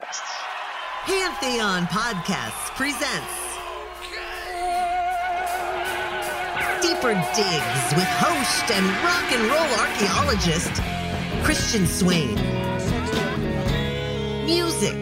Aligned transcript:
Pantheon 0.00 1.86
Podcasts 1.86 2.70
presents 2.76 3.26
Deeper 6.80 7.14
Digs 7.34 7.94
with 7.96 8.06
host 8.06 8.70
and 8.70 8.86
rock 9.02 9.32
and 9.32 9.42
roll 9.50 9.68
archaeologist 9.80 10.72
Christian 11.42 11.86
Swain. 11.86 12.36
Music, 14.46 14.94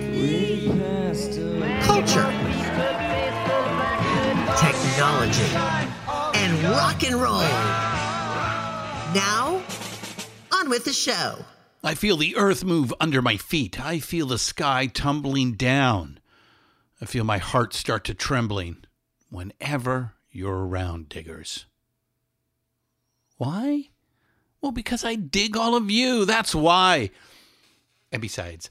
culture, 1.82 2.30
technology, 4.56 5.56
and 6.38 6.62
rock 6.70 7.04
and 7.04 7.16
roll. 7.16 7.42
Now, 9.14 9.62
on 10.52 10.70
with 10.70 10.86
the 10.86 10.92
show. 10.94 11.44
I 11.86 11.94
feel 11.94 12.16
the 12.16 12.34
earth 12.34 12.64
move 12.64 12.92
under 12.98 13.22
my 13.22 13.36
feet. 13.36 13.78
I 13.78 14.00
feel 14.00 14.26
the 14.26 14.38
sky 14.38 14.88
tumbling 14.88 15.52
down. 15.52 16.18
I 17.00 17.04
feel 17.04 17.22
my 17.22 17.38
heart 17.38 17.74
start 17.74 18.02
to 18.06 18.14
trembling 18.14 18.78
whenever 19.30 20.14
you're 20.32 20.66
around, 20.66 21.08
diggers. 21.08 21.66
Why? 23.36 23.90
Well, 24.60 24.72
because 24.72 25.04
I 25.04 25.14
dig 25.14 25.56
all 25.56 25.76
of 25.76 25.88
you. 25.88 26.24
That's 26.24 26.56
why. 26.56 27.10
And 28.10 28.20
besides, 28.20 28.68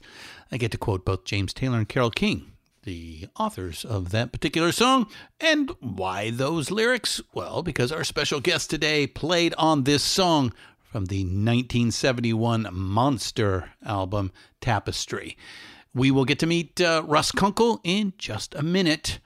I 0.52 0.58
get 0.58 0.70
to 0.72 0.78
quote 0.78 1.06
both 1.06 1.24
James 1.24 1.54
Taylor 1.54 1.78
and 1.78 1.88
Carole 1.88 2.10
King, 2.10 2.52
the 2.82 3.28
authors 3.38 3.82
of 3.82 4.10
that 4.10 4.30
particular 4.30 4.72
song. 4.72 5.06
And 5.40 5.70
why 5.80 6.30
those 6.30 6.70
lyrics? 6.70 7.22
Well, 7.32 7.62
because 7.62 7.90
our 7.90 8.04
special 8.04 8.40
guest 8.40 8.68
today 8.68 9.06
played 9.06 9.54
on 9.56 9.84
this 9.84 10.02
song 10.02 10.52
from 10.90 11.06
the 11.06 11.24
1971 11.24 12.68
monster 12.72 13.70
album 13.84 14.32
Tapestry. 14.60 15.36
We 15.94 16.10
will 16.10 16.24
get 16.24 16.38
to 16.40 16.46
meet 16.46 16.80
uh, 16.80 17.02
Russ 17.06 17.32
Kunkel 17.32 17.80
in 17.84 18.12
just 18.18 18.54
a 18.54 18.62
minute. 18.62 19.18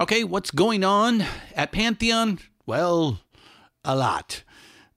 Okay, 0.00 0.24
what's 0.24 0.50
going 0.50 0.84
on 0.84 1.24
at 1.54 1.72
Pantheon? 1.72 2.38
Well, 2.66 3.20
a 3.84 3.96
lot. 3.96 4.42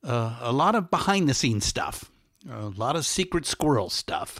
Uh, 0.03 0.37
a 0.41 0.51
lot 0.51 0.75
of 0.75 0.91
behind 0.91 1.27
the 1.27 1.33
scenes 1.33 1.65
stuff, 1.65 2.11
a 2.49 2.67
lot 2.67 2.95
of 2.95 3.05
secret 3.05 3.45
squirrel 3.45 3.89
stuff. 3.89 4.39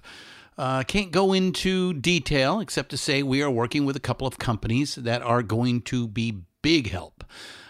Uh, 0.57 0.83
can't 0.83 1.11
go 1.11 1.33
into 1.33 1.93
detail 1.93 2.59
except 2.59 2.89
to 2.89 2.97
say 2.97 3.23
we 3.23 3.41
are 3.41 3.51
working 3.51 3.85
with 3.85 3.95
a 3.95 3.99
couple 3.99 4.25
of 4.25 4.37
companies 4.37 4.95
that 4.95 5.21
are 5.21 5.43
going 5.43 5.81
to 5.81 6.07
be 6.07 6.43
big 6.61 6.89
help 6.91 7.23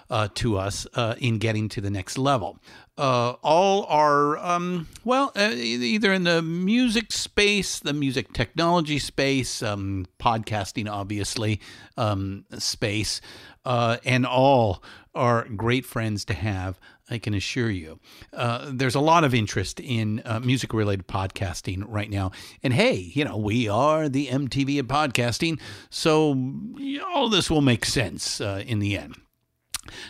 uh, 0.09 0.27
to 0.35 0.57
us 0.57 0.85
uh, 0.93 1.15
in 1.17 1.39
getting 1.39 1.67
to 1.69 1.81
the 1.81 1.89
next 1.89 2.17
level. 2.17 2.59
Uh, 2.97 3.35
all 3.43 3.85
are, 3.89 4.37
um, 4.37 4.87
well, 5.03 5.31
uh, 5.35 5.51
either 5.53 6.13
in 6.13 6.23
the 6.23 6.41
music 6.41 7.11
space, 7.11 7.79
the 7.79 7.91
music 7.91 8.31
technology 8.31 8.99
space, 8.99 9.61
um, 9.61 10.05
podcasting, 10.17 10.89
obviously, 10.89 11.59
um, 11.97 12.45
space, 12.57 13.19
uh, 13.65 13.97
and 14.05 14.25
all 14.25 14.81
are 15.13 15.45
great 15.55 15.85
friends 15.85 16.23
to 16.25 16.33
have. 16.33 16.79
I 17.09 17.19
can 17.19 17.33
assure 17.33 17.69
you. 17.69 17.99
Uh, 18.33 18.71
there's 18.73 18.95
a 18.95 18.99
lot 18.99 19.23
of 19.23 19.35
interest 19.35 19.79
in 19.79 20.21
uh, 20.25 20.39
music 20.39 20.73
related 20.73 21.07
podcasting 21.07 21.83
right 21.87 22.09
now. 22.09 22.31
And 22.63 22.73
hey, 22.73 22.95
you 23.13 23.25
know, 23.25 23.37
we 23.37 23.67
are 23.67 24.09
the 24.09 24.27
MTV 24.27 24.79
of 24.79 24.87
podcasting. 24.87 25.59
So 25.89 26.29
all 27.13 27.29
this 27.29 27.49
will 27.49 27.61
make 27.61 27.85
sense 27.85 28.41
uh, 28.41 28.63
in 28.65 28.79
the 28.79 28.97
end. 28.97 29.15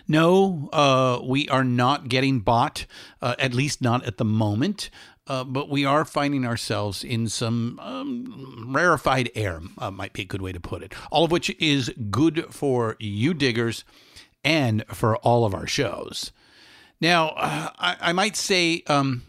No, 0.07 0.69
uh, 0.73 1.19
we 1.23 1.47
are 1.49 1.63
not 1.63 2.09
getting 2.09 2.39
bought, 2.39 2.85
uh, 3.21 3.35
at 3.39 3.53
least 3.53 3.81
not 3.81 4.03
at 4.05 4.17
the 4.17 4.25
moment. 4.25 4.89
Uh, 5.27 5.43
but 5.43 5.69
we 5.69 5.83
are 5.83 6.05
finding 6.05 6.45
ourselves 6.45 7.03
in 7.03 7.27
some 7.27 7.79
um, 7.79 8.67
rarefied 8.69 9.31
air, 9.33 9.59
uh, 9.79 9.89
might 9.89 10.13
be 10.13 10.21
a 10.21 10.25
good 10.25 10.41
way 10.41 10.51
to 10.51 10.59
put 10.59 10.83
it. 10.83 10.93
All 11.11 11.25
of 11.25 11.31
which 11.31 11.49
is 11.59 11.91
good 12.11 12.45
for 12.51 12.95
you 12.99 13.33
diggers 13.33 13.83
and 14.43 14.85
for 14.89 15.17
all 15.17 15.43
of 15.43 15.55
our 15.55 15.65
shows. 15.65 16.31
Now, 17.01 17.29
uh, 17.29 17.69
I, 17.77 17.97
I, 17.99 18.13
might 18.13 18.35
say 18.35 18.83
um, 18.85 19.23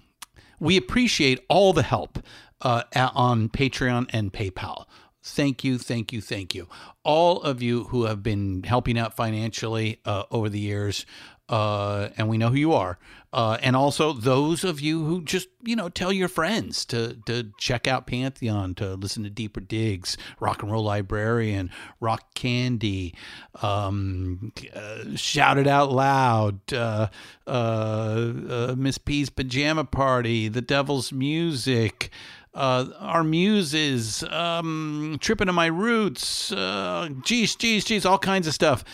we 0.61 0.77
appreciate 0.77 1.45
all 1.49 1.73
the 1.73 1.83
help 1.83 2.19
uh, 2.61 2.83
on 2.95 3.49
Patreon 3.49 4.11
and 4.13 4.33
PayPal. 4.33 4.85
Thank 5.27 5.65
you, 5.65 5.77
thank 5.77 6.13
you, 6.13 6.21
thank 6.21 6.55
you. 6.55 6.69
All 7.03 7.43
of 7.43 7.61
you 7.61 7.85
who 7.85 8.05
have 8.05 8.23
been 8.23 8.63
helping 8.63 8.97
out 8.97 9.17
financially 9.17 10.01
uh, 10.05 10.23
over 10.31 10.49
the 10.49 10.61
years, 10.61 11.05
uh, 11.49 12.11
and 12.17 12.29
we 12.29 12.39
know 12.39 12.49
who 12.49 12.57
you 12.57 12.73
are. 12.73 12.97
Uh, 13.33 13.59
and 13.61 13.75
also 13.75 14.13
those 14.13 14.63
of 14.63 14.81
you 14.81 15.05
who 15.05 15.23
just, 15.23 15.49
you 15.65 15.75
know, 15.75 15.89
tell 15.89 16.13
your 16.13 16.29
friends 16.29 16.85
to, 16.87 17.19
to 17.27 17.51
check 17.59 17.89
out 17.89 18.07
Pantheon, 18.07 18.75
to 18.77 18.95
listen 18.95 19.25
to 19.25 19.31
Deeper 19.31 19.61
Digs, 19.61 20.17
Rock 20.39 20.63
and 20.63 20.71
Roll 20.71 20.85
Librarian, 20.85 21.71
Rock 22.01 22.33
Candy, 22.35 23.13
um, 23.63 24.53
uh, 24.75 25.17
Shout 25.17 25.59
It 25.59 25.67
Out 25.67 25.91
Loud, 25.91 26.73
uh, 26.73 27.09
uh, 27.49 27.51
uh, 27.51 28.75
Miss 28.79 28.97
P's 28.97 29.29
Pajama 29.29 29.85
Party, 29.85 30.47
The 30.47 30.63
Devil's 30.63 31.13
Music 31.13 32.11
uh, 32.57 32.87
our 32.99 33.23
muses, 33.23 34.23
um, 34.25 35.19
tripping 35.21 35.47
to 35.47 35.53
my 35.53 35.67
roots, 35.67 36.51
uh, 36.53 37.09
geez, 37.23 37.55
geez, 37.55 37.85
geez, 37.85 38.05
all 38.07 38.19
kinds 38.19 38.47
of 38.47 38.55
stuff. 38.55 38.85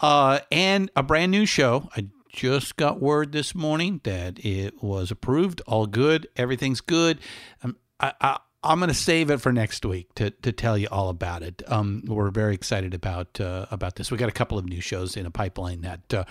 Uh, 0.00 0.40
and 0.50 0.90
a 0.96 1.02
brand 1.02 1.32
new 1.32 1.46
show. 1.46 1.88
I 1.96 2.08
just 2.28 2.76
got 2.76 3.00
word 3.00 3.32
this 3.32 3.54
morning 3.54 4.00
that 4.04 4.44
it 4.44 4.82
was 4.82 5.10
approved. 5.10 5.62
All 5.66 5.86
good. 5.86 6.28
Everything's 6.36 6.82
good. 6.82 7.18
Um, 7.62 7.76
I, 7.98 8.12
I, 8.20 8.38
I'm 8.62 8.78
going 8.78 8.88
to 8.88 8.94
save 8.94 9.30
it 9.30 9.40
for 9.40 9.52
next 9.52 9.86
week 9.86 10.14
to, 10.16 10.30
to 10.30 10.52
tell 10.52 10.76
you 10.76 10.88
all 10.90 11.08
about 11.08 11.42
it. 11.42 11.62
Um, 11.66 12.02
we're 12.06 12.30
very 12.30 12.54
excited 12.54 12.92
about 12.92 13.40
uh, 13.40 13.66
about 13.70 13.96
this. 13.96 14.10
We 14.10 14.18
got 14.18 14.28
a 14.28 14.32
couple 14.32 14.58
of 14.58 14.66
new 14.66 14.80
shows 14.80 15.16
in 15.16 15.24
a 15.24 15.30
pipeline 15.30 15.82
that 15.82 16.12
uh, 16.12 16.24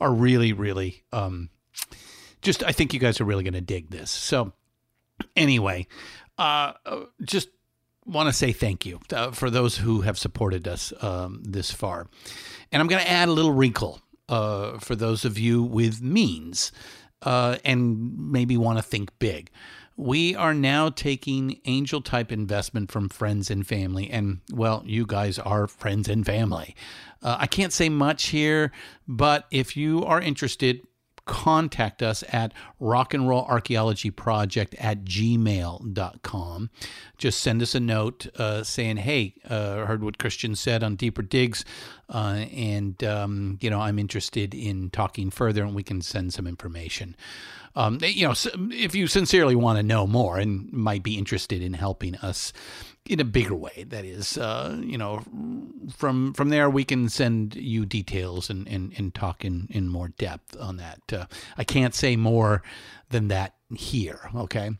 are 0.00 0.12
really, 0.12 0.52
really 0.52 1.04
um, 1.12 1.50
just. 2.40 2.64
I 2.64 2.72
think 2.72 2.94
you 2.94 2.98
guys 2.98 3.20
are 3.20 3.24
really 3.24 3.44
going 3.44 3.54
to 3.54 3.60
dig 3.60 3.90
this. 3.90 4.10
So, 4.10 4.54
anyway, 5.36 5.86
uh, 6.42 7.04
just 7.22 7.48
want 8.04 8.28
to 8.28 8.32
say 8.32 8.52
thank 8.52 8.84
you 8.84 9.00
uh, 9.12 9.30
for 9.30 9.48
those 9.48 9.76
who 9.76 10.00
have 10.00 10.18
supported 10.18 10.66
us 10.66 10.92
um, 11.02 11.42
this 11.44 11.70
far. 11.70 12.08
And 12.72 12.80
I'm 12.80 12.88
going 12.88 13.02
to 13.02 13.10
add 13.10 13.28
a 13.28 13.32
little 13.32 13.52
wrinkle 13.52 14.00
uh, 14.28 14.78
for 14.78 14.96
those 14.96 15.24
of 15.24 15.38
you 15.38 15.62
with 15.62 16.02
means 16.02 16.72
uh, 17.22 17.58
and 17.64 18.32
maybe 18.32 18.56
want 18.56 18.78
to 18.78 18.82
think 18.82 19.16
big. 19.18 19.50
We 19.96 20.34
are 20.34 20.54
now 20.54 20.88
taking 20.88 21.60
angel 21.64 22.00
type 22.00 22.32
investment 22.32 22.90
from 22.90 23.08
friends 23.08 23.50
and 23.50 23.64
family. 23.66 24.10
And, 24.10 24.40
well, 24.50 24.82
you 24.84 25.06
guys 25.06 25.38
are 25.38 25.66
friends 25.66 26.08
and 26.08 26.26
family. 26.26 26.74
Uh, 27.22 27.36
I 27.38 27.46
can't 27.46 27.72
say 27.72 27.88
much 27.88 28.28
here, 28.28 28.72
but 29.06 29.46
if 29.50 29.76
you 29.76 30.04
are 30.04 30.20
interested, 30.20 30.80
contact 31.24 32.02
us 32.02 32.24
at 32.32 32.52
rock 32.80 33.14
and 33.14 33.28
roll 33.28 33.44
archaeology 33.44 34.10
project 34.10 34.74
at 34.76 35.04
gmail.com 35.04 36.70
just 37.18 37.40
send 37.40 37.62
us 37.62 37.74
a 37.74 37.80
note 37.80 38.26
uh, 38.38 38.62
saying 38.62 38.96
hey 38.96 39.34
uh, 39.48 39.86
heard 39.86 40.02
what 40.02 40.18
christian 40.18 40.54
said 40.54 40.82
on 40.82 40.96
deeper 40.96 41.22
digs 41.22 41.64
uh, 42.08 42.44
and 42.52 43.04
um, 43.04 43.58
you 43.60 43.70
know 43.70 43.80
i'm 43.80 43.98
interested 43.98 44.54
in 44.54 44.90
talking 44.90 45.30
further 45.30 45.62
and 45.62 45.74
we 45.74 45.82
can 45.82 46.00
send 46.00 46.32
some 46.32 46.46
information 46.46 47.14
Um, 47.74 47.98
you 48.02 48.26
know, 48.26 48.34
if 48.70 48.94
you 48.94 49.06
sincerely 49.06 49.56
want 49.56 49.78
to 49.78 49.82
know 49.82 50.06
more 50.06 50.38
and 50.38 50.70
might 50.72 51.02
be 51.02 51.16
interested 51.16 51.62
in 51.62 51.72
helping 51.72 52.16
us 52.16 52.52
in 53.06 53.18
a 53.18 53.24
bigger 53.24 53.54
way, 53.54 53.84
that 53.88 54.04
is, 54.04 54.36
uh, 54.38 54.78
you 54.82 54.98
know, 54.98 55.22
from 55.96 56.34
from 56.34 56.50
there 56.50 56.68
we 56.68 56.84
can 56.84 57.08
send 57.08 57.54
you 57.54 57.86
details 57.86 58.50
and 58.50 58.68
and, 58.68 58.92
and 58.98 59.14
talk 59.14 59.44
in, 59.44 59.68
in 59.70 59.88
more 59.88 60.08
depth 60.08 60.56
on 60.60 60.76
that. 60.76 61.00
Uh, 61.12 61.26
I 61.56 61.64
can't 61.64 61.94
say 61.94 62.16
more 62.16 62.62
than 63.08 63.28
that 63.28 63.54
here. 63.74 64.30
Okay. 64.34 64.70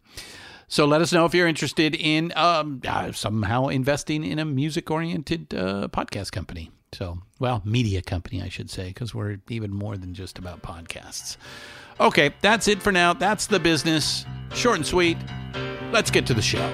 So 0.68 0.86
let 0.86 1.02
us 1.02 1.12
know 1.12 1.26
if 1.26 1.34
you're 1.34 1.48
interested 1.48 1.94
in 1.94 2.32
um, 2.34 2.80
uh, 2.88 3.12
somehow 3.12 3.68
investing 3.68 4.24
in 4.24 4.38
a 4.38 4.44
music 4.46 4.90
oriented 4.90 5.52
uh, 5.52 5.88
podcast 5.88 6.32
company. 6.32 6.70
So, 6.94 7.18
well, 7.38 7.62
media 7.64 8.00
company, 8.00 8.42
I 8.42 8.48
should 8.48 8.70
say, 8.70 8.88
because 8.88 9.14
we're 9.14 9.38
even 9.48 9.74
more 9.74 9.98
than 9.98 10.14
just 10.14 10.38
about 10.38 10.62
podcasts. 10.62 11.36
Okay, 12.02 12.34
that's 12.40 12.66
it 12.66 12.82
for 12.82 12.90
now. 12.90 13.12
That's 13.12 13.46
the 13.46 13.60
business. 13.60 14.26
Short 14.54 14.74
and 14.74 14.84
sweet. 14.84 15.16
Let's 15.92 16.10
get 16.10 16.26
to 16.26 16.34
the 16.34 16.42
show. 16.42 16.68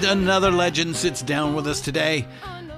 And 0.00 0.22
another 0.22 0.50
legend 0.50 0.96
sits 0.96 1.20
down 1.20 1.54
with 1.54 1.66
us 1.66 1.82
today. 1.82 2.26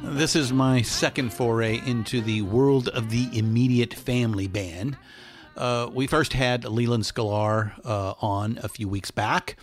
This 0.02 0.34
is 0.34 0.52
my 0.52 0.82
second 0.82 1.32
foray 1.32 1.80
into 1.86 2.20
the 2.20 2.42
world 2.42 2.88
of 2.88 3.10
the 3.10 3.28
immediate 3.38 3.94
family 3.94 4.48
band. 4.48 4.98
Uh, 5.56 5.88
we 5.92 6.08
first 6.08 6.32
had 6.32 6.64
Leland 6.64 7.04
Sklar 7.04 7.74
uh, 7.84 8.14
on 8.20 8.58
a 8.64 8.68
few 8.68 8.88
weeks 8.88 9.12
back, 9.12 9.54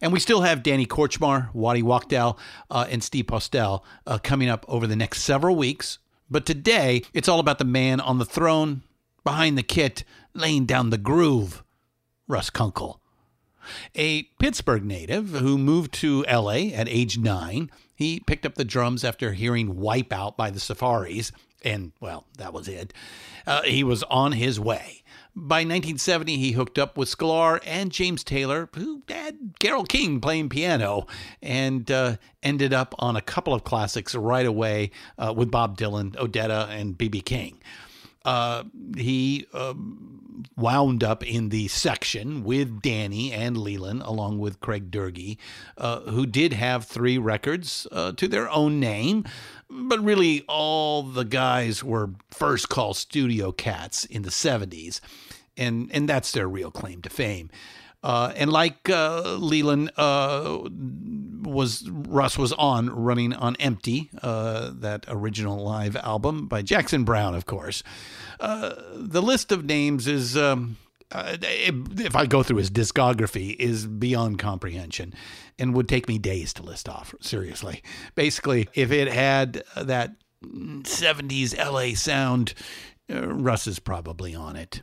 and 0.00 0.10
we 0.10 0.20
still 0.20 0.40
have 0.40 0.62
Danny 0.62 0.86
Kortchmar, 0.86 1.52
Waddy 1.52 1.82
Wachtel, 1.82 2.38
uh, 2.70 2.86
and 2.88 3.04
Steve 3.04 3.26
Postell 3.26 3.82
uh, 4.06 4.16
coming 4.16 4.48
up 4.48 4.64
over 4.66 4.86
the 4.86 4.96
next 4.96 5.20
several 5.20 5.54
weeks. 5.54 5.98
But 6.30 6.46
today, 6.46 7.02
it's 7.12 7.28
all 7.28 7.40
about 7.40 7.58
the 7.58 7.66
man 7.66 8.00
on 8.00 8.20
the 8.20 8.24
throne, 8.24 8.84
behind 9.22 9.58
the 9.58 9.62
kit, 9.62 10.02
laying 10.32 10.64
down 10.64 10.88
the 10.88 10.96
groove, 10.96 11.62
Russ 12.26 12.48
Kunkel. 12.48 13.01
A 13.94 14.24
Pittsburgh 14.38 14.84
native 14.84 15.30
who 15.30 15.58
moved 15.58 15.92
to 15.94 16.24
LA 16.24 16.70
at 16.74 16.88
age 16.88 17.18
nine, 17.18 17.70
he 17.94 18.20
picked 18.20 18.46
up 18.46 18.54
the 18.54 18.64
drums 18.64 19.04
after 19.04 19.32
hearing 19.32 19.74
Wipeout 19.74 20.36
by 20.36 20.50
the 20.50 20.58
Surfaris, 20.58 21.32
and, 21.64 21.92
well, 22.00 22.26
that 22.38 22.52
was 22.52 22.68
it. 22.68 22.92
Uh, 23.46 23.62
he 23.62 23.84
was 23.84 24.02
on 24.04 24.32
his 24.32 24.58
way. 24.58 25.02
By 25.34 25.60
1970, 25.60 26.36
he 26.36 26.52
hooked 26.52 26.78
up 26.78 26.98
with 26.98 27.08
Sklar 27.08 27.58
and 27.64 27.90
James 27.90 28.22
Taylor, 28.22 28.68
who 28.74 29.02
had 29.08 29.54
Carole 29.58 29.84
King 29.84 30.20
playing 30.20 30.50
piano, 30.50 31.06
and 31.40 31.90
uh, 31.90 32.16
ended 32.42 32.74
up 32.74 32.94
on 32.98 33.16
a 33.16 33.22
couple 33.22 33.54
of 33.54 33.64
classics 33.64 34.14
right 34.14 34.44
away 34.44 34.90
uh, 35.16 35.32
with 35.34 35.50
Bob 35.50 35.78
Dylan, 35.78 36.14
Odetta, 36.16 36.68
and 36.68 36.98
B.B. 36.98 37.22
King. 37.22 37.58
Uh, 38.26 38.64
he 38.94 39.46
um, 39.54 40.21
wound 40.56 41.02
up 41.04 41.26
in 41.26 41.48
the 41.48 41.68
section 41.68 42.44
with 42.44 42.82
Danny 42.82 43.32
and 43.32 43.56
Leland, 43.56 44.02
along 44.02 44.38
with 44.38 44.60
Craig 44.60 44.90
Doerge, 44.90 45.36
uh, 45.78 46.00
who 46.00 46.26
did 46.26 46.52
have 46.52 46.84
three 46.84 47.18
records 47.18 47.86
uh, 47.92 48.12
to 48.12 48.28
their 48.28 48.48
own 48.50 48.80
name. 48.80 49.24
But 49.68 50.00
really, 50.00 50.44
all 50.48 51.02
the 51.02 51.24
guys 51.24 51.82
were 51.82 52.10
first 52.30 52.68
call 52.68 52.94
studio 52.94 53.52
cats 53.52 54.04
in 54.04 54.22
the 54.22 54.30
70s, 54.30 55.00
and, 55.56 55.90
and 55.92 56.08
that's 56.08 56.32
their 56.32 56.48
real 56.48 56.70
claim 56.70 57.02
to 57.02 57.10
fame. 57.10 57.50
Uh, 58.02 58.32
and 58.34 58.50
like 58.50 58.90
uh, 58.90 59.36
Leland 59.36 59.92
uh, 59.96 60.58
was, 61.42 61.88
Russ 61.88 62.36
was 62.36 62.52
on 62.54 62.90
running 62.90 63.32
on 63.32 63.54
Empty, 63.60 64.10
uh, 64.22 64.72
that 64.74 65.04
original 65.08 65.62
live 65.62 65.96
album 65.96 66.48
by 66.48 66.62
Jackson 66.62 67.04
Browne, 67.04 67.34
of 67.34 67.46
course. 67.46 67.82
Uh, 68.40 68.74
the 68.96 69.22
list 69.22 69.52
of 69.52 69.64
names 69.64 70.08
is, 70.08 70.36
um, 70.36 70.78
uh, 71.12 71.36
if 71.40 72.16
I 72.16 72.26
go 72.26 72.42
through 72.42 72.56
his 72.56 72.70
discography, 72.70 73.54
is 73.56 73.86
beyond 73.86 74.40
comprehension, 74.40 75.14
and 75.58 75.74
would 75.74 75.88
take 75.88 76.08
me 76.08 76.18
days 76.18 76.52
to 76.54 76.62
list 76.64 76.88
off. 76.88 77.14
Seriously, 77.20 77.82
basically, 78.16 78.68
if 78.74 78.90
it 78.90 79.08
had 79.12 79.62
that 79.76 80.16
'70s 80.42 81.56
LA 81.56 81.94
sound, 81.94 82.54
Russ 83.08 83.66
is 83.68 83.78
probably 83.78 84.34
on 84.34 84.56
it. 84.56 84.82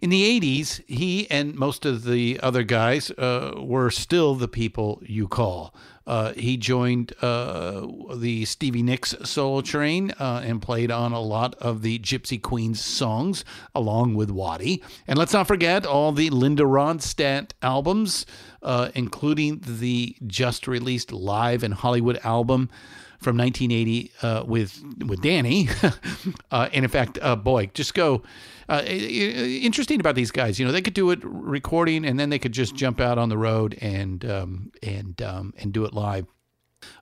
In 0.00 0.10
the 0.10 0.40
80s, 0.40 0.82
he 0.86 1.30
and 1.30 1.54
most 1.54 1.84
of 1.84 2.04
the 2.04 2.38
other 2.42 2.62
guys 2.62 3.10
uh, 3.12 3.54
were 3.56 3.90
still 3.90 4.34
the 4.34 4.48
people 4.48 5.02
you 5.04 5.28
call. 5.28 5.74
Uh, 6.08 6.32
he 6.32 6.56
joined 6.56 7.12
uh, 7.20 7.86
the 8.14 8.46
Stevie 8.46 8.82
Nicks 8.82 9.14
solo 9.24 9.60
train 9.60 10.10
uh, 10.12 10.42
and 10.42 10.62
played 10.62 10.90
on 10.90 11.12
a 11.12 11.20
lot 11.20 11.54
of 11.56 11.82
the 11.82 11.98
Gypsy 11.98 12.40
Queens 12.40 12.82
songs 12.82 13.44
along 13.74 14.14
with 14.14 14.30
Waddy. 14.30 14.82
And 15.06 15.18
let's 15.18 15.34
not 15.34 15.46
forget 15.46 15.84
all 15.84 16.12
the 16.12 16.30
Linda 16.30 16.62
Ronstadt 16.62 17.50
albums, 17.60 18.24
uh, 18.62 18.88
including 18.94 19.60
the 19.62 20.16
just 20.26 20.66
released 20.66 21.12
live 21.12 21.62
in 21.62 21.72
Hollywood 21.72 22.18
album 22.24 22.70
from 23.18 23.36
1980 23.36 24.12
uh, 24.22 24.44
with 24.46 24.82
with 25.06 25.20
Danny. 25.22 25.68
uh, 26.50 26.68
and 26.72 26.84
in 26.84 26.90
fact, 26.90 27.18
uh, 27.20 27.36
boy, 27.36 27.66
just 27.74 27.94
go. 27.94 28.22
Uh, 28.68 28.82
interesting 28.84 29.98
about 29.98 30.14
these 30.14 30.30
guys, 30.30 30.60
you 30.60 30.66
know, 30.66 30.72
they 30.72 30.82
could 30.82 30.92
do 30.92 31.10
it 31.10 31.20
recording, 31.22 32.04
and 32.04 32.20
then 32.20 32.28
they 32.28 32.38
could 32.38 32.52
just 32.52 32.74
jump 32.74 33.00
out 33.00 33.16
on 33.16 33.30
the 33.30 33.38
road 33.38 33.78
and 33.80 34.24
um, 34.26 34.70
and 34.82 35.22
um, 35.22 35.54
and 35.56 35.72
do 35.72 35.84
it 35.84 35.94
live. 35.94 36.26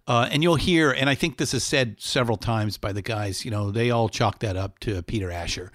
Uh, 0.07 0.29
and 0.31 0.43
you'll 0.43 0.55
hear, 0.55 0.91
and 0.91 1.11
I 1.11 1.15
think 1.15 1.37
this 1.37 1.53
is 1.53 1.65
said 1.65 1.97
several 1.99 2.37
times 2.37 2.79
by 2.79 2.93
the 2.93 3.03
guys, 3.03 3.45
you 3.45 3.51
know, 3.51 3.71
they 3.71 3.91
all 3.91 4.09
chalk 4.09 4.39
that 4.39 4.57
up 4.57 4.79
to 4.81 5.03
Peter 5.03 5.31
Asher 5.31 5.71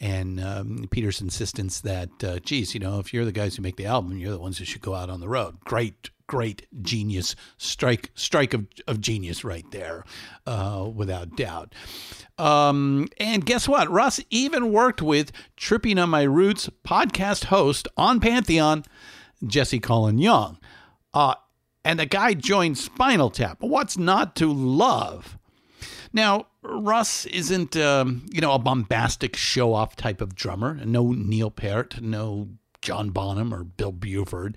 and 0.00 0.40
um, 0.40 0.88
Peter's 0.90 1.20
insistence 1.20 1.80
that, 1.80 2.10
uh, 2.22 2.38
geez, 2.40 2.74
you 2.74 2.80
know, 2.80 2.98
if 2.98 3.14
you're 3.14 3.24
the 3.24 3.32
guys 3.32 3.56
who 3.56 3.62
make 3.62 3.76
the 3.76 3.86
album, 3.86 4.18
you're 4.18 4.32
the 4.32 4.38
ones 4.38 4.58
who 4.58 4.64
should 4.64 4.82
go 4.82 4.94
out 4.94 5.10
on 5.10 5.20
the 5.20 5.28
road. 5.28 5.60
Great 5.60 6.10
great 6.26 6.66
genius. 6.82 7.36
Strike 7.56 8.10
strike 8.14 8.54
of, 8.54 8.66
of 8.86 9.00
genius 9.00 9.44
right 9.44 9.64
there 9.70 10.04
uh, 10.46 10.88
without 10.92 11.36
doubt. 11.36 11.74
Um, 12.38 13.08
and 13.18 13.46
guess 13.46 13.68
what? 13.68 13.90
Russ 13.90 14.20
even 14.30 14.72
worked 14.72 15.00
with 15.00 15.32
tripping 15.56 15.98
on 15.98 16.10
my 16.10 16.22
roots 16.22 16.68
podcast 16.84 17.44
host 17.44 17.88
on 17.96 18.20
pantheon 18.20 18.84
jesse 19.46 19.78
colin 19.80 20.18
young. 20.18 20.58
Uh, 21.14 21.34
and 21.84 22.00
the 22.00 22.06
guy 22.06 22.34
joined 22.34 22.76
spinal 22.76 23.30
tap. 23.30 23.58
What's 23.60 23.96
not 23.96 24.34
to 24.36 24.52
love 24.52 25.38
now 26.12 26.46
russ 26.62 27.26
isn't 27.26 27.76
um, 27.76 28.26
you 28.30 28.40
know 28.40 28.52
a 28.52 28.58
bombastic 28.58 29.36
show 29.36 29.72
off 29.72 29.96
type 29.96 30.20
of 30.20 30.34
drummer 30.34 30.74
no 30.84 31.12
neil 31.12 31.50
peart 31.50 32.00
no 32.00 32.48
John 32.86 33.10
Bonham 33.10 33.52
or 33.52 33.64
Bill 33.64 33.92
Bruford. 33.92 34.54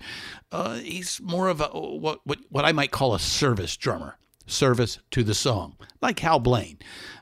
Uh, 0.52 0.74
he's 0.76 1.20
more 1.20 1.48
of 1.48 1.60
a 1.60 1.66
what, 1.66 2.20
what 2.24 2.38
what 2.48 2.64
I 2.64 2.70
might 2.70 2.92
call 2.92 3.12
a 3.12 3.18
service 3.18 3.76
drummer, 3.76 4.18
service 4.46 5.00
to 5.10 5.24
the 5.24 5.34
song, 5.34 5.76
like 6.00 6.20
Hal 6.20 6.38
Blaine. 6.38 6.78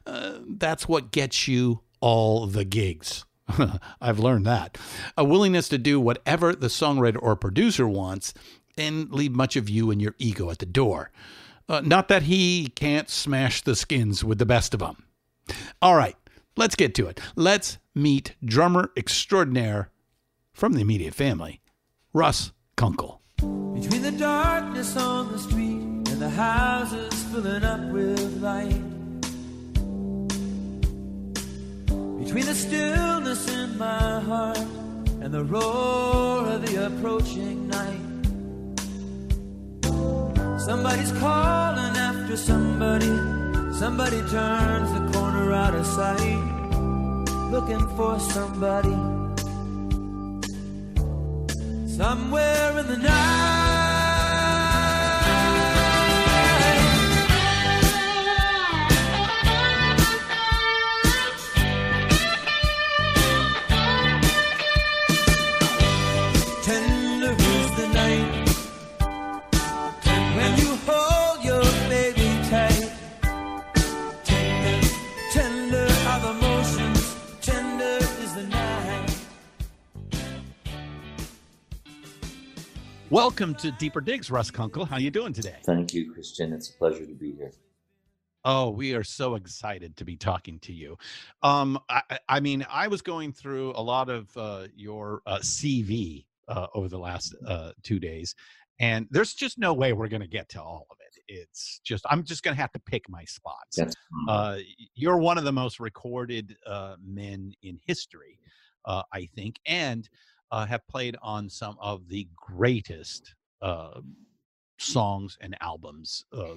Uh, 0.07 0.41
that's 0.47 0.87
what 0.87 1.11
gets 1.11 1.49
you 1.49 1.81
all 2.01 2.47
the 2.47 2.67
gigs. 2.67 3.25
I've 4.01 4.19
learned 4.19 4.45
that. 4.47 4.77
A 5.17 5.25
willingness 5.25 5.71
to 5.71 5.79
do 5.79 5.99
whatever 5.99 6.55
the 6.55 6.67
songwriter 6.67 7.19
or 7.23 7.37
producer 7.37 7.89
wants 7.89 8.35
and 8.77 9.11
leave 9.11 9.33
much 9.33 9.57
of 9.57 9.71
you 9.71 9.91
and 9.91 10.03
your 10.03 10.15
ego 10.19 10.51
at 10.51 10.59
the 10.59 10.67
door. 10.67 11.11
Uh, 11.69 11.83
not 11.85 12.09
that 12.09 12.23
he 12.23 12.69
can't 12.75 13.11
smash 13.11 13.61
the 13.63 13.77
skins 13.77 14.25
with 14.25 14.39
the 14.39 14.47
best 14.47 14.73
of 14.73 14.81
them. 14.81 15.05
All 15.83 15.97
right, 15.97 16.17
let's 16.57 16.75
get 16.75 16.95
to 16.95 17.07
it. 17.07 17.21
Let's 17.37 17.79
meet 17.95 18.35
drummer 18.43 18.91
extraordinaire 18.97 19.91
from 20.53 20.73
the 20.73 20.81
immediate 20.81 21.15
family, 21.15 21.61
Russ 22.13 22.53
Kunkel. 22.77 23.21
Between 23.37 24.03
the 24.03 24.15
darkness 24.19 24.97
on 24.97 25.31
the 25.31 25.39
street 25.39 25.83
and 26.11 26.21
the 26.21 26.31
houses 26.31 27.23
filling 27.25 27.63
up 27.63 27.81
with 27.93 28.41
light. 28.41 28.83
Between 32.19 32.47
the 32.47 32.55
stillness 32.55 33.49
in 33.55 33.79
my 33.79 34.21
heart 34.21 34.59
and 35.21 35.33
the 35.33 35.45
roar 35.45 36.47
of 36.47 36.67
the 36.67 36.87
approaching 36.87 37.69
night. 37.69 38.08
Somebody's 40.69 41.13
calling 41.13 41.97
after 41.97 42.37
somebody. 42.37 43.07
Somebody 43.73 44.21
turns 44.29 44.93
the 44.93 45.19
corner 45.19 45.51
out 45.55 45.75
of 45.75 45.87
sight, 45.87 46.45
looking 47.51 47.81
for 47.97 48.21
somebody. 48.21 48.97
Somewhere 51.97 52.81
in 52.81 52.87
the 52.87 52.99
night. 52.99 53.58
Welcome 83.19 83.57
to 83.57 83.73
Deeper 83.73 84.01
Digs, 84.01 84.31
Russ 84.31 84.49
Kunkel. 84.49 84.85
How 84.85 84.97
you 84.97 85.11
doing 85.11 85.33
today? 85.33 85.57
Thank 85.67 85.93
you, 85.93 86.13
Christian. 86.13 86.53
It's 86.53 86.71
a 86.71 86.75
pleasure 86.75 87.05
to 87.05 87.15
be 87.15 87.33
here. 87.33 87.51
Oh, 88.45 88.71
we 88.71 88.95
are 88.95 89.03
so 89.03 89.35
excited 89.35 89.97
to 89.97 90.05
be 90.05 90.15
talking 90.17 90.61
to 90.61 90.73
you. 90.73 90.97
Um, 91.43 91.81
I, 91.91 92.03
I- 92.29 92.39
mean, 92.39 92.65
I 92.71 92.87
was 92.87 93.03
going 93.03 93.33
through 93.33 93.73
a 93.73 93.83
lot 93.83 94.09
of 94.09 94.29
uh, 94.37 94.69
your 94.77 95.23
uh, 95.27 95.39
CV 95.39 96.27
uh, 96.47 96.69
over 96.77 96.87
the 96.89 97.01
last 97.01 97.35
uh, 97.45 97.73
two 97.83 97.99
days, 97.99 98.37
and 98.79 99.09
there's 99.11 99.35
just 99.35 99.59
no 99.59 99.75
way 99.75 99.93
we're 99.93 100.07
going 100.07 100.23
to 100.23 100.29
get 100.29 100.49
to 100.51 100.63
all 100.63 100.87
of 100.89 100.99
it. 101.01 101.21
It's 101.27 101.81
just 101.83 102.07
I'm 102.09 102.23
just 102.23 102.45
going 102.45 102.55
to 102.55 102.61
have 102.61 102.71
to 102.71 102.79
pick 102.79 103.11
my 103.11 103.25
spots. 103.25 103.79
That's 103.79 103.97
Uh, 104.29 104.59
you're 104.95 105.19
one 105.19 105.39
of 105.39 105.43
the 105.45 105.53
most 105.53 105.81
recorded 105.81 106.57
uh, 106.65 106.95
men 107.05 107.53
in 107.65 107.81
history, 107.85 108.39
uh, 108.85 109.03
I 109.13 109.27
think, 109.35 109.57
and 109.67 110.09
uh, 110.50 110.67
have 110.67 110.87
played 110.88 111.17
on 111.23 111.49
some 111.49 111.76
of 111.81 112.09
the 112.09 112.28
greatest 112.37 113.35
uh, 113.62 114.00
songs 114.78 115.37
and 115.40 115.57
albums 115.61 116.25
uh, 116.33 116.55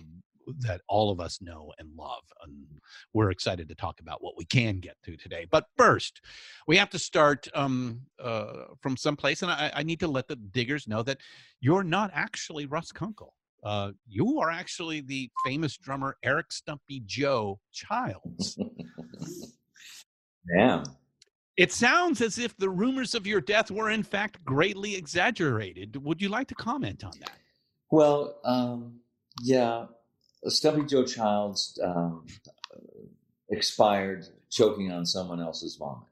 that 0.60 0.81
all 0.88 1.12
of 1.12 1.19
us 1.19 1.39
know 1.41 1.71
and 1.79 1.89
love. 1.95 2.24
And 2.43 2.65
we're 3.13 3.31
excited 3.31 3.67
to 3.69 3.75
talk 3.75 4.00
about 4.00 4.24
what 4.24 4.38
we 4.38 4.45
can 4.45 4.79
get 4.79 4.98
to 5.03 5.15
today. 5.17 5.45
But 5.50 5.65
first, 5.77 6.21
we 6.67 6.77
have 6.77 6.89
to 6.91 7.00
start 7.00 7.48
um, 7.53 8.01
uh, 8.19 8.65
from 8.81 8.98
someplace, 8.98 9.41
and 9.41 9.51
I, 9.51 9.71
I 9.75 9.83
need 9.83 10.00
to 10.00 10.07
let 10.07 10.27
the 10.27 10.36
diggers 10.36 10.88
know 10.88 11.03
that 11.03 11.19
you're 11.60 11.83
not 11.83 12.12
actually 12.13 12.65
Russ 12.65 12.91
Kunkel. 12.91 13.33
Uh, 13.63 13.91
you 14.07 14.39
are 14.39 14.50
actually 14.50 15.01
the 15.01 15.29
famous 15.45 15.77
drummer 15.77 16.17
Eric 16.24 16.51
Stumpy 16.51 17.03
Joe 17.05 17.60
Childs. 17.71 18.57
yeah. 20.55 20.83
It 21.58 21.72
sounds 21.72 22.22
as 22.22 22.38
if 22.38 22.55
the 22.58 22.70
rumors 22.70 23.13
of 23.13 23.27
your 23.27 23.41
death 23.41 23.70
were 23.70 23.89
in 23.89 24.03
fact 24.03 24.43
greatly 24.46 24.96
exaggerated. 24.96 26.03
Would 26.03 26.22
you 26.22 26.29
like 26.29 26.48
to 26.48 26.55
comment 26.55 27.03
on 27.03 27.13
that? 27.20 27.31
Well, 27.91 28.39
um, 28.46 29.00
yeah. 29.41 29.86
Stumpy 30.48 30.86
Joe 30.86 31.05
Childs 31.05 31.77
um, 31.84 32.25
expired 33.50 34.25
choking 34.50 34.91
on 34.91 35.05
someone 35.05 35.39
else's 35.39 35.75
vomit. 35.75 36.08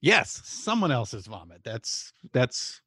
Yes, 0.00 0.40
someone 0.44 0.90
else's 0.90 1.26
vomit. 1.26 1.60
That's 1.62 2.12
that's 2.32 2.80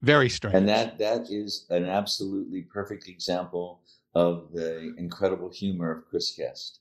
very 0.00 0.28
strange. 0.28 0.56
And 0.56 0.68
that 0.68 0.98
that 0.98 1.30
is 1.30 1.66
an 1.70 1.84
absolutely 1.84 2.62
perfect 2.62 3.08
example 3.08 3.80
of 4.14 4.52
the 4.52 4.94
incredible 4.96 5.50
humor 5.50 5.90
of 5.90 6.08
Chris 6.08 6.34
Guest. 6.36 6.80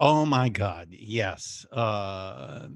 Oh 0.00 0.26
my 0.26 0.48
God! 0.48 0.88
Yes. 0.90 1.64
Uh, 1.72 2.66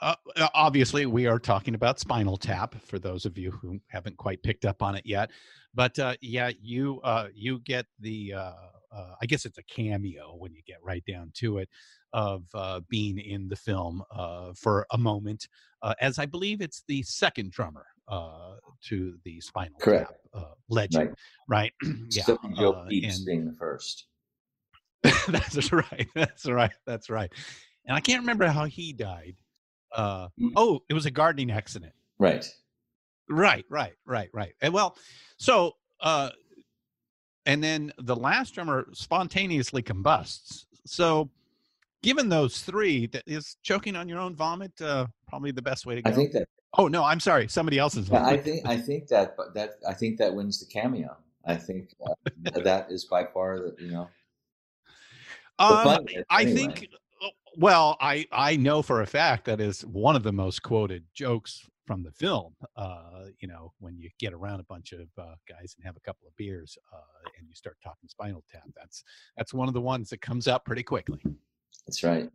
uh, 0.00 0.14
obviously, 0.54 1.06
we 1.06 1.26
are 1.26 1.38
talking 1.38 1.74
about 1.74 1.98
Spinal 1.98 2.36
Tap 2.36 2.74
for 2.82 2.98
those 2.98 3.24
of 3.24 3.38
you 3.38 3.50
who 3.50 3.80
haven't 3.88 4.16
quite 4.16 4.42
picked 4.42 4.64
up 4.64 4.82
on 4.82 4.94
it 4.94 5.06
yet. 5.06 5.30
But 5.74 5.98
uh, 5.98 6.14
yeah, 6.20 6.50
you 6.60 7.00
uh, 7.02 7.28
you 7.34 7.60
get 7.60 7.86
the 8.00 8.34
uh, 8.34 8.52
uh, 8.92 9.14
I 9.20 9.26
guess 9.26 9.44
it's 9.44 9.58
a 9.58 9.62
cameo 9.62 10.34
when 10.36 10.52
you 10.52 10.62
get 10.66 10.78
right 10.82 11.04
down 11.06 11.30
to 11.36 11.58
it 11.58 11.68
of 12.12 12.44
uh, 12.54 12.80
being 12.88 13.18
in 13.18 13.48
the 13.48 13.56
film 13.56 14.02
uh, 14.10 14.52
for 14.54 14.86
a 14.92 14.98
moment, 14.98 15.46
uh, 15.82 15.94
as 16.00 16.18
I 16.18 16.26
believe 16.26 16.60
it's 16.60 16.82
the 16.88 17.02
second 17.02 17.52
drummer 17.52 17.86
uh, 18.08 18.54
to 18.88 19.16
the 19.24 19.40
Spinal 19.40 19.78
Correct. 19.78 20.10
Tap 20.10 20.42
uh, 20.42 20.54
legend, 20.68 21.14
right? 21.48 21.72
yeah. 22.10 22.24
Joe 22.26 22.72
uh, 22.72 22.84
Pepys 22.86 23.18
and- 23.18 23.26
being 23.26 23.44
the 23.46 23.52
first. 23.52 24.06
that's 25.28 25.72
right. 25.72 26.08
That's 26.14 26.46
right. 26.46 26.72
That's 26.86 27.10
right. 27.10 27.32
And 27.86 27.96
I 27.96 28.00
can't 28.00 28.20
remember 28.20 28.46
how 28.48 28.64
he 28.64 28.92
died. 28.92 29.36
Uh, 29.92 30.28
Mm. 30.38 30.52
oh, 30.56 30.80
it 30.88 30.94
was 30.94 31.06
a 31.06 31.10
gardening 31.10 31.50
accident. 31.50 31.92
Right. 32.18 32.44
Right, 33.28 33.64
right, 33.70 33.94
right, 34.06 34.28
right. 34.32 34.54
And 34.60 34.72
well, 34.74 34.96
so 35.36 35.76
uh, 36.00 36.30
and 37.46 37.62
then 37.62 37.92
the 37.98 38.16
last 38.16 38.54
drummer 38.54 38.88
spontaneously 38.92 39.82
combusts. 39.82 40.66
So, 40.86 41.30
given 42.02 42.28
those 42.28 42.60
three, 42.60 43.06
that 43.08 43.22
is 43.26 43.56
choking 43.62 43.96
on 43.96 44.08
your 44.08 44.18
own 44.18 44.34
vomit 44.34 44.80
uh, 44.80 45.06
probably 45.28 45.50
the 45.50 45.62
best 45.62 45.86
way 45.86 45.94
to 45.94 46.02
go. 46.02 46.10
I 46.10 46.14
think 46.14 46.32
that 46.32 46.48
oh 46.76 46.88
no, 46.88 47.04
I'm 47.04 47.20
sorry, 47.20 47.48
somebody 47.48 47.78
else's 47.78 48.08
Yeah, 48.08 48.20
vomit. 48.20 48.40
I 48.40 48.42
think 48.42 48.66
I 48.68 48.76
think 48.76 49.08
that 49.08 49.36
that 49.54 49.74
I 49.88 49.94
think 49.94 50.18
that 50.18 50.34
wins 50.34 50.60
the 50.60 50.66
cameo. 50.66 51.16
I 51.44 51.54
think 51.56 51.94
uh, 52.04 52.60
that 52.60 52.90
is 52.90 53.04
by 53.04 53.24
far 53.24 53.58
the 53.58 53.74
you 53.78 53.90
know. 53.90 54.08
Um, 55.58 56.06
I 56.30 56.42
anyway. 56.42 56.56
think. 56.56 56.88
uh, 57.22 57.28
Well, 57.56 57.96
I 58.00 58.26
I 58.32 58.56
know 58.56 58.82
for 58.82 59.02
a 59.02 59.06
fact 59.06 59.44
that 59.46 59.60
is 59.60 59.84
one 59.86 60.16
of 60.16 60.22
the 60.22 60.32
most 60.32 60.62
quoted 60.62 61.04
jokes 61.14 61.66
from 61.86 62.02
the 62.02 62.12
film. 62.12 62.54
Uh, 62.76 63.24
you 63.40 63.48
know, 63.48 63.72
when 63.80 63.98
you 63.98 64.10
get 64.18 64.32
around 64.34 64.60
a 64.60 64.64
bunch 64.64 64.92
of 64.92 65.08
uh, 65.18 65.34
guys 65.48 65.74
and 65.76 65.84
have 65.86 65.96
a 65.96 66.00
couple 66.00 66.28
of 66.28 66.36
beers, 66.36 66.76
uh, 66.92 67.28
and 67.38 67.48
you 67.48 67.54
start 67.54 67.76
talking 67.82 68.08
Spinal 68.08 68.44
Tap, 68.52 68.62
that's 68.76 69.02
that's 69.36 69.54
one 69.54 69.68
of 69.68 69.74
the 69.74 69.80
ones 69.80 70.10
that 70.10 70.20
comes 70.20 70.46
out 70.46 70.64
pretty 70.64 70.82
quickly. 70.82 71.18
That's 71.86 72.04
right. 72.04 72.30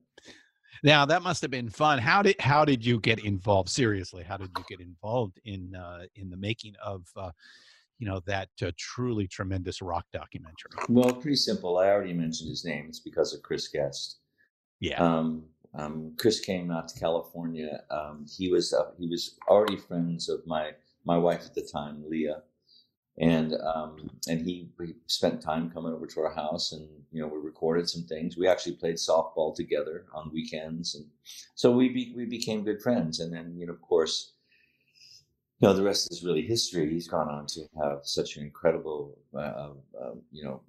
Now 0.83 1.05
that 1.05 1.21
must 1.21 1.41
have 1.43 1.51
been 1.51 1.69
fun. 1.69 1.99
How 1.99 2.21
did 2.23 2.35
how 2.41 2.65
did 2.65 2.83
you 2.85 2.99
get 2.99 3.23
involved? 3.23 3.69
Seriously, 3.69 4.23
how 4.23 4.37
did 4.37 4.49
you 4.57 4.63
get 4.67 4.79
involved 4.81 5.39
in 5.45 5.73
uh, 5.75 6.05
in 6.15 6.29
the 6.29 6.37
making 6.37 6.73
of 6.83 7.07
uh, 7.15 7.31
you 8.03 8.09
know 8.09 8.19
that 8.25 8.49
uh, 8.61 8.69
truly 8.77 9.27
tremendous 9.27 9.81
rock 9.81 10.05
documentary? 10.11 10.71
Well, 10.89 11.13
pretty 11.13 11.37
simple. 11.37 11.77
I 11.77 11.87
already 11.87 12.11
mentioned 12.11 12.49
his 12.49 12.65
name. 12.65 12.87
It's 12.89 12.99
because 12.99 13.33
of 13.33 13.41
Chris 13.41 13.69
Guest. 13.69 14.17
Yeah. 14.81 15.01
Um, 15.01 15.45
um, 15.73 16.13
Chris 16.19 16.41
came 16.41 16.69
out 16.69 16.89
to 16.89 16.99
California. 16.99 17.81
Um, 17.89 18.25
he 18.29 18.51
was 18.51 18.73
uh, 18.73 18.91
he 18.99 19.07
was 19.07 19.37
already 19.47 19.77
friends 19.77 20.27
of 20.27 20.45
my 20.45 20.71
my 21.05 21.17
wife 21.17 21.45
at 21.45 21.55
the 21.55 21.61
time, 21.61 22.03
Leah, 22.05 22.43
and 23.19 23.53
um, 23.73 24.09
and 24.27 24.45
he, 24.45 24.67
he 24.81 24.95
spent 25.07 25.41
time 25.41 25.71
coming 25.71 25.93
over 25.93 26.05
to 26.05 26.19
our 26.19 26.33
house, 26.33 26.73
and 26.73 26.85
you 27.13 27.21
know 27.21 27.27
we 27.29 27.39
recorded 27.39 27.89
some 27.89 28.03
things. 28.03 28.35
We 28.35 28.49
actually 28.49 28.75
played 28.75 28.95
softball 28.95 29.55
together 29.55 30.07
on 30.13 30.29
weekends, 30.33 30.95
and 30.95 31.05
so 31.55 31.71
we 31.71 31.87
be, 31.87 32.13
we 32.17 32.25
became 32.25 32.65
good 32.65 32.81
friends. 32.81 33.21
And 33.21 33.31
then 33.31 33.55
you 33.57 33.65
know 33.65 33.71
of 33.71 33.81
course, 33.81 34.33
know 35.63 35.73
the 35.73 35.83
rest 35.83 36.11
is 36.11 36.23
really 36.23 36.41
history. 36.41 36.89
He's 36.89 37.07
gone 37.07 37.29
on 37.29 37.45
to 37.47 37.61
have 37.81 37.99
such 38.03 38.37
an 38.37 38.43
incredible, 38.43 39.17
uh, 39.35 39.71
uh, 39.99 40.11
you 40.31 40.43
know, 40.43 40.61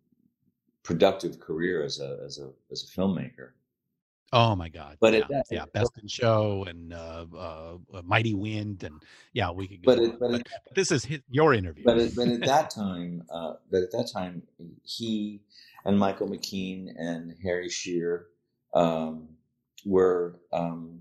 productive 0.82 1.38
career 1.40 1.82
as 1.82 2.00
a 2.00 2.18
as 2.24 2.38
a 2.38 2.50
as 2.70 2.82
a 2.84 2.86
filmmaker. 3.00 3.50
Oh 4.32 4.56
my 4.56 4.68
God! 4.68 4.96
But 5.00 5.12
yeah, 5.12 5.20
at 5.20 5.28
that- 5.28 5.46
yeah, 5.50 5.64
Best 5.72 5.92
in 6.02 6.08
Show 6.08 6.64
and 6.68 6.92
uh, 6.92 7.26
uh, 7.38 7.76
Mighty 8.02 8.34
Wind 8.34 8.82
and 8.82 9.00
yeah, 9.32 9.50
we 9.50 9.68
could. 9.68 9.82
But 9.82 9.98
go 9.98 10.04
it- 10.04 10.18
but 10.18 10.30
but, 10.30 10.40
it- 10.40 10.48
but 10.66 10.74
this 10.74 10.90
is 10.90 11.04
his, 11.04 11.20
your 11.30 11.54
interview. 11.54 11.84
but 11.84 11.98
at, 11.98 12.14
but 12.16 12.28
at 12.28 12.40
that 12.40 12.70
time, 12.82 13.22
uh, 13.30 13.54
but 13.70 13.82
at 13.82 13.92
that 13.92 14.10
time, 14.12 14.42
he 14.82 15.40
and 15.84 15.98
Michael 15.98 16.28
McKean 16.28 16.94
and 16.98 17.36
Harry 17.42 17.68
Shearer 17.68 18.28
um, 18.74 19.28
were 19.84 20.40
um, 20.52 20.98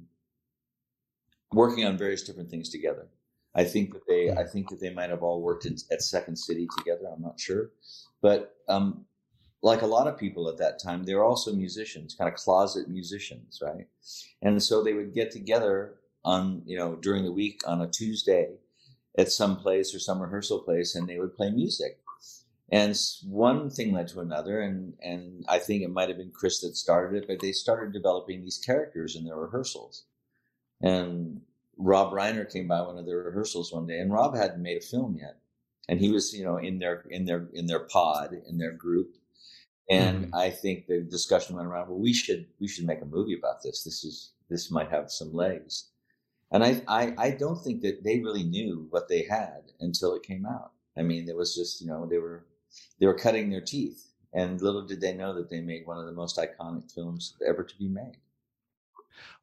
working 1.53 1.85
on 1.85 1.97
various 1.97 2.21
different 2.23 2.49
things 2.51 2.69
together. 2.69 3.07
I 3.55 3.63
think 3.63 3.93
that 3.93 4.07
they, 4.07 4.31
I 4.31 4.45
think 4.45 4.69
that 4.69 4.79
they 4.79 4.93
might 4.93 5.09
have 5.09 5.23
all 5.23 5.41
worked 5.41 5.65
at, 5.65 5.73
at 5.91 6.01
Second 6.01 6.37
City 6.37 6.67
together. 6.77 7.05
I'm 7.13 7.21
not 7.21 7.39
sure, 7.39 7.71
but 8.21 8.55
um, 8.67 9.05
like 9.61 9.81
a 9.81 9.87
lot 9.87 10.07
of 10.07 10.17
people 10.17 10.49
at 10.49 10.57
that 10.57 10.79
time, 10.83 11.03
they 11.03 11.15
were 11.15 11.23
also 11.23 11.53
musicians, 11.53 12.15
kind 12.15 12.31
of 12.31 12.37
closet 12.37 12.89
musicians, 12.89 13.59
right? 13.61 13.87
And 14.41 14.61
so 14.61 14.83
they 14.83 14.93
would 14.93 15.13
get 15.13 15.31
together 15.31 15.95
on, 16.25 16.63
you 16.65 16.77
know, 16.77 16.95
during 16.95 17.23
the 17.23 17.31
week 17.31 17.61
on 17.65 17.81
a 17.81 17.89
Tuesday 17.89 18.49
at 19.17 19.31
some 19.31 19.57
place 19.57 19.95
or 19.95 19.99
some 19.99 20.21
rehearsal 20.21 20.59
place 20.59 20.95
and 20.95 21.07
they 21.07 21.17
would 21.17 21.35
play 21.35 21.49
music. 21.49 21.99
And 22.71 22.99
one 23.25 23.69
thing 23.69 23.93
led 23.93 24.07
to 24.09 24.19
another, 24.19 24.59
and, 24.59 24.95
and 25.01 25.45
I 25.47 25.59
think 25.59 25.83
it 25.83 25.91
might 25.91 26.09
have 26.09 26.17
been 26.17 26.31
Chris 26.31 26.61
that 26.61 26.75
started 26.75 27.21
it, 27.21 27.27
but 27.27 27.39
they 27.39 27.51
started 27.51 27.93
developing 27.93 28.41
these 28.41 28.57
characters 28.57 29.15
in 29.15 29.25
their 29.25 29.35
rehearsals. 29.35 30.05
And 30.81 31.41
Rob 31.77 32.13
Reiner 32.13 32.51
came 32.51 32.67
by 32.67 32.81
one 32.81 32.97
of 32.97 33.05
their 33.05 33.17
rehearsals 33.17 33.73
one 33.73 33.87
day, 33.87 33.99
and 33.99 34.11
Rob 34.11 34.35
hadn't 34.35 34.61
made 34.61 34.77
a 34.77 34.85
film 34.85 35.17
yet, 35.19 35.37
and 35.89 35.99
he 35.99 36.11
was, 36.11 36.33
you 36.33 36.43
know, 36.43 36.57
in 36.57 36.79
their 36.79 37.01
in 37.09 37.25
their 37.25 37.47
in 37.53 37.65
their 37.67 37.79
pod 37.79 38.33
in 38.47 38.57
their 38.57 38.71
group. 38.71 39.15
And 39.89 40.25
mm-hmm. 40.25 40.35
I 40.35 40.49
think 40.49 40.87
the 40.87 41.01
discussion 41.01 41.55
went 41.55 41.67
around. 41.67 41.89
Well, 41.89 41.99
we 41.99 42.13
should 42.13 42.47
we 42.59 42.67
should 42.67 42.85
make 42.85 43.01
a 43.01 43.05
movie 43.05 43.37
about 43.37 43.63
this. 43.63 43.83
This 43.83 44.03
is 44.03 44.31
this 44.49 44.71
might 44.71 44.89
have 44.89 45.11
some 45.11 45.33
legs. 45.33 45.89
and 46.51 46.63
I, 46.63 46.81
I 46.87 47.13
I 47.17 47.31
don't 47.31 47.61
think 47.61 47.81
that 47.81 48.03
they 48.03 48.19
really 48.19 48.43
knew 48.43 48.87
what 48.91 49.07
they 49.09 49.23
had 49.23 49.71
until 49.79 50.13
it 50.15 50.23
came 50.23 50.45
out. 50.45 50.71
I 50.97 51.01
mean, 51.01 51.27
it 51.27 51.35
was 51.35 51.55
just 51.55 51.81
you 51.81 51.87
know 51.87 52.05
they 52.05 52.19
were 52.19 52.45
they 52.99 53.07
were 53.07 53.17
cutting 53.17 53.49
their 53.49 53.61
teeth, 53.61 54.11
and 54.31 54.61
little 54.61 54.85
did 54.85 55.01
they 55.01 55.13
know 55.13 55.33
that 55.33 55.49
they 55.49 55.61
made 55.61 55.85
one 55.85 55.97
of 55.97 56.05
the 56.05 56.11
most 56.11 56.37
iconic 56.37 56.91
films 56.91 57.35
ever 57.45 57.63
to 57.63 57.77
be 57.77 57.87
made. 57.87 58.17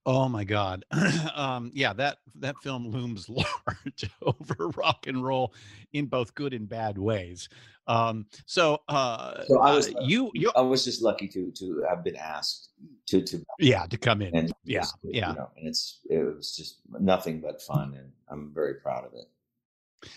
Oh 0.06 0.28
my 0.28 0.44
God. 0.44 0.84
um, 1.34 1.70
yeah, 1.74 1.92
that 1.94 2.18
that 2.36 2.56
film 2.62 2.88
looms 2.88 3.28
large 3.28 4.10
over 4.22 4.68
rock 4.76 5.06
and 5.06 5.22
roll 5.24 5.54
in 5.92 6.06
both 6.06 6.34
good 6.34 6.54
and 6.54 6.68
bad 6.68 6.98
ways. 6.98 7.48
Um, 7.86 8.26
so, 8.46 8.80
uh, 8.88 9.44
So 9.44 9.60
I 9.60 9.74
was 9.74 9.88
uh, 9.88 10.00
you, 10.02 10.30
you, 10.34 10.52
I 10.54 10.60
was 10.60 10.84
just 10.84 11.02
lucky 11.02 11.28
to 11.28 11.50
to 11.50 11.84
have 11.88 12.04
been 12.04 12.16
asked 12.16 12.70
to 13.08 13.20
to 13.22 13.44
yeah, 13.58 13.86
to 13.86 13.98
come 13.98 14.22
in. 14.22 14.34
and 14.34 14.52
Yeah, 14.64 14.80
just, 14.80 14.96
you 15.02 15.12
yeah. 15.12 15.32
know, 15.32 15.50
and 15.56 15.66
it's 15.68 16.00
it 16.08 16.18
was 16.18 16.56
just 16.56 16.78
nothing 16.98 17.40
but 17.40 17.60
fun, 17.60 17.94
and 17.96 18.12
I'm 18.28 18.52
very 18.54 18.74
proud 18.74 19.04
of 19.04 19.14
it. 19.14 19.28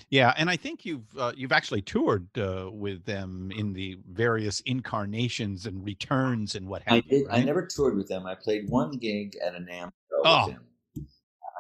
Yeah, 0.10 0.34
and 0.38 0.50
I 0.50 0.56
think 0.56 0.86
you've 0.86 1.06
uh, 1.18 1.34
you've 1.36 1.52
actually 1.52 1.82
toured 1.82 2.28
uh, 2.38 2.70
with 2.72 3.04
them 3.06 3.52
in 3.56 3.74
the 3.74 3.98
various 4.12 4.62
incarnations 4.62 5.66
and 5.66 5.84
returns 5.86 6.56
and 6.56 6.68
what 6.68 6.84
I 6.88 6.96
have 6.96 7.04
you. 7.08 7.24
did. 7.26 7.28
I 7.30 7.44
never 7.44 7.66
toured 7.66 7.98
with 7.98 8.08
them. 8.08 8.26
I 8.26 8.36
played 8.36 8.70
one 8.70 8.92
gig 8.92 9.36
at 9.46 9.56
a 9.56 9.60
NAMM 9.60 9.92
show 10.10 10.22
Oh, 10.24 10.46
with 10.48 10.56
them. 10.56 10.64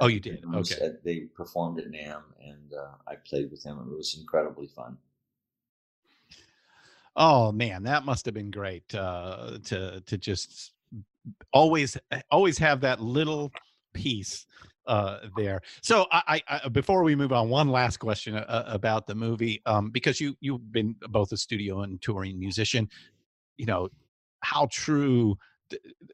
Oh, 0.02 0.08
you 0.08 0.20
did. 0.20 0.44
Okay. 0.56 0.76
at- 0.86 1.04
they 1.04 1.22
performed 1.36 1.80
at 1.80 1.88
NAMM, 1.92 2.24
and 2.42 2.74
uh, 2.74 2.94
I 3.08 3.16
played 3.16 3.52
with 3.52 3.62
them. 3.64 3.80
It 3.92 3.96
was 3.98 4.18
incredibly 4.18 4.68
fun. 4.68 4.98
Oh 7.16 7.52
man, 7.52 7.84
that 7.84 8.06
must 8.06 8.26
have 8.26 8.34
been 8.34 8.52
great 8.52 8.94
uh, 8.96 9.60
to 9.66 10.02
to 10.02 10.18
just 10.18 10.72
always 11.52 11.98
always 12.32 12.58
have 12.58 12.82
that 12.82 13.00
little 13.02 13.52
piece 13.94 14.46
uh, 14.88 15.20
there. 15.36 15.62
So 15.82 16.06
I, 16.12 16.42
I, 16.48 16.68
before 16.70 17.04
we 17.04 17.16
move 17.16 17.32
on, 17.32 17.50
one 17.50 17.70
last 17.70 17.98
question 17.98 18.36
uh, 18.36 18.64
about 18.68 19.08
the 19.08 19.16
movie, 19.16 19.62
um, 19.66 19.90
because 19.90 20.20
you 20.20 20.36
you've 20.40 20.72
been 20.72 20.96
both 21.10 21.32
a 21.32 21.38
studio 21.38 21.82
and 21.82 22.02
touring 22.02 22.40
musician. 22.40 22.90
You 23.58 23.66
know 23.66 23.90
how 24.42 24.68
true. 24.72 25.38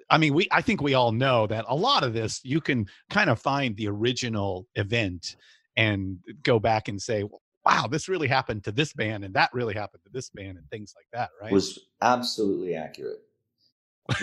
I 0.09 0.17
mean, 0.17 0.33
we 0.33 0.47
I 0.51 0.61
think 0.61 0.81
we 0.81 0.93
all 0.93 1.11
know 1.11 1.47
that 1.47 1.65
a 1.67 1.75
lot 1.75 2.03
of 2.03 2.13
this 2.13 2.41
you 2.43 2.61
can 2.61 2.87
kind 3.09 3.29
of 3.29 3.39
find 3.39 3.75
the 3.75 3.87
original 3.87 4.67
event 4.75 5.35
and 5.75 6.19
go 6.43 6.59
back 6.59 6.87
and 6.87 7.01
say, 7.01 7.23
wow, 7.65 7.87
this 7.87 8.07
really 8.07 8.27
happened 8.27 8.63
to 8.65 8.71
this 8.71 8.93
band 8.93 9.23
and 9.23 9.33
that 9.33 9.49
really 9.53 9.73
happened 9.73 10.03
to 10.03 10.11
this 10.11 10.29
band 10.29 10.57
and 10.57 10.69
things 10.69 10.93
like 10.95 11.07
that, 11.13 11.29
right? 11.41 11.51
Was 11.51 11.79
absolutely 12.01 12.75
accurate. 12.75 13.21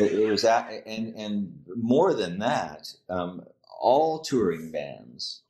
It, 0.00 0.28
was, 0.28 0.44
and 0.44 1.14
and 1.14 1.58
more 1.76 2.12
than 2.14 2.40
that, 2.40 2.92
um, 3.08 3.44
all 3.80 4.21
touring 4.21 4.71
bands 4.71 5.42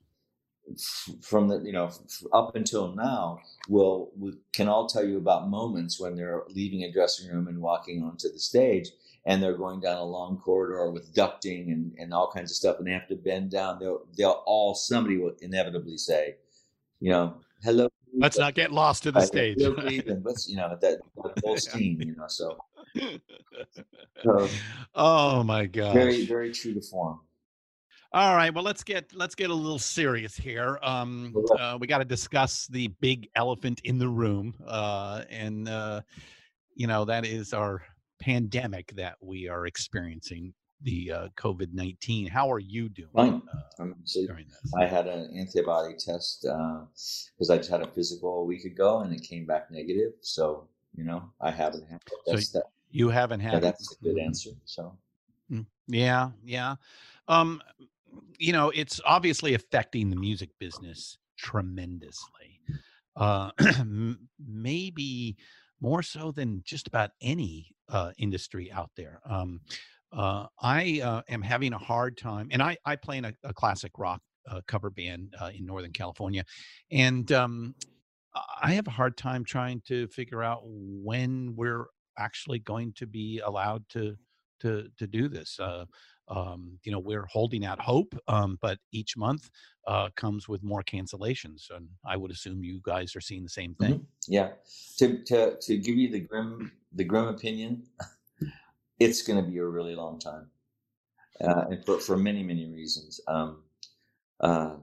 from 1.22 1.46
the 1.48 1.58
you 1.60 1.72
know 1.72 1.88
up 2.32 2.56
until 2.56 2.92
now 2.94 3.38
will, 3.68 4.10
can 4.52 4.66
all 4.68 4.88
tell 4.88 5.04
you 5.04 5.16
about 5.16 5.48
moments 5.48 6.00
when 6.00 6.16
they're 6.16 6.42
leaving 6.48 6.82
a 6.82 6.92
dressing 6.92 7.30
room 7.30 7.46
and 7.46 7.60
walking 7.60 8.02
onto 8.02 8.30
the 8.32 8.38
stage 8.38 8.88
and 9.26 9.40
they're 9.42 9.56
going 9.56 9.80
down 9.80 9.96
a 9.96 10.04
long 10.04 10.38
corridor 10.38 10.90
with 10.90 11.14
ducting 11.14 11.72
and, 11.72 11.92
and 11.98 12.12
all 12.12 12.30
kinds 12.32 12.50
of 12.50 12.56
stuff 12.56 12.78
and 12.78 12.86
they 12.86 12.92
have 12.92 13.06
to 13.08 13.14
bend 13.16 13.50
down. 13.50 13.78
They'll 13.78 14.06
they'll 14.16 14.42
all 14.46 14.74
somebody 14.74 15.18
will 15.18 15.34
inevitably 15.40 15.98
say 15.98 16.36
you 17.00 17.10
know 17.12 17.36
hello. 17.62 17.88
Let's 18.18 18.38
not 18.38 18.54
get 18.54 18.72
lost 18.72 19.02
to 19.04 19.12
the 19.12 19.18
Right, 19.20 19.26
stage. 19.28 19.58
let's 20.24 20.48
you 20.48 20.56
know 20.56 20.68
that, 20.68 20.80
that 20.80 21.00
whole 21.44 21.56
scene 21.56 22.00
you 22.00 22.16
know 22.16 22.26
so. 22.26 22.58
So- 24.24 24.48
oh 24.94 25.42
my 25.44 25.66
god 25.66 25.92
very 25.92 26.24
very 26.24 26.50
true 26.50 26.74
to 26.74 26.80
form 26.80 27.20
All 28.12 28.36
right, 28.36 28.54
well 28.54 28.64
let's 28.64 28.82
get 28.82 29.12
let's 29.14 29.34
get 29.34 29.50
a 29.50 29.54
little 29.54 29.78
serious 29.78 30.36
here. 30.36 30.78
Um, 30.82 31.34
uh, 31.58 31.76
we 31.80 31.86
got 31.86 31.98
to 31.98 32.04
discuss 32.04 32.66
the 32.68 32.88
big 33.00 33.28
elephant 33.34 33.80
in 33.84 33.98
the 33.98 34.08
room, 34.08 34.54
uh, 34.66 35.24
and 35.28 35.68
uh, 35.68 36.00
you 36.74 36.86
know 36.86 37.04
that 37.04 37.26
is 37.26 37.52
our 37.52 37.82
pandemic 38.20 38.94
that 38.96 39.16
we 39.20 39.48
are 39.48 39.66
experiencing, 39.66 40.54
the 40.82 41.12
uh, 41.12 41.28
COVID 41.36 41.74
nineteen. 41.74 42.26
How 42.28 42.50
are 42.50 42.60
you 42.60 42.88
doing 42.88 43.10
Fine. 43.14 43.42
uh, 43.80 43.86
so 44.04 44.24
during 44.26 44.46
this? 44.46 44.72
I 44.78 44.86
had 44.86 45.08
an 45.08 45.36
antibody 45.36 45.94
test 45.98 46.42
because 46.42 47.50
I 47.50 47.56
just 47.58 47.70
had 47.70 47.82
a 47.82 47.88
physical 47.88 48.40
a 48.40 48.44
week 48.44 48.64
ago 48.64 49.00
and 49.00 49.12
it 49.12 49.22
came 49.22 49.46
back 49.46 49.70
negative. 49.70 50.12
So 50.20 50.68
you 50.94 51.04
know 51.04 51.30
I 51.40 51.50
haven't 51.50 51.86
had 51.88 52.00
So 52.24 52.58
that, 52.58 52.66
You 52.90 53.10
haven't 53.10 53.40
yeah, 53.40 53.50
had 53.50 53.62
that's 53.62 53.92
a 53.92 54.04
good 54.04 54.16
Mm. 54.16 54.26
answer. 54.26 54.50
So 54.64 54.96
Yeah, 55.88 56.30
yeah. 56.44 56.76
Um, 57.28 57.62
you 58.38 58.52
know, 58.52 58.70
it's 58.70 59.00
obviously 59.04 59.54
affecting 59.54 60.10
the 60.10 60.16
music 60.16 60.50
business 60.58 61.18
tremendously. 61.38 62.60
Uh, 63.16 63.50
maybe 64.46 65.36
more 65.80 66.02
so 66.02 66.32
than 66.32 66.62
just 66.64 66.86
about 66.86 67.10
any 67.20 67.74
uh, 67.88 68.12
industry 68.18 68.70
out 68.72 68.90
there. 68.96 69.20
Um, 69.28 69.60
uh, 70.12 70.46
I 70.60 71.00
uh, 71.02 71.22
am 71.28 71.42
having 71.42 71.72
a 71.72 71.78
hard 71.78 72.16
time, 72.16 72.48
and 72.50 72.62
I, 72.62 72.76
I 72.84 72.96
play 72.96 73.18
in 73.18 73.24
a, 73.24 73.32
a 73.44 73.52
classic 73.52 73.92
rock 73.98 74.20
uh, 74.50 74.60
cover 74.66 74.90
band 74.90 75.34
uh, 75.40 75.50
in 75.54 75.66
Northern 75.66 75.92
California, 75.92 76.44
and 76.90 77.30
um, 77.32 77.74
I 78.62 78.72
have 78.74 78.86
a 78.86 78.92
hard 78.92 79.16
time 79.16 79.44
trying 79.44 79.82
to 79.88 80.06
figure 80.08 80.42
out 80.42 80.60
when 80.64 81.54
we're 81.56 81.86
actually 82.18 82.58
going 82.60 82.92
to 82.94 83.06
be 83.06 83.40
allowed 83.44 83.88
to 83.90 84.16
to 84.60 84.88
to 84.98 85.06
do 85.06 85.28
this. 85.28 85.58
Uh, 85.60 85.84
um, 86.28 86.78
you 86.82 86.92
know, 86.92 86.98
we're 86.98 87.26
holding 87.26 87.64
out 87.64 87.80
hope, 87.80 88.14
um, 88.28 88.58
but 88.60 88.78
each 88.92 89.16
month 89.16 89.50
uh, 89.86 90.08
comes 90.16 90.48
with 90.48 90.62
more 90.62 90.82
cancellations, 90.82 91.70
and 91.70 91.88
I 92.04 92.16
would 92.16 92.30
assume 92.30 92.64
you 92.64 92.80
guys 92.82 93.14
are 93.14 93.20
seeing 93.20 93.42
the 93.42 93.48
same 93.48 93.74
thing. 93.74 94.00
Mhm. 94.00 94.06
yeah, 94.28 94.52
to 94.98 95.22
to 95.24 95.56
to 95.60 95.78
give 95.78 95.96
you 95.96 96.10
the 96.10 96.20
grim 96.20 96.72
the 96.92 97.04
grim 97.04 97.28
opinion, 97.28 97.86
it's 98.98 99.22
going 99.22 99.42
to 99.44 99.50
be 99.50 99.58
a 99.58 99.66
really 99.66 99.94
long 99.94 100.18
time, 100.18 100.50
uh, 101.40 101.66
and 101.70 101.84
for 101.84 102.00
for 102.00 102.16
many 102.16 102.42
many 102.42 102.66
reasons. 102.66 103.20
Um, 103.28 103.62
uh, 104.40 104.76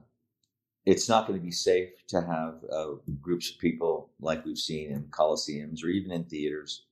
it's 0.86 1.08
not 1.08 1.26
going 1.26 1.38
to 1.38 1.44
be 1.44 1.50
safe 1.50 2.06
to 2.08 2.20
have 2.20 2.62
uh, 2.70 2.94
groups 3.20 3.50
of 3.50 3.58
people 3.58 4.10
like 4.20 4.44
we've 4.44 4.58
seen 4.58 4.90
in 4.90 5.04
coliseums 5.04 5.82
or 5.82 5.88
even 5.88 6.12
in 6.12 6.24
theaters 6.24 6.84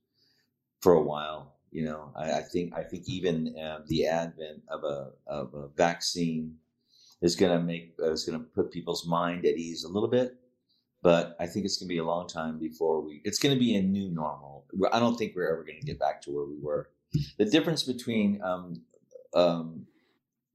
for 0.80 0.94
a 0.94 1.02
while. 1.02 1.56
You 1.72 1.86
know, 1.86 2.12
I, 2.14 2.32
I 2.32 2.42
think 2.42 2.74
I 2.76 2.82
think 2.82 3.08
even 3.08 3.56
uh, 3.58 3.80
the 3.86 4.06
advent 4.06 4.62
of 4.68 4.84
a 4.84 5.12
of 5.26 5.54
a 5.54 5.68
vaccine 5.68 6.56
is 7.22 7.34
going 7.34 7.58
to 7.58 7.64
make 7.64 7.94
uh, 8.00 8.12
is 8.12 8.24
going 8.24 8.38
to 8.38 8.44
put 8.44 8.70
people's 8.70 9.06
mind 9.06 9.46
at 9.46 9.56
ease 9.56 9.84
a 9.84 9.88
little 9.88 10.08
bit. 10.08 10.36
But 11.02 11.34
I 11.40 11.46
think 11.46 11.64
it's 11.64 11.78
going 11.78 11.88
to 11.88 11.94
be 11.94 11.98
a 11.98 12.04
long 12.04 12.28
time 12.28 12.58
before 12.58 13.00
we. 13.00 13.22
It's 13.24 13.38
going 13.38 13.54
to 13.54 13.58
be 13.58 13.74
a 13.74 13.82
new 13.82 14.08
normal. 14.10 14.66
I 14.92 15.00
don't 15.00 15.16
think 15.16 15.32
we're 15.34 15.50
ever 15.50 15.64
going 15.64 15.80
to 15.80 15.86
get 15.86 15.98
back 15.98 16.20
to 16.22 16.30
where 16.30 16.44
we 16.44 16.58
were. 16.60 16.90
The 17.38 17.44
difference 17.46 17.82
between 17.82 18.40
um, 18.42 18.82
um, 19.34 19.86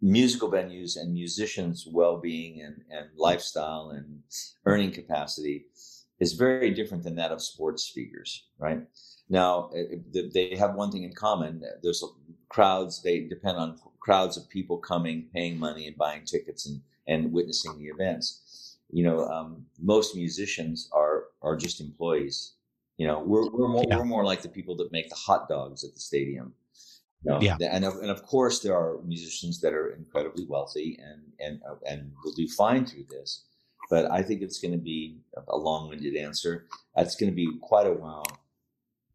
musical 0.01 0.49
venues 0.49 0.97
and 0.97 1.13
musicians' 1.13 1.87
well-being 1.91 2.61
and, 2.61 2.81
and 2.89 3.09
lifestyle 3.17 3.89
and 3.89 4.21
earning 4.65 4.91
capacity 4.91 5.65
is 6.19 6.33
very 6.33 6.71
different 6.71 7.03
than 7.03 7.15
that 7.15 7.31
of 7.31 7.41
sports 7.41 7.89
figures, 7.89 8.45
right? 8.57 8.81
Now, 9.29 9.69
they 10.33 10.55
have 10.55 10.75
one 10.75 10.91
thing 10.91 11.03
in 11.03 11.13
common. 11.13 11.63
There's 11.83 12.03
crowds. 12.49 13.01
They 13.01 13.21
depend 13.21 13.57
on 13.57 13.79
crowds 13.99 14.37
of 14.37 14.47
people 14.49 14.77
coming, 14.77 15.27
paying 15.33 15.59
money, 15.59 15.87
and 15.87 15.97
buying 15.97 16.23
tickets 16.23 16.65
and, 16.65 16.81
and 17.07 17.33
witnessing 17.33 17.77
the 17.77 17.87
events. 17.87 18.77
You 18.89 19.03
know, 19.03 19.25
um, 19.27 19.65
most 19.81 20.15
musicians 20.15 20.89
are 20.93 21.25
are 21.41 21.57
just 21.57 21.81
employees. 21.81 22.53
You 22.97 23.05
know, 23.07 23.19
we're 23.19 23.49
we're 23.51 23.67
more, 23.67 23.83
Yeah. 23.87 23.97
we're 23.97 24.05
more 24.05 24.23
like 24.23 24.41
the 24.41 24.49
people 24.49 24.75
that 24.77 24.91
make 24.93 25.09
the 25.09 25.15
hot 25.15 25.49
dogs 25.49 25.83
at 25.83 25.93
the 25.93 25.99
stadium. 25.99 26.53
You 27.23 27.31
know, 27.31 27.41
Yeah. 27.41 27.57
and 27.59 27.83
of, 27.83 27.95
and 27.95 28.09
of 28.09 28.23
course 28.23 28.61
there 28.61 28.75
are 28.75 29.01
musicians 29.03 29.59
that 29.61 29.73
are 29.73 29.89
incredibly 29.89 30.45
wealthy 30.45 30.97
and 31.03 31.21
and 31.39 31.61
uh, 31.69 31.75
and 31.85 32.13
will 32.23 32.31
do 32.33 32.47
fine 32.47 32.85
through 32.85 33.07
this. 33.09 33.43
But 33.89 34.09
I 34.09 34.21
think 34.23 34.41
it's 34.41 34.59
going 34.59 34.73
to 34.73 34.77
be 34.93 35.19
a 35.47 35.57
long-winded 35.57 36.15
answer. 36.15 36.67
It's 36.97 37.15
going 37.15 37.29
to 37.31 37.35
be 37.35 37.49
quite 37.61 37.87
a 37.87 37.93
while, 37.93 38.25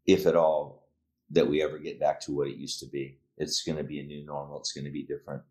if 0.05 0.25
at 0.25 0.35
all, 0.35 0.87
that 1.29 1.47
we 1.47 1.61
ever 1.61 1.79
get 1.79 1.99
back 1.99 2.19
to 2.21 2.31
what 2.31 2.47
it 2.47 2.57
used 2.57 2.79
to 2.79 2.85
be. 2.85 3.17
It's 3.37 3.63
going 3.63 3.77
to 3.77 3.83
be 3.83 3.99
a 3.99 4.03
new 4.03 4.25
normal. 4.25 4.59
It's 4.59 4.71
going 4.71 4.85
to 4.85 4.91
be 4.91 5.03
different. 5.03 5.41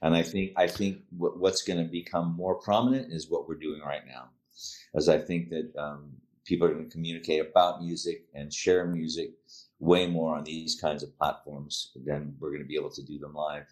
And 0.00 0.14
I 0.14 0.22
think 0.22 0.52
I 0.56 0.68
think 0.68 0.98
what, 1.16 1.38
what's 1.38 1.62
going 1.62 1.84
to 1.84 1.90
become 1.90 2.36
more 2.36 2.54
prominent 2.54 3.12
is 3.12 3.28
what 3.28 3.48
we're 3.48 3.56
doing 3.56 3.80
right 3.80 4.06
now, 4.06 4.28
as 4.94 5.08
I 5.08 5.18
think 5.18 5.50
that 5.50 5.72
um, 5.76 6.12
people 6.44 6.66
are 6.66 6.72
going 6.72 6.84
to 6.84 6.90
communicate 6.90 7.40
about 7.40 7.82
music 7.82 8.26
and 8.34 8.52
share 8.52 8.86
music 8.86 9.30
way 9.80 10.06
more 10.06 10.36
on 10.36 10.44
these 10.44 10.80
kinds 10.80 11.02
of 11.02 11.16
platforms 11.18 11.90
than 12.04 12.36
we're 12.38 12.50
going 12.50 12.62
to 12.62 12.68
be 12.68 12.76
able 12.76 12.90
to 12.90 13.02
do 13.02 13.18
them 13.18 13.34
live. 13.34 13.66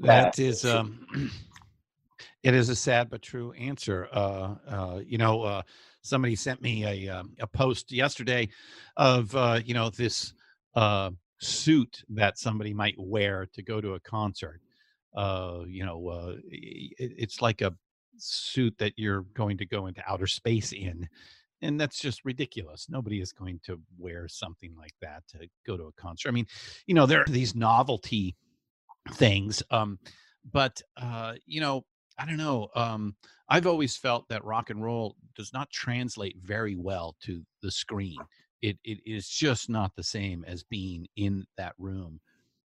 That 0.00 0.38
is, 0.38 0.64
um, 0.64 1.06
it 2.42 2.54
is 2.54 2.68
a 2.68 2.76
sad 2.76 3.08
but 3.08 3.22
true 3.22 3.52
answer. 3.52 4.08
Uh, 4.12 4.54
uh, 4.68 5.00
you 5.06 5.18
know, 5.18 5.42
uh, 5.42 5.62
somebody 6.06 6.36
sent 6.36 6.62
me 6.62 6.84
a 6.84 7.08
um, 7.08 7.34
a 7.40 7.46
post 7.46 7.92
yesterday 7.92 8.48
of 8.96 9.34
uh, 9.36 9.60
you 9.64 9.74
know 9.74 9.90
this 9.90 10.32
uh, 10.74 11.10
suit 11.40 12.02
that 12.10 12.38
somebody 12.38 12.72
might 12.74 12.94
wear 12.98 13.46
to 13.54 13.62
go 13.62 13.80
to 13.80 13.94
a 13.94 14.00
concert. 14.00 14.60
uh, 15.14 15.64
you 15.66 15.84
know, 15.84 16.08
uh, 16.08 16.36
i- 16.52 16.90
i- 17.00 17.16
it's 17.18 17.40
like 17.40 17.62
a 17.62 17.74
suit 18.18 18.76
that 18.78 18.92
you're 18.98 19.22
going 19.34 19.56
to 19.56 19.64
go 19.66 19.86
into 19.86 20.02
outer 20.06 20.26
space 20.26 20.72
in. 20.72 21.08
And 21.62 21.80
that's 21.80 21.98
just 22.00 22.24
ridiculous. 22.26 22.86
Nobody 22.90 23.20
is 23.20 23.32
going 23.32 23.60
to 23.64 23.80
wear 23.98 24.28
something 24.28 24.74
like 24.76 24.94
that 25.00 25.22
to 25.28 25.48
go 25.66 25.76
to 25.78 25.84
a 25.84 25.92
concert. 25.92 26.28
I 26.28 26.32
mean, 26.32 26.46
you 26.86 26.94
know, 26.94 27.06
there 27.06 27.22
are 27.22 27.32
these 27.32 27.54
novelty 27.54 28.36
things. 29.14 29.62
Um, 29.70 29.98
but 30.52 30.82
uh, 30.96 31.34
you 31.46 31.60
know, 31.62 31.84
I 32.18 32.24
don't 32.26 32.36
know. 32.38 32.68
Um, 32.74 33.16
I've 33.48 33.66
always 33.66 33.96
felt 33.96 34.28
that 34.28 34.44
rock 34.44 34.70
and 34.70 34.82
roll 34.82 35.16
does 35.34 35.52
not 35.52 35.70
translate 35.70 36.36
very 36.42 36.76
well 36.76 37.16
to 37.22 37.44
the 37.62 37.70
screen. 37.70 38.18
It 38.62 38.78
it 38.84 39.00
is 39.04 39.28
just 39.28 39.68
not 39.68 39.94
the 39.94 40.02
same 40.02 40.44
as 40.44 40.62
being 40.62 41.06
in 41.16 41.46
that 41.56 41.74
room 41.78 42.20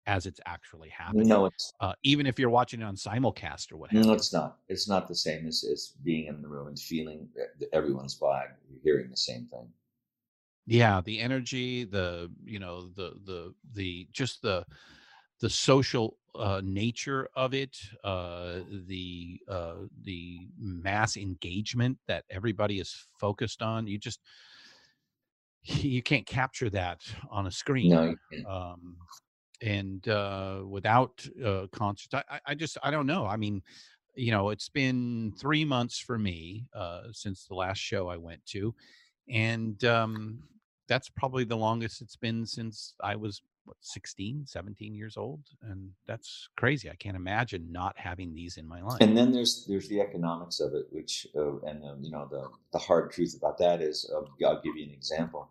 as 0.06 0.26
it's 0.26 0.40
actually 0.46 0.88
happening. 0.90 1.28
No, 1.28 1.46
it's 1.46 1.72
Uh, 1.80 1.94
even 2.02 2.26
if 2.26 2.38
you're 2.38 2.50
watching 2.50 2.80
it 2.80 2.84
on 2.84 2.96
simulcast 2.96 3.72
or 3.72 3.76
what 3.76 3.92
no, 3.92 4.12
it's 4.12 4.32
not. 4.32 4.58
It's 4.68 4.88
not 4.88 5.08
the 5.08 5.14
same 5.14 5.46
as, 5.46 5.64
as 5.64 5.88
being 6.02 6.26
in 6.26 6.42
the 6.42 6.48
room 6.48 6.68
and 6.68 6.78
feeling 6.78 7.28
everyone's 7.72 8.18
vibe. 8.18 8.54
You're 8.68 8.80
hearing 8.82 9.10
the 9.10 9.16
same 9.16 9.46
thing. 9.46 9.72
yeah 10.66 11.00
the 11.00 11.20
energy 11.20 11.84
the 11.84 12.30
you 12.44 12.58
know 12.58 12.88
the 12.88 13.14
the 13.24 13.54
the 13.72 14.08
just 14.12 14.40
the 14.42 14.64
the 15.44 15.50
social 15.50 16.16
uh 16.36 16.62
nature 16.64 17.28
of 17.36 17.54
it 17.54 17.76
uh 18.02 18.60
the 18.86 19.38
uh 19.48 19.76
the 20.04 20.48
mass 20.58 21.18
engagement 21.18 21.98
that 22.06 22.24
everybody 22.30 22.80
is 22.80 23.06
focused 23.20 23.62
on 23.62 23.86
you 23.86 23.98
just 23.98 24.20
you 25.64 26.02
can't 26.02 26.26
capture 26.26 26.70
that 26.70 27.02
on 27.30 27.46
a 27.46 27.50
screen 27.50 27.90
No, 27.90 28.14
um 28.48 28.96
and 29.62 30.08
uh 30.08 30.62
without 30.66 31.26
uh 31.44 31.66
concerts 31.72 32.14
I, 32.14 32.40
I 32.46 32.54
just 32.54 32.78
i 32.82 32.90
don't 32.90 33.06
know 33.06 33.26
i 33.26 33.36
mean 33.36 33.62
you 34.14 34.30
know 34.30 34.50
it's 34.50 34.70
been 34.70 35.34
three 35.38 35.64
months 35.64 35.98
for 35.98 36.18
me 36.18 36.66
uh 36.74 37.02
since 37.12 37.46
the 37.46 37.54
last 37.54 37.78
show 37.78 38.08
i 38.08 38.16
went 38.16 38.44
to 38.46 38.74
and 39.28 39.84
um 39.84 40.44
that's 40.88 41.10
probably 41.10 41.44
the 41.44 41.56
longest 41.56 42.02
it's 42.02 42.16
been 42.16 42.46
since 42.46 42.94
i 43.02 43.16
was 43.16 43.42
what 43.64 43.76
16 43.80 44.44
17 44.46 44.94
years 44.94 45.16
old 45.16 45.40
and 45.62 45.90
that's 46.06 46.48
crazy 46.56 46.90
i 46.90 46.94
can't 46.94 47.16
imagine 47.16 47.70
not 47.70 47.94
having 47.98 48.34
these 48.34 48.56
in 48.56 48.66
my 48.66 48.80
life 48.82 49.00
And 49.00 49.16
then 49.16 49.32
there's 49.32 49.64
there's 49.66 49.88
the 49.88 50.00
economics 50.00 50.60
of 50.60 50.74
it, 50.74 50.86
which 50.90 51.26
uh, 51.36 51.58
and 51.60 52.04
you 52.04 52.10
know 52.10 52.26
the 52.30 52.48
the 52.72 52.78
hard 52.78 53.10
truth 53.12 53.34
about 53.36 53.58
that 53.58 53.80
is 53.80 54.10
uh, 54.14 54.22
I'll 54.46 54.60
give 54.62 54.76
you 54.76 54.84
an 54.84 54.90
example. 54.92 55.48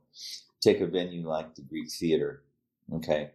Take 0.61 0.79
a 0.81 0.87
venue 0.87 1.27
like 1.27 1.55
the 1.55 1.61
Greek 1.61 1.91
Theater. 1.91 2.43
Okay, 2.93 3.31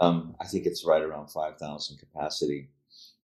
um, 0.00 0.36
I 0.40 0.46
think 0.46 0.66
it's 0.66 0.84
right 0.86 1.02
around 1.02 1.28
five 1.28 1.58
thousand 1.58 1.98
capacity. 1.98 2.70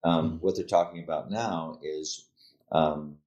Um, 0.04 0.32
Mhm. 0.40 0.42
What 0.42 0.56
they're 0.56 0.66
talking 0.66 1.04
about 1.04 1.30
now 1.30 1.80
is 1.84 2.26
um, 2.72 3.18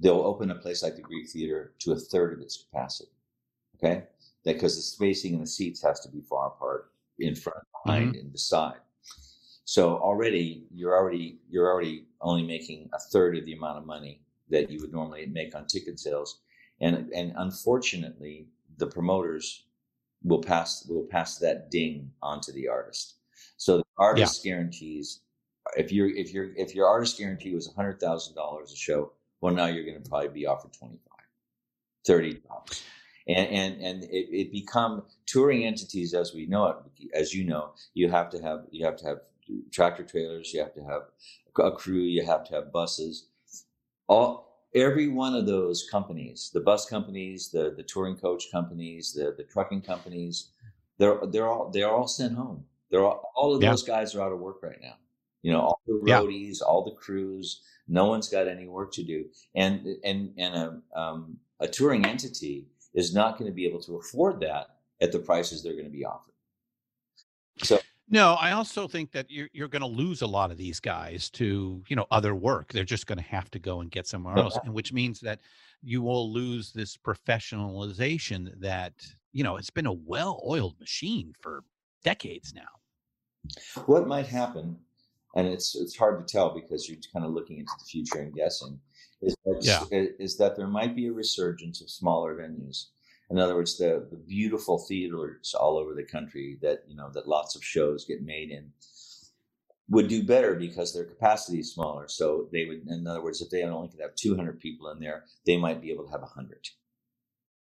they'll 0.00 0.22
open 0.22 0.50
a 0.50 0.54
place 0.54 0.82
like 0.82 0.96
the 0.96 1.02
Greek 1.02 1.28
Theater 1.28 1.72
to 1.80 1.92
a 1.92 1.96
third 1.98 2.32
of 2.32 2.40
its 2.40 2.56
capacity. 2.64 3.10
Okay, 3.76 4.04
because 4.44 4.76
the 4.76 4.82
spacing 4.82 5.34
and 5.34 5.42
the 5.42 5.46
seats 5.46 5.82
has 5.82 6.00
to 6.00 6.08
be 6.10 6.20
far 6.20 6.48
apart, 6.48 6.92
in 7.18 7.34
front, 7.34 7.58
mm-hmm. 7.58 7.90
behind, 7.90 8.16
and 8.16 8.32
beside. 8.32 8.78
So 9.64 9.96
already 9.98 10.64
you're 10.74 10.96
already 10.96 11.38
you're 11.48 11.70
already 11.70 12.06
only 12.20 12.42
making 12.42 12.90
a 12.92 12.98
third 12.98 13.38
of 13.38 13.44
the 13.44 13.54
amount 13.54 13.78
of 13.78 13.86
money 13.86 14.20
that 14.50 14.70
you 14.70 14.80
would 14.80 14.92
normally 14.92 15.26
make 15.26 15.54
on 15.54 15.66
ticket 15.66 15.98
sales, 15.98 16.40
and 16.80 17.10
and 17.12 17.32
unfortunately 17.36 18.48
the 18.78 18.86
promoters 18.86 19.64
will 20.24 20.42
pass 20.42 20.86
will 20.88 21.06
pass 21.10 21.38
that 21.38 21.70
ding 21.70 22.10
onto 22.22 22.52
the 22.52 22.68
artist. 22.68 23.16
So 23.56 23.78
the 23.78 23.84
artist 23.98 24.42
guarantees 24.42 25.20
if 25.76 25.92
your 25.92 26.08
if 26.08 26.32
your 26.32 26.52
if 26.56 26.74
your 26.74 26.86
artist 26.86 27.18
guarantee 27.18 27.54
was 27.54 27.72
hundred 27.74 28.00
thousand 28.00 28.34
dollars 28.34 28.72
a 28.72 28.76
show, 28.76 29.12
well 29.40 29.54
now 29.54 29.66
you're 29.66 29.84
going 29.84 30.02
to 30.02 30.08
probably 30.08 30.28
be 30.28 30.46
offered 30.46 30.72
twenty 30.72 30.98
five, 31.08 31.26
thirty 32.06 32.34
dollars. 32.48 32.82
And, 33.28 33.48
and 33.48 33.82
and 33.82 34.04
it, 34.04 34.28
it 34.36 34.52
become 34.52 35.04
touring 35.26 35.64
entities 35.64 36.14
as 36.14 36.34
we 36.34 36.46
know 36.46 36.66
it 36.68 37.08
as 37.14 37.34
you 37.34 37.44
know 37.44 37.72
you 37.94 38.10
have 38.10 38.30
to 38.30 38.42
have 38.42 38.66
you 38.70 38.84
have 38.84 38.96
to 38.96 39.06
have 39.06 39.18
tractor 39.72 40.04
trailers 40.04 40.52
you 40.52 40.60
have 40.60 40.74
to 40.74 40.82
have 40.84 41.02
a 41.58 41.72
crew 41.72 42.00
you 42.00 42.24
have 42.26 42.44
to 42.48 42.54
have 42.54 42.72
buses 42.72 43.28
all 44.08 44.66
every 44.74 45.08
one 45.08 45.34
of 45.34 45.46
those 45.46 45.88
companies 45.90 46.50
the 46.54 46.60
bus 46.60 46.86
companies 46.88 47.50
the 47.50 47.74
the 47.76 47.82
touring 47.82 48.16
coach 48.16 48.44
companies 48.52 49.12
the 49.12 49.34
the 49.36 49.44
trucking 49.44 49.82
companies 49.82 50.50
they're 50.98 51.20
they're 51.32 51.48
all 51.48 51.70
they're 51.70 51.90
all 51.90 52.08
sent 52.08 52.34
home 52.34 52.64
they're 52.90 53.04
all, 53.04 53.32
all 53.36 53.54
of 53.54 53.62
Yeah. 53.62 53.70
those 53.70 53.82
guys 53.82 54.14
are 54.14 54.22
out 54.22 54.32
of 54.32 54.40
work 54.40 54.62
right 54.62 54.80
now 54.82 54.96
you 55.42 55.52
know 55.52 55.60
all 55.60 55.80
the 55.86 55.94
Yeah. 56.04 56.18
roadies 56.22 56.62
all 56.62 56.84
the 56.84 56.92
crews 56.96 57.62
no 57.88 58.06
one's 58.06 58.28
got 58.28 58.48
any 58.48 58.66
work 58.68 58.92
to 58.92 59.02
do 59.04 59.26
and 59.54 59.86
and 60.04 60.32
and 60.38 60.54
a 60.56 61.00
um, 61.00 61.38
a 61.60 61.68
touring 61.68 62.04
entity 62.06 62.66
is 62.94 63.14
not 63.14 63.38
going 63.38 63.50
to 63.50 63.54
be 63.54 63.66
able 63.66 63.80
to 63.80 63.96
afford 63.96 64.40
that 64.40 64.76
at 65.00 65.12
the 65.12 65.18
prices 65.18 65.62
they're 65.62 65.72
going 65.72 65.84
to 65.84 65.90
be 65.90 66.04
offered 66.04 66.34
so 67.62 67.78
No, 68.08 68.34
I 68.34 68.52
also 68.52 68.86
think 68.88 69.12
that 69.12 69.30
you're 69.30 69.48
you're 69.52 69.68
going 69.68 69.80
to 69.80 69.86
lose 69.88 70.22
a 70.22 70.26
lot 70.26 70.50
of 70.50 70.58
these 70.58 70.80
guys 70.80 71.30
to 71.30 71.82
you 71.88 71.96
know 71.96 72.06
other 72.10 72.34
work. 72.34 72.72
They're 72.72 72.84
just 72.84 73.06
going 73.06 73.18
to 73.18 73.24
have 73.24 73.50
to 73.52 73.58
go 73.58 73.80
and 73.80 73.90
get 73.90 74.06
somewhere 74.06 74.36
else, 74.36 74.58
and 74.64 74.74
which 74.74 74.92
means 74.92 75.20
that 75.20 75.40
you 75.82 76.02
will 76.02 76.30
lose 76.32 76.72
this 76.72 76.96
professionalization 76.96 78.60
that 78.60 78.92
you 79.32 79.42
know 79.44 79.56
it's 79.56 79.70
been 79.70 79.86
a 79.86 79.92
well-oiled 79.92 80.78
machine 80.78 81.32
for 81.40 81.64
decades 82.04 82.52
now. 82.54 82.72
what 83.86 84.06
might 84.06 84.26
happen, 84.26 84.76
and 85.34 85.46
it's 85.46 85.74
it's 85.74 85.96
hard 85.96 86.18
to 86.26 86.30
tell 86.30 86.50
because 86.54 86.88
you're 86.88 86.98
kind 87.12 87.24
of 87.24 87.32
looking 87.32 87.58
into 87.58 87.72
the 87.78 87.84
future 87.84 88.18
and 88.18 88.34
guessing, 88.34 88.78
is 89.22 89.36
that, 89.44 89.88
eh, 89.92 90.06
is 90.18 90.36
that 90.38 90.56
there 90.56 90.66
might 90.68 90.96
be 90.96 91.06
a 91.06 91.12
resurgence 91.12 91.80
of 91.80 91.90
smaller 91.90 92.36
venues. 92.36 92.86
In 93.30 93.38
other 93.38 93.54
words, 93.54 93.78
the, 93.78 94.06
the 94.10 94.16
beautiful 94.18 94.78
theaters 94.78 95.54
all 95.58 95.78
over 95.78 95.94
the 95.94 96.04
country 96.04 96.58
that 96.62 96.84
you 96.86 96.96
know 96.96 97.10
that 97.14 97.28
lots 97.28 97.56
of 97.56 97.64
shows 97.64 98.04
get 98.04 98.22
made 98.22 98.50
in 98.50 98.72
would 99.88 100.08
do 100.08 100.22
better 100.24 100.54
because 100.54 100.94
their 100.94 101.04
capacity 101.04 101.60
is 101.60 101.72
smaller. 101.72 102.08
So 102.08 102.48
they 102.52 102.64
would, 102.66 102.86
in 102.88 103.06
other 103.06 103.22
words, 103.22 103.40
if 103.40 103.50
they 103.50 103.62
only 103.62 103.88
could 103.88 104.00
have 104.00 104.14
200 104.14 104.60
people 104.60 104.88
in 104.90 105.00
there, 105.00 105.24
they 105.46 105.56
might 105.56 105.80
be 105.82 105.90
able 105.90 106.04
to 106.04 106.10
have 106.10 106.22
100. 106.22 106.68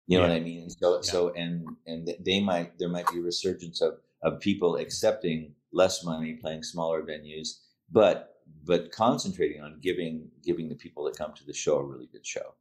You 0.07 0.19
know 0.19 0.25
Yeah. 0.25 0.29
what 0.29 0.37
I 0.37 0.41
mean? 0.41 0.71
So, 0.71 1.01
Yeah. 1.03 1.03
so, 1.03 1.31
and 1.35 1.77
and 1.87 2.09
they 2.21 2.41
might 2.41 2.79
there 2.79 2.89
might 2.89 3.09
be 3.13 3.19
a 3.19 3.23
resurgence 3.23 3.81
of 3.83 4.01
of 4.23 4.41
people 4.41 4.77
accepting 4.77 5.55
less 5.73 6.05
money, 6.05 6.35
playing 6.35 6.63
smaller 6.63 7.03
venues, 7.03 7.61
but 7.91 8.38
but 8.65 8.93
concentrating 8.93 9.63
on 9.63 9.79
giving 9.81 10.31
giving 10.43 10.69
the 10.69 10.75
people 10.75 11.05
that 11.05 11.17
come 11.17 11.33
to 11.35 11.45
the 11.45 11.53
show 11.53 11.77
a 11.77 11.85
really 11.85 12.07
good 12.07 12.27
show. 12.27 12.55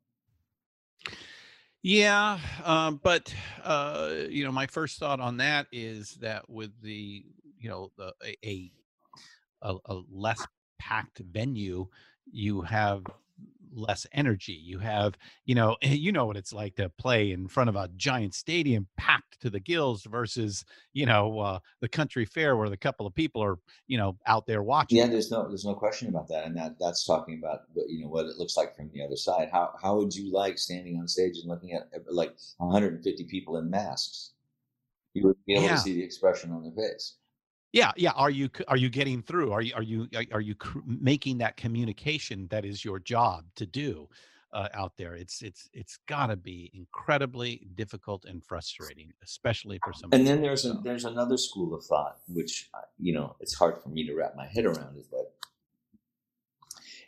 Yeah, 1.84 2.40
um, 2.66 3.00
but 3.04 3.34
uh, 3.64 4.14
you 4.30 4.44
know, 4.44 4.52
my 4.52 4.68
first 4.68 5.00
thought 5.00 5.20
on 5.20 5.38
that 5.38 5.68
is 5.72 6.16
that 6.22 6.50
with 6.50 6.72
the 6.82 7.24
you 7.60 7.70
know 7.70 7.92
the 7.98 8.14
a 8.24 8.36
a, 8.44 8.72
a, 9.62 9.76
a 9.86 10.02
less 10.12 10.46
packed 10.80 11.20
venue, 11.20 11.88
you 12.32 12.62
have 12.62 13.04
less 13.74 14.08
energy. 14.12 14.54
You 14.54 14.80
have 14.80 15.18
you 15.46 15.56
know 15.56 15.78
you 15.82 16.12
know 16.12 16.26
what 16.26 16.38
it's 16.38 16.54
like 16.54 16.76
to 16.76 16.90
play 16.90 17.32
in 17.32 17.48
front 17.48 17.70
of 17.70 17.76
a 17.76 17.90
giant 17.96 18.34
stadium 18.34 18.88
packed 18.98 19.40
to 19.42 19.50
the 19.50 19.60
gills 19.60 20.04
versus 20.04 20.66
you 20.94 21.06
know 21.06 21.40
uh, 21.40 21.60
the 21.82 21.88
country 21.90 22.26
fair 22.26 22.56
where 22.58 22.70
the 22.70 22.78
couple 22.78 23.06
of 23.06 23.14
people 23.14 23.44
are 23.44 23.58
you 23.88 23.98
know 23.98 24.18
out 24.26 24.48
there 24.48 24.64
watching. 24.64 24.98
Yeah, 24.98 25.08
there's 25.08 25.32
no 25.32 25.48
there's 25.48 25.66
no 25.66 25.76
question 25.76 26.10
about 26.10 26.28
that, 26.30 26.46
and 26.46 26.56
that 26.58 26.78
that's 26.80 27.06
talking 27.06 27.40
about 27.40 27.62
what 27.74 27.90
you 27.90 28.04
know 28.04 28.10
what 28.10 28.26
it 28.26 28.38
looks 28.38 28.58
like 28.58 28.76
from 28.76 28.90
the 28.94 29.04
other 29.04 29.16
side. 29.18 29.50
How 29.52 29.74
how 29.82 29.98
would 29.98 30.16
you 30.16 30.32
like 30.32 30.58
standing 30.58 30.98
on 30.98 31.08
stage 31.08 31.38
and 31.38 31.48
looking 31.48 31.74
at 31.74 31.90
like 32.10 32.36
150 32.58 33.26
people 33.26 33.58
in 33.58 33.70
masks? 33.70 34.32
You 35.14 35.28
would 35.28 35.38
be 35.46 35.54
able 35.54 35.64
Yeah. 35.64 35.76
to 35.76 35.82
see 35.82 35.94
the 35.94 36.04
expression 36.04 36.52
on 36.52 36.64
their 36.64 36.72
face. 36.74 37.16
Yeah, 37.74 37.92
yeah. 37.98 38.12
Are 38.16 38.30
you 38.30 38.50
are 38.68 38.78
you 38.78 38.90
getting 38.90 39.22
through? 39.22 39.52
Are 39.52 39.62
you 39.62 39.74
are 39.76 39.84
you 39.84 40.08
are- 40.32 40.42
you 40.42 40.56
cr- 40.56 40.80
making 40.86 41.40
that 41.40 41.58
communication 41.58 42.48
that 42.50 42.66
is 42.66 42.84
your 42.86 43.00
job 43.00 43.44
to 43.56 43.66
do 43.66 44.08
uh, 44.54 44.70
out 44.74 44.94
there? 44.98 45.16
It's 45.16 45.42
it's 45.42 45.70
it's 45.74 46.00
got 46.08 46.28
to 46.28 46.38
be 46.38 46.72
incredibly 46.74 47.68
difficult 47.76 48.26
and 48.26 48.44
frustrating, 48.44 49.12
especially 49.22 49.80
for 49.84 49.92
some. 49.94 50.10
And 50.14 50.26
then 50.26 50.42
there's 50.42 50.66
a, 50.66 50.74
there's 50.84 51.04
another 51.06 51.38
school 51.38 51.74
of 51.74 51.84
thought, 51.84 52.18
which 52.30 52.70
uh, 52.74 52.80
you 53.00 53.14
know 53.14 53.36
it's 53.42 53.54
hard 53.54 53.82
for 53.84 53.90
me 53.90 54.06
to 54.08 54.16
wrap 54.16 54.36
my 54.36 54.48
head 54.48 54.66
around, 54.66 54.98
is 54.98 55.10
that 55.10 55.26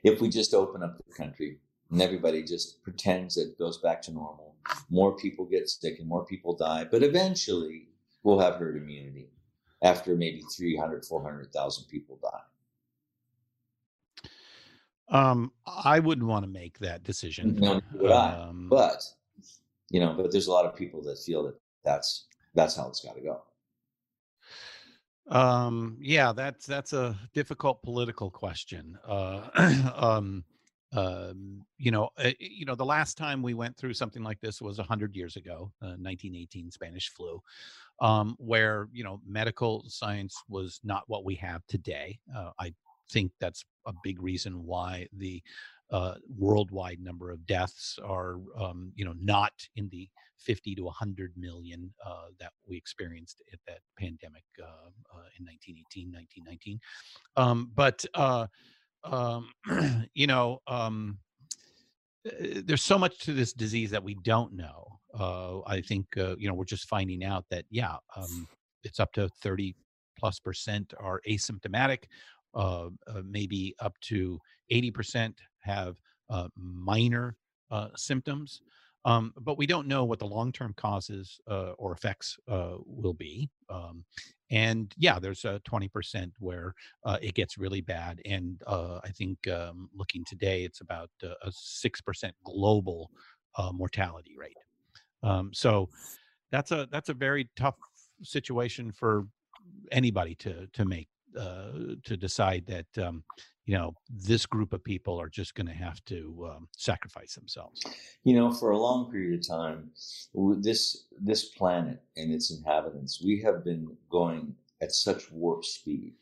if 0.03 0.19
we 0.19 0.29
just 0.29 0.53
open 0.53 0.83
up 0.83 0.97
the 0.97 1.13
country 1.13 1.59
and 1.89 2.01
everybody 2.01 2.43
just 2.43 2.83
pretends 2.83 3.37
it 3.37 3.57
goes 3.57 3.77
back 3.77 4.01
to 4.03 4.11
normal, 4.11 4.55
more 4.89 5.15
people 5.15 5.45
get 5.45 5.69
sick 5.69 5.99
and 5.99 6.07
more 6.07 6.25
people 6.25 6.55
die, 6.55 6.85
but 6.89 7.01
eventually 7.01 7.87
we'll 8.23 8.39
have 8.39 8.55
herd 8.55 8.75
immunity 8.77 9.29
after 9.81 10.15
maybe 10.15 10.41
300, 10.55 11.05
400,000 11.05 11.85
people 11.85 12.19
die. 12.21 12.39
Um, 15.11 15.51
I 15.65 15.99
wouldn't 15.99 16.27
want 16.27 16.43
to 16.45 16.49
make 16.49 16.77
that 16.79 17.03
decision. 17.03 17.55
No, 17.55 17.73
neither 17.73 17.83
would 17.93 18.11
I. 18.11 18.33
Um, 18.33 18.67
But 18.69 19.03
you 19.89 19.99
know, 19.99 20.13
but 20.13 20.31
there's 20.31 20.47
a 20.47 20.51
lot 20.51 20.65
of 20.65 20.75
people 20.75 21.01
that 21.03 21.17
feel 21.17 21.43
that 21.43 21.55
that's 21.83 22.27
that's 22.53 22.75
how 22.75 22.87
it's 22.87 23.03
got 23.03 23.15
to 23.15 23.21
go. 23.21 23.41
Um, 25.29 25.97
yeah, 25.99 26.31
that's 26.33 26.65
that's 26.65 26.93
a 26.93 27.17
difficult 27.33 27.81
political 27.81 28.29
question. 28.29 28.97
Uh, 29.07 29.91
um, 29.95 30.43
um, 30.91 31.65
you 31.77 31.91
know, 31.91 32.09
uh, 32.17 32.31
you 32.39 32.65
know, 32.65 32.75
the 32.75 32.85
last 32.85 33.17
time 33.17 33.43
we 33.43 33.53
went 33.53 33.77
through 33.77 33.93
something 33.93 34.23
like 34.23 34.39
this 34.41 34.61
was 34.61 34.77
hundred 34.79 35.15
years 35.15 35.35
ago, 35.35 35.71
uh, 35.81 35.97
1918 35.97 36.71
Spanish 36.71 37.09
flu, 37.09 37.41
um, 38.01 38.35
where 38.39 38.87
you 38.91 39.03
know 39.03 39.19
medical 39.25 39.83
science 39.87 40.35
was 40.47 40.79
not 40.83 41.03
what 41.07 41.25
we 41.25 41.35
have 41.35 41.61
today. 41.67 42.19
Uh, 42.35 42.51
I 42.59 42.73
think 43.11 43.31
that's 43.39 43.63
a 43.85 43.93
big 44.03 44.21
reason 44.21 44.63
why 44.65 45.07
the 45.13 45.41
uh, 45.91 46.15
worldwide 46.37 46.99
number 46.99 47.31
of 47.31 47.45
deaths 47.47 47.97
are, 48.03 48.35
um, 48.57 48.91
you 48.95 49.03
know, 49.03 49.15
not 49.19 49.53
in 49.75 49.89
the 49.89 50.07
50 50.37 50.75
to 50.75 50.83
100 50.83 51.33
million 51.35 51.91
uh, 52.05 52.27
that 52.39 52.51
we 52.67 52.77
experienced 52.77 53.41
at 53.51 53.59
that 53.67 53.79
pandemic 53.97 54.43
uh, 54.61 54.89
uh 55.15 55.27
in 55.37 55.45
1918, 55.45 56.11
1919. 56.11 56.79
Um, 57.35 57.71
but, 57.73 58.05
uh, 58.13 58.47
um, 59.03 59.51
you 60.13 60.27
know, 60.27 60.61
um, 60.67 61.17
there's 62.23 62.83
so 62.83 62.97
much 62.97 63.19
to 63.19 63.33
this 63.33 63.53
disease 63.53 63.91
that 63.91 64.03
we 64.03 64.15
don't 64.23 64.53
know. 64.53 64.85
Uh, 65.17 65.59
I 65.65 65.81
think, 65.81 66.05
you 66.15 66.47
know, 66.47 66.53
we're 66.53 66.65
just 66.65 66.87
finding 66.87 67.23
out 67.23 67.45
that, 67.49 67.65
yeah, 67.69 67.95
um, 68.15 68.47
it's 68.83 68.99
up 68.99 69.11
to 69.13 69.29
30 69.41 69.75
plus 70.17 70.39
percent 70.39 70.93
are 70.99 71.21
asymptomatic 71.27 72.03
uh, 72.55 72.89
uh, 73.07 73.21
maybe 73.23 73.75
up 73.79 73.93
to 74.01 74.39
80% 74.71 75.33
have 75.59 75.97
uh, 76.29 76.47
minor 76.55 77.35
uh, 77.71 77.89
symptoms. 77.95 78.61
Um, 79.05 79.33
but 79.39 79.57
we 79.57 79.65
don't 79.65 79.87
know 79.87 80.03
what 80.03 80.19
the 80.19 80.27
long 80.27 80.51
term 80.51 80.73
causes 80.75 81.39
uh, 81.49 81.71
or 81.77 81.93
effects 81.93 82.37
uh, 82.47 82.75
will 82.85 83.13
be. 83.13 83.49
Um, 83.69 84.03
and 84.51 84.93
yeah, 84.97 85.19
there's 85.19 85.45
a 85.45 85.61
20% 85.69 86.31
where 86.39 86.73
uh, 87.05 87.17
it 87.21 87.35
gets 87.35 87.57
really 87.57 87.81
bad. 87.81 88.19
And 88.25 88.61
I 88.67 89.09
think 89.15 89.47
um, 89.47 89.89
looking 89.93 90.25
today, 90.25 90.63
it's 90.63 90.81
about 90.81 91.09
a 91.23 91.49
6% 91.49 92.31
global 92.43 93.11
mortality 93.73 94.35
rate. 94.37 94.57
Um, 95.23 95.51
so 95.53 95.89
that's 96.51 96.71
a 96.71 96.87
that's 96.91 97.09
a 97.09 97.13
very 97.13 97.49
tough 97.55 97.75
situation 98.23 98.91
for 98.91 99.27
anybody 99.91 100.35
to 100.35 100.67
to 100.73 100.85
make 100.85 101.07
uh, 101.39 101.95
to 102.03 102.17
decide 102.17 102.65
that 102.67 103.05
um, 103.05 103.23
you 103.65 103.77
know 103.77 103.93
this 104.09 104.45
group 104.45 104.73
of 104.73 104.83
people 104.83 105.19
are 105.19 105.29
just 105.29 105.55
going 105.55 105.67
to 105.67 105.73
have 105.73 106.03
to 106.05 106.49
um, 106.51 106.67
sacrifice 106.75 107.35
themselves. 107.35 107.81
You 108.23 108.35
know, 108.35 108.51
for 108.51 108.71
a 108.71 108.77
long 108.77 109.11
period 109.11 109.39
of 109.39 109.47
time, 109.47 109.91
this 110.61 111.05
this 111.19 111.45
planet 111.45 112.01
and 112.17 112.33
its 112.33 112.51
inhabitants, 112.51 113.21
we 113.23 113.41
have 113.41 113.63
been 113.63 113.95
going 114.09 114.55
at 114.81 114.91
such 114.91 115.31
warp 115.31 115.65
speed 115.65 116.13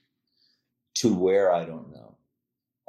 to 0.95 1.13
where 1.13 1.53
I 1.53 1.65
don't 1.65 1.91
know. 1.91 2.15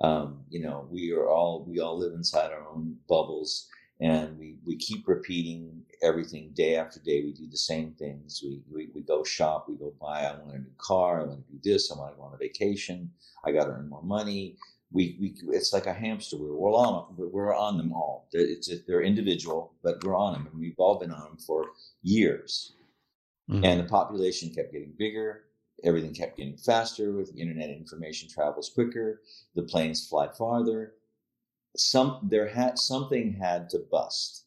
Um, 0.01 0.45
you 0.49 0.61
know, 0.61 0.87
we 0.91 1.13
are 1.13 1.29
all 1.29 1.65
we 1.69 1.81
all 1.81 1.99
live 1.99 2.13
inside 2.15 2.53
our 2.53 2.67
own 2.69 2.97
bubbles 3.09 3.69
and 4.01 4.39
we, 4.39 4.57
we 4.65 4.77
keep 4.77 5.09
repeating 5.09 5.83
everything 6.03 6.51
day 6.55 6.77
after 6.77 7.01
day. 7.01 7.25
We 7.25 7.33
do 7.33 7.49
the 7.51 7.57
same 7.57 7.93
things. 7.93 8.41
We, 8.43 8.63
we, 8.71 8.89
we 8.95 9.01
go 9.03 9.25
shop, 9.25 9.67
we 9.69 9.77
go 9.77 9.93
buy, 10.01 10.23
I 10.23 10.39
want 10.39 10.55
a 10.55 10.59
new 10.59 10.75
car, 10.79 11.21
I 11.21 11.25
want 11.25 11.47
to 11.47 11.53
do 11.53 11.59
this, 11.63 11.91
I 11.91 11.99
want 11.99 12.13
to 12.13 12.17
go 12.17 12.23
on 12.25 12.35
a 12.35 12.37
vacation, 12.37 13.11
I 13.45 13.53
got 13.53 13.65
to 13.65 13.71
earn 13.71 13.89
more 13.89 14.03
money. 14.03 14.57
We, 14.91 15.19
we, 15.21 15.35
it's 15.55 15.75
like 15.75 15.87
a 15.87 15.93
hamster 15.93 16.39
wheel. 16.39 16.57
We're 16.57 16.73
on, 16.73 17.15
we're 17.17 17.55
on 17.55 17.77
them 17.77 17.93
all. 17.93 18.27
It's, 18.33 18.71
they're 18.87 19.03
individual, 19.03 19.75
but 19.83 20.03
we're 20.03 20.17
on 20.17 20.33
them. 20.33 20.49
And 20.51 20.59
we've 20.59 20.79
all 20.79 20.99
been 20.99 21.11
on 21.11 21.25
them 21.25 21.37
for 21.37 21.67
years. 22.03 22.75
Mm-hmm. 23.51 23.65
And 23.65 23.81
the 23.81 23.85
population 23.85 24.49
kept 24.55 24.73
getting 24.73 24.95
bigger. 24.99 25.45
Everything 25.85 26.15
kept 26.15 26.39
getting 26.39 26.57
faster 26.57 27.13
with 27.13 27.37
internet 27.37 27.69
information 27.69 28.31
travels 28.31 28.71
quicker. 28.75 29.21
The 29.55 29.63
planes 29.63 30.09
fly 30.09 30.29
farther 30.29 30.95
some 31.81 32.21
there 32.23 32.49
had 32.49 32.79
something 32.79 33.33
had 33.33 33.69
to 33.71 33.81
bust. 33.91 34.45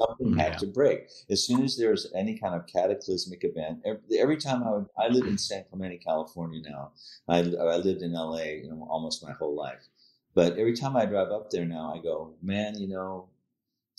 Something 0.00 0.38
had 0.38 0.52
yeah. 0.52 0.58
to 0.58 0.66
break. 0.68 1.08
As 1.28 1.44
soon 1.44 1.64
as 1.64 1.76
there's 1.76 2.06
any 2.14 2.38
kind 2.38 2.54
of 2.54 2.68
cataclysmic 2.68 3.42
event 3.42 3.80
every, 3.84 4.18
every 4.18 4.36
time 4.36 4.62
i 4.62 4.70
would, 4.70 4.86
i 4.96 5.08
live 5.08 5.26
in 5.26 5.36
san 5.36 5.64
clemente 5.68 5.98
california 5.98 6.62
now. 6.68 6.92
I, 7.28 7.38
I 7.38 7.76
lived 7.76 8.02
in 8.02 8.12
la 8.12 8.38
you 8.38 8.68
know 8.70 8.86
almost 8.88 9.24
my 9.24 9.32
whole 9.32 9.54
life. 9.54 9.88
But 10.34 10.56
every 10.56 10.76
time 10.76 10.96
i 10.96 11.04
drive 11.04 11.30
up 11.32 11.50
there 11.50 11.64
now 11.64 11.92
i 11.94 11.98
go 12.00 12.34
man 12.42 12.78
you 12.78 12.88
know 12.88 13.28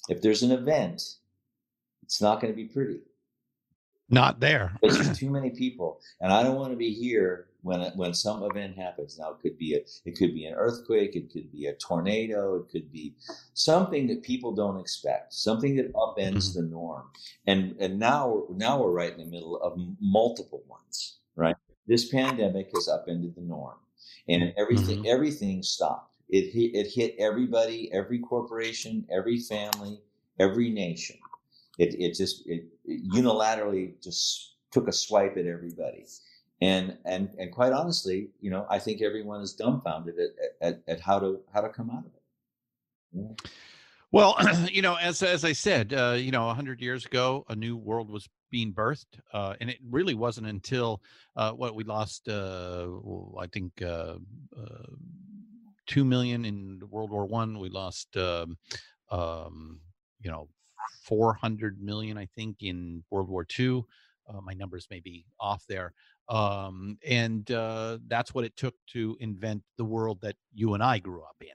if 0.07 0.21
there's 0.21 0.43
an 0.43 0.51
event 0.51 1.01
it's 2.03 2.21
not 2.21 2.39
going 2.39 2.51
to 2.53 2.55
be 2.55 2.65
pretty 2.65 3.01
not 4.09 4.39
there 4.39 4.73
there's 4.81 5.17
too 5.17 5.29
many 5.29 5.49
people 5.49 5.99
and 6.21 6.31
i 6.31 6.43
don't 6.43 6.55
want 6.55 6.71
to 6.71 6.77
be 6.77 6.93
here 6.93 7.49
when 7.61 7.81
when 7.95 8.13
some 8.13 8.43
event 8.43 8.77
happens. 8.77 9.17
Now 9.17 9.31
it 9.31 9.39
could 9.41 9.57
be 9.57 9.75
a 9.75 9.79
it 10.05 10.17
could 10.17 10.33
be 10.33 10.45
an 10.45 10.53
earthquake, 10.53 11.15
it 11.15 11.31
could 11.31 11.51
be 11.51 11.67
a 11.67 11.73
tornado, 11.73 12.55
it 12.55 12.69
could 12.71 12.91
be 12.91 13.15
something 13.53 14.07
that 14.07 14.23
people 14.23 14.53
don't 14.53 14.79
expect, 14.79 15.33
something 15.33 15.75
that 15.75 15.93
upends 15.93 16.49
mm-hmm. 16.49 16.61
the 16.61 16.67
norm. 16.67 17.07
And 17.47 17.75
and 17.79 17.99
now 17.99 18.45
now 18.49 18.81
we're 18.81 18.91
right 18.91 19.11
in 19.11 19.19
the 19.19 19.25
middle 19.25 19.59
of 19.61 19.79
multiple 19.99 20.63
ones, 20.67 21.17
right? 21.35 21.55
This 21.87 22.09
pandemic 22.09 22.69
has 22.75 22.87
upended 22.87 23.35
the 23.35 23.41
norm, 23.41 23.77
and 24.27 24.53
everything 24.57 24.99
mm-hmm. 24.99 25.13
everything 25.13 25.63
stopped. 25.63 26.15
It 26.29 26.51
hit, 26.51 26.75
it 26.75 26.91
hit 26.93 27.15
everybody, 27.17 27.91
every 27.91 28.19
corporation, 28.19 29.05
every 29.11 29.39
family, 29.39 29.99
every 30.39 30.69
nation. 30.69 31.17
It, 31.79 31.95
it 31.99 32.13
just 32.13 32.47
it, 32.47 32.65
unilaterally 32.87 33.99
just 34.03 34.57
took 34.71 34.87
a 34.87 34.91
swipe 34.91 35.37
at 35.37 35.47
everybody 35.47 36.05
and 36.61 36.97
and 37.05 37.29
and 37.37 37.51
quite 37.51 37.71
honestly, 37.71 38.29
you 38.41 38.49
know, 38.49 38.65
I 38.69 38.79
think 38.79 39.01
everyone 39.01 39.41
is 39.41 39.53
dumbfounded 39.53 40.15
at, 40.19 40.29
at, 40.61 40.81
at 40.87 40.99
how 40.99 41.19
to 41.19 41.39
how 41.53 41.61
to 41.61 41.69
come 41.69 41.89
out 41.89 42.05
of 42.05 42.11
it. 42.13 43.49
Well, 44.11 44.35
you 44.71 44.81
know, 44.81 44.95
as 44.95 45.23
as 45.23 45.45
I 45.45 45.53
said, 45.53 45.93
uh, 45.93 46.15
you 46.17 46.31
know, 46.31 46.49
hundred 46.49 46.81
years 46.81 47.05
ago, 47.05 47.45
a 47.49 47.55
new 47.55 47.77
world 47.77 48.09
was 48.09 48.27
being 48.51 48.73
birthed, 48.73 49.19
uh, 49.31 49.53
and 49.61 49.69
it 49.69 49.77
really 49.89 50.15
wasn't 50.15 50.47
until 50.47 51.01
uh, 51.35 51.51
what 51.51 51.75
we 51.75 51.83
lost. 51.83 52.27
Uh, 52.27 52.87
I 53.39 53.47
think 53.47 53.81
uh, 53.81 54.15
uh, 54.57 54.91
two 55.85 56.03
million 56.03 56.43
in 56.43 56.81
World 56.89 57.11
War 57.11 57.25
One. 57.25 57.57
We 57.57 57.69
lost, 57.69 58.17
um, 58.17 58.57
um, 59.11 59.79
you 60.19 60.29
know, 60.29 60.49
four 61.03 61.33
hundred 61.33 61.81
million. 61.81 62.17
I 62.17 62.25
think 62.25 62.57
in 62.61 63.03
World 63.09 63.29
War 63.29 63.45
Two. 63.45 63.85
my 64.43 64.53
numbers 64.53 64.87
may 64.91 64.99
be 64.99 65.25
off 65.39 65.65
there 65.67 65.93
um, 66.29 66.97
and 67.05 67.49
uh, 67.51 67.97
that's 68.07 68.33
what 68.33 68.45
it 68.45 68.55
took 68.55 68.75
to 68.91 69.17
invent 69.19 69.63
the 69.77 69.83
world 69.83 70.19
that 70.21 70.35
you 70.53 70.75
and 70.75 70.83
I 70.83 70.99
grew 70.99 71.23
up 71.23 71.35
in. 71.41 71.47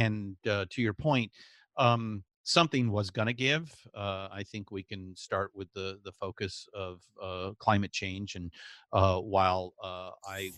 And 0.00 0.36
uh, 0.48 0.66
to 0.70 0.82
your 0.82 0.94
point, 0.94 1.32
um, 1.76 2.22
something 2.44 2.90
was 2.92 3.10
going 3.10 3.26
to 3.26 3.34
give. 3.34 3.74
Uh, 3.94 4.28
I 4.32 4.44
think 4.44 4.70
we 4.70 4.82
can 4.84 5.14
start 5.16 5.50
with 5.54 5.72
the 5.72 5.98
the 6.04 6.12
focus 6.12 6.68
of 6.74 7.00
uh, 7.20 7.52
climate 7.58 7.92
change. 7.92 8.36
And 8.36 8.52
uh, 8.92 9.18
while 9.18 9.74
uh, 9.82 10.10
I, 10.26 10.52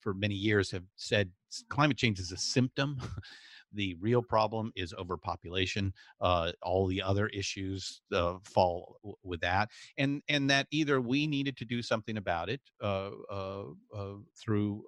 for 0.00 0.14
many 0.14 0.34
years, 0.34 0.70
have 0.72 0.84
said 0.96 1.30
climate 1.68 1.96
change 1.96 2.18
is 2.18 2.32
a 2.32 2.36
symptom. 2.36 3.00
The 3.76 3.94
real 4.00 4.22
problem 4.22 4.72
is 4.74 4.94
overpopulation. 4.94 5.92
Uh, 6.20 6.52
all 6.62 6.86
the 6.86 7.02
other 7.02 7.28
issues 7.28 8.00
uh, 8.12 8.38
fall 8.42 8.96
w- 9.02 9.16
with 9.22 9.40
that, 9.42 9.70
and 9.98 10.22
and 10.28 10.48
that 10.50 10.66
either 10.70 11.00
we 11.00 11.26
needed 11.26 11.56
to 11.58 11.64
do 11.64 11.82
something 11.82 12.16
about 12.16 12.48
it 12.48 12.62
uh, 12.82 13.10
uh, 13.30 13.64
uh 13.94 14.14
through 14.34 14.84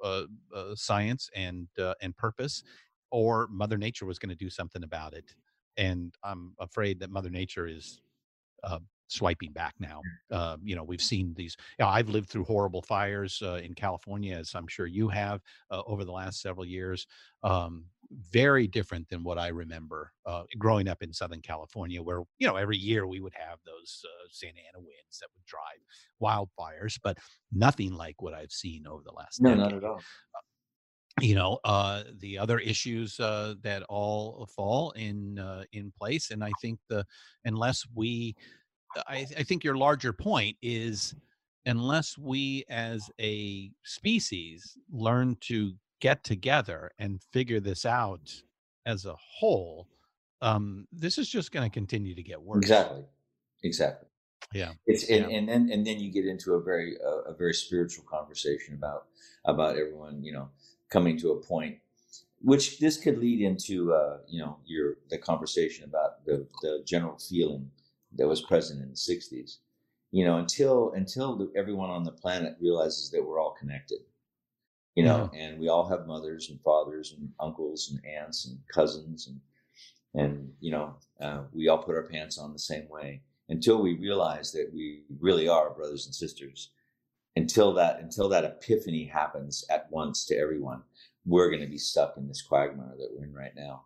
science 0.74 1.30
and 1.36 1.68
and 2.00 2.16
purpose, 2.16 2.64
or 3.10 3.46
Mother 3.50 3.76
Nature 3.76 4.06
was 4.06 4.18
going 4.18 4.30
to 4.30 4.44
do 4.44 4.50
something 4.50 4.82
about 4.82 5.12
it. 5.12 5.34
And 5.76 6.14
I'm 6.24 6.54
afraid 6.58 7.00
that 7.00 7.10
Mother 7.10 7.30
Nature 7.30 7.68
is 7.68 8.00
swiping 9.08 9.52
back 9.52 9.74
now. 9.80 10.00
Uh, 10.30 10.56
you 10.62 10.76
know, 10.76 10.84
we've 10.84 11.02
seen 11.02 11.34
these. 11.34 11.56
You 11.78 11.84
know, 11.84 11.90
I've 11.90 12.08
lived 12.08 12.28
through 12.28 12.44
horrible 12.44 12.82
fires 12.82 13.42
uh, 13.44 13.60
in 13.62 13.74
California, 13.74 14.36
as 14.36 14.54
I'm 14.54 14.68
sure 14.68 14.86
you 14.86 15.08
have, 15.08 15.40
uh, 15.70 15.82
over 15.86 16.04
the 16.04 16.12
last 16.12 16.40
several 16.40 16.66
years. 16.66 17.06
Um, 17.42 17.84
very 18.32 18.66
different 18.66 19.06
than 19.08 19.22
what 19.22 19.38
I 19.38 19.48
remember 19.48 20.12
uh, 20.24 20.44
growing 20.56 20.88
up 20.88 21.02
in 21.02 21.12
Southern 21.12 21.42
California, 21.42 22.02
where 22.02 22.22
you 22.38 22.46
know 22.46 22.56
every 22.56 22.76
year 22.78 23.06
we 23.06 23.20
would 23.20 23.34
have 23.34 23.58
those 23.66 24.02
uh, 24.04 24.28
Santa 24.30 24.60
Ana 24.72 24.78
winds 24.78 25.18
that 25.20 25.28
would 25.34 25.44
drive 25.44 25.82
wildfires, 26.22 26.98
but 27.02 27.18
nothing 27.52 27.92
like 27.92 28.22
what 28.22 28.34
I've 28.34 28.52
seen 28.52 28.86
over 28.86 29.02
the 29.04 29.12
last. 29.12 29.40
No, 29.42 29.50
decade. 29.50 29.62
not 29.62 29.74
at 29.74 29.84
all 29.84 29.96
uh, 29.96 30.40
you 31.20 31.34
know 31.34 31.58
uh, 31.64 32.04
the 32.20 32.38
other 32.38 32.58
issues 32.58 33.18
uh, 33.20 33.54
that 33.62 33.82
all 33.84 34.48
fall 34.54 34.92
in 34.92 35.38
uh, 35.38 35.64
in 35.72 35.92
place 35.96 36.30
and 36.30 36.42
i 36.44 36.50
think 36.60 36.78
the 36.88 37.04
unless 37.44 37.84
we 37.94 38.34
I, 38.96 39.26
I 39.36 39.42
think 39.42 39.64
your 39.64 39.76
larger 39.76 40.12
point 40.12 40.56
is 40.62 41.14
unless 41.66 42.16
we 42.16 42.64
as 42.68 43.10
a 43.20 43.70
species 43.84 44.76
learn 44.90 45.36
to 45.40 45.74
get 46.00 46.24
together 46.24 46.90
and 46.98 47.22
figure 47.32 47.60
this 47.60 47.84
out 47.84 48.32
as 48.86 49.04
a 49.04 49.14
whole, 49.18 49.88
um, 50.40 50.86
this 50.92 51.18
is 51.18 51.28
just 51.28 51.52
going 51.52 51.68
to 51.68 51.72
continue 51.72 52.14
to 52.14 52.22
get 52.22 52.40
worse. 52.40 52.62
Exactly. 52.62 53.04
Exactly. 53.62 54.08
Yeah. 54.52 54.72
It's 54.86 55.08
and, 55.10 55.30
Yeah. 55.30 55.36
and 55.36 55.48
then 55.48 55.70
and 55.70 55.86
then 55.86 55.98
you 56.00 56.10
get 56.10 56.24
into 56.24 56.54
a 56.54 56.62
very 56.62 56.96
a, 56.96 57.30
a 57.30 57.34
very 57.34 57.52
spiritual 57.52 58.04
conversation 58.04 58.74
about 58.74 59.06
about 59.44 59.76
everyone 59.76 60.22
you 60.22 60.32
know 60.32 60.48
coming 60.88 61.18
to 61.18 61.32
a 61.32 61.36
point, 61.36 61.78
which 62.40 62.78
this 62.78 62.96
could 62.96 63.18
lead 63.18 63.42
into 63.42 63.92
uh, 63.92 64.18
you 64.26 64.40
know 64.40 64.58
your 64.64 64.98
the 65.10 65.18
conversation 65.18 65.84
about 65.84 66.24
the 66.24 66.46
the 66.62 66.82
general 66.86 67.18
feeling 67.18 67.70
that 68.18 68.28
was 68.28 68.42
present 68.42 68.82
in 68.82 68.90
the 68.90 68.94
'60s. 68.94 69.58
You 70.10 70.24
know, 70.24 70.38
until 70.38 70.92
until 70.92 71.48
everyone 71.56 71.90
on 71.90 72.04
the 72.04 72.12
planet 72.12 72.56
realizes 72.60 73.10
that 73.10 73.24
we're 73.24 73.40
all 73.40 73.56
connected. 73.58 74.00
You 74.94 75.04
know, 75.04 75.30
and 75.32 75.60
we 75.60 75.68
all 75.68 75.88
have 75.88 76.08
mothers 76.08 76.50
and 76.50 76.60
fathers 76.60 77.14
and 77.16 77.30
uncles 77.38 77.88
and 77.90 78.00
aunts 78.04 78.46
and 78.46 78.58
cousins 78.74 79.28
and 79.28 79.40
and 80.14 80.52
you 80.60 80.70
know 80.70 80.96
uh, 81.20 81.42
we 81.52 81.68
all 81.68 81.78
put 81.78 81.94
our 81.94 82.08
pants 82.08 82.38
on 82.38 82.52
the 82.52 82.58
same 82.58 82.88
way 82.88 83.22
until 83.48 83.80
we 83.80 83.96
realize 83.96 84.52
that 84.52 84.70
we 84.72 85.02
really 85.20 85.48
are 85.48 85.70
brothers 85.70 86.06
and 86.06 86.14
sisters 86.14 86.70
until 87.36 87.72
that 87.74 88.00
until 88.00 88.28
that 88.28 88.44
epiphany 88.44 89.04
happens 89.04 89.64
at 89.70 89.90
once 89.90 90.24
to 90.24 90.36
everyone 90.36 90.82
we're 91.26 91.50
going 91.50 91.62
to 91.62 91.68
be 91.68 91.78
stuck 91.78 92.16
in 92.16 92.26
this 92.26 92.42
quagmire 92.42 92.94
that 92.98 93.10
we're 93.12 93.24
in 93.24 93.34
right 93.34 93.54
now 93.56 93.84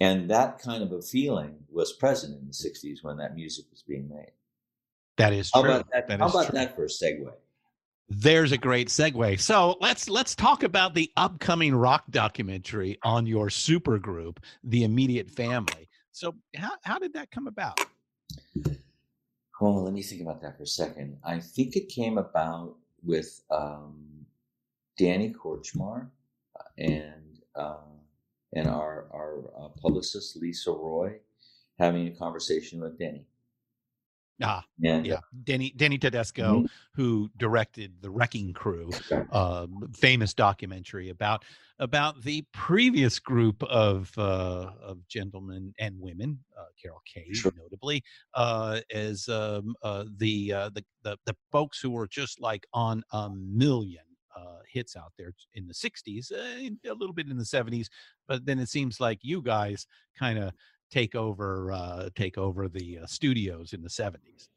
and 0.00 0.28
that 0.30 0.58
kind 0.58 0.82
of 0.82 0.92
a 0.92 1.00
feeling 1.02 1.54
was 1.70 1.92
present 1.92 2.38
in 2.38 2.46
the 2.46 2.52
60s 2.52 3.02
when 3.02 3.16
that 3.16 3.34
music 3.34 3.64
was 3.70 3.82
being 3.82 4.08
made 4.08 4.32
That 5.16 5.32
is 5.32 5.50
how 5.54 5.62
true. 5.62 5.70
about 5.72 5.86
that, 5.92 6.08
That 6.08 6.20
how 6.20 6.28
about 6.28 6.46
true. 6.46 6.58
that 6.58 6.74
for 6.76 6.84
a 6.84 6.88
segue 6.88 7.32
There's 8.08 8.52
a 8.52 8.58
great 8.58 8.88
segue. 8.88 9.40
So 9.40 9.76
let's 9.80 10.08
let's 10.08 10.34
talk 10.36 10.62
about 10.62 10.94
the 10.94 11.10
upcoming 11.16 11.74
rock 11.74 12.04
documentary 12.10 12.98
on 13.02 13.26
your 13.26 13.50
super 13.50 13.98
group, 13.98 14.38
The 14.62 14.84
Immediate 14.84 15.28
Family. 15.30 15.88
So 16.12 16.34
how 16.54 16.72
how 16.82 16.98
did 17.00 17.12
that 17.14 17.30
come 17.32 17.46
about? 17.48 17.80
Well, 19.60 19.82
let 19.84 19.92
me 19.94 20.02
think 20.02 20.20
about 20.20 20.40
that 20.42 20.56
for 20.56 20.64
a 20.64 20.66
second. 20.66 21.16
I 21.24 21.40
think 21.40 21.76
it 21.76 21.88
came 21.88 22.18
about 22.18 22.76
with 23.02 23.40
um, 23.50 24.26
Danny 24.98 25.32
Kortchmar 25.32 26.08
uh, 26.58 26.62
and 26.78 27.40
uh, 27.54 27.78
and 28.54 28.68
our 28.68 29.08
our 29.12 29.50
uh, 29.58 29.68
publicist 29.80 30.36
Lisa 30.36 30.70
Roy 30.72 31.20
having 31.78 32.08
a 32.08 32.16
conversation 32.16 32.80
with 32.80 32.98
Denny. 32.98 33.26
Ah, 34.42 34.64
And 34.84 35.06
yeah, 35.06 35.20
Denny 35.44 35.70
Denny 35.70 35.96
Tedesco, 35.98 36.62
Mhm. 36.62 36.68
who 36.94 37.30
directed 37.38 38.02
The 38.02 38.10
Wrecking 38.10 38.52
Crew, 38.52 38.94
uh, 39.30 39.66
famous 39.94 40.34
documentary 40.34 41.08
about 41.08 41.44
about 41.78 42.22
the 42.22 42.42
previous 42.52 43.18
group 43.18 43.62
of 43.64 44.12
uh, 44.18 44.72
of 44.80 45.06
gentlemen 45.08 45.72
and 45.78 45.98
women, 45.98 46.44
uh, 46.58 46.66
Carol 46.80 47.00
Kaye 47.06 47.32
Sure. 47.32 47.52
notably, 47.54 48.02
uh, 48.34 48.80
as 48.92 49.26
um, 49.28 49.74
uh, 49.82 50.04
the, 50.18 50.52
uh, 50.52 50.68
the 50.70 50.84
the 51.02 51.16
the 51.24 51.36
folks 51.50 51.80
who 51.80 51.90
were 51.90 52.06
just 52.08 52.38
like 52.40 52.66
on 52.74 53.02
a 53.12 53.30
million 53.30 54.04
uh, 54.36 54.58
hits 54.70 54.96
out 54.96 55.12
there 55.16 55.32
in 55.54 55.66
the 55.66 55.74
'60s, 55.74 56.32
uh, 56.32 56.90
a 56.90 56.94
little 56.94 57.14
bit 57.14 57.28
in 57.28 57.36
the 57.36 57.44
'70s, 57.44 57.86
but 58.28 58.44
then 58.44 58.58
it 58.58 58.68
seems 58.68 59.00
like 59.00 59.18
you 59.22 59.42
guys 59.42 59.86
kind 60.18 60.38
of 60.38 60.52
take 60.90 61.14
over 61.14 61.72
uh, 61.72 62.08
take 62.14 62.38
over 62.38 62.68
the 62.68 62.98
uh, 62.98 63.06
studios 63.06 63.72
in 63.72 63.82
the 63.82 63.88
'70s. 63.88 64.48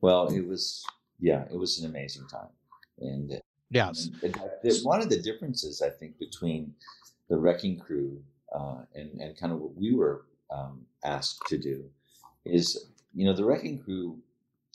well, 0.00 0.28
it 0.28 0.46
was 0.46 0.84
yeah, 1.20 1.44
it 1.50 1.56
was 1.56 1.80
an 1.80 1.88
amazing 1.88 2.26
time. 2.28 2.50
And 2.98 3.32
uh, 3.32 3.36
Yes. 3.74 4.08
And 4.22 4.36
one 4.84 5.00
of 5.00 5.08
the 5.08 5.20
differences 5.20 5.82
I 5.82 5.90
think 5.90 6.18
between 6.18 6.72
the 7.28 7.36
Wrecking 7.36 7.78
Crew 7.78 8.22
uh, 8.54 8.82
and 8.94 9.20
and 9.20 9.36
kind 9.36 9.52
of 9.52 9.60
what 9.60 9.74
we 9.74 9.94
were 9.94 10.26
um, 10.50 10.82
asked 11.04 11.40
to 11.48 11.58
do 11.58 11.84
is, 12.44 12.90
you 13.14 13.24
know, 13.26 13.32
the 13.32 13.44
Wrecking 13.44 13.80
Crew 13.80 14.18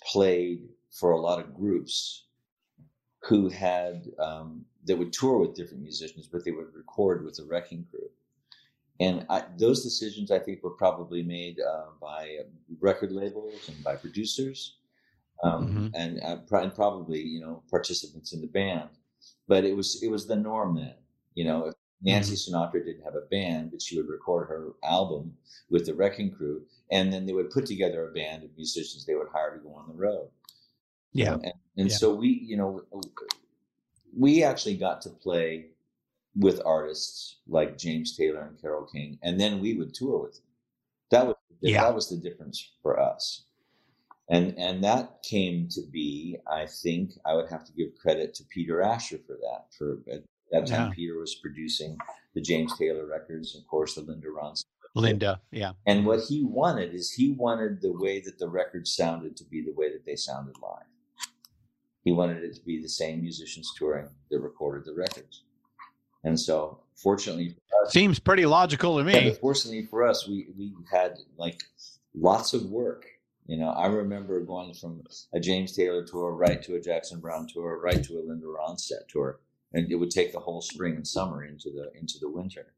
played 0.03 0.67
for 0.91 1.11
a 1.11 1.19
lot 1.19 1.39
of 1.39 1.53
groups 1.53 2.25
who 3.21 3.49
had 3.49 4.07
um, 4.19 4.65
that 4.85 4.97
would 4.97 5.13
tour 5.13 5.39
with 5.39 5.55
different 5.55 5.83
musicians, 5.83 6.27
but 6.27 6.45
they 6.45 6.51
would 6.51 6.73
record 6.73 7.25
with 7.25 7.35
the 7.35 7.43
Wrecking 7.43 7.85
Crew. 7.89 8.09
And 9.01 9.25
I, 9.29 9.43
those 9.57 9.83
decisions, 9.83 10.29
I 10.29 10.39
think, 10.39 10.61
were 10.61 10.71
probably 10.71 11.23
made 11.23 11.57
uh, 11.59 11.91
by 12.01 12.39
record 12.79 13.11
labels 13.11 13.69
and 13.69 13.81
by 13.83 13.95
producers 13.95 14.77
um, 15.43 15.91
and, 15.95 16.21
uh, 16.21 16.37
pro- 16.47 16.63
and 16.63 16.75
probably 16.75 17.21
you 17.21 17.39
know 17.39 17.63
participants 17.69 18.33
in 18.33 18.41
the 18.41 18.47
band. 18.47 18.89
But 19.47 19.63
it 19.65 19.75
was 19.75 20.01
it 20.03 20.09
was 20.09 20.27
the 20.27 20.35
norm 20.35 20.75
then. 20.75 20.95
You 21.35 21.45
know, 21.45 21.67
if 21.67 21.75
Nancy 22.01 22.35
Sinatra 22.35 22.85
didn't 22.85 23.03
have 23.03 23.15
a 23.15 23.27
band, 23.29 23.71
but 23.71 23.81
she 23.81 23.97
would 23.97 24.09
record 24.09 24.47
her 24.47 24.73
album 24.83 25.33
with 25.69 25.85
the 25.85 25.93
Wrecking 25.93 26.31
Crew, 26.31 26.63
and 26.91 27.11
then 27.11 27.25
they 27.25 27.33
would 27.33 27.51
put 27.51 27.65
together 27.65 28.07
a 28.07 28.13
band 28.13 28.43
of 28.43 28.55
musicians 28.55 29.05
they 29.05 29.15
would 29.15 29.27
hire 29.31 29.55
to 29.55 29.63
go 29.63 29.73
on 29.73 29.87
the 29.87 29.93
road. 29.93 30.29
Yeah. 31.13 31.33
and, 31.33 31.53
and 31.77 31.89
Yeah. 31.89 31.95
so 31.95 32.13
we 32.13 32.29
you 32.29 32.57
know 32.57 32.81
we 34.17 34.43
actually 34.43 34.75
got 34.77 35.01
to 35.03 35.09
play 35.09 35.67
with 36.35 36.61
artists 36.65 37.37
like 37.47 37.77
James 37.77 38.15
Taylor 38.15 38.41
and 38.41 38.59
Carole 38.61 38.85
King, 38.85 39.17
and 39.23 39.39
then 39.39 39.59
we 39.59 39.73
would 39.77 39.93
tour 39.93 40.19
with 40.21 40.35
them. 40.35 40.43
That 41.11 41.27
was 41.27 41.35
Yeah. 41.61 41.83
that 41.83 41.95
was 41.95 42.09
the 42.09 42.17
difference 42.17 42.71
for 42.81 42.99
us 42.99 43.45
and 44.29 44.57
and 44.57 44.83
that 44.83 45.21
came 45.23 45.67
to 45.69 45.81
be 45.91 46.37
i 46.47 46.65
think 46.65 47.13
i 47.25 47.33
would 47.33 47.49
have 47.49 47.65
to 47.65 47.73
give 47.73 47.89
credit 48.01 48.33
to 48.35 48.43
peter 48.45 48.81
asher 48.81 49.17
for 49.27 49.35
that 49.41 49.65
for 49.75 49.97
at 50.13 50.21
that 50.51 50.67
time 50.67 50.87
Yeah. 50.89 50.93
peter 50.95 51.17
was 51.19 51.35
producing 51.35 51.97
the 52.35 52.41
james 52.41 52.77
taylor 52.77 53.05
records 53.07 53.55
of 53.55 53.65
course 53.67 53.95
the 53.95 54.01
linda 54.01 54.27
ronstadt 54.27 54.65
Linda. 54.95 55.41
Yeah. 55.51 55.73
and 55.85 56.05
what 56.05 56.21
he 56.29 56.43
wanted 56.43 56.93
is 56.93 57.11
he 57.11 57.31
wanted 57.31 57.81
the 57.81 57.91
way 57.91 58.21
that 58.21 58.37
the 58.39 58.47
records 58.49 58.93
sounded 58.95 59.35
to 59.37 59.43
be 59.45 59.61
the 59.61 59.73
way 59.73 59.91
that 59.91 60.05
they 60.05 60.15
sounded 60.15 60.55
live 60.61 60.85
he 62.03 62.11
wanted 62.11 62.43
it 62.43 62.55
to 62.55 62.61
be 62.65 62.81
the 62.81 62.89
same 62.89 63.21
musicians 63.21 63.71
touring 63.77 64.07
that 64.29 64.39
recorded 64.39 64.85
the 64.85 64.93
records 64.93 65.43
and 66.23 66.37
so 66.39 66.79
fortunately 66.95 67.49
for 67.69 67.85
us, 67.85 67.93
Seems 67.93 68.19
pretty 68.19 68.45
logical 68.45 68.97
to 69.03 69.09
yeah, 69.09 69.19
me. 69.23 69.29
but 69.29 69.39
fortunately 69.39 69.85
for 69.85 70.05
us, 70.05 70.27
we 70.27 70.47
we 70.57 70.73
had 70.91 71.17
like 71.37 71.61
lots 72.13 72.53
of 72.53 72.65
work. 72.65 73.05
You 73.47 73.57
know, 73.57 73.69
I 73.69 73.87
remember 73.87 74.41
going 74.41 74.73
from 74.73 75.01
a 75.33 75.39
James 75.39 75.71
Taylor 75.75 76.03
tour 76.05 76.33
right 76.33 76.61
to 76.63 76.75
a 76.75 76.81
Jackson 76.81 77.19
Browne 77.21 77.47
tour, 77.47 77.79
right 77.81 78.03
to 78.03 78.19
a 78.19 78.21
Linda 78.27 78.45
Ronstadt 78.47 79.07
tour, 79.07 79.39
and 79.73 79.89
it 79.89 79.95
would 79.95 80.11
take 80.11 80.33
the 80.33 80.39
whole 80.39 80.61
spring 80.61 80.95
and 80.97 81.07
summer 81.07 81.45
into 81.45 81.69
the 81.71 81.89
into 81.97 82.19
the 82.19 82.29
winter. 82.29 82.73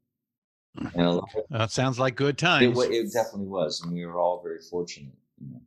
And 0.94 1.04
a 1.04 1.10
lot 1.10 1.28
of, 1.36 1.42
That 1.50 1.70
sounds 1.72 1.98
like 1.98 2.14
good 2.14 2.36
it, 2.36 2.38
times. 2.38 2.76
wa- 2.76 2.84
it 2.84 3.12
definitely 3.12 3.48
was, 3.48 3.82
and 3.82 3.92
we 3.92 4.06
were 4.06 4.18
all 4.18 4.40
very 4.40 4.60
fortunate. 4.70 5.12
You 5.40 5.54
know. 5.54 5.60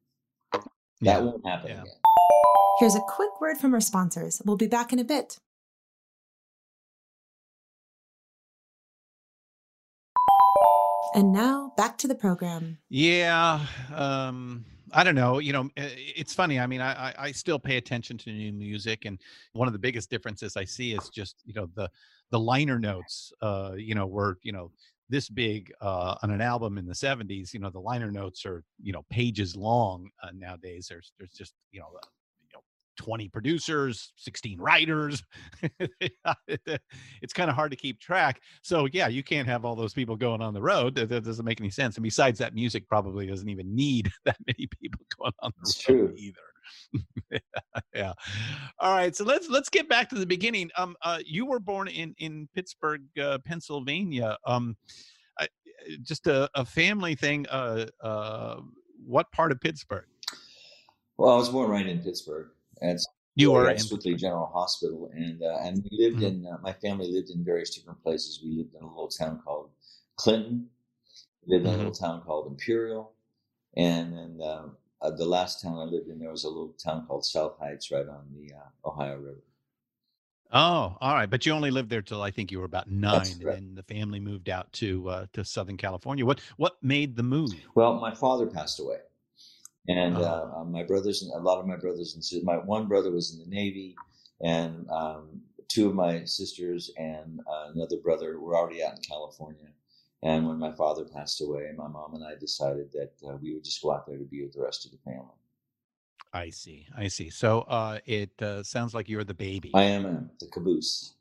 That 1.02 1.18
Yeah. 1.18 1.20
won't 1.20 1.46
happen 1.46 1.70
Yeah. 1.72 1.82
again. 1.82 1.94
Here's 2.80 2.96
a 2.96 3.02
quick 3.02 3.40
word 3.42 3.58
from 3.58 3.74
our 3.74 3.82
sponsors. 3.82 4.42
We'll 4.46 4.58
be 4.58 4.68
back 4.68 4.92
in 4.92 5.00
a 5.00 5.04
bit. 5.04 5.40
And 11.14 11.32
now 11.32 11.72
back 11.78 11.98
to 12.00 12.08
the 12.08 12.16
program. 12.16 12.78
Yeah, 12.90 13.66
um, 13.94 14.66
I 14.92 15.04
don't 15.06 15.16
know. 15.16 15.40
You 15.40 15.54
know, 15.54 15.70
it's 15.78 16.34
funny. 16.34 16.60
I 16.60 16.68
mean, 16.68 16.82
I, 16.82 17.10
I 17.10 17.14
I 17.18 17.32
still 17.32 17.58
pay 17.60 17.78
attention 17.78 18.18
to 18.20 18.32
new 18.32 18.52
music, 18.52 19.06
and 19.06 19.18
one 19.54 19.68
of 19.68 19.74
the 19.74 19.80
biggest 19.80 20.10
differences 20.10 20.58
I 20.58 20.66
see 20.66 20.94
is 20.94 21.10
just 21.10 21.38
you 21.46 21.54
know 21.54 21.70
the 21.76 21.90
the 22.32 22.40
liner 22.40 22.80
notes. 22.80 23.32
Uh, 23.42 23.74
you 23.78 23.96
know, 23.96 24.08
were 24.08 24.40
you 24.42 24.52
know 24.52 24.72
this 25.10 25.30
big 25.30 25.72
uh, 25.82 26.16
on 26.24 26.32
an 26.32 26.42
album 26.42 26.78
in 26.78 26.86
the 26.86 26.94
'70s. 26.94 27.54
You 27.54 27.60
know, 27.60 27.70
the 27.70 27.80
liner 27.80 28.12
notes 28.12 28.46
are 28.46 28.64
you 28.82 28.94
know 28.94 29.04
pages 29.10 29.56
long 29.56 30.10
uh, 30.24 30.30
nowadays. 30.34 30.88
There's 30.90 31.12
there's 31.18 31.32
just 31.34 31.54
you 31.72 31.80
know. 31.80 31.88
Uh, 31.88 32.08
you 32.42 32.48
know 32.54 32.62
20 32.98 33.28
producers 33.28 34.14
16 34.16 34.58
writers 34.58 35.22
it's 37.22 37.34
kind 37.34 37.50
of 37.50 37.56
hard 37.56 37.70
to 37.72 37.76
keep 37.76 38.00
track 38.00 38.40
so 38.62 38.88
yeah 38.94 39.10
you 39.10 39.22
can't 39.22 39.48
have 39.50 39.66
all 39.66 39.76
those 39.76 39.94
people 39.94 40.16
going 40.16 40.42
on 40.42 40.54
the 40.54 40.62
road 40.62 40.96
that, 40.96 41.10
that 41.10 41.26
doesn't 41.26 41.44
make 41.44 41.60
any 41.60 41.70
sense 41.70 41.98
and 41.98 42.04
besides 42.04 42.40
that 42.40 42.56
music 42.56 42.88
probably 42.88 43.28
doesn't 43.28 43.50
even 43.50 43.76
need 43.76 44.10
that 44.26 44.38
many 44.48 44.68
people 44.80 45.02
going 45.20 45.34
on 45.42 45.52
the 45.58 45.62
It's 45.70 45.90
road 45.90 45.96
true. 46.08 46.14
either 46.18 46.40
yeah 47.94 48.14
all 48.80 48.94
right 48.96 49.16
so 49.16 49.24
let's 49.24 49.50
let's 49.50 49.70
get 49.70 49.88
back 49.90 50.10
to 50.10 50.16
the 50.16 50.26
beginning. 50.26 50.70
Um 50.78 50.96
uh 51.02 51.20
you 51.26 51.46
were 51.46 51.60
born 51.60 51.88
in 51.88 52.14
in 52.18 52.48
pittsburgh 52.54 53.04
uh, 53.20 53.38
pennsylvania. 53.46 54.38
Um 54.46 54.76
I, 55.40 55.48
just 56.02 56.28
a, 56.28 56.50
a 56.56 56.66
family 56.66 57.16
thing 57.16 57.46
uh 57.50 57.88
uh 58.02 58.62
what 59.06 59.32
part 59.32 59.52
of 59.52 59.60
pittsburgh? 59.60 60.08
Well, 61.18 61.32
I 61.32 61.38
was 61.38 61.50
born 61.50 61.70
right 61.70 61.88
in 61.88 62.00
Pittsburgh, 62.02 62.50
and 62.82 63.00
you 63.36 63.54
are 63.54 63.70
at 63.70 63.78
in 63.78 63.84
Sewickley. 63.84 64.18
General 64.18 64.48
Hospital, 64.48 65.10
and 65.14 65.42
uh, 65.42 65.60
and 65.62 65.82
we 65.90 65.98
lived 65.98 66.22
Mhm. 66.22 66.28
in 66.28 66.46
uh, 66.46 66.58
my 66.62 66.74
family 66.74 67.10
lived 67.12 67.30
in 67.30 67.42
various 67.44 67.74
different 67.76 68.02
places. 68.04 68.42
We 68.44 68.52
lived 68.52 68.76
in 68.76 68.84
a 68.84 68.88
little 68.88 69.08
town 69.08 69.42
called 69.42 69.70
Clinton, 70.18 70.70
we 71.46 71.54
lived 71.56 71.68
in 71.68 71.74
a 71.74 71.78
little 71.78 71.94
town 71.94 72.22
called 72.24 72.48
Imperial, 72.48 73.14
and 73.78 74.12
then 74.14 74.42
uh, 74.42 74.68
uh, 75.06 75.12
the 75.16 75.26
last 75.26 75.62
town 75.62 75.78
I 75.80 75.84
lived 75.84 76.10
in 76.10 76.20
there 76.20 76.32
was 76.32 76.44
a 76.44 76.50
little 76.50 76.74
town 76.84 77.06
called 77.08 77.26
South 77.26 77.58
Heights, 77.60 77.92
right 77.92 78.08
on 78.08 78.28
the 78.34 78.54
uh, 78.54 78.90
Ohio 78.90 79.18
River. 79.20 79.44
Oh, 80.52 80.96
all 81.02 81.14
right. 81.16 81.30
But 81.30 81.46
you 81.46 81.52
only 81.54 81.72
lived 81.72 81.90
there 81.90 82.02
till 82.02 82.22
I 82.22 82.32
think 82.32 82.52
you 82.52 82.60
were 82.60 82.66
about 82.66 82.90
nine, 82.90 83.42
and 83.42 83.52
then 83.52 83.76
the 83.76 83.84
family 83.84 84.20
moved 84.20 84.50
out 84.50 84.72
to 84.74 85.10
uh, 85.10 85.26
to 85.34 85.44
Southern 85.44 85.78
California. 85.78 86.26
What 86.26 86.40
what 86.58 86.82
made 86.84 87.16
the 87.16 87.24
move? 87.24 87.68
Well, 87.76 87.96
my 88.00 88.14
father 88.14 88.48
passed 88.48 88.80
away, 88.80 89.00
And 89.88 90.18
Oh. 90.18 90.24
uh, 90.24 90.64
my 90.66 90.84
brothers, 90.84 91.24
and 91.24 91.32
a 91.34 91.40
lot 91.40 91.60
of 91.60 91.68
my 91.68 91.78
brothers 91.78 92.16
and 92.16 92.24
sisters, 92.24 92.44
my 92.46 92.58
one 92.58 92.88
brother 92.88 93.12
was 93.12 93.34
in 93.34 93.40
the 93.40 93.48
Navy, 93.56 93.96
and 94.42 94.90
um, 94.90 95.42
two 95.68 95.88
of 95.90 95.96
my 95.96 96.26
sisters 96.26 96.92
and 96.98 97.42
uh, 97.48 97.72
another 97.74 97.98
brother 97.98 98.40
were 98.40 98.56
already 98.56 98.84
out 98.84 98.96
in 98.96 99.02
California. 99.02 99.70
And 100.26 100.48
when 100.48 100.58
my 100.58 100.72
father 100.72 101.06
passed 101.06 101.40
away, 101.40 101.72
my 101.78 101.88
mom 101.88 102.16
and 102.16 102.24
I 102.26 102.34
decided 102.34 102.92
that 102.94 103.14
uh, 103.30 103.38
we 103.40 103.54
would 103.54 103.64
just 103.64 103.80
go 103.84 103.94
out 103.94 104.08
there 104.08 104.18
to 104.18 104.24
be 104.24 104.42
with 104.42 104.54
the 104.54 104.62
rest 104.62 104.84
of 104.84 104.92
the 104.92 104.98
family. 105.06 105.38
I 106.34 106.50
see. 106.50 106.88
I 106.98 107.10
see. 107.10 107.30
So 107.30 107.62
uh, 107.62 108.00
it 108.08 108.32
uh, 108.42 108.64
sounds 108.64 108.96
like 108.96 109.08
you're 109.08 109.24
the 109.24 109.36
baby, 109.36 109.70
I 109.76 109.84
am 109.84 110.06
uh, 110.08 110.20
the 110.40 110.48
caboose. 110.48 111.14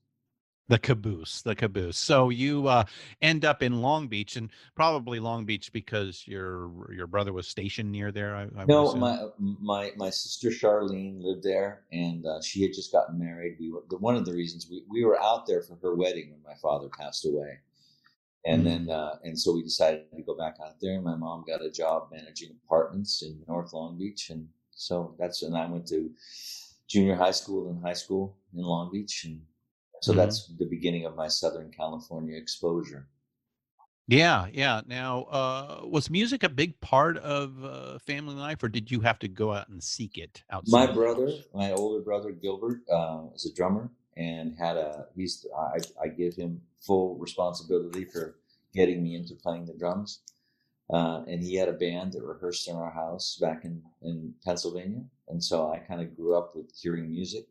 the 0.68 0.78
caboose, 0.78 1.42
the 1.42 1.54
caboose. 1.54 1.98
So 1.98 2.30
you 2.30 2.66
uh, 2.66 2.84
end 3.20 3.44
up 3.44 3.62
in 3.62 3.82
Long 3.82 4.08
Beach, 4.08 4.36
and 4.36 4.48
probably 4.74 5.20
Long 5.20 5.44
Beach 5.44 5.70
because 5.70 6.26
your 6.26 6.70
your 6.90 7.06
brother 7.06 7.34
was 7.34 7.46
stationed 7.46 7.92
near 7.92 8.10
there. 8.10 8.34
I, 8.34 8.44
I 8.58 8.64
No, 8.64 8.94
my 8.94 9.28
my 9.38 9.92
my 9.96 10.08
sister 10.08 10.48
Charlene 10.48 11.22
lived 11.22 11.42
there, 11.42 11.82
and 11.92 12.24
uh, 12.24 12.40
she 12.40 12.62
had 12.62 12.72
just 12.72 12.90
gotten 12.90 13.18
married. 13.18 13.56
We 13.60 13.70
were 13.70 13.82
the, 13.90 13.98
one 13.98 14.16
of 14.16 14.24
the 14.24 14.32
reasons 14.32 14.66
we, 14.70 14.82
we 14.88 15.04
were 15.04 15.20
out 15.20 15.46
there 15.46 15.60
for 15.60 15.76
her 15.82 15.94
wedding 15.94 16.30
when 16.30 16.40
my 16.42 16.58
father 16.62 16.88
passed 16.88 17.26
away, 17.26 17.58
and 18.44 18.62
Mm. 18.62 18.64
then 18.64 18.90
uh, 18.90 19.18
and 19.24 19.38
so 19.38 19.54
we 19.54 19.62
decided 19.62 20.10
to 20.16 20.22
go 20.22 20.36
back 20.36 20.56
out 20.64 20.80
there. 20.80 21.00
My 21.00 21.16
mom 21.16 21.44
got 21.46 21.62
a 21.62 21.70
job 21.70 22.08
managing 22.12 22.56
apartments 22.64 23.22
in 23.22 23.42
North 23.48 23.72
Long 23.72 23.98
Beach, 23.98 24.30
and 24.30 24.48
so 24.70 25.14
that's 25.18 25.42
and 25.42 25.56
I 25.56 25.66
went 25.66 25.86
to 25.88 26.10
junior 26.88 27.16
high 27.16 27.30
school 27.32 27.70
and 27.70 27.82
high 27.82 27.94
school 27.94 28.36
in 28.54 28.62
Long 28.62 28.90
Beach, 28.92 29.24
and 29.24 29.40
so 30.00 30.12
Mhm. 30.12 30.16
that's 30.16 30.48
the 30.58 30.66
beginning 30.66 31.06
of 31.06 31.16
my 31.16 31.28
Southern 31.28 31.70
California 31.70 32.36
exposure. 32.36 33.08
Yeah, 34.06 34.48
yeah. 34.52 34.82
Now, 34.86 35.22
uh, 35.24 35.80
was 35.86 36.10
music 36.10 36.42
a 36.42 36.48
big 36.50 36.78
part 36.80 37.16
of 37.18 37.64
uh, 37.64 37.98
family 38.00 38.34
life, 38.34 38.62
or 38.62 38.68
did 38.68 38.90
you 38.90 39.00
have 39.00 39.18
to 39.20 39.28
go 39.28 39.52
out 39.52 39.68
and 39.68 39.82
seek 39.82 40.18
it 40.18 40.42
outside? 40.50 40.88
My 40.88 40.92
brother, 40.92 41.32
my 41.54 41.72
older 41.72 42.00
brother 42.02 42.30
Gilbert, 42.32 42.80
uh, 42.90 43.22
is 43.34 43.46
a 43.46 43.54
drummer 43.54 43.90
and 44.16 44.56
had 44.58 44.76
a. 44.76 45.06
He's 45.16 45.46
I, 45.56 45.78
I 46.02 46.08
give 46.08 46.34
him 46.36 46.60
full 46.80 47.16
responsibility 47.16 48.04
for 48.04 48.36
getting 48.74 49.02
me 49.02 49.14
into 49.14 49.34
playing 49.34 49.66
the 49.66 49.74
drums, 49.74 50.20
uh, 50.92 51.22
and 51.26 51.42
he 51.42 51.54
had 51.56 51.68
a 51.68 51.72
band 51.74 52.12
that 52.12 52.22
rehearsed 52.22 52.68
in 52.68 52.76
our 52.76 52.90
house 52.90 53.38
back 53.40 53.64
in 53.64 53.82
in 54.02 54.34
Pennsylvania, 54.44 55.04
and 55.28 55.42
so 55.42 55.70
I 55.72 55.78
kind 55.78 56.00
of 56.00 56.16
grew 56.16 56.36
up 56.36 56.54
with 56.54 56.72
hearing 56.80 57.10
music, 57.10 57.46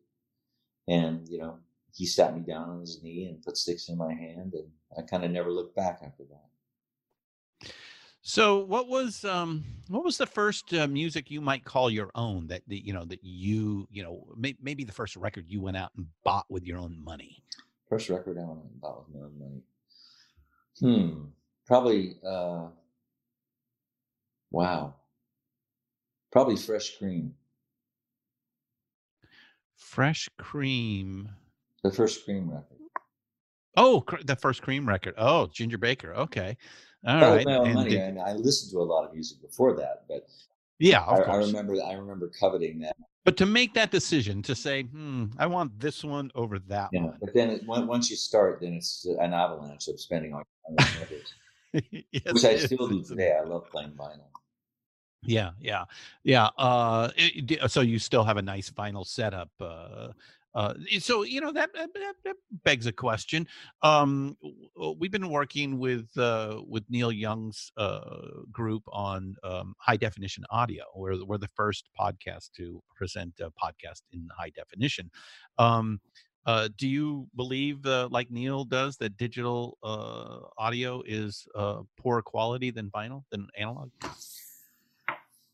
and 0.87 1.27
you 1.29 1.37
know 1.39 1.59
he 1.93 2.05
sat 2.05 2.35
me 2.35 2.41
down 2.41 2.69
on 2.69 2.79
his 2.81 3.03
knee 3.03 3.25
and 3.25 3.43
put 3.43 3.57
sticks 3.57 3.89
in 3.89 3.97
my 3.97 4.13
hand, 4.13 4.53
and 4.53 4.67
I 4.97 5.03
kind 5.03 5.23
of 5.23 5.31
never 5.31 5.51
looked 5.51 5.75
back 5.75 5.99
after 6.05 6.23
that. 6.25 6.52
So, 8.25 8.59
what 8.59 8.87
was 8.87 9.25
um, 9.25 9.65
what 9.89 10.05
was 10.05 10.17
the 10.17 10.25
first 10.25 10.73
uh, 10.73 10.87
music 10.87 11.29
you 11.29 11.41
might 11.41 11.65
call 11.65 11.89
your 11.89 12.09
own 12.15 12.47
that, 12.47 12.61
that 12.67 12.85
you 12.85 12.93
know 12.93 13.03
that 13.03 13.19
you 13.21 13.85
you 13.91 14.01
know 14.01 14.25
may, 14.37 14.55
maybe 14.61 14.85
the 14.85 14.93
first 14.93 15.17
record 15.17 15.43
you 15.49 15.59
went 15.59 15.75
out 15.75 15.91
and 15.97 16.07
bought 16.23 16.45
with 16.49 16.63
your 16.63 16.79
own 16.79 16.97
money? 17.03 17.43
First 17.89 18.09
record 18.09 18.37
I 18.37 18.45
went 18.45 18.61
and 18.63 18.81
bought 18.81 19.05
with 19.05 19.15
my 19.15 19.25
own 19.25 19.37
money. 19.37 19.61
Hmm. 20.79 21.23
Probably. 21.67 22.15
Uh, 22.25 22.67
wow. 24.51 24.95
Probably 26.31 26.55
Fresh 26.55 26.97
Cream. 26.97 27.33
Fresh 29.75 30.29
Cream. 30.37 31.29
The 31.83 31.91
first 31.91 32.23
Cream 32.23 32.49
record. 32.49 32.82
Oh, 33.75 34.01
cr- 34.01 34.21
the 34.23 34.35
first 34.35 34.61
Cream 34.61 34.87
record. 34.87 35.15
Oh, 35.17 35.47
Ginger 35.47 35.77
Baker. 35.77 36.13
Okay, 36.13 36.57
all 37.05 37.21
right. 37.21 37.45
money, 37.45 37.89
did- 37.91 38.17
I 38.17 38.33
listened 38.33 38.71
to 38.71 38.79
a 38.79 38.83
lot 38.83 39.05
of 39.05 39.13
music 39.13 39.41
before 39.41 39.75
that, 39.77 40.03
but 40.07 40.27
yeah, 40.79 41.01
I, 41.01 41.17
I 41.17 41.35
remember. 41.37 41.75
I 41.83 41.93
remember 41.93 42.29
coveting 42.39 42.79
that. 42.79 42.95
But 43.25 43.37
to 43.37 43.45
make 43.45 43.73
that 43.75 43.89
decision 43.89 44.41
to 44.43 44.53
say, 44.53 44.83
hmm, 44.83 45.27
I 45.39 45.45
want 45.47 45.79
this 45.79 46.03
one 46.03 46.29
over 46.35 46.59
that 46.59 46.89
Yeah. 46.91 47.03
one. 47.05 47.17
But 47.21 47.33
then 47.33 47.49
it, 47.51 47.63
on- 47.69 47.87
once 47.87 48.09
you 48.09 48.15
start, 48.17 48.59
then 48.61 48.73
it's 48.73 49.05
an 49.05 49.33
avalanche 49.33 49.87
of 49.87 49.99
spending 49.99 50.33
all 50.33 50.43
your 50.69 50.77
time 50.77 50.93
on 50.93 51.01
records, 51.01 51.33
Yes, 52.11 52.33
which 52.33 52.45
I 52.45 52.57
still 52.57 52.87
do 52.89 53.01
today. 53.01 53.35
I 53.39 53.43
love 53.43 53.69
playing 53.71 53.91
vinyl. 53.91 54.27
Yeah, 55.25 55.51
yeah, 55.59 55.85
yeah. 56.23 56.47
Uh, 56.57 57.09
it- 57.15 57.71
so 57.71 57.79
you 57.79 57.97
still 57.97 58.25
have 58.25 58.35
a 58.37 58.41
nice 58.41 58.69
vinyl 58.69 59.07
setup. 59.07 59.49
Uh, 59.59 60.09
uh, 60.55 60.73
so 60.99 61.23
you 61.23 61.41
know 61.41 61.51
that, 61.51 61.71
that, 61.73 61.89
that- 61.93 62.35
begs 62.63 62.85
a 62.85 62.91
question. 62.91 63.47
Um, 63.81 64.37
w- 64.41 64.95
we've 64.99 65.11
been 65.11 65.29
working 65.29 65.79
with 65.79 66.07
uh, 66.17 66.61
with 66.67 66.83
Neil 66.89 67.11
Young's 67.11 67.71
uh, 67.77 67.99
group 68.51 68.83
on 68.87 69.35
um, 69.43 69.73
high 69.79 69.97
definition 69.97 70.43
audio. 70.49 70.83
We're 70.95 71.23
we're 71.25 71.37
the 71.39 71.47
first 71.49 71.89
podcast 71.99 72.51
to 72.57 72.81
present 72.95 73.33
a 73.39 73.49
podcast 73.51 74.03
in 74.11 74.27
high 74.37 74.51
definition. 74.55 75.09
Um, 75.57 75.99
uh, 76.45 76.67
do 76.77 76.89
you 76.89 77.25
believe, 77.37 77.85
uh, 77.85 78.09
like 78.11 78.29
Neil 78.29 78.65
does, 78.65 78.97
that 78.97 79.15
digital 79.15 79.77
uh, 79.81 80.39
audio 80.57 81.01
is 81.05 81.47
uh, 81.55 81.83
poorer 81.97 82.21
quality 82.21 82.69
than 82.69 82.89
vinyl 82.89 83.23
than 83.31 83.47
analog? 83.57 83.89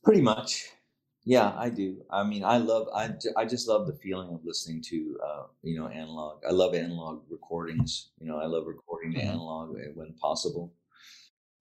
Pretty 0.03 0.21
much. 0.21 0.65
Yeah, 1.29 1.53
I 1.55 1.69
do. 1.69 2.03
I 2.09 2.23
mean, 2.23 2.43
I 2.43 2.57
love. 2.57 2.87
I, 2.93 3.13
I 3.37 3.45
just 3.45 3.67
love 3.67 3.85
the 3.85 3.93
feeling 3.93 4.33
of 4.33 4.43
listening 4.43 4.81
to, 4.83 5.19
uh, 5.23 5.43
you 5.61 5.77
know, 5.77 5.87
analog. 5.87 6.43
I 6.47 6.51
love 6.51 6.73
analog 6.73 7.23
recordings. 7.29 8.09
You 8.19 8.27
know, 8.27 8.39
I 8.39 8.45
love 8.47 8.65
recording 8.65 9.13
the 9.13 9.21
Mhm. 9.21 9.25
analog 9.25 9.75
uh, 9.75 9.91
when 9.93 10.13
possible. 10.13 10.73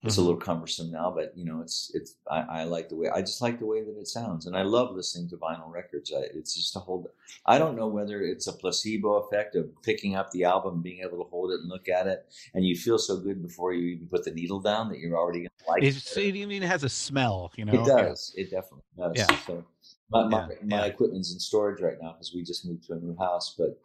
It's 0.03 0.15
Mhm. 0.15 0.19
a 0.19 0.21
little 0.21 0.39
cumbersome 0.39 0.91
now, 0.91 1.11
but 1.11 1.37
you 1.37 1.43
know, 1.43 1.59
it's 1.61 1.91
it's. 1.93 2.15
I, 2.31 2.61
I 2.61 2.63
like 2.63 2.87
the 2.87 2.95
way. 2.95 3.09
I 3.09 3.19
just 3.19 3.41
like 3.41 3.59
the 3.59 3.65
way 3.65 3.83
that 3.83 3.97
it 3.99 4.07
sounds, 4.07 4.45
and 4.45 4.55
I 4.55 4.61
love 4.61 4.95
listening 4.95 5.27
to 5.29 5.35
vinyl 5.37 5.69
records. 5.69 6.13
I, 6.13 6.21
it's 6.33 6.55
just 6.55 6.73
a 6.77 6.79
whole. 6.79 7.05
I 7.45 7.57
don't 7.59 7.75
know 7.75 7.87
whether 7.87 8.21
it's 8.21 8.47
a 8.47 8.53
placebo 8.53 9.15
effect 9.15 9.55
of 9.55 9.69
picking 9.83 10.15
up 10.15 10.31
the 10.31 10.45
album, 10.45 10.81
being 10.81 11.01
able 11.03 11.17
to 11.21 11.29
hold 11.29 11.51
it 11.51 11.59
and 11.59 11.67
look 11.67 11.89
at 11.89 12.07
it, 12.07 12.31
and 12.53 12.65
you 12.65 12.77
feel 12.77 12.97
so 12.97 13.17
good 13.17 13.41
before 13.41 13.73
you 13.73 13.89
even 13.95 14.07
put 14.07 14.23
the 14.23 14.31
needle 14.31 14.61
down 14.61 14.87
that 14.89 14.99
you're 14.99 15.17
already 15.17 15.39
gonna 15.39 15.49
like 15.67 15.83
It's, 15.83 16.15
it. 16.15 16.35
it 16.35 16.63
has 16.63 16.83
a 16.85 16.89
smell, 16.89 17.51
you 17.57 17.65
know. 17.65 17.73
It 17.73 17.85
does. 17.85 18.33
It 18.37 18.51
definitely 18.51 18.83
does. 18.97 19.17
Yeah. 19.17 19.35
So 19.45 19.65
my 20.11 20.27
my, 20.29 20.37
Yeah, 20.37 20.55
my 20.63 20.77
yeah. 20.77 20.85
equipment's 20.85 21.33
in 21.33 21.39
storage 21.39 21.81
right 21.81 21.97
now 22.01 22.13
because 22.13 22.33
we 22.33 22.41
just 22.43 22.65
moved 22.65 22.83
to 22.85 22.93
a 22.93 22.99
new 22.99 23.17
house. 23.17 23.53
But 23.57 23.77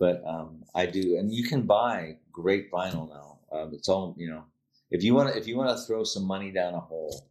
but 0.00 0.20
um, 0.26 0.64
I 0.74 0.86
do, 0.86 1.16
and 1.16 1.32
you 1.32 1.44
can 1.44 1.62
buy 1.62 2.16
great 2.32 2.72
vinyl 2.72 3.08
now. 3.08 3.38
Um, 3.52 3.72
it's 3.72 3.88
all 3.88 4.16
you 4.18 4.28
know. 4.30 4.44
If 4.90 5.02
you 5.04 5.14
want 5.14 5.32
to, 5.32 5.38
if 5.38 5.46
you 5.46 5.56
want 5.56 5.76
to 5.76 5.84
throw 5.84 6.02
some 6.04 6.24
money 6.24 6.50
down 6.50 6.74
a 6.74 6.80
hole, 6.80 7.26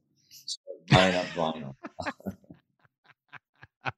buying 0.90 1.16
up 1.16 1.26
vinyl. 1.28 1.76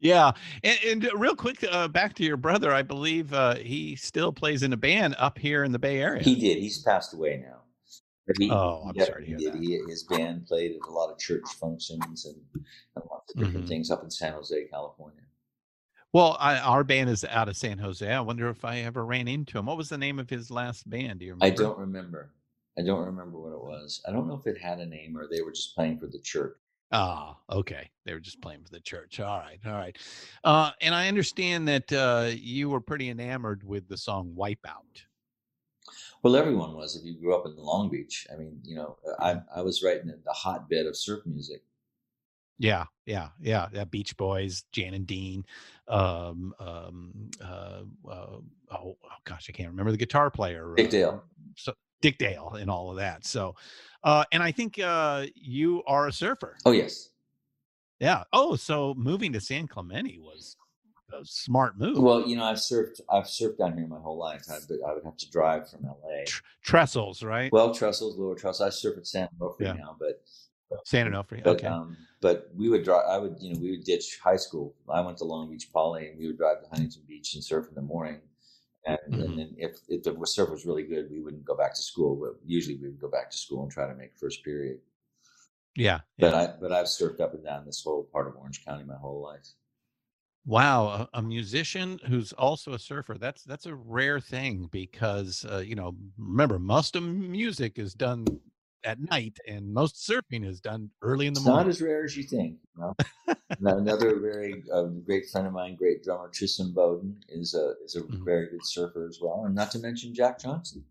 yeah, 0.00 0.32
and, 0.62 0.78
and 1.04 1.10
real 1.20 1.34
quick, 1.34 1.64
uh, 1.70 1.88
back 1.88 2.14
to 2.14 2.24
your 2.24 2.36
brother. 2.36 2.72
I 2.72 2.82
believe 2.82 3.32
uh, 3.32 3.56
he 3.56 3.96
still 3.96 4.32
plays 4.32 4.62
in 4.62 4.72
a 4.72 4.76
band 4.76 5.16
up 5.18 5.38
here 5.38 5.64
in 5.64 5.72
the 5.72 5.78
Bay 5.78 6.00
Area. 6.00 6.22
He 6.22 6.36
did. 6.36 6.58
He's 6.58 6.82
passed 6.82 7.14
away 7.14 7.42
now. 7.44 7.56
He, 8.38 8.50
Oh, 8.50 8.84
I'm 8.86 9.06
sorry 9.06 9.22
to 9.22 9.26
hear 9.26 9.38
did. 9.38 9.54
He, 9.54 9.80
his 9.88 10.02
band 10.04 10.46
played 10.46 10.72
at 10.72 10.86
a 10.88 10.92
lot 10.92 11.10
of 11.10 11.18
church 11.18 11.48
functions 11.58 12.26
and, 12.26 12.36
and 12.94 13.04
lots 13.10 13.32
of 13.34 13.40
different 13.40 13.64
Mhm. 13.64 13.68
things 13.68 13.90
up 13.90 14.04
in 14.04 14.10
San 14.10 14.34
Jose, 14.34 14.66
California. 14.66 15.22
well, 16.12 16.36
I, 16.38 16.58
our 16.58 16.84
band 16.84 17.08
is 17.08 17.24
out 17.24 17.48
of 17.48 17.56
San 17.56 17.78
Jose. 17.78 18.06
I 18.06 18.20
wonder 18.20 18.48
if 18.50 18.66
I 18.66 18.80
ever 18.80 19.04
ran 19.06 19.28
into 19.28 19.58
him. 19.58 19.64
What 19.66 19.78
was 19.78 19.88
the 19.88 19.96
name 19.98 20.18
of 20.18 20.28
his 20.28 20.50
last 20.50 20.88
band? 20.88 21.20
Do 21.20 21.24
you 21.24 21.32
remember? 21.32 21.46
I 21.46 21.56
don't 21.64 21.78
remember. 21.78 22.30
I 22.78 22.82
don't 22.82 23.04
remember 23.04 23.40
what 23.40 23.52
it 23.52 23.62
was. 23.62 24.00
I 24.06 24.12
don't 24.12 24.28
know 24.28 24.36
if 24.36 24.46
it 24.46 24.60
had 24.60 24.78
a 24.78 24.86
name 24.86 25.16
or 25.18 25.26
they 25.28 25.42
were 25.42 25.50
just 25.50 25.74
playing 25.74 25.98
for 25.98 26.06
the 26.06 26.20
church. 26.20 26.56
Ah, 26.92 27.36
okay. 27.50 27.90
They 28.06 28.14
were 28.14 28.20
just 28.20 28.40
playing 28.40 28.62
for 28.62 28.70
the 28.70 28.80
church. 28.80 29.20
All 29.20 29.38
right, 29.38 29.58
all 29.66 29.72
right. 29.72 29.96
Uh, 30.44 30.70
and 30.80 30.94
I 30.94 31.08
understand 31.08 31.68
that 31.68 31.92
uh, 31.92 32.30
you 32.34 32.70
were 32.70 32.80
pretty 32.80 33.10
enamored 33.10 33.62
with 33.62 33.88
the 33.88 33.96
song 33.96 34.34
"Wipeout." 34.38 35.02
Well, 36.22 36.36
everyone 36.36 36.74
was 36.74 36.96
if 36.96 37.04
you 37.04 37.20
grew 37.20 37.36
up 37.36 37.46
in 37.46 37.56
Long 37.56 37.90
Beach. 37.90 38.26
I 38.32 38.36
mean, 38.36 38.58
you 38.64 38.76
know, 38.76 38.96
I, 39.18 39.40
I 39.54 39.62
was 39.62 39.82
right 39.82 40.00
in 40.00 40.08
the 40.08 40.32
hotbed 40.32 40.86
of 40.86 40.96
surf 40.96 41.26
music. 41.26 41.62
Yeah, 42.58 42.86
yeah, 43.06 43.28
yeah. 43.40 43.68
yeah 43.72 43.84
Beach 43.84 44.16
Boys, 44.16 44.64
Jan 44.72 44.94
and 44.94 45.06
Dean. 45.06 45.44
Um, 45.86 46.54
um, 46.58 47.30
uh, 47.40 47.82
uh, 48.08 48.10
oh, 48.10 48.42
oh 48.72 48.96
gosh, 49.24 49.46
I 49.48 49.52
can't 49.52 49.68
remember 49.68 49.92
the 49.92 49.98
guitar 49.98 50.30
player. 50.30 50.72
Dick 50.76 50.88
uh, 50.88 50.90
Dale. 50.90 51.24
So 51.56 51.74
Dick 52.00 52.18
Dale 52.18 52.56
and 52.58 52.70
all 52.70 52.90
of 52.90 52.96
that. 52.96 53.24
So, 53.26 53.54
uh, 54.04 54.24
and 54.32 54.42
I 54.42 54.52
think 54.52 54.78
uh, 54.78 55.26
you 55.34 55.82
are 55.86 56.08
a 56.08 56.12
surfer. 56.12 56.56
Oh, 56.64 56.70
yes. 56.72 57.10
Yeah. 58.00 58.22
Oh, 58.32 58.54
so 58.56 58.94
moving 58.96 59.32
to 59.32 59.40
San 59.40 59.66
Clemente 59.66 60.18
was 60.18 60.56
a 61.12 61.24
smart 61.24 61.78
move. 61.78 61.98
Well, 61.98 62.26
you 62.28 62.36
know, 62.36 62.44
I've 62.44 62.58
surfed. 62.58 63.00
I've 63.10 63.24
surfed 63.24 63.58
down 63.58 63.76
here 63.76 63.86
my 63.86 63.98
whole 63.98 64.18
life. 64.18 64.44
I, 64.50 64.54
I 64.88 64.94
would 64.94 65.04
have 65.04 65.16
to 65.16 65.30
drive 65.30 65.68
from 65.68 65.84
LA. 65.84 66.24
Tr- 66.26 66.42
Trestles, 66.64 67.24
right? 67.24 67.50
Well, 67.52 67.74
trestles, 67.74 68.16
lower 68.16 68.36
trestles. 68.36 68.60
I 68.60 68.70
surf 68.70 68.98
at 68.98 69.06
San 69.06 69.28
Onofre 69.40 69.60
Yeah. 69.60 69.72
now, 69.72 69.96
but 69.98 70.22
San 70.84 71.10
Onofre. 71.10 71.42
but 71.42 71.56
Okay. 71.56 71.66
um, 71.66 71.96
but 72.20 72.50
we 72.54 72.68
would 72.68 72.84
drive. 72.84 73.04
I 73.08 73.18
would, 73.18 73.36
you 73.40 73.54
know, 73.54 73.58
we 73.60 73.70
would 73.72 73.84
ditch 73.84 74.18
high 74.22 74.36
school. 74.36 74.74
I 74.88 75.00
went 75.00 75.18
to 75.18 75.24
Long 75.24 75.50
Beach 75.50 75.72
Poly, 75.72 76.08
and 76.08 76.18
we 76.18 76.26
would 76.28 76.36
drive 76.36 76.60
to 76.62 76.68
Huntington 76.68 77.02
Beach 77.08 77.34
and 77.34 77.42
surf 77.42 77.66
in 77.68 77.74
the 77.74 77.82
morning. 77.82 78.20
And, 78.88 79.14
Mhm. 79.14 79.24
and 79.24 79.38
then 79.38 79.54
if 79.58 79.80
if 79.88 80.02
the 80.02 80.26
surf 80.26 80.50
was 80.50 80.64
really 80.64 80.84
good, 80.84 81.10
we 81.10 81.20
wouldn't 81.20 81.44
go 81.44 81.54
back 81.54 81.74
to 81.74 81.82
school. 81.82 82.16
But 82.16 82.40
usually 82.44 82.76
we 82.76 82.88
would 82.88 83.00
go 83.00 83.10
back 83.10 83.30
to 83.30 83.36
school 83.36 83.62
and 83.62 83.70
try 83.70 83.86
to 83.86 83.94
make 83.94 84.16
first 84.16 84.42
period. 84.42 84.80
Yeah. 85.76 86.00
But 86.18 86.32
yeah. 86.32 86.40
I 86.40 86.46
but 86.60 86.72
I've 86.72 86.86
surfed 86.86 87.20
up 87.20 87.34
and 87.34 87.44
down 87.44 87.66
this 87.66 87.82
whole 87.82 88.04
part 88.04 88.26
of 88.26 88.36
Orange 88.36 88.64
County 88.64 88.84
my 88.84 88.96
whole 88.96 89.20
life. 89.20 89.46
Wow, 90.46 90.86
a, 90.86 91.18
a 91.18 91.22
musician 91.22 92.00
who's 92.06 92.32
also 92.32 92.72
a 92.72 92.78
surfer. 92.78 93.18
That's 93.18 93.44
that's 93.44 93.66
a 93.66 93.74
rare 93.74 94.18
thing 94.18 94.68
because 94.72 95.44
uh, 95.44 95.58
you 95.58 95.74
know, 95.74 95.94
remember 96.16 96.58
most 96.58 96.96
of 96.96 97.02
music 97.02 97.78
is 97.78 97.92
done 97.92 98.26
at 98.84 99.00
night 99.00 99.36
and 99.46 99.72
most 99.72 99.96
surfing 99.96 100.46
is 100.46 100.60
done 100.60 100.90
early 101.02 101.26
in 101.26 101.34
the 101.34 101.40
morning. 101.40 101.64
Not 101.66 101.68
as 101.68 101.82
rare 101.82 102.04
as 102.04 102.16
you 102.16 102.22
think. 102.22 102.56
You 102.76 102.82
know? 103.26 103.34
Another 103.60 104.18
very 104.20 104.62
uh, 104.72 104.84
great 104.84 105.28
friend 105.30 105.46
of 105.46 105.52
mine, 105.52 105.74
great 105.74 106.02
drummer 106.04 106.28
Tristan 106.28 106.72
Bowden, 106.72 107.16
is 107.28 107.54
a 107.54 107.74
is 107.84 107.96
a 107.96 108.02
Mhm. 108.02 108.24
very 108.24 108.48
good 108.50 108.64
surfer 108.64 109.06
as 109.08 109.18
well, 109.20 109.44
and 109.46 109.54
not 109.54 109.70
to 109.72 109.78
mention 109.78 110.14
Jack 110.14 110.38
Johnson. 110.38 110.84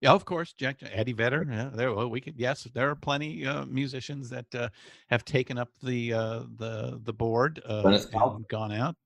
Yeah, 0.00 0.12
of 0.12 0.24
course, 0.24 0.52
Jack 0.52 0.76
Eddie 0.92 1.12
Vedder. 1.12 1.44
Yeah, 1.50 1.70
there. 1.74 1.92
Well, 1.92 2.08
we 2.08 2.20
could. 2.20 2.34
Yes, 2.38 2.64
there 2.72 2.88
are 2.88 2.94
plenty 2.94 3.44
uh, 3.46 3.64
musicians 3.66 4.30
that 4.30 4.52
uh, 4.54 4.68
have 5.08 5.24
taken 5.24 5.58
up 5.58 5.70
the 5.82 6.14
uh, 6.14 6.42
the 6.56 7.00
the 7.04 7.12
board 7.12 7.60
uh, 7.66 7.82
Gwyneth 7.82 8.10
Paltrow. 8.10 8.36
and 8.36 8.48
gone 8.48 8.72
out. 8.72 8.96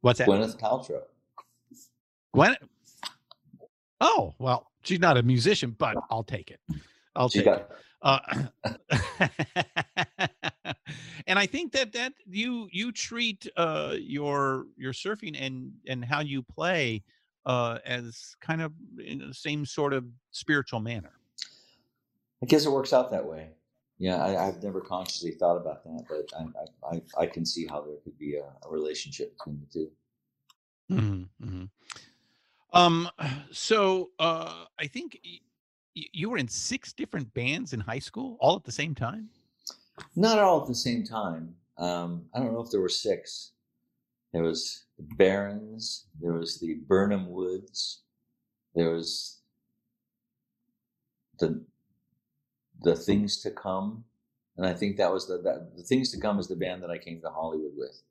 What's 0.00 0.18
that? 0.18 0.28
Gwyneth 0.28 0.58
Paltrow. 0.58 1.02
Gwen. 2.34 2.56
Oh 4.00 4.34
well, 4.38 4.70
she's 4.82 5.00
not 5.00 5.16
a 5.16 5.22
musician, 5.22 5.74
but 5.78 5.96
I'll 6.10 6.24
take 6.24 6.50
it. 6.50 6.60
I'll 7.16 7.28
She 7.28 7.38
take 7.38 7.46
got 7.46 7.60
it. 7.60 7.68
Uh, 8.00 8.20
and 11.26 11.38
I 11.38 11.46
think 11.46 11.72
that 11.72 11.92
that 11.92 12.12
you 12.28 12.68
you 12.70 12.92
treat 12.92 13.48
uh, 13.56 13.96
your 13.98 14.66
your 14.76 14.92
surfing 14.92 15.36
and 15.40 15.72
and 15.86 16.04
how 16.04 16.20
you 16.20 16.42
play 16.42 17.02
uh, 17.46 17.78
as 17.84 18.36
kind 18.40 18.62
of 18.62 18.72
in 19.04 19.18
the 19.18 19.34
same 19.34 19.66
sort 19.66 19.92
of 19.92 20.04
spiritual 20.30 20.80
manner. 20.80 21.12
I 22.42 22.46
guess 22.46 22.66
it 22.66 22.70
works 22.70 22.92
out 22.92 23.10
that 23.10 23.26
way. 23.26 23.50
Yeah, 23.98 24.24
I, 24.24 24.46
I've 24.46 24.62
never 24.62 24.80
consciously 24.80 25.32
thought 25.32 25.56
about 25.56 25.82
that, 25.82 26.04
but 26.08 26.30
I 26.38 26.44
I, 26.86 26.96
I, 26.96 27.22
I 27.22 27.26
can 27.26 27.44
see 27.44 27.66
how 27.66 27.80
there 27.80 27.96
could 28.04 28.16
be 28.16 28.36
a, 28.36 28.44
a 28.64 28.70
relationship 28.70 29.36
between 29.36 29.60
the 29.60 29.66
two. 29.72 29.90
Mm-hmm. 30.90 31.64
Um. 32.72 33.10
So 33.50 34.10
uh, 34.18 34.66
I 34.78 34.86
think 34.86 35.18
you 36.12 36.30
were 36.30 36.38
in 36.38 36.48
six 36.48 36.92
different 36.92 37.32
bands 37.34 37.72
in 37.72 37.80
high 37.80 37.98
school, 37.98 38.36
all 38.40 38.56
at 38.56 38.64
the 38.64 38.72
same 38.72 38.94
time. 38.94 39.28
Not 40.16 40.38
all 40.38 40.62
at 40.62 40.68
the 40.68 40.74
same 40.74 41.04
time. 41.04 41.54
Um, 41.78 42.24
I 42.34 42.38
don't 42.38 42.52
know 42.52 42.60
if 42.60 42.70
there 42.70 42.80
were 42.80 42.88
six. 42.88 43.52
There 44.32 44.42
was 44.42 44.84
the 44.96 45.04
Barons. 45.16 46.06
There 46.20 46.32
was 46.32 46.58
the 46.60 46.74
Burnham 46.86 47.30
Woods. 47.30 48.02
There 48.74 48.90
was 48.90 49.40
the 51.38 51.64
the 52.82 52.94
Things 52.94 53.40
to 53.42 53.50
Come, 53.50 54.04
and 54.56 54.66
I 54.66 54.74
think 54.74 54.96
that 54.96 55.12
was 55.12 55.26
the 55.26 55.38
the 55.76 55.82
Things 55.82 56.10
to 56.12 56.20
Come 56.20 56.38
is 56.38 56.48
the 56.48 56.56
band 56.56 56.82
that 56.82 56.90
I 56.90 56.98
came 56.98 57.20
to 57.22 57.30
Hollywood 57.30 57.72
with. 57.76 58.02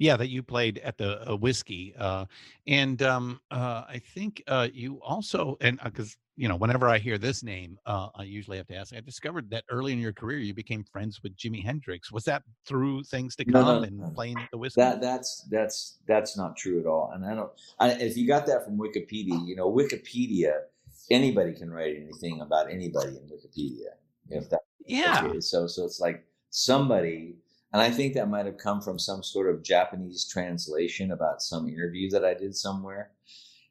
Yeah, 0.00 0.16
that 0.16 0.30
you 0.30 0.42
played 0.42 0.78
at 0.78 0.96
the 0.96 1.30
uh, 1.30 1.36
whiskey, 1.36 1.94
uh, 1.98 2.24
and 2.66 3.02
um, 3.02 3.38
uh, 3.50 3.84
I 3.86 4.00
think 4.14 4.42
uh, 4.48 4.68
you 4.72 4.98
also 5.02 5.58
and 5.60 5.78
because 5.84 6.16
you 6.36 6.48
know 6.48 6.56
whenever 6.56 6.88
I 6.88 6.96
hear 6.96 7.18
this 7.18 7.42
name, 7.42 7.78
uh, 7.84 8.08
I 8.14 8.22
usually 8.22 8.56
have 8.56 8.66
to 8.68 8.76
ask. 8.76 8.94
I 8.94 9.00
discovered 9.00 9.50
that 9.50 9.64
early 9.68 9.92
in 9.92 9.98
your 9.98 10.14
career 10.14 10.38
you 10.38 10.54
became 10.54 10.84
friends 10.84 11.22
with 11.22 11.36
Jimi 11.36 11.62
Hendrix. 11.62 12.10
Was 12.10 12.24
that 12.24 12.42
through 12.66 13.04
things 13.04 13.36
to 13.36 13.44
No, 13.46 13.60
no, 13.60 13.66
come 13.66 13.82
no. 13.82 14.06
and 14.06 14.14
playing 14.14 14.38
at 14.38 14.50
the 14.50 14.56
whiskey? 14.56 14.80
That 14.80 15.02
that's 15.02 15.46
that's 15.50 15.98
that's 16.08 16.34
not 16.34 16.56
true 16.56 16.80
at 16.80 16.86
all. 16.86 17.12
And 17.14 17.22
I 17.26 17.34
don't. 17.34 17.50
I, 17.78 17.90
if 17.90 18.16
you 18.16 18.26
got 18.26 18.46
that 18.46 18.64
from 18.64 18.78
Wikipedia, 18.78 19.46
you 19.46 19.54
know, 19.54 19.70
Wikipedia, 19.70 20.62
anybody 21.10 21.52
can 21.52 21.70
write 21.70 21.94
anything 21.94 22.40
about 22.40 22.70
anybody 22.70 23.18
in 23.18 23.28
Wikipedia. 23.28 23.90
If 24.30 24.48
that 24.48 24.60
yeah, 24.86 25.38
so 25.40 25.66
so 25.66 25.84
it's 25.84 26.00
like 26.00 26.24
somebody, 26.48 27.36
and 27.72 27.80
I 27.82 27.90
think 27.90 28.14
that 28.14 28.28
might 28.28 28.46
have 28.46 28.58
come 28.58 28.80
from 28.80 28.98
some 28.98 29.22
sort 29.22 29.48
of 29.48 29.62
Japanese 29.62 30.26
translation 30.28 31.12
about 31.12 31.42
some 31.42 31.68
interview 31.68 32.10
that 32.10 32.24
I 32.24 32.34
did 32.34 32.56
somewhere. 32.56 33.12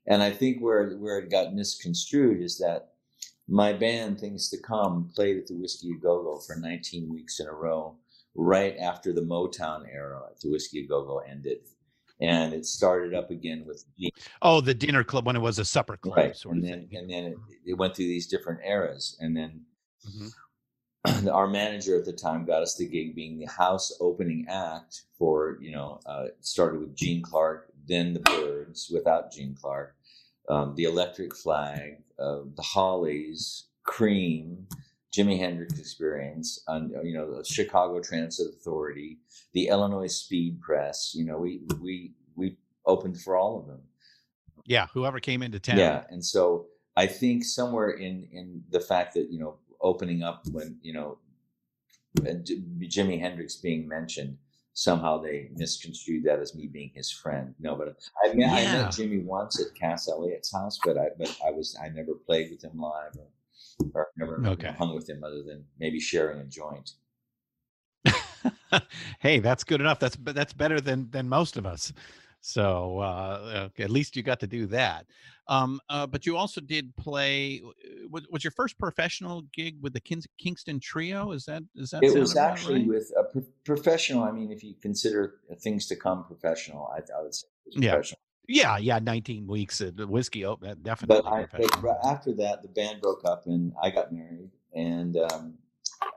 And 0.07 0.23
I 0.23 0.31
think 0.31 0.59
where 0.61 0.91
where 0.97 1.19
it 1.19 1.29
got 1.29 1.53
misconstrued 1.53 2.41
is 2.41 2.57
that 2.59 2.93
my 3.47 3.73
band 3.73 4.19
Things 4.19 4.49
to 4.49 4.57
Come 4.61 5.09
played 5.15 5.37
at 5.37 5.47
the 5.47 5.55
Whiskey 5.55 5.91
a 5.91 5.99
Go 6.01 6.23
Go 6.23 6.39
for 6.39 6.55
19 6.55 7.09
weeks 7.11 7.39
in 7.39 7.47
a 7.47 7.51
row, 7.53 7.95
right 8.35 8.77
after 8.77 9.11
the 9.11 9.21
Motown 9.21 9.85
era 9.91 10.21
at 10.31 10.39
the 10.39 10.49
Whiskey 10.51 10.81
a 10.85 10.87
Go 10.87 11.03
Go 11.03 11.19
ended, 11.19 11.59
and 12.21 12.53
it 12.53 12.65
started 12.65 13.13
up 13.13 13.29
again 13.31 13.63
with 13.67 13.83
Oh, 14.41 14.61
the 14.61 14.73
dinner 14.73 15.03
club 15.03 15.25
when 15.25 15.35
it 15.35 15.41
was 15.41 15.59
a 15.59 15.65
supper 15.65 15.97
club 15.97 16.15
right 16.17 16.35
sort 16.35 16.55
and 16.55 16.63
of 16.63 16.69
then 16.69 16.87
thing. 16.87 16.97
and 16.99 17.09
then 17.09 17.23
it, 17.25 17.37
it 17.65 17.73
went 17.73 17.95
through 17.95 18.05
these 18.07 18.27
different 18.27 18.61
eras 18.65 19.17
and 19.19 19.35
then 19.35 19.61
Mhm. 20.07 20.31
our 21.31 21.47
manager 21.47 21.97
at 21.97 22.05
the 22.05 22.13
time 22.13 22.45
got 22.45 22.61
us 22.61 22.75
the 22.75 22.87
gig 22.87 23.15
being 23.15 23.37
the 23.39 23.45
house 23.47 23.95
opening 24.01 24.45
act 24.49 25.03
for 25.17 25.57
you 25.61 25.71
know 25.71 25.99
uh, 26.05 26.25
started 26.41 26.79
with 26.79 26.95
Gene 26.95 27.21
Clark 27.21 27.71
then 27.87 28.13
the 28.13 28.19
Byrds 28.19 28.89
without 28.93 29.31
Gene 29.31 29.55
Clark 29.59 29.95
um, 30.49 30.75
the 30.75 30.83
Electric 30.83 31.35
Flag 31.35 31.97
uh, 32.19 32.39
the 32.55 32.61
Hollies 32.61 33.67
Cream 33.83 34.67
Jimi 35.15 35.39
Hendrix 35.39 35.79
Experience 35.79 36.61
and 36.67 36.91
you 37.03 37.13
know 37.13 37.33
the 37.37 37.43
Chicago 37.45 38.01
Transit 38.01 38.47
Authority 38.53 39.19
the 39.53 39.67
Illinois 39.67 40.07
Speed 40.07 40.59
Press 40.61 41.13
you 41.15 41.23
know 41.25 41.37
we 41.37 41.61
we 41.81 42.13
we 42.35 42.57
opened 42.85 43.19
for 43.21 43.37
all 43.37 43.59
of 43.59 43.67
them 43.67 43.81
Yeah, 44.65 44.87
whoever 44.93 45.19
came 45.19 45.43
into 45.43 45.59
town. 45.59 45.77
yeah, 45.77 46.03
and 46.09 46.23
so 46.25 46.67
I 46.97 47.07
think 47.07 47.45
somewhere 47.45 47.91
in 47.91 48.27
in 48.33 48.63
the 48.69 48.81
fact 48.81 49.13
that 49.13 49.31
you 49.31 49.39
know 49.39 49.57
opening 49.81 50.23
up 50.23 50.45
when 50.51 50.77
you 50.81 50.93
know 50.93 51.17
uh, 52.21 52.25
and 52.25 52.45
Jimi 52.81 53.19
Hendrix 53.19 53.55
being 53.57 53.87
mentioned 53.87 54.37
somehow 54.73 55.21
they 55.21 55.49
misconstrued 55.55 56.23
that 56.23 56.39
as 56.39 56.55
me 56.55 56.67
being 56.67 56.91
his 56.95 57.11
friend. 57.11 57.53
No, 57.59 57.75
but 57.75 57.97
I 58.23 58.33
met, 58.33 58.49
I 58.53 58.71
met 58.71 58.87
Jimi 58.87 59.23
once 59.23 59.59
at 59.59 59.75
Cass 59.75 60.07
Elliot's 60.07 60.53
house, 60.53 60.79
but 60.83 60.97
I 60.97 61.09
but 61.17 61.37
I 61.45 61.51
was 61.51 61.77
I 61.83 61.89
never 61.89 62.13
played 62.13 62.49
with 62.51 62.63
him 62.63 62.79
live 62.79 63.17
or, 63.17 63.27
or 63.93 64.07
never 64.17 64.41
Okay. 64.47 64.71
hung 64.77 64.95
with 64.95 65.09
him 65.09 65.23
other 65.23 65.43
than 65.43 65.65
maybe 65.79 65.99
sharing 65.99 66.39
a 66.39 66.45
joint. 66.45 66.91
hey, 69.19 69.39
that's 69.39 69.63
good 69.63 69.81
enough. 69.81 69.99
That's 69.99 70.15
but 70.15 70.35
that's 70.35 70.53
better 70.53 70.79
than 70.79 71.09
than 71.11 71.27
most 71.27 71.57
of 71.57 71.65
us. 71.65 71.91
So 72.41 72.99
uh, 72.99 73.69
at 73.77 73.89
least 73.89 74.15
you 74.15 74.23
got 74.23 74.39
to 74.39 74.47
do 74.47 74.65
that. 74.67 75.05
Um, 75.47 75.81
uh, 75.89 76.05
but 76.05 76.25
you 76.25 76.37
also 76.37 76.61
did 76.61 76.95
play. 76.95 77.61
Was, 78.09 78.27
was 78.29 78.43
your 78.43 78.51
first 78.51 78.77
professional 78.77 79.41
gig 79.53 79.75
with 79.81 79.93
the 79.93 79.99
Kings, 79.99 80.27
Kingston 80.37 80.79
Trio? 80.79 81.31
Is 81.31 81.45
that 81.45 81.63
is 81.75 81.89
that? 81.89 82.03
It 82.03 82.17
was 82.17 82.37
actually 82.37 82.81
right? 82.81 82.87
with 82.87 83.11
a 83.17 83.23
pro- 83.23 83.45
professional. 83.65 84.23
I 84.23 84.31
mean, 84.31 84.51
if 84.51 84.63
you 84.63 84.75
consider 84.81 85.35
things 85.61 85.87
to 85.87 85.95
come 85.95 86.23
professional, 86.23 86.91
I, 86.95 86.99
I 87.17 87.23
would 87.23 87.33
say 87.33 87.47
it 87.65 87.81
Yeah. 87.81 88.01
yeah, 88.47 88.77
yeah. 88.77 88.99
Nineteen 88.99 89.47
weeks 89.47 89.81
at 89.81 89.97
the 89.97 90.07
whiskey. 90.07 90.45
Oh, 90.45 90.57
that 90.61 90.83
definitely 90.83 91.21
but 91.21 91.33
I, 91.33 91.45
but 91.81 91.97
after 92.05 92.31
that, 92.35 92.61
the 92.61 92.69
band 92.69 93.01
broke 93.01 93.25
up 93.25 93.47
and 93.47 93.73
I 93.81 93.89
got 93.89 94.13
married, 94.13 94.51
and 94.73 95.17
um, 95.17 95.55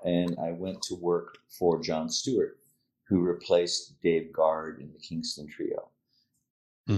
and 0.05 0.37
I 0.39 0.53
went 0.53 0.83
to 0.83 0.95
work 0.95 1.39
for 1.49 1.81
John 1.81 2.11
Stewart, 2.11 2.59
who 3.05 3.21
replaced 3.21 4.01
Dave 4.03 4.31
Guard 4.31 4.79
in 4.81 4.93
the 4.93 4.99
Kingston 4.99 5.49
Trio. 5.49 5.89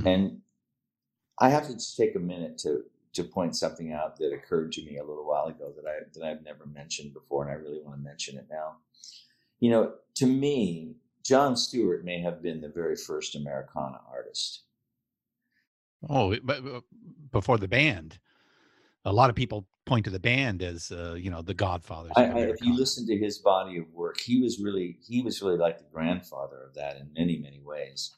Mhm. 0.01 0.07
And 0.07 0.43
I 1.39 1.51
have 1.51 1.67
to 1.67 1.75
just 1.75 1.97
take 1.97 2.15
a 2.15 2.21
minute 2.21 2.59
to 2.59 2.85
to 3.15 3.23
point 3.23 3.55
something 3.55 3.93
out 3.93 4.17
that 4.17 4.33
occurred 4.33 4.73
to 4.73 4.85
me 4.85 4.99
a 4.99 5.05
little 5.05 5.25
while 5.25 5.47
ago 5.47 5.73
that 5.77 5.89
I 5.89 6.01
that 6.15 6.25
I've 6.25 6.43
never 6.43 6.67
mentioned 6.67 7.13
before, 7.15 7.43
and 7.43 7.51
I 7.51 7.55
really 7.55 7.81
want 7.81 7.97
to 7.97 8.03
mention 8.03 8.39
it 8.39 8.47
now. 8.51 8.77
You 9.61 9.71
know, 9.71 9.95
to 10.17 10.27
me, 10.27 10.97
John 11.25 11.57
Stewart 11.57 12.05
may 12.05 12.21
have 12.21 12.43
been 12.43 12.61
the 12.61 12.69
very 12.69 12.97
first 12.97 13.35
Americana 13.35 14.01
artist. 14.11 14.63
Oh, 16.09 16.37
but 16.43 16.65
but 16.65 16.85
before 17.33 17.59
the 17.59 17.69
band, 17.69 18.19
a 19.05 19.13
lot 19.13 19.31
of 19.31 19.37
people 19.37 19.67
point 19.87 20.05
to 20.05 20.11
the 20.11 20.21
band 20.21 20.63
as 20.63 20.91
uh, 20.91 21.15
you 21.15 21.31
know 21.31 21.43
the 21.43 21.55
Godfathers. 21.55 22.13
I, 22.17 22.27
I, 22.27 22.39
if 22.41 22.61
you 22.61 22.77
listen 22.77 23.07
to 23.07 23.17
his 23.17 23.39
body 23.39 23.79
of 23.79 23.91
work, 23.93 24.21
he 24.21 24.41
was 24.41 24.61
really 24.61 24.99
he 25.07 25.23
was 25.23 25.41
really 25.41 25.59
like 25.59 25.79
the 25.79 25.85
grandfather 25.93 26.63
of 26.63 26.75
that 26.75 26.97
in 26.97 27.13
many 27.13 27.39
many 27.39 27.61
ways, 27.61 28.15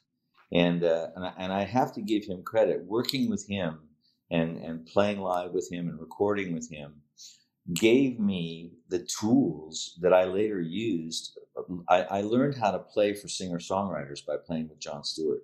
and 0.53 0.83
uh, 0.83 1.07
and 1.15 1.25
I, 1.25 1.33
and 1.37 1.53
I 1.53 1.63
have 1.63 1.93
to 1.93 2.01
give 2.01 2.25
him 2.25 2.43
credit. 2.43 2.83
Working 2.85 3.29
with 3.29 3.47
him 3.47 3.79
and 4.31 4.57
and 4.57 4.85
playing 4.85 5.19
live 5.19 5.51
with 5.51 5.71
him 5.71 5.89
and 5.89 5.99
recording 5.99 6.53
with 6.53 6.69
him 6.69 6.95
gave 7.73 8.19
me 8.19 8.73
the 8.89 8.99
tools 9.19 9.97
that 10.01 10.13
I 10.13 10.25
later 10.25 10.61
used. 10.61 11.37
I, 11.89 12.03
I 12.03 12.21
learned 12.21 12.55
how 12.57 12.71
to 12.71 12.79
play 12.79 13.13
for 13.13 13.27
singer 13.27 13.59
songwriters 13.59 14.25
by 14.25 14.35
playing 14.37 14.69
with 14.69 14.79
John 14.79 15.03
Stewart 15.03 15.41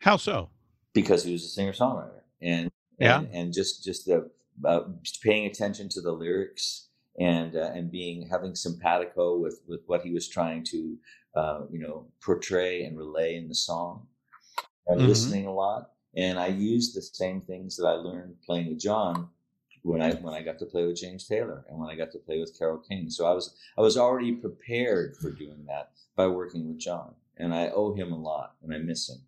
How 0.00 0.16
so? 0.16 0.50
because 0.92 1.24
he 1.24 1.32
was 1.32 1.44
a 1.44 1.48
singer 1.48 1.72
songwriter 1.72 2.20
and 2.42 2.70
Yeah. 2.98 3.20
and, 3.20 3.28
and 3.34 3.52
just 3.54 3.84
just 3.84 4.06
the 4.06 4.30
uh, 4.64 4.80
paying 5.22 5.46
attention 5.46 5.88
to 5.90 6.00
the 6.02 6.12
lyrics 6.12 6.88
and 7.18 7.56
uh, 7.56 7.70
and 7.74 7.90
being 7.90 8.28
having 8.28 8.54
simpatico 8.54 9.38
with 9.38 9.60
with 9.66 9.80
what 9.86 10.02
he 10.02 10.12
was 10.12 10.28
trying 10.28 10.64
to 10.64 10.96
uh, 11.34 11.62
you 11.70 11.78
know 11.78 12.06
portray 12.20 12.84
and 12.84 12.96
relay 12.98 13.36
in 13.36 13.48
the 13.48 13.54
song 13.54 14.06
and 14.86 15.00
Mhm. 15.00 15.06
listening 15.06 15.46
a 15.46 15.52
lot 15.52 15.92
and 16.14 16.38
I 16.38 16.48
used 16.48 16.94
the 16.94 17.02
same 17.02 17.40
things 17.40 17.76
that 17.76 17.86
I 17.86 17.92
learned 17.92 18.36
playing 18.42 18.68
with 18.68 18.80
John 18.80 19.30
when 19.82 20.02
I 20.02 20.12
when 20.14 20.34
I 20.34 20.42
got 20.42 20.58
to 20.60 20.66
play 20.66 20.86
with 20.86 20.96
James 20.96 21.26
Taylor 21.26 21.64
and 21.68 21.78
when 21.78 21.90
I 21.90 21.96
got 21.96 22.12
to 22.12 22.18
play 22.18 22.38
with 22.38 22.56
Carole 22.58 22.78
King. 22.78 23.10
So 23.10 23.26
I 23.26 23.32
was 23.32 23.54
I 23.76 23.80
was 23.80 23.96
already 23.96 24.32
prepared 24.32 25.16
for 25.16 25.30
doing 25.30 25.64
that 25.66 25.92
by 26.16 26.26
working 26.28 26.68
with 26.68 26.78
John, 26.78 27.14
and 27.36 27.54
I 27.54 27.70
owe 27.70 27.94
him 27.94 28.12
a 28.12 28.18
lot, 28.18 28.56
and 28.62 28.72
I 28.74 28.78
miss 28.78 29.08
him. 29.08 29.22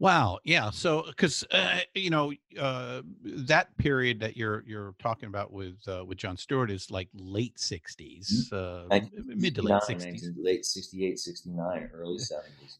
Wow. 0.00 0.38
Yeah. 0.44 0.70
So, 0.70 1.02
because 1.08 1.44
uh, 1.50 1.80
you 1.94 2.10
know 2.10 2.32
uh, 2.58 3.02
that 3.24 3.76
period 3.78 4.20
that 4.20 4.36
you're 4.36 4.62
you're 4.66 4.94
talking 5.00 5.28
about 5.28 5.52
with 5.52 5.76
uh, 5.88 6.04
with 6.04 6.18
John 6.18 6.36
Stewart 6.36 6.70
is 6.70 6.90
like 6.90 7.08
late 7.14 7.56
'60s, 7.56 8.52
uh, 8.52 8.84
mid 9.26 9.56
to 9.56 9.62
late 9.62 9.82
'60s. 9.82 10.32
late 10.36 10.64
68, 10.64 11.18
69, 11.18 11.90
early 11.92 12.18
70s. 12.18 12.78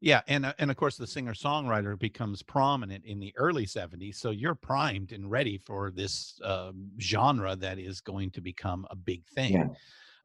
Yeah, 0.00 0.20
and 0.28 0.46
uh, 0.46 0.52
and 0.60 0.70
of 0.70 0.76
course 0.76 0.96
the 0.96 1.06
singer 1.06 1.34
songwriter 1.34 1.98
becomes 1.98 2.42
prominent 2.42 3.04
in 3.04 3.18
the 3.18 3.32
early 3.36 3.66
'70s. 3.66 4.14
So 4.14 4.30
you're 4.30 4.54
primed 4.54 5.10
and 5.10 5.28
ready 5.28 5.58
for 5.58 5.90
this 5.90 6.40
um, 6.44 6.90
genre 7.00 7.56
that 7.56 7.80
is 7.80 8.00
going 8.00 8.30
to 8.30 8.40
become 8.40 8.86
a 8.90 8.96
big 8.96 9.26
thing. 9.26 9.52
Yeah. 9.54 9.66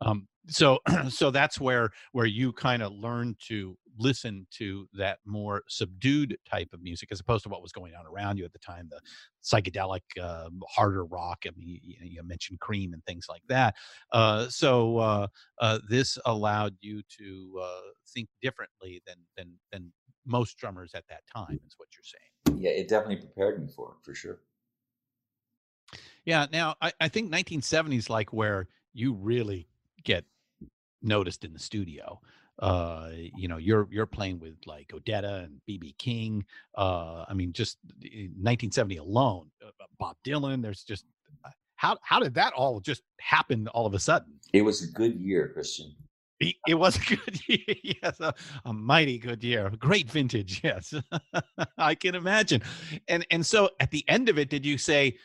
Um, 0.01 0.27
so 0.47 0.79
so 1.09 1.31
that's 1.31 1.59
where 1.59 1.89
where 2.11 2.25
you 2.25 2.53
kind 2.53 2.81
of 2.83 2.93
learn 2.93 3.35
to 3.47 3.77
listen 3.97 4.45
to 4.51 4.87
that 4.93 5.19
more 5.25 5.63
subdued 5.69 6.37
type 6.49 6.67
of 6.73 6.81
music 6.81 7.09
as 7.11 7.19
opposed 7.19 7.43
to 7.43 7.49
what 7.49 7.61
was 7.61 7.71
going 7.71 7.93
on 7.95 8.05
around 8.05 8.37
you 8.37 8.43
at 8.45 8.51
the 8.51 8.59
time 8.59 8.89
the 8.89 8.99
psychedelic 9.43 10.01
uh, 10.21 10.49
harder 10.67 11.05
rock 11.05 11.43
i 11.47 11.49
mean 11.55 11.79
you, 11.81 11.95
you 12.01 12.23
mentioned 12.23 12.59
cream 12.59 12.93
and 12.93 13.03
things 13.05 13.27
like 13.29 13.41
that 13.47 13.73
uh, 14.11 14.47
so 14.49 14.97
uh, 14.97 15.27
uh, 15.59 15.79
this 15.89 16.17
allowed 16.25 16.75
you 16.81 17.01
to 17.07 17.57
uh, 17.61 17.81
think 18.13 18.27
differently 18.41 19.01
than 19.07 19.15
than 19.37 19.53
than 19.71 19.91
most 20.25 20.57
drummers 20.57 20.91
at 20.93 21.05
that 21.07 21.21
time 21.33 21.59
is 21.65 21.75
what 21.77 21.87
you're 21.95 22.03
saying 22.03 22.61
Yeah, 22.61 22.71
it 22.71 22.87
definitely 22.87 23.17
prepared 23.17 23.61
me 23.61 23.67
for 23.73 23.91
it, 23.97 24.05
for 24.05 24.13
sure. 24.13 24.39
yeah 26.25 26.47
now 26.51 26.75
i, 26.81 26.91
I 26.99 27.07
think 27.07 27.31
1970s 27.31 28.09
like 28.09 28.33
where 28.33 28.67
you 28.93 29.13
really 29.13 29.67
get 30.05 30.23
noticed 31.01 31.43
in 31.43 31.51
the 31.53 31.59
studio. 31.59 32.19
Uh 32.59 33.09
you 33.35 33.49
know 33.49 33.57
you're 33.57 33.85
you're 33.91 34.05
playing 34.05 34.39
with 34.39 34.55
like 34.65 34.87
odetta 34.93 35.43
and 35.43 35.59
bb 35.69 35.93
king 35.97 36.45
uh 36.77 37.25
i 37.27 37.33
mean 37.33 37.51
just 37.51 37.77
in 38.01 38.31
1970 38.39 38.95
alone 38.95 39.51
uh, 39.61 39.67
uh, 39.67 39.85
bob 39.99 40.15
dylan 40.25 40.61
there's 40.61 40.83
just 40.85 41.03
uh, 41.43 41.49
how 41.75 41.97
how 42.01 42.17
did 42.21 42.33
that 42.35 42.53
all 42.53 42.79
just 42.79 43.01
happen 43.19 43.67
all 43.75 43.85
of 43.85 43.93
a 43.93 43.99
sudden? 43.99 44.39
It 44.53 44.61
was 44.61 44.83
a 44.83 44.87
good 44.87 45.19
year, 45.19 45.49
Christian. 45.53 45.93
it 46.39 46.55
it 46.65 46.75
was 46.75 46.95
a 46.95 47.15
good 47.15 47.39
year 47.47 47.75
yes 47.83 48.21
a, 48.21 48.33
a 48.63 48.71
mighty 48.71 49.17
good 49.17 49.43
year 49.43 49.67
A 49.67 49.75
great 49.75 50.09
vintage 50.09 50.61
yes. 50.63 50.93
I 51.77 51.93
can 51.95 52.15
imagine. 52.15 52.61
And 53.09 53.25
and 53.31 53.45
so 53.45 53.69
at 53.81 53.91
the 53.91 54.03
end 54.07 54.29
of 54.29 54.39
it 54.39 54.49
did 54.49 54.65
you 54.65 54.77
say 54.77 55.17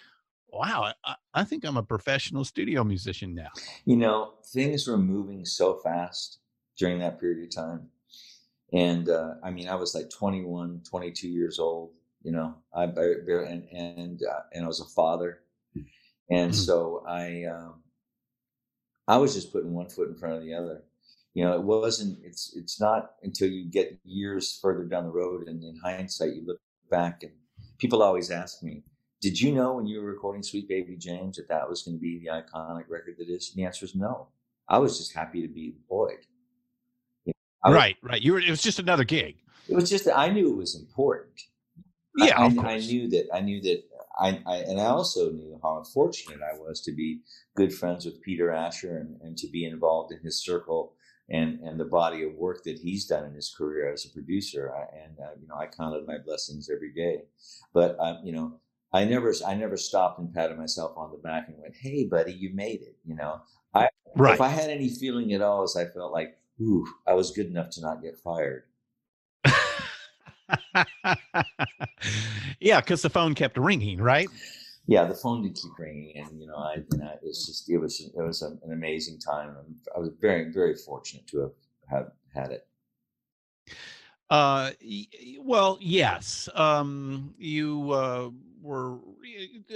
wow 0.53 0.93
I, 1.05 1.15
I 1.35 1.45
think 1.45 1.65
i'm 1.65 1.77
a 1.77 1.83
professional 1.83 2.45
studio 2.45 2.85
musician 2.85 3.35
now 3.35 3.51
You 3.85 3.97
know, 3.97 4.35
things 4.53 4.87
were 4.87 4.99
moving 4.99 5.45
so 5.45 5.75
fast 5.85 6.39
during 6.79 6.99
that 7.01 7.21
period 7.21 7.45
of 7.49 7.55
time. 7.55 7.89
And 8.73 9.09
uh, 9.09 9.35
I 9.43 9.51
mean, 9.51 9.69
I 9.69 9.75
was 9.75 9.95
like 9.95 10.11
21, 10.11 10.83
22 10.89 11.29
years 11.29 11.59
old, 11.59 11.91
you 12.23 12.33
know, 12.33 12.55
I, 12.75 12.85
I 12.85 12.87
and, 13.53 13.65
and, 13.73 14.21
uh, 14.23 14.41
and 14.53 14.65
I 14.65 14.67
was 14.69 14.81
a 14.81 14.85
father. 14.95 15.41
And 16.31 16.53
Mhm. 16.53 16.55
so 16.55 17.05
I, 17.07 17.45
um, 17.45 17.83
I 19.09 19.17
was 19.17 19.35
just 19.35 19.53
putting 19.53 19.75
one 19.75 19.89
foot 19.89 20.09
in 20.09 20.17
front 20.17 20.37
of 20.37 20.43
the 20.43 20.55
other. 20.55 20.85
You 21.35 21.45
know, 21.45 21.55
it 21.55 21.63
wasn't, 21.63 22.19
it's, 22.25 22.55
it's 22.57 22.81
not 22.81 23.13
until 23.23 23.49
you 23.49 23.71
get 23.71 23.99
years 24.05 24.59
further 24.61 24.85
down 24.85 25.05
the 25.05 25.11
road 25.11 25.49
and 25.49 25.63
in 25.63 25.77
hindsight, 25.77 26.35
you 26.35 26.45
look 26.47 26.61
back 26.91 27.23
and 27.23 27.33
people 27.79 28.03
always 28.03 28.31
ask 28.31 28.63
me, 28.63 28.83
did 29.21 29.41
you 29.41 29.53
know 29.53 29.75
when 29.75 29.87
you 29.87 30.01
were 30.01 30.07
recording 30.07 30.43
Sweet 30.43 30.69
Baby 30.69 30.97
James 30.97 31.37
that 31.37 31.49
that 31.49 31.69
was 31.69 31.83
going 31.83 31.97
to 31.97 32.01
be 32.01 32.19
the 32.19 32.27
iconic 32.31 32.85
record 32.89 33.17
that 33.19 33.29
is? 33.29 33.51
And 33.51 33.59
the 33.63 33.67
answer 33.67 33.85
is 33.85 33.95
no. 33.95 34.29
I 34.69 34.79
was 34.79 34.99
just 34.99 35.15
happy 35.15 35.43
to 35.43 35.49
be 35.49 35.75
employed. 35.77 36.25
You 37.25 37.33
know, 37.33 37.35
I 37.65 37.69
was- 37.71 37.77
right 37.77 37.97
right 38.03 38.23
you 38.23 38.33
were 38.33 38.41
it 38.41 38.51
was 38.51 38.63
just 38.63 38.79
another 38.79 39.05
gig 39.05 39.37
It 39.69 39.75
was 39.75 39.91
just 39.91 40.09
I 40.09 40.29
knew 40.31 40.53
it 40.53 40.57
was 40.57 40.75
important. 40.75 41.39
Yeah 42.17 42.41
I, 42.41 42.47
of 42.47 42.59
I 42.59 42.63
course. 42.63 42.89
knew 42.89 43.09
that. 43.11 43.29
I 43.35 43.41
knew 43.41 43.61
that. 43.63 43.83
I, 44.19 44.41
I 44.47 44.57
and 44.69 44.81
I 44.81 44.87
also 44.87 45.31
knew 45.31 45.59
how 45.63 45.79
unfortunate 45.79 46.41
I 46.43 46.57
was 46.59 46.81
to 46.83 46.93
be 46.93 47.21
good 47.57 47.73
friends 47.73 48.05
with 48.05 48.21
Peter 48.23 48.51
Asher 48.51 48.99
and, 48.99 49.21
and 49.23 49.37
to 49.39 49.49
be 49.49 49.65
involved 49.65 50.13
in 50.13 50.19
his 50.21 50.43
circle 50.43 50.95
and 51.29 51.61
and 51.61 51.79
the 51.79 51.85
body 51.85 52.23
of 52.25 52.35
work 52.35 52.65
that 52.65 52.79
he's 52.79 53.07
done 53.07 53.25
in 53.25 53.35
his 53.35 53.55
career 53.57 53.93
as 53.93 54.05
a 54.05 54.11
producer. 54.11 54.73
I, 54.75 54.83
and 55.05 55.19
uh, 55.19 55.33
you 55.41 55.47
know, 55.49 55.55
I 55.55 55.67
counted 55.67 56.07
my 56.07 56.19
blessings 56.19 56.69
every 56.71 56.93
day. 56.93 57.23
But 57.73 57.97
um, 58.01 58.19
you 58.25 58.33
know, 58.33 58.59
I 58.93 59.05
never 59.05 59.33
I 59.47 59.55
never 59.55 59.77
stopped 59.77 60.19
and 60.19 60.33
patted 60.33 60.59
myself 60.59 60.97
on 60.97 61.11
the 61.13 61.19
back 61.19 61.49
and 61.49 61.59
went, 61.59 61.77
"Hey, 61.77 62.05
buddy, 62.05 62.33
you 62.33 62.55
made 62.55 62.83
it." 62.83 62.97
You 63.05 63.17
know, 63.17 63.41
right 63.75 64.35
if 64.35 64.41
I 64.41 64.49
had 64.49 64.71
any 64.71 64.89
feeling 64.89 65.33
at 65.33 65.43
all, 65.43 65.63
is 65.65 65.77
I 65.77 65.87
felt 65.87 66.13
like, 66.13 66.39
"Ooh, 66.61 66.87
I 67.07 67.15
was 67.15 67.31
good 67.31 67.47
enough 67.47 67.71
to 67.71 67.81
not 67.81 68.03
get 68.03 68.19
fired." 68.19 68.65
yeah 72.61 72.81
because 72.81 73.03
the 73.03 73.11
phone 73.11 73.35
kept 73.35 73.57
ringing 73.57 74.01
right 74.01 74.29
yeah, 74.91 75.05
the 75.05 75.15
phone 75.15 75.43
did 75.43 75.55
keep 75.55 75.79
ringing, 75.79 76.17
and 76.17 76.41
you 76.41 76.49
know, 76.49 76.57
I, 76.57 76.83
you 76.93 76.99
know, 76.99 77.13
it's 77.23 77.47
just 77.47 77.71
it 77.71 77.79
was 77.79 78.01
it 78.01 78.21
was 78.21 78.43
an 78.43 78.59
amazing 78.73 79.21
time. 79.21 79.55
I 79.95 80.01
was 80.01 80.11
very 80.21 80.51
very 80.51 80.75
fortunate 80.75 81.29
to 81.29 81.39
have 81.43 81.53
have 81.89 82.13
had 82.35 82.51
it. 82.51 82.67
Uh, 84.29 84.73
well, 85.39 85.79
yes. 85.81 86.49
Um, 86.57 87.35
you 87.39 87.93
uh, 87.93 88.31
were 88.61 88.99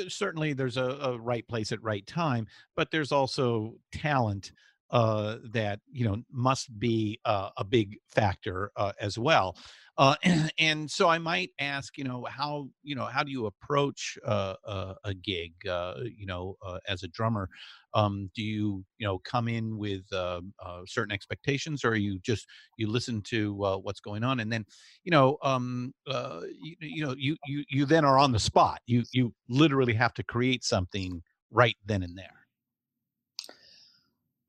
certainly 0.08 0.52
there's 0.52 0.76
a, 0.76 0.84
a 0.84 1.18
right 1.18 1.46
place 1.48 1.72
at 1.72 1.82
right 1.82 2.06
time, 2.06 2.46
but 2.76 2.90
there's 2.90 3.12
also 3.12 3.74
talent 3.92 4.52
uh, 4.90 5.36
that 5.52 5.80
you 5.90 6.04
know 6.04 6.22
must 6.30 6.78
be 6.78 7.18
uh, 7.24 7.50
a 7.56 7.64
big 7.64 7.96
factor 8.08 8.70
uh, 8.76 8.92
as 9.00 9.18
well. 9.18 9.56
Uh, 9.96 10.16
and 10.58 10.90
so 10.90 11.08
I 11.08 11.18
might 11.18 11.50
ask, 11.58 11.96
you 11.96 12.04
know, 12.04 12.26
how 12.28 12.68
you 12.82 12.94
know 12.94 13.04
how 13.04 13.22
do 13.22 13.30
you 13.30 13.46
approach 13.46 14.18
uh, 14.26 14.54
a, 14.64 14.94
a 15.04 15.14
gig, 15.14 15.52
uh, 15.68 15.94
you 16.16 16.26
know, 16.26 16.56
uh, 16.64 16.78
as 16.88 17.02
a 17.02 17.08
drummer? 17.08 17.48
Um, 17.94 18.28
do 18.34 18.42
you 18.42 18.84
you 18.98 19.06
know 19.06 19.18
come 19.18 19.46
in 19.46 19.78
with 19.78 20.02
uh, 20.12 20.40
uh, 20.64 20.80
certain 20.86 21.12
expectations, 21.12 21.84
or 21.84 21.94
you 21.94 22.18
just 22.20 22.46
you 22.76 22.88
listen 22.88 23.22
to 23.22 23.64
uh, 23.64 23.76
what's 23.76 24.00
going 24.00 24.24
on? 24.24 24.40
And 24.40 24.52
then 24.52 24.64
you 25.04 25.10
know 25.10 25.38
um 25.42 25.94
uh 26.06 26.40
you, 26.60 26.76
you 26.80 27.06
know 27.06 27.14
you 27.16 27.36
you 27.46 27.64
you 27.68 27.84
then 27.84 28.04
are 28.04 28.18
on 28.18 28.32
the 28.32 28.40
spot. 28.40 28.80
You 28.86 29.04
you 29.12 29.32
literally 29.48 29.94
have 29.94 30.14
to 30.14 30.24
create 30.24 30.64
something 30.64 31.22
right 31.50 31.76
then 31.86 32.02
and 32.02 32.18
there. 32.18 32.46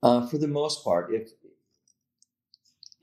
Uh, 0.02 0.26
for 0.28 0.38
the 0.38 0.48
most 0.48 0.84
part, 0.84 1.14
if 1.14 1.32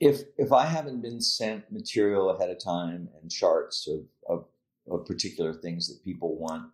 if 0.03 0.23
if 0.37 0.51
I 0.51 0.65
haven't 0.65 1.01
been 1.01 1.21
sent 1.21 1.71
material 1.71 2.29
ahead 2.29 2.49
of 2.49 2.59
time 2.63 3.09
and 3.21 3.31
charts 3.31 3.87
of, 3.87 4.01
of 4.27 4.45
of 4.91 5.05
particular 5.05 5.53
things 5.53 5.87
that 5.87 6.03
people 6.03 6.35
want, 6.37 6.71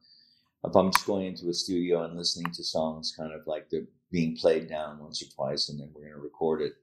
if 0.65 0.75
I'm 0.75 0.91
just 0.91 1.05
going 1.05 1.27
into 1.27 1.49
a 1.49 1.53
studio 1.53 2.03
and 2.03 2.17
listening 2.17 2.51
to 2.53 2.63
songs 2.63 3.13
kind 3.17 3.32
of 3.34 3.45
like 3.45 3.69
they're 3.69 3.88
being 4.11 4.36
played 4.36 4.67
down 4.67 4.99
once 4.99 5.21
or 5.21 5.27
twice 5.34 5.69
and 5.69 5.80
then 5.80 5.91
we're 5.93 6.01
going 6.01 6.13
to 6.13 6.19
record 6.19 6.61
it, 6.61 6.73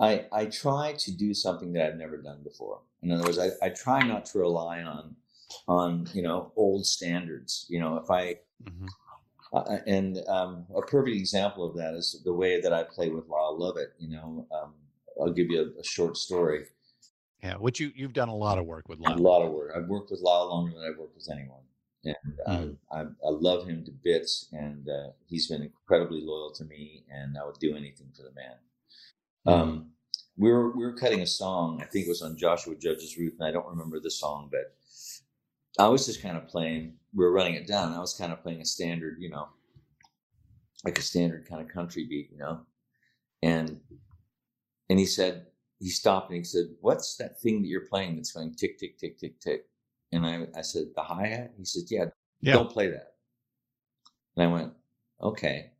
I 0.00 0.26
I 0.32 0.46
try 0.46 0.94
to 0.98 1.12
do 1.12 1.34
something 1.34 1.72
that 1.72 1.86
I've 1.86 1.98
never 1.98 2.18
done 2.18 2.42
before. 2.44 2.80
In 3.02 3.10
other 3.12 3.24
words, 3.24 3.38
I, 3.38 3.50
I 3.62 3.70
try 3.70 4.02
not 4.02 4.26
to 4.26 4.38
rely 4.38 4.82
on 4.82 5.16
on 5.68 6.08
you 6.12 6.22
know 6.22 6.52
old 6.56 6.86
standards. 6.86 7.66
You 7.70 7.80
know, 7.80 7.96
if 7.98 8.10
I 8.10 8.40
Mhm. 8.62 8.88
uh, 9.52 9.78
and 9.86 10.18
um, 10.28 10.66
a 10.76 10.82
perfect 10.82 11.16
example 11.16 11.64
of 11.68 11.74
that 11.76 11.94
is 11.94 12.20
the 12.24 12.32
way 12.34 12.60
that 12.60 12.72
I 12.72 12.84
play 12.84 13.08
with 13.08 13.28
Lyle 13.28 13.58
Lovett. 13.58 13.94
You 13.98 14.10
know, 14.10 14.46
um, 14.52 14.74
I'll 15.20 15.32
give 15.32 15.50
you 15.50 15.60
a, 15.76 15.80
a 15.80 15.84
short 15.84 16.16
story. 16.16 16.66
yeah 17.42 17.54
which 17.56 17.80
you 17.80 17.90
you've 17.94 18.12
done 18.12 18.28
a 18.28 18.34
lot 18.34 18.58
of 18.58 18.66
work 18.66 18.88
with 18.88 18.98
A 19.00 19.14
lot 19.14 19.42
of 19.42 19.52
work. 19.52 19.72
I've 19.76 19.88
worked 19.88 20.10
with 20.10 20.20
Lyle 20.20 20.48
longer 20.48 20.72
than 20.74 20.82
I've 20.90 20.98
worked 20.98 21.16
with 21.16 21.28
anyone, 21.30 21.64
and 22.04 22.16
Mm. 22.48 22.76
I, 22.90 22.98
I, 22.98 23.02
I 23.02 23.30
love 23.48 23.66
him 23.68 23.84
to 23.84 23.92
bits. 23.92 24.48
And 24.52 24.88
uh, 24.88 25.08
he's 25.26 25.46
been 25.48 25.62
incredibly 25.62 26.22
loyal 26.22 26.50
to 26.52 26.64
me, 26.64 27.04
and 27.10 27.36
I 27.38 27.44
would 27.46 27.58
do 27.60 27.76
anything 27.76 28.08
for 28.16 28.22
the 28.22 28.32
man. 28.32 28.56
Um, 29.46 29.90
we 30.36 30.50
were 30.50 30.70
we 30.76 30.84
were 30.84 30.94
cutting 30.94 31.20
a 31.20 31.26
song. 31.26 31.80
I 31.82 31.86
think 31.86 32.06
it 32.06 32.08
was 32.08 32.22
on 32.22 32.36
Joshua 32.36 32.74
Judges 32.76 33.16
Ruth, 33.18 33.34
and 33.38 33.46
I 33.48 33.52
don't 33.52 33.66
remember 33.66 34.00
the 34.00 34.10
song, 34.10 34.48
but 34.50 34.74
I 35.78 35.88
was 35.88 36.06
just 36.06 36.22
kind 36.22 36.36
of 36.36 36.48
playing. 36.48 36.94
We 37.14 37.24
were 37.24 37.32
running 37.32 37.54
it 37.54 37.66
down. 37.66 37.92
I 37.92 38.00
was 38.00 38.14
kind 38.14 38.32
of 38.32 38.42
playing 38.42 38.60
a 38.62 38.64
standard, 38.66 39.16
you 39.20 39.30
know, 39.30 39.48
like 40.84 40.98
a 40.98 41.02
standard 41.02 41.46
kind 41.48 41.60
of 41.60 41.68
country 41.68 42.06
beat, 42.06 42.30
you 42.32 42.38
know. 42.38 42.60
And 43.42 43.80
and 44.90 44.98
he 44.98 45.06
said 45.06 45.46
he 45.78 45.88
stopped 45.88 46.28
and 46.28 46.36
he 46.36 46.44
said, 46.44 46.66
"What's 46.82 47.16
that 47.16 47.40
thing 47.40 47.62
that 47.62 47.68
you're 47.68 47.86
playing 47.86 48.16
that's 48.16 48.32
going 48.32 48.54
tick 48.54 48.78
tick 48.78 48.98
tick 48.98 49.16
tick 49.18 49.40
tick?" 49.40 49.66
And 50.12 50.26
I 50.26 50.48
I 50.54 50.62
said, 50.62 50.88
"The 50.94 51.02
hi 51.02 51.26
hat." 51.28 51.54
He 51.56 51.64
said, 51.64 51.84
"Yeah, 51.88 52.06
Yeah. 52.42 52.54
don't 52.54 52.70
play 52.70 52.88
that." 52.90 53.14
And 54.36 54.48
I 54.48 54.52
went, 54.52 54.74
"Okay." 55.22 55.70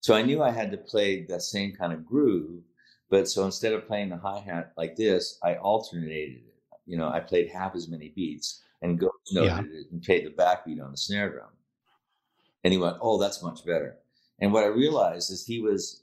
So 0.00 0.14
I 0.14 0.22
knew 0.22 0.42
I 0.42 0.50
had 0.50 0.70
to 0.70 0.78
play 0.78 1.24
that 1.26 1.42
same 1.42 1.74
kind 1.74 1.92
of 1.92 2.06
groove, 2.06 2.62
but 3.10 3.28
so 3.28 3.44
instead 3.44 3.72
of 3.74 3.86
playing 3.86 4.08
the 4.10 4.16
hi 4.16 4.38
hat 4.38 4.72
like 4.76 4.96
this, 4.96 5.38
I 5.42 5.56
alternated 5.56 6.44
it. 6.46 6.54
You 6.86 6.96
know, 6.96 7.08
I 7.08 7.20
played 7.20 7.48
half 7.48 7.74
as 7.74 7.88
many 7.88 8.08
beats 8.10 8.62
and 8.80 8.98
ghost 8.98 9.32
noted 9.32 9.66
Yeah. 9.70 9.80
it 9.80 9.90
and 9.92 10.02
played 10.02 10.24
the 10.26 10.30
backbeat 10.30 10.82
on 10.82 10.90
the 10.92 10.96
snare 10.96 11.30
drum. 11.30 11.50
And 12.64 12.72
he 12.72 12.78
went, 12.78 12.98
"Oh, 13.00 13.18
that's 13.18 13.42
much 13.42 13.64
better." 13.66 13.98
And 14.38 14.52
what 14.52 14.64
I 14.64 14.68
realized 14.68 15.30
is 15.32 15.44
he 15.46 15.60
was 15.60 16.02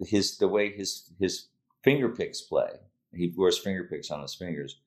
his 0.00 0.38
the 0.38 0.48
way 0.48 0.72
his 0.74 1.12
his 1.18 1.48
finger 1.82 2.08
picks 2.08 2.40
play. 2.42 2.70
He 3.12 3.32
wears 3.36 3.58
finger 3.58 3.84
picks 3.84 4.10
on 4.10 4.22
his 4.22 4.34
fingers. 4.34 4.80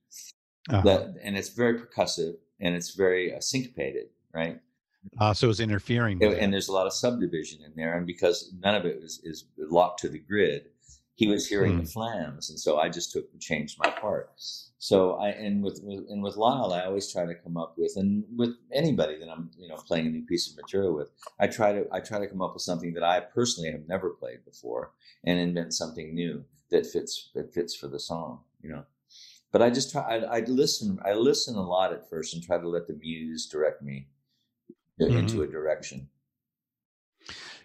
Uh-huh. 0.70 1.08
And 1.24 1.38
it's 1.38 1.50
very 1.50 1.80
percussive 1.80 2.36
and 2.60 2.76
it's 2.76 2.96
very 2.96 3.34
uh, 3.36 3.40
syncopated, 3.40 4.08
right? 4.34 4.60
Uh, 5.20 5.34
so 5.34 5.50
it's 5.50 5.60
interfering. 5.60 6.20
With 6.20 6.38
And, 6.38 6.54
there's 6.54 6.68
a 6.68 6.74
lot 6.74 6.86
of 6.86 6.94
subdivision 6.94 7.62
in 7.66 7.74
there, 7.76 7.98
and 7.98 8.06
because 8.06 8.54
none 8.60 8.76
of 8.76 8.86
it 8.86 9.00
is, 9.02 9.20
is 9.24 9.46
locked 9.58 10.00
to 10.02 10.10
the 10.10 10.20
grid, 10.20 10.66
he 11.16 11.28
was 11.28 11.48
hearing 11.48 11.74
Hmm. 11.74 11.84
the 11.84 11.90
flams, 11.90 12.50
and 12.52 12.60
so 12.60 12.78
I 12.78 12.90
just 12.90 13.12
took 13.12 13.28
and 13.32 13.42
changed 13.42 13.80
my 13.80 13.90
part. 13.90 14.30
So 14.78 15.14
I 15.16 15.30
and 15.30 15.64
with, 15.64 15.80
with 15.84 16.06
and 16.10 16.24
with 16.24 16.36
Lyle, 16.36 16.72
I 16.74 16.86
always 16.86 17.12
try 17.12 17.26
to 17.26 17.36
come 17.36 17.58
up 17.58 17.76
with, 17.78 17.94
and 17.96 18.24
with 18.36 18.56
anybody 18.72 19.18
that 19.20 19.30
I'm 19.30 19.52
you 19.58 19.68
know 19.68 19.76
playing 19.76 20.08
a 20.08 20.10
new 20.10 20.26
piece 20.26 20.50
of 20.50 20.56
material 20.56 20.96
with, 20.96 21.10
I 21.40 21.48
try 21.48 21.74
to 21.74 21.88
I 21.92 22.00
try 22.00 22.20
to 22.20 22.28
come 22.28 22.42
up 22.42 22.54
with 22.54 22.64
something 22.64 22.94
that 22.94 23.04
I 23.04 23.20
personally 23.20 23.72
have 23.72 23.88
never 23.88 24.12
played 24.12 24.46
before, 24.46 24.92
and 25.24 25.40
invent 25.40 25.74
something 25.74 26.14
new 26.14 26.44
that 26.72 26.86
fits 26.86 27.30
that 27.36 27.54
fits 27.54 27.76
for 27.76 27.88
the 27.88 28.00
song, 28.00 28.40
you 28.62 28.70
know. 28.70 28.86
But 29.52 29.62
I 29.62 29.70
just 29.70 29.92
try. 29.92 30.18
I, 30.18 30.38
I 30.38 30.40
listen. 30.42 31.00
I 31.06 31.14
listen 31.14 31.56
a 31.56 31.62
lot 31.62 31.94
at 31.94 32.10
first, 32.10 32.34
and 32.34 32.44
try 32.44 32.58
to 32.58 32.68
let 32.68 32.88
the 32.88 32.94
muse 32.94 33.48
direct 33.48 33.82
me 33.82 34.08
into 35.00 35.44
a 35.44 35.48
direction. 35.48 36.08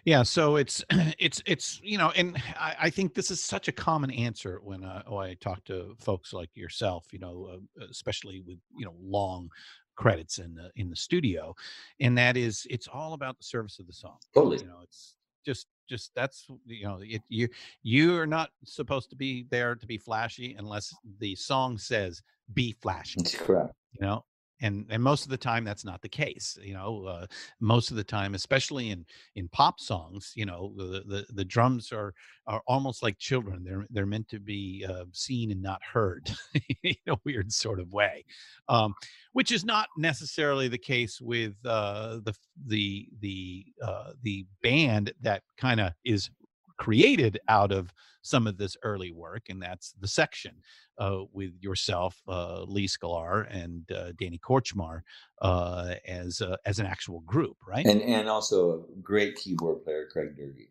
Yeah, 0.07 0.23
so 0.23 0.55
it's 0.55 0.83
it's 1.19 1.41
it's 1.45 1.81
you 1.83 1.97
know, 1.97 2.11
and 2.15 2.41
I, 2.57 2.75
I 2.83 2.89
think 2.89 3.13
this 3.13 3.29
is 3.29 3.41
such 3.41 3.67
a 3.67 3.73
common 3.73 4.11
answer 4.11 4.59
when 4.63 4.83
uh, 4.83 5.03
when 5.07 5.29
I 5.29 5.33
talk 5.35 5.63
to 5.65 5.95
folks 5.99 6.31
like 6.31 6.49
yourself, 6.55 7.07
you 7.11 7.19
know, 7.19 7.49
uh, 7.81 7.85
especially 7.89 8.41
with 8.41 8.57
you 8.77 8.85
know 8.85 8.95
long 9.01 9.49
credits 9.97 10.37
in 10.37 10.55
the 10.55 10.71
in 10.75 10.89
the 10.89 10.95
studio, 10.95 11.53
and 11.99 12.17
that 12.17 12.37
is 12.37 12.65
it's 12.69 12.87
all 12.87 13.13
about 13.13 13.37
the 13.37 13.43
service 13.43 13.79
of 13.79 13.87
the 13.87 13.93
song. 13.93 14.17
Totally. 14.33 14.59
You 14.59 14.67
know, 14.67 14.79
it's 14.81 15.16
just 15.47 15.67
just 15.87 16.11
that's 16.13 16.45
you 16.65 16.85
know 16.85 16.99
it, 17.01 17.21
you 17.29 17.47
you 17.81 18.17
are 18.19 18.27
not 18.27 18.49
supposed 18.65 19.09
to 19.09 19.15
be 19.15 19.47
there 19.49 19.73
to 19.75 19.87
be 19.87 19.97
flashy 19.97 20.55
unless 20.59 20.93
the 21.19 21.33
song 21.35 21.77
says 21.77 22.21
be 22.53 22.73
flashy 22.81 23.15
That's 23.17 23.35
correct. 23.35 23.73
you 23.93 24.05
know 24.05 24.25
and 24.61 24.85
and 24.89 25.01
most 25.01 25.23
of 25.23 25.29
the 25.29 25.37
time 25.37 25.63
that's 25.63 25.85
not 25.85 26.01
the 26.01 26.09
case 26.09 26.57
you 26.61 26.73
know 26.73 27.05
uh, 27.05 27.25
most 27.59 27.91
of 27.91 27.97
the 27.97 28.03
time 28.03 28.33
especially 28.33 28.89
in 28.89 29.05
in 29.35 29.47
pop 29.49 29.79
songs 29.79 30.31
you 30.35 30.45
know 30.45 30.73
the 30.75 31.03
the, 31.07 31.25
the 31.33 31.45
drums 31.45 31.91
are 31.91 32.13
are 32.47 32.61
almost 32.67 33.03
like 33.03 33.17
children 33.17 33.63
they're 33.63 33.85
they're 33.89 34.05
meant 34.05 34.27
to 34.27 34.39
be 34.39 34.85
uh, 34.87 35.03
seen 35.11 35.51
and 35.51 35.61
not 35.61 35.81
heard 35.83 36.29
in 36.83 36.95
a 37.07 37.17
weird 37.25 37.51
sort 37.51 37.79
of 37.79 37.91
way 37.93 38.23
um, 38.69 38.93
which 39.33 39.51
is 39.51 39.63
not 39.63 39.87
necessarily 39.97 40.67
the 40.67 40.77
case 40.77 41.21
with 41.21 41.53
uh, 41.65 42.19
the 42.23 42.33
the 42.65 43.07
the 43.21 43.65
uh, 43.83 44.11
the 44.23 44.45
band 44.63 45.13
that 45.21 45.43
kind 45.57 45.79
of 45.79 45.93
is 46.03 46.29
created 46.77 47.39
out 47.47 47.71
of 47.71 47.93
some 48.21 48.47
of 48.47 48.57
this 48.57 48.75
early 48.83 49.11
work, 49.11 49.43
and 49.49 49.61
that's 49.61 49.93
the 49.99 50.07
section 50.07 50.55
uh, 50.97 51.21
with 51.31 51.51
yourself, 51.61 52.21
uh, 52.27 52.63
Lee 52.63 52.87
Sklar, 52.87 53.47
and 53.49 53.89
uh, 53.91 54.11
Danny 54.19 54.39
Kortchmar 54.39 55.01
uh, 55.41 55.95
as 56.05 56.41
uh, 56.41 56.57
as 56.65 56.79
an 56.79 56.85
actual 56.85 57.21
group, 57.21 57.57
right? 57.67 57.85
And 57.85 58.01
and 58.01 58.29
also 58.29 58.85
a 58.95 59.01
great 59.01 59.35
keyboard 59.35 59.83
player, 59.83 60.07
Craig 60.11 60.37
Doerge. 60.37 60.67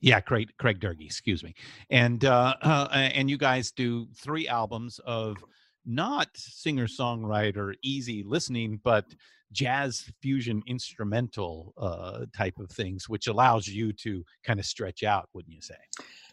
yeah, 0.00 0.20
Craig 0.20 0.50
Craig 0.58 0.80
Doerge, 0.80 1.04
excuse 1.04 1.42
me, 1.42 1.54
and 1.90 2.24
uh, 2.24 2.54
uh, 2.62 2.88
and 2.92 3.30
you 3.30 3.38
guys 3.38 3.72
do 3.72 4.06
three 4.14 4.46
albums 4.48 5.00
of 5.04 5.36
not 5.86 6.28
singer 6.34 6.86
songwriter 6.86 7.74
easy 7.82 8.22
listening, 8.22 8.80
but 8.84 9.06
jazz 9.52 10.10
fusion 10.20 10.62
instrumental 10.66 11.74
uh, 11.78 12.26
type 12.36 12.58
of 12.58 12.70
things, 12.70 13.08
which 13.08 13.26
allows 13.26 13.66
you 13.66 13.92
to 13.92 14.24
kind 14.44 14.60
of 14.60 14.66
stretch 14.66 15.02
out, 15.02 15.28
wouldn't 15.32 15.54
you 15.54 15.62
say? 15.62 15.76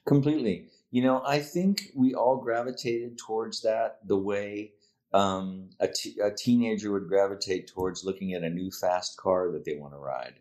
Completely. 0.06 0.68
You 0.92 1.04
know, 1.04 1.22
I 1.26 1.40
think 1.40 1.92
we 1.96 2.14
all 2.14 2.38
gravitated 2.38 3.18
towards 3.18 3.62
that 3.62 4.00
the 4.06 4.18
way 4.18 4.74
um, 5.14 5.70
a, 5.80 5.88
t- 5.88 6.18
a 6.24 6.32
teenager 6.32 6.92
would 6.92 7.08
gravitate 7.08 7.68
towards 7.68 8.04
looking 8.04 8.34
at 8.34 8.44
a 8.44 8.50
new 8.50 8.70
fast 8.72 9.18
car 9.18 9.52
that 9.52 9.66
they 9.66 9.76
want 9.76 9.94
to 9.94 9.98
ride. 9.98 10.36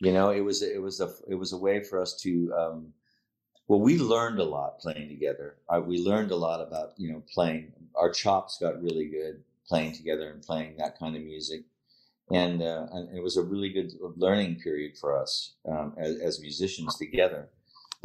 You 0.00 0.12
know, 0.12 0.30
it 0.30 0.40
was 0.40 0.60
it 0.62 0.82
was 0.82 1.00
a 1.00 1.10
it 1.28 1.36
was 1.36 1.52
a 1.52 1.56
way 1.56 1.82
for 1.82 2.00
us 2.00 2.16
to. 2.22 2.52
Um, 2.52 2.92
well, 3.68 3.80
we 3.80 3.98
learned 3.98 4.40
a 4.40 4.44
lot 4.44 4.80
playing 4.80 5.08
together. 5.08 5.56
Uh, 5.68 5.80
we 5.80 5.98
learned 5.98 6.30
a 6.30 6.36
lot 6.36 6.60
about 6.60 6.92
you 6.98 7.10
know 7.12 7.22
playing. 7.32 7.72
Our 7.94 8.10
chops 8.10 8.58
got 8.60 8.82
really 8.82 9.06
good 9.06 9.42
playing 9.68 9.92
together 9.92 10.30
and 10.30 10.42
playing 10.42 10.76
that 10.78 10.98
kind 10.98 11.16
of 11.16 11.22
music, 11.22 11.62
and 12.30 12.62
uh, 12.62 12.86
and 12.92 13.16
it 13.16 13.22
was 13.22 13.36
a 13.36 13.42
really 13.42 13.70
good 13.70 13.92
learning 14.16 14.60
period 14.60 14.92
for 15.00 15.18
us 15.20 15.54
um, 15.68 15.94
as, 15.98 16.16
as 16.20 16.40
musicians 16.40 16.96
together 16.96 17.48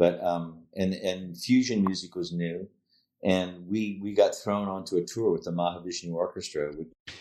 but 0.00 0.20
um, 0.24 0.62
and 0.74 0.94
and 0.94 1.36
fusion 1.36 1.84
music 1.84 2.16
was 2.16 2.32
new, 2.32 2.66
and 3.22 3.68
we 3.68 4.00
we 4.02 4.14
got 4.14 4.34
thrown 4.34 4.66
onto 4.66 4.96
a 4.96 5.02
tour 5.04 5.30
with 5.30 5.44
the 5.44 5.52
Mahavishnu 5.52 6.14
Orchestra. 6.14 6.72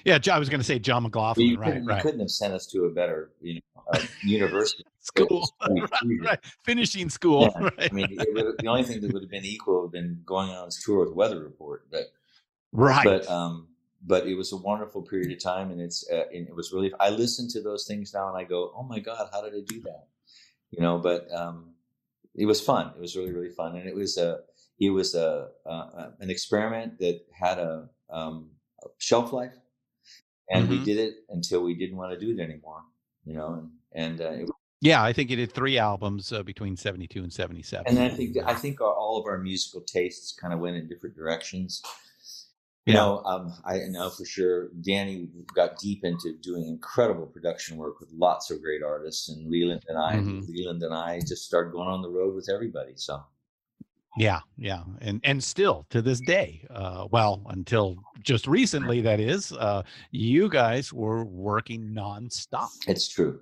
Yeah, 0.05 0.17
I 0.31 0.39
was 0.39 0.47
going 0.47 0.61
to 0.61 0.65
say 0.65 0.79
John 0.79 1.03
McLaughlin, 1.03 1.45
you, 1.45 1.57
right? 1.57 1.65
couldn't, 1.65 1.83
you 1.83 1.89
Right. 1.89 2.01
couldn't 2.01 2.21
have 2.21 2.29
sent 2.29 2.53
us 2.53 2.65
to 2.67 2.85
a 2.85 2.89
better 2.89 3.31
you 3.41 3.55
know 3.55 3.83
uh, 3.93 3.99
university. 4.23 4.85
School, 5.01 5.49
Fusion. 5.67 6.19
right? 6.23 6.39
Finishing 6.63 7.09
school, 7.09 7.51
Yeah, 7.55 7.63
right? 7.77 7.89
I 7.91 7.93
mean, 7.93 8.17
would, 8.33 8.55
the 8.59 8.67
only 8.67 8.83
thing 8.83 9.01
that 9.01 9.11
would 9.11 9.23
have 9.23 9.31
been 9.31 9.45
equal 9.45 9.81
would 9.81 9.85
have 9.87 9.91
been 9.91 10.21
going 10.25 10.49
on 10.51 10.67
this 10.67 10.81
tour 10.83 11.03
with 11.05 11.13
Weather 11.13 11.43
Report, 11.43 11.85
but 11.91 12.13
right. 12.71 13.03
but 13.03 13.27
um, 13.29 13.67
but 14.05 14.27
it 14.27 14.35
was 14.35 14.51
a 14.51 14.57
wonderful 14.57 15.01
period 15.01 15.31
of 15.31 15.41
time, 15.43 15.71
and 15.71 15.81
it's 15.81 16.09
uh, 16.09 16.25
and 16.33 16.47
it 16.47 16.55
was 16.55 16.71
really. 16.71 16.91
I 16.99 17.09
listen 17.09 17.47
to 17.49 17.61
those 17.61 17.85
things 17.85 18.13
now, 18.13 18.27
and 18.29 18.37
I 18.37 18.43
go, 18.43 18.71
"Oh 18.75 18.83
my 18.83 18.99
God, 18.99 19.29
how 19.31 19.41
did 19.41 19.53
I 19.53 19.61
do 19.65 19.81
that?" 19.81 20.07
You 20.71 20.81
know, 20.81 20.97
but 20.99 21.31
um, 21.33 21.73
it 22.35 22.45
was 22.45 22.61
fun. 22.61 22.93
It 22.95 23.01
was 23.01 23.15
really 23.15 23.31
really 23.31 23.49
fun, 23.49 23.75
and 23.75 23.87
it 23.87 23.95
was 23.95 24.17
a 24.17 24.39
it 24.79 24.91
was 24.91 25.13
a, 25.15 25.49
uh, 25.65 26.11
an 26.19 26.29
experiment 26.29 26.99
that 26.99 27.19
had 27.33 27.59
a, 27.59 27.89
um, 28.09 28.51
a 28.83 28.87
shelf 28.97 29.33
life, 29.33 29.57
and 30.49 30.69
we 30.69 30.79
Mhm. 30.79 30.85
did 30.85 30.97
it 30.97 31.13
until 31.29 31.61
we 31.63 31.73
didn't 31.75 31.97
want 31.97 32.13
to 32.13 32.19
do 32.19 32.31
it 32.31 32.41
anymore. 32.41 32.83
You 33.25 33.33
know, 33.33 33.53
and 33.55 33.71
and 33.91 34.21
uh, 34.21 34.29
it, 34.43 34.49
yeah, 34.81 35.03
I 35.03 35.11
think 35.11 35.29
you 35.29 35.35
did 35.35 35.51
three 35.51 35.77
albums 35.77 36.31
uh, 36.31 36.43
between 36.43 36.77
'72 36.77 37.21
and 37.21 37.33
'77. 37.33 37.85
and 37.87 37.99
I 37.99 38.09
think 38.15 38.37
I 38.45 38.53
think 38.53 38.79
our, 38.79 38.93
all 38.93 39.19
of 39.19 39.25
our 39.25 39.37
musical 39.37 39.81
tastes 39.81 40.31
kind 40.31 40.53
of 40.53 40.59
went 40.61 40.77
in 40.77 40.87
different 40.87 41.15
directions. 41.17 41.81
You 42.85 42.93
Yeah. 42.93 42.99
know, 43.01 43.23
um, 43.25 43.53
I 43.65 43.79
know 43.89 44.09
for 44.09 44.25
sure 44.25 44.69
Danny 44.81 45.27
got 45.53 45.77
deep 45.79 46.03
into 46.03 46.33
doing 46.37 46.67
incredible 46.67 47.27
production 47.27 47.77
work 47.77 47.99
with 47.99 48.09
lots 48.11 48.49
of 48.49 48.61
great 48.61 48.81
artists, 48.83 49.29
and 49.29 49.47
Leland 49.49 49.83
and 49.87 49.97
I, 49.97 50.17
Mhm. 50.17 50.47
Leland 50.47 50.81
and 50.83 50.93
I, 50.93 51.19
just 51.19 51.45
started 51.45 51.71
going 51.71 51.87
on 51.87 52.01
the 52.01 52.09
road 52.09 52.33
with 52.35 52.49
everybody. 52.49 52.93
So 52.95 53.23
Yeah, 54.17 54.39
yeah, 54.57 54.83
and 55.01 55.21
and 55.23 55.43
still 55.43 55.85
to 55.91 56.01
this 56.01 56.19
day, 56.19 56.65
uh, 56.71 57.07
well, 57.11 57.43
until 57.47 57.95
just 58.21 58.47
recently, 58.47 59.01
that 59.01 59.19
is, 59.19 59.51
uh, 59.53 59.83
you 60.11 60.49
guys 60.49 60.91
were 60.91 61.23
working 61.23 61.91
nonstop. 61.93 62.71
it's 62.87 63.07
true. 63.07 63.41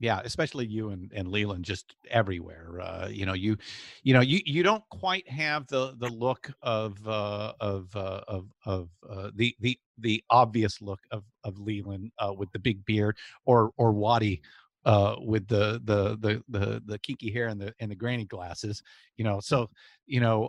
Yeah, 0.00 0.20
especially 0.24 0.66
you 0.66 0.90
and, 0.90 1.10
and 1.12 1.26
Leland, 1.26 1.64
just 1.64 1.96
everywhere. 2.08 2.80
Uh, 2.80 3.08
you 3.10 3.26
know, 3.26 3.32
you, 3.32 3.56
you 4.04 4.14
know, 4.14 4.20
you 4.20 4.40
you 4.44 4.62
don't 4.62 4.84
quite 4.90 5.28
have 5.28 5.66
the 5.66 5.94
the 5.98 6.08
look 6.08 6.52
of 6.62 6.96
uh, 7.06 7.52
of 7.60 7.94
uh, 7.96 8.20
of 8.28 8.46
of 8.64 8.90
uh, 9.08 9.30
the 9.34 9.56
the 9.60 9.78
the 9.98 10.22
obvious 10.30 10.80
look 10.80 11.00
of 11.10 11.24
of 11.42 11.58
Leland 11.58 12.12
uh, 12.20 12.32
with 12.32 12.50
the 12.52 12.60
big 12.60 12.84
beard, 12.84 13.16
or 13.44 13.72
or 13.76 13.90
Waddy 13.90 14.40
uh, 14.84 15.16
with 15.18 15.48
the, 15.48 15.80
the 15.84 16.16
the 16.20 16.44
the 16.48 16.80
the 16.86 16.98
kinky 17.00 17.32
hair 17.32 17.48
and 17.48 17.60
the 17.60 17.74
and 17.80 17.90
the 17.90 17.96
granny 17.96 18.24
glasses. 18.24 18.80
You 19.16 19.24
know, 19.24 19.40
so 19.40 19.68
you 20.06 20.20
know, 20.20 20.48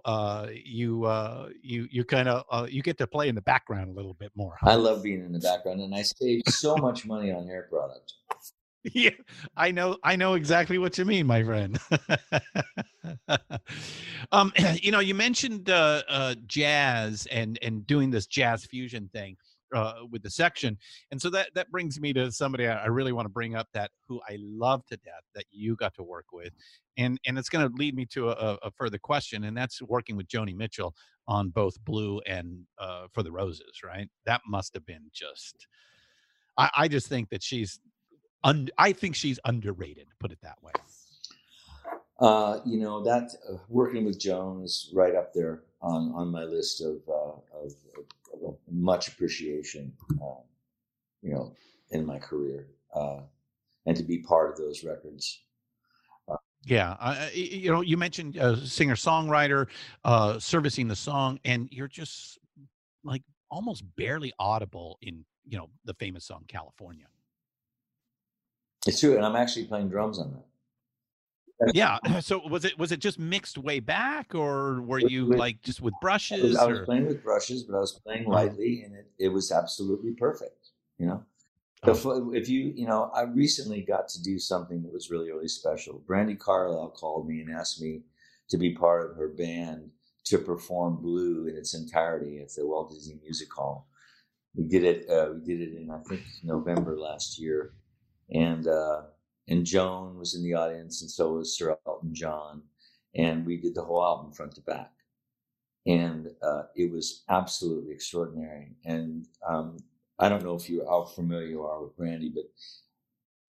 you 0.64 1.08
you 1.64 1.88
you 1.90 2.06
kind 2.06 2.30
of 2.30 2.70
you 2.70 2.84
get 2.84 3.00
to 3.00 3.08
play 3.08 3.30
in 3.30 3.36
the 3.36 3.42
background 3.42 3.90
a 3.90 3.94
little 3.94 4.14
bit 4.14 4.32
more. 4.36 4.58
huh? 4.62 4.70
I 4.70 4.76
love 4.76 5.02
being 5.02 5.26
in 5.26 5.32
the 5.32 5.40
background, 5.40 5.82
and 5.82 5.96
I 5.96 6.04
save 6.04 6.44
so 6.48 6.78
much 6.78 7.08
money 7.08 7.32
on 7.32 7.48
hair 7.48 7.68
product. 7.68 8.14
Yeah 8.84 9.10
i 9.58 9.72
know 9.72 9.98
i 10.04 10.16
know 10.16 10.36
exactly 10.36 10.78
what 10.78 10.98
you 10.98 11.06
mean 11.06 11.28
my 11.28 11.44
friend. 11.44 11.80
Um 14.32 14.52
you 14.82 14.92
know 14.92 15.00
you 15.00 15.16
mentioned 15.16 15.70
uh, 15.70 16.04
uh 16.08 16.36
jazz 16.46 17.28
and 17.32 17.58
and 17.62 17.86
doing 17.88 18.12
this 18.12 18.28
jazz 18.28 18.66
fusion 18.66 19.10
thing 19.14 19.38
uh 19.74 19.94
with 20.12 20.22
the 20.24 20.30
section 20.30 20.78
and 21.12 21.22
so 21.22 21.30
that 21.30 21.50
that 21.56 21.72
brings 21.72 22.00
me 22.00 22.14
to 22.14 22.32
somebody 22.32 22.68
i 22.68 22.84
I 22.84 22.88
really 22.88 23.12
want 23.12 23.26
to 23.26 23.30
bring 23.30 23.56
up 23.56 23.68
that 23.74 23.92
who 24.08 24.20
i 24.30 24.38
love 24.40 24.86
to 24.88 24.98
death 24.98 25.24
that 25.36 25.46
you 25.52 25.76
got 25.76 25.94
to 25.96 26.04
work 26.04 26.26
with 26.34 26.54
and 26.98 27.20
and 27.26 27.38
it's 27.38 27.50
going 27.50 27.68
to 27.68 27.76
lead 27.76 27.96
me 27.96 28.06
to 28.08 28.30
a, 28.30 28.58
a 28.62 28.72
further 28.72 28.98
question 28.98 29.46
and 29.46 29.56
that's 29.58 29.82
working 29.82 30.16
with 30.18 30.28
joni 30.28 30.56
mitchell 30.56 30.94
on 31.28 31.50
both 31.50 31.84
blue 31.84 32.20
and 32.28 32.66
uh 32.80 33.06
for 33.12 33.24
the 33.24 33.32
roses 33.32 33.82
right? 33.84 34.10
That 34.26 34.42
must 34.48 34.74
have 34.74 34.86
been 34.86 35.10
just 35.14 35.68
I, 36.58 36.70
I 36.76 36.88
just 36.88 37.08
think 37.08 37.30
that 37.30 37.42
she's 37.42 37.80
un, 38.44 38.70
I 38.78 38.92
think 38.92 39.16
she's 39.16 39.40
underrated. 39.46 40.08
Put 40.20 40.32
it 40.32 40.40
that 40.42 40.62
way. 40.62 40.72
Uh, 42.20 42.60
you 42.66 42.78
know 42.78 43.02
that 43.04 43.32
uh, 43.50 43.58
working 43.70 44.04
with 44.06 44.20
Jones 44.20 44.92
right 44.94 45.16
up 45.16 45.34
there 45.34 45.64
on, 45.82 46.12
on 46.14 46.28
my 46.28 46.44
list 46.44 46.82
of, 46.82 46.98
uh, 47.08 47.64
of, 47.64 47.74
of, 48.44 48.58
much 48.70 49.08
appreciation. 49.08 49.94
Uh, 50.22 50.42
you 51.22 51.34
know, 51.34 51.54
in 51.92 52.06
my 52.06 52.20
career, 52.20 52.68
uh, 52.94 53.20
and 53.86 53.96
to 53.96 54.04
be 54.04 54.20
part 54.20 54.52
of 54.52 54.58
those 54.58 54.84
records. 54.84 55.42
Yeah, 56.66 56.98
uh, 57.00 57.30
you 57.34 57.72
know, 57.72 57.82
you 57.82 57.96
mentioned 57.96 58.38
uh, 58.38 58.58
singer 58.58 58.96
songwriter, 58.96 59.68
uh, 60.04 60.40
servicing 60.40 60.90
the 60.90 60.96
song, 60.96 61.40
and 61.46 61.70
you're 61.72 61.88
just 61.88 62.38
like 63.04 63.24
almost 63.50 63.84
barely 63.96 64.34
audible 64.40 64.98
in 65.02 65.24
you 65.48 65.58
know 65.58 65.70
the 65.86 65.94
famous 65.94 66.26
song 66.26 66.44
California. 66.48 67.06
It's 68.88 69.00
true, 69.00 69.16
and 69.16 69.26
I'm 69.26 69.36
actually 69.36 69.66
playing 69.66 69.90
drums 69.90 70.20
on 70.20 70.32
that. 70.32 71.72
Yeah. 71.74 71.98
So 72.22 72.40
was 72.48 72.64
it 72.66 72.78
was 72.78 72.92
it 72.92 73.00
just 73.00 73.20
mixed 73.20 73.58
way 73.58 73.80
back, 73.80 74.34
or 74.36 74.82
were 74.82 75.00
you 75.00 75.26
With- 75.28 75.40
like 75.40 75.62
just 75.62 75.82
with 75.82 75.94
I 75.94 75.98
was, 75.98 76.02
brushes? 76.02 76.58
I 76.58 76.66
was 76.68 76.80
playing 76.86 77.06
with 77.08 77.24
brushes, 77.24 77.64
but 77.64 77.76
I 77.76 77.80
was 77.80 78.00
playing 78.06 78.24
Uh-huh. 78.28 78.34
lightly, 78.34 78.84
and 78.84 78.96
it, 78.96 79.12
it 79.20 79.30
was 79.30 79.52
absolutely 79.52 80.14
perfect. 80.14 80.70
You 80.98 81.08
know, 81.08 81.24
if, 81.88 82.06
if 82.34 82.50
you 82.50 82.74
you 82.76 82.86
know, 82.88 83.10
I 83.14 83.24
recently 83.24 83.82
got 83.82 84.08
to 84.10 84.22
do 84.24 84.38
something 84.40 84.82
that 84.84 84.94
was 84.94 85.10
really 85.12 85.32
really 85.32 85.48
special. 85.48 86.02
Brandi 86.08 86.38
Carlile 86.38 86.90
called 86.92 87.28
me 87.28 87.42
and 87.42 87.54
asked 87.54 87.82
me 87.82 88.04
to 88.50 88.58
be 88.58 88.74
part 88.74 89.10
of 89.12 89.18
her 89.18 89.30
band 89.30 89.92
to 90.26 90.38
perform 90.38 90.98
Blue 91.02 91.48
in 91.48 91.56
its 91.56 91.74
entirety 91.74 92.40
at 92.42 92.54
the 92.54 92.66
Walt 92.66 92.92
Disney 92.92 93.20
Music 93.24 93.52
Hall. 93.54 93.88
We 94.56 94.64
did 94.66 94.84
it. 94.84 95.10
Uh, 95.10 95.34
we 95.36 95.46
did 95.46 95.62
it 95.62 95.78
in 95.78 95.90
I 95.92 96.00
think 96.08 96.22
November 96.44 96.98
last 97.00 97.40
year, 97.40 97.74
and 98.34 98.68
uh, 98.68 99.02
and 99.48 99.66
Joan 99.66 100.18
was 100.18 100.36
in 100.36 100.44
the 100.44 100.54
audience, 100.54 101.02
and 101.02 101.10
so 101.10 101.34
was 101.34 101.58
Sir 101.58 101.78
Elton 101.88 102.14
John, 102.14 102.62
and 103.16 103.46
we 103.46 103.58
did 103.58 103.74
the 103.76 103.84
whole 103.84 104.04
album 104.04 104.32
front 104.32 104.56
to 104.56 104.62
back 104.62 104.92
and 105.86 106.28
uh, 106.44 106.64
it 106.76 106.92
was 106.92 107.24
absolutely 107.30 107.92
extraordinary. 107.94 108.76
And 108.86 109.26
um, 109.48 109.78
I 110.20 110.28
don't 110.30 110.44
know 110.44 110.54
if 110.56 110.70
you 110.70 110.86
how 110.86 111.06
familiar 111.06 111.48
you 111.48 111.64
are 111.64 111.82
with 111.82 111.98
Brandi, 111.98 112.32
but 112.34 112.44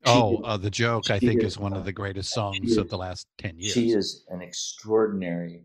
oh, 0.07 0.35
is- 0.39 0.41
uh, 0.45 0.57
the 0.57 0.71
joke 0.71 1.11
I 1.11 1.19
think 1.19 1.43
is, 1.43 1.53
is 1.55 1.59
one 1.59 1.73
uh, 1.75 1.79
of 1.79 1.85
the 1.85 1.93
greatest 1.93 2.33
songs 2.33 2.77
of 2.79 2.89
the 2.89 2.97
last 2.97 3.27
ten 3.37 3.59
years. 3.59 3.75
she 3.75 3.91
is 3.91 4.25
an 4.29 4.41
extraordinary 4.43 5.65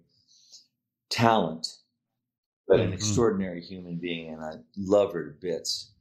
talent, 1.09 1.68
but 2.68 2.80
an 2.80 2.89
Mhm. 2.89 2.93
extraordinary 2.93 3.61
human 3.61 3.97
being, 3.97 4.34
and 4.34 4.43
I 4.43 4.55
love 4.78 5.13
her 5.13 5.32
to 5.32 5.39
bits. 5.39 5.91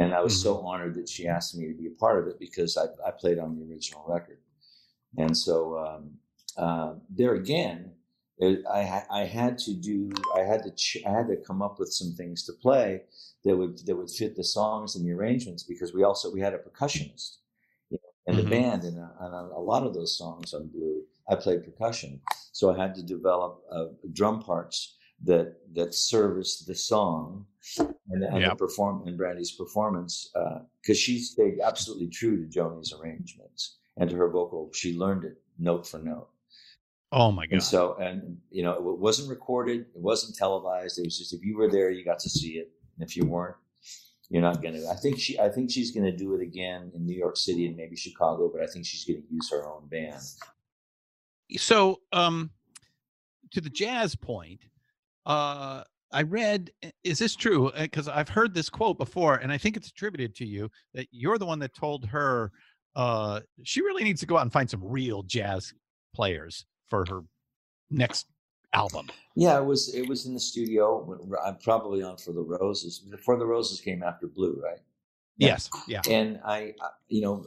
And 0.00 0.14
I 0.14 0.20
was 0.20 0.40
so 0.40 0.58
Mm-hmm. 0.58 0.66
honored 0.66 0.94
that 0.96 1.08
she 1.08 1.26
asked 1.28 1.56
me 1.56 1.68
to 1.68 1.74
be 1.74 1.86
a 1.86 1.90
part 1.90 2.18
of 2.22 2.28
it 2.28 2.38
because 2.38 2.76
I, 2.76 2.86
I 3.06 3.10
played 3.12 3.38
on 3.38 3.56
the 3.56 3.64
original 3.70 4.04
record. 4.08 4.38
And 5.16 5.36
so 5.36 5.78
um, 5.78 6.18
uh, 6.56 6.94
there 7.10 7.34
again, 7.34 7.92
it, 8.38 8.64
I, 8.66 9.04
I 9.10 9.24
had 9.24 9.58
to 9.58 9.74
do 9.74 10.10
I 10.34 10.40
had 10.40 10.62
to 10.64 10.70
ch- 10.72 10.98
I 11.06 11.10
had 11.10 11.28
to 11.28 11.36
come 11.36 11.62
up 11.62 11.78
with 11.78 11.92
some 11.92 12.14
things 12.14 12.44
to 12.46 12.52
play 12.54 13.02
that 13.44 13.56
would 13.56 13.78
that 13.86 13.96
would 13.96 14.10
fit 14.10 14.36
the 14.36 14.44
songs 14.44 14.96
and 14.96 15.06
the 15.06 15.12
arrangements 15.12 15.62
because 15.62 15.94
we 15.94 16.02
also 16.02 16.32
we 16.32 16.40
had 16.40 16.54
a 16.54 16.58
percussionist 16.58 17.38
you 17.90 17.98
know, 18.02 18.32
in 18.32 18.36
Mhm. 18.36 18.42
the 18.42 18.48
band 18.48 18.84
and, 18.84 18.98
uh, 18.98 19.08
and 19.20 19.34
a, 19.34 19.38
a 19.56 19.60
lot 19.60 19.84
of 19.84 19.94
those 19.94 20.16
songs 20.16 20.54
on 20.54 20.68
Blue 20.68 21.02
I 21.28 21.36
played 21.36 21.64
percussion 21.64 22.20
so 22.52 22.74
I 22.74 22.80
had 22.80 22.94
to 22.96 23.02
develop 23.02 23.62
uh, 23.70 23.86
drum 24.12 24.40
parts 24.42 24.96
that 25.24 25.56
that 25.74 25.94
serviced 25.94 26.66
the 26.66 26.74
song 26.74 27.46
and, 28.10 28.24
and 28.24 28.40
Yep. 28.40 28.50
the 28.50 28.56
perform 28.56 29.06
and 29.06 29.16
Brandi's 29.16 29.52
performance 29.52 30.30
because 30.82 30.98
she 30.98 31.18
stayed 31.18 31.60
absolutely 31.62 32.08
true 32.08 32.36
to 32.42 32.48
Joni's 32.50 32.92
arrangements 32.92 33.78
and 33.96 34.10
to 34.10 34.16
her 34.16 34.28
vocal 34.30 34.70
she 34.74 34.96
learned 34.98 35.24
it 35.24 35.36
note 35.58 35.86
for 35.86 35.98
note 35.98 36.28
oh 37.12 37.30
my 37.30 37.46
god! 37.46 37.52
and 37.52 37.62
so, 37.62 37.94
and 37.96 38.38
you 38.50 38.62
know, 38.62 38.72
it 38.72 38.98
wasn't 38.98 39.28
recorded, 39.28 39.80
it 39.94 40.00
wasn't 40.00 40.34
televised. 40.36 40.98
It 40.98 41.04
was 41.04 41.18
just 41.18 41.32
if 41.34 41.44
you 41.44 41.56
were 41.56 41.70
there, 41.70 41.90
you 41.90 42.04
got 42.04 42.18
to 42.20 42.30
see 42.30 42.52
it, 42.52 42.72
and 42.98 43.06
if 43.08 43.16
you 43.16 43.24
weren't, 43.26 43.56
you're 44.30 44.42
not 44.42 44.62
going 44.62 44.74
to. 44.74 44.88
I 44.88 44.96
think 44.96 45.18
she, 45.20 45.38
I 45.38 45.48
think 45.50 45.70
she's 45.70 45.90
going 45.92 46.06
to 46.10 46.16
do 46.16 46.34
it 46.34 46.42
again 46.42 46.90
in 46.94 47.04
New 47.06 47.16
York 47.16 47.36
City 47.36 47.66
and 47.66 47.76
maybe 47.76 47.96
Chicago, 47.96 48.50
but 48.52 48.62
I 48.62 48.66
think 48.66 48.86
she's 48.86 49.04
going 49.04 49.22
to 49.22 49.28
use 49.32 49.50
her 49.50 49.68
own 49.68 49.86
band. 49.88 50.20
so 51.56 52.00
um 52.12 52.50
to 53.50 53.60
the 53.60 53.68
jazz 53.70 54.16
point 54.16 54.64
uh 55.26 55.82
i 56.12 56.22
read 56.22 56.70
is 57.04 57.18
this 57.18 57.34
true 57.36 57.70
because 57.78 58.08
i've 58.08 58.28
heard 58.28 58.52
this 58.54 58.68
quote 58.68 58.98
before 58.98 59.36
and 59.36 59.52
i 59.52 59.58
think 59.58 59.76
it's 59.76 59.88
attributed 59.88 60.34
to 60.34 60.44
you 60.44 60.68
that 60.94 61.06
you're 61.10 61.38
the 61.38 61.46
one 61.46 61.58
that 61.58 61.74
told 61.74 62.04
her 62.04 62.50
uh 62.96 63.40
she 63.62 63.80
really 63.82 64.04
needs 64.04 64.20
to 64.20 64.26
go 64.26 64.36
out 64.36 64.42
and 64.42 64.52
find 64.52 64.68
some 64.68 64.80
real 64.84 65.22
jazz 65.22 65.72
players 66.14 66.66
for 66.88 67.04
her 67.08 67.20
next 67.90 68.26
album 68.74 69.06
Yeah, 69.34 69.58
it 69.58 69.64
was. 69.64 69.94
It 69.94 70.08
was 70.08 70.24
in 70.26 70.32
the 70.34 70.40
studio. 70.40 71.18
I'm 71.44 71.56
probably 71.58 72.02
on 72.02 72.16
for 72.16 72.32
the 72.32 72.40
roses. 72.40 72.98
Before 73.00 73.36
the 73.38 73.46
roses 73.46 73.80
came 73.80 74.02
after 74.02 74.26
blue, 74.26 74.58
right? 74.62 74.80
Yeah. 75.38 75.48
yes 75.48 75.70
yeah 75.86 76.00
And 76.08 76.40
I, 76.44 76.74
I- 76.80 76.96
you 77.08 77.20
know, 77.22 77.46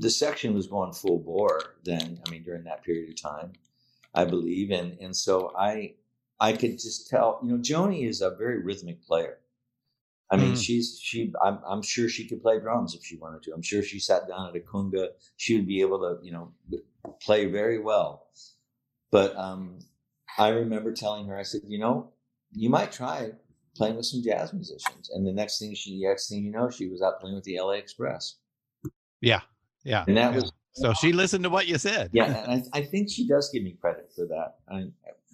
the 0.00 0.08
section 0.10 0.54
was 0.54 0.66
going 0.66 0.92
full 0.92 1.18
bore 1.18 1.76
then. 1.84 2.20
I 2.26 2.30
mean, 2.30 2.42
during 2.42 2.64
that 2.64 2.82
period 2.84 3.08
of 3.10 3.20
time, 3.20 3.52
I 4.14 4.24
believe, 4.26 4.70
and 4.70 4.98
and 5.00 5.14
so 5.16 5.52
I, 5.56 5.94
I 6.40 6.52
could 6.52 6.72
just 6.72 7.08
tell. 7.08 7.40
You 7.42 7.52
know, 7.52 7.58
Joni 7.58 8.06
is 8.08 8.20
a 8.20 8.30
very 8.30 8.62
rhythmic 8.62 9.02
player. 9.04 9.38
I 10.30 10.36
mean, 10.36 10.54
Mhm. 10.54 10.64
she's 10.64 10.98
she. 11.00 11.32
I'm, 11.42 11.58
I'm 11.66 11.82
sure 11.82 12.08
she 12.08 12.26
could 12.28 12.42
play 12.42 12.58
drums 12.60 12.94
if 12.94 13.04
she 13.04 13.16
wanted 13.16 13.42
to. 13.44 13.52
I'm 13.54 13.62
sure 13.62 13.82
she 13.82 14.00
sat 14.00 14.28
down 14.28 14.48
at 14.48 14.56
a 14.56 14.60
conga. 14.60 15.10
She 15.36 15.56
would 15.56 15.66
be 15.66 15.80
able 15.80 16.00
to, 16.00 16.24
you 16.24 16.32
know, 16.32 16.52
play 17.20 17.46
very 17.46 17.78
well. 17.78 18.28
But 19.10 19.36
um, 19.36 19.78
I 20.38 20.48
remember 20.48 20.92
telling 20.92 21.26
her, 21.28 21.38
I 21.38 21.42
said, 21.44 21.62
you 21.66 21.78
know, 21.78 22.12
you 22.52 22.68
might 22.70 22.92
try 22.92 23.32
playing 23.76 23.96
with 23.96 24.06
some 24.06 24.22
jazz 24.22 24.52
musicians. 24.52 25.10
And 25.10 25.26
the 25.26 25.32
next 25.32 25.58
thing 25.58 25.74
she, 25.74 26.00
next 26.02 26.28
thing 26.28 26.44
you 26.44 26.50
know, 26.50 26.70
she 26.70 26.88
was 26.88 27.02
out 27.02 27.20
playing 27.20 27.36
with 27.36 27.44
the 27.44 27.60
LA 27.60 27.72
Express. 27.72 28.36
yeah 29.20 29.40
yeah 29.84 30.04
And 30.06 30.16
that 30.16 30.34
yeah. 30.34 30.40
was, 30.40 30.52
so 30.72 30.92
she 30.92 31.12
listened 31.12 31.44
to 31.44 31.50
what 31.50 31.66
you 31.66 31.78
said 31.78 32.10
yeah, 32.12 32.44
and 32.48 32.64
I, 32.74 32.78
I 32.80 32.82
think 32.84 33.10
she 33.10 33.26
does 33.26 33.50
give 33.52 33.62
me 33.62 33.76
credit 33.80 34.10
for 34.14 34.26
that. 34.26 34.56
I, 34.70 34.88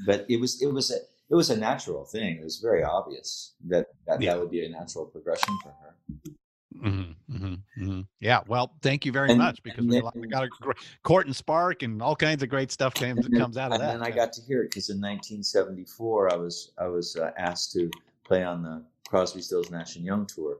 but 0.06 0.26
it 0.28 0.38
was, 0.40 0.60
it 0.62 0.66
was 0.72 0.90
a, 0.90 0.96
it 1.30 1.34
was 1.34 1.50
a 1.50 1.56
natural 1.56 2.04
thing. 2.04 2.36
It 2.38 2.44
was 2.44 2.58
very 2.58 2.82
obvious 2.82 3.54
that 3.68 3.86
that, 4.06 4.20
Yeah. 4.20 4.32
that 4.34 4.40
would 4.40 4.50
be 4.50 4.64
a 4.64 4.68
natural 4.68 5.06
progression 5.06 5.56
for 5.62 5.70
her. 5.82 5.94
hmm 6.80 7.12
hmm 7.30 7.54
hmm 7.76 8.00
Yeah. 8.20 8.40
Well, 8.48 8.72
thank 8.82 9.06
you 9.06 9.12
very 9.12 9.30
And- 9.30 9.38
much 9.38 9.62
because 9.62 9.84
we 9.86 10.00
then- 10.00 10.28
got 10.30 10.44
a 10.44 10.48
court 11.04 11.26
and 11.26 11.34
spark 11.36 11.82
and 11.82 12.02
all 12.02 12.16
kinds 12.16 12.42
of 12.42 12.48
great 12.48 12.70
stuff 12.72 13.00
And 13.00 13.18
then- 13.22 13.38
comes 13.40 13.56
out 13.56 13.68
of 13.68 13.74
and 13.74 13.82
that. 13.82 13.94
And 13.94 14.02
then 14.02 14.06
I 14.06 14.14
got 14.14 14.32
to 14.34 14.42
hear 14.42 14.62
it 14.62 14.70
because 14.70 14.90
in 14.90 15.00
1974, 15.00 16.32
I 16.32 16.36
was 16.36 16.72
I 16.78 16.86
was 16.88 17.16
uh, 17.16 17.30
asked 17.38 17.72
to 17.72 17.90
play 18.24 18.42
on 18.44 18.62
the 18.62 18.84
Crosby, 19.08 19.42
Stills, 19.42 19.70
Nash 19.70 19.96
and 19.96 20.04
Young 20.04 20.26
tour, 20.26 20.58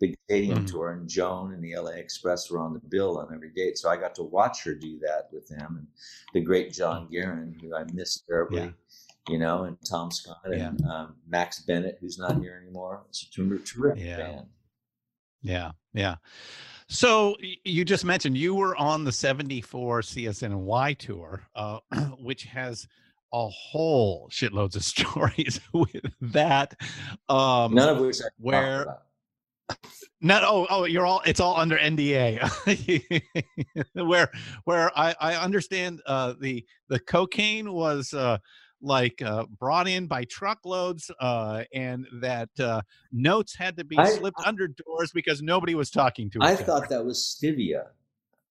big 0.00 0.14
stadium 0.26 0.64
Mhm. 0.64 0.70
tour, 0.70 0.90
and 0.92 1.08
Joan 1.08 1.54
and 1.54 1.62
the 1.64 1.74
LA 1.74 1.92
Express 1.92 2.50
were 2.50 2.58
on 2.60 2.72
the 2.74 2.80
bill 2.88 3.16
on 3.18 3.32
every 3.34 3.50
date. 3.50 3.78
So 3.78 3.88
I 3.88 3.96
got 3.96 4.14
to 4.16 4.22
watch 4.22 4.62
her 4.64 4.74
do 4.74 4.98
that 5.00 5.28
with 5.32 5.48
them, 5.48 5.76
and 5.78 5.86
the 6.34 6.40
great 6.40 6.72
John 6.72 7.08
Guerin, 7.10 7.56
who 7.60 7.74
I 7.74 7.84
miss 7.92 8.20
terribly, 8.28 8.58
Yeah. 8.64 8.70
You 9.28 9.38
know, 9.38 9.64
and 9.64 9.76
Tom 9.88 10.10
Scott 10.10 10.40
and 10.44 10.84
um, 10.86 11.16
Max 11.26 11.60
Bennett, 11.60 11.98
who's 12.00 12.18
not 12.18 12.40
here 12.40 12.60
anymore. 12.62 13.04
It's 13.08 13.22
a 13.26 13.30
terrific 13.30 14.04
Yeah. 14.04 14.16
band. 14.16 14.46
Yeah. 15.42 15.70
Yeah. 15.92 16.16
So 16.88 17.36
you 17.64 17.84
just 17.84 18.04
mentioned 18.04 18.36
you 18.36 18.54
were 18.54 18.76
on 18.76 19.04
the 19.04 19.12
74 19.12 20.02
CSNY 20.02 20.98
tour, 20.98 21.42
uh, 21.54 21.80
which 22.18 22.44
has 22.44 22.86
a 23.32 23.48
whole 23.48 24.28
shitloads 24.30 24.76
of 24.76 24.84
stories 24.84 25.60
with 25.72 26.04
that. 26.20 26.74
Um, 27.28 27.74
None 27.74 27.88
of 27.96 28.00
which 28.00 28.20
I 28.20 28.28
where-. 28.38 28.98
Not 30.20 30.42
oh 30.44 30.66
oh 30.70 30.84
you're 30.84 31.04
all 31.04 31.20
it's 31.26 31.40
all 31.40 31.56
under 31.56 31.76
NDA 31.76 32.38
where 33.94 34.30
where 34.64 34.90
I 34.98 35.14
I 35.20 35.34
understand 35.36 36.00
uh 36.06 36.34
the 36.40 36.64
the 36.88 36.98
cocaine 36.98 37.72
was 37.72 38.12
uh 38.14 38.38
like 38.84 39.20
uh 39.22 39.44
brought 39.58 39.88
in 39.88 40.06
by 40.06 40.24
truckloads 40.24 41.10
uh 41.20 41.64
and 41.72 42.06
that 42.20 42.50
uh 42.60 42.82
notes 43.12 43.56
had 43.56 43.76
to 43.78 43.84
be 43.84 43.96
I- 43.98 44.10
slipped 44.10 44.40
under 44.44 44.68
doors 44.68 45.10
because 45.12 45.42
nobody 45.42 45.74
was 45.74 45.90
talking 45.90 46.30
to 46.30 46.38
I 46.42 46.52
each 46.52 46.60
other. 46.60 46.64
thought 46.64 46.88
that 46.90 47.04
was 47.04 47.18
stevia. 47.40 47.86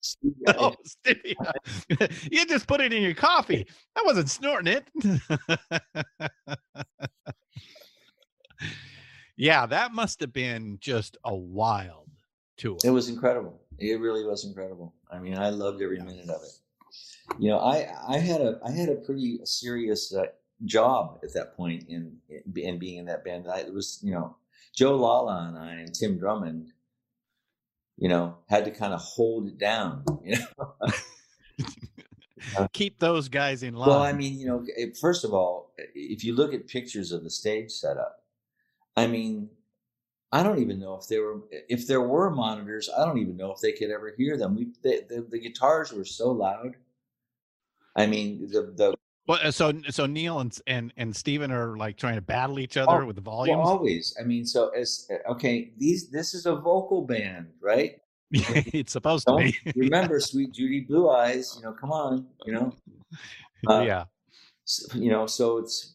Stevia 0.03 0.55
Oh, 0.59 0.75
stevia. 0.85 2.27
you 2.31 2.45
just 2.45 2.67
put 2.67 2.81
it 2.81 2.91
in 2.91 3.01
your 3.01 3.13
coffee. 3.13 3.65
I 3.95 4.01
wasn't 4.05 4.29
snorting 4.29 4.73
it. 4.73 4.89
yeah, 9.37 9.65
that 9.65 9.93
must 9.93 10.19
have 10.19 10.33
been 10.33 10.77
just 10.81 11.15
a 11.23 11.33
wild 11.33 12.09
tour. 12.57 12.77
It 12.83 12.89
was 12.89 13.07
incredible. 13.07 13.61
It 13.79 13.99
really 13.99 14.25
was 14.25 14.43
incredible. 14.45 14.93
I 15.09 15.19
mean, 15.19 15.37
I 15.37 15.49
loved 15.51 15.81
every 15.81 15.99
minute 15.99 16.29
of 16.29 16.41
it. 16.43 16.51
You 17.39 17.49
know, 17.49 17.59
I 17.59 17.87
I 18.07 18.17
had 18.17 18.41
a 18.41 18.59
I 18.65 18.71
had 18.71 18.89
a 18.89 18.95
pretty 18.95 19.39
serious 19.43 20.13
uh, 20.13 20.25
job 20.65 21.19
at 21.23 21.33
that 21.33 21.55
point 21.55 21.85
in 21.89 22.17
in 22.55 22.79
being 22.79 22.97
in 22.97 23.05
that 23.05 23.23
band. 23.23 23.47
I, 23.47 23.59
it 23.59 23.73
was 23.73 23.99
you 24.03 24.11
know 24.11 24.35
Joe 24.75 24.95
Lala 24.95 25.47
and 25.47 25.57
I 25.57 25.73
and 25.75 25.93
Tim 25.93 26.17
Drummond. 26.17 26.71
You 27.97 28.09
know, 28.09 28.37
had 28.49 28.65
to 28.65 28.71
kind 28.71 28.91
of 28.91 28.99
hold 29.01 29.47
it 29.47 29.59
down. 29.59 30.03
You 30.23 30.37
know, 30.37 30.89
Keep 32.73 32.99
those 32.99 33.29
guys 33.29 33.63
in 33.63 33.73
line. 33.73 33.89
well, 33.89 34.01
I 34.01 34.13
mean, 34.13 34.39
you 34.39 34.47
know, 34.47 34.65
first 34.99 35.23
of 35.23 35.33
all, 35.33 35.71
if 35.95 36.23
you 36.23 36.35
look 36.35 36.53
at 36.53 36.67
pictures 36.67 37.11
of 37.11 37.23
the 37.23 37.29
stage 37.29 37.71
setup, 37.71 38.23
I 38.95 39.07
mean, 39.07 39.49
I 40.33 40.41
don't 40.41 40.57
even 40.57 40.79
know 40.79 40.95
if 40.95 41.07
there 41.07 41.21
were 41.21 41.41
if 41.69 41.85
there 41.85 42.01
were 42.01 42.31
monitors. 42.31 42.89
I 42.89 43.05
don't 43.05 43.19
even 43.19 43.37
know 43.37 43.51
if 43.51 43.59
they 43.61 43.71
could 43.71 43.91
ever 43.91 44.15
hear 44.17 44.35
them. 44.35 44.55
We 44.55 44.71
the, 44.81 45.05
the, 45.07 45.21
the 45.29 45.39
guitars 45.39 45.93
were 45.93 46.03
so 46.05 46.31
loud. 46.31 46.75
I 47.95 48.07
mean, 48.07 48.47
the 48.49 48.73
the 48.75 48.95
Well, 49.27 49.51
so 49.51 49.71
so 49.91 50.07
Neil 50.07 50.39
and 50.39 50.57
and 50.65 50.91
and 50.97 51.15
Stephen 51.15 51.51
are 51.51 51.77
like 51.77 51.97
trying 51.97 52.15
to 52.15 52.21
battle 52.21 52.57
each 52.57 52.77
other 52.77 53.03
Oh, 53.03 53.05
with 53.05 53.15
the 53.15 53.21
well, 53.21 53.31
volumes. 53.31 53.69
always. 53.69 54.17
I 54.19 54.23
mean, 54.23 54.43
so 54.47 54.69
as 54.69 55.07
okay, 55.29 55.71
these 55.77 56.09
this 56.09 56.33
is 56.33 56.47
a 56.47 56.55
vocal 56.55 57.05
band, 57.05 57.49
right? 57.61 57.99
it's 58.31 58.91
supposed 58.91 59.27
to 59.27 59.33
be. 59.35 59.55
remember, 59.75 60.19
Suite 60.19 60.51
Judy 60.51 60.81
Blue 60.81 61.11
Eyes. 61.11 61.53
You 61.57 61.63
know, 61.63 61.73
come 61.73 61.91
on, 61.91 62.25
you 62.45 62.53
know. 62.53 62.73
Uh, 63.67 63.83
yeah. 63.83 64.05
s- 64.65 64.89
you 64.95 65.11
know 65.11 65.27
so 65.27 65.57
it's 65.59 65.92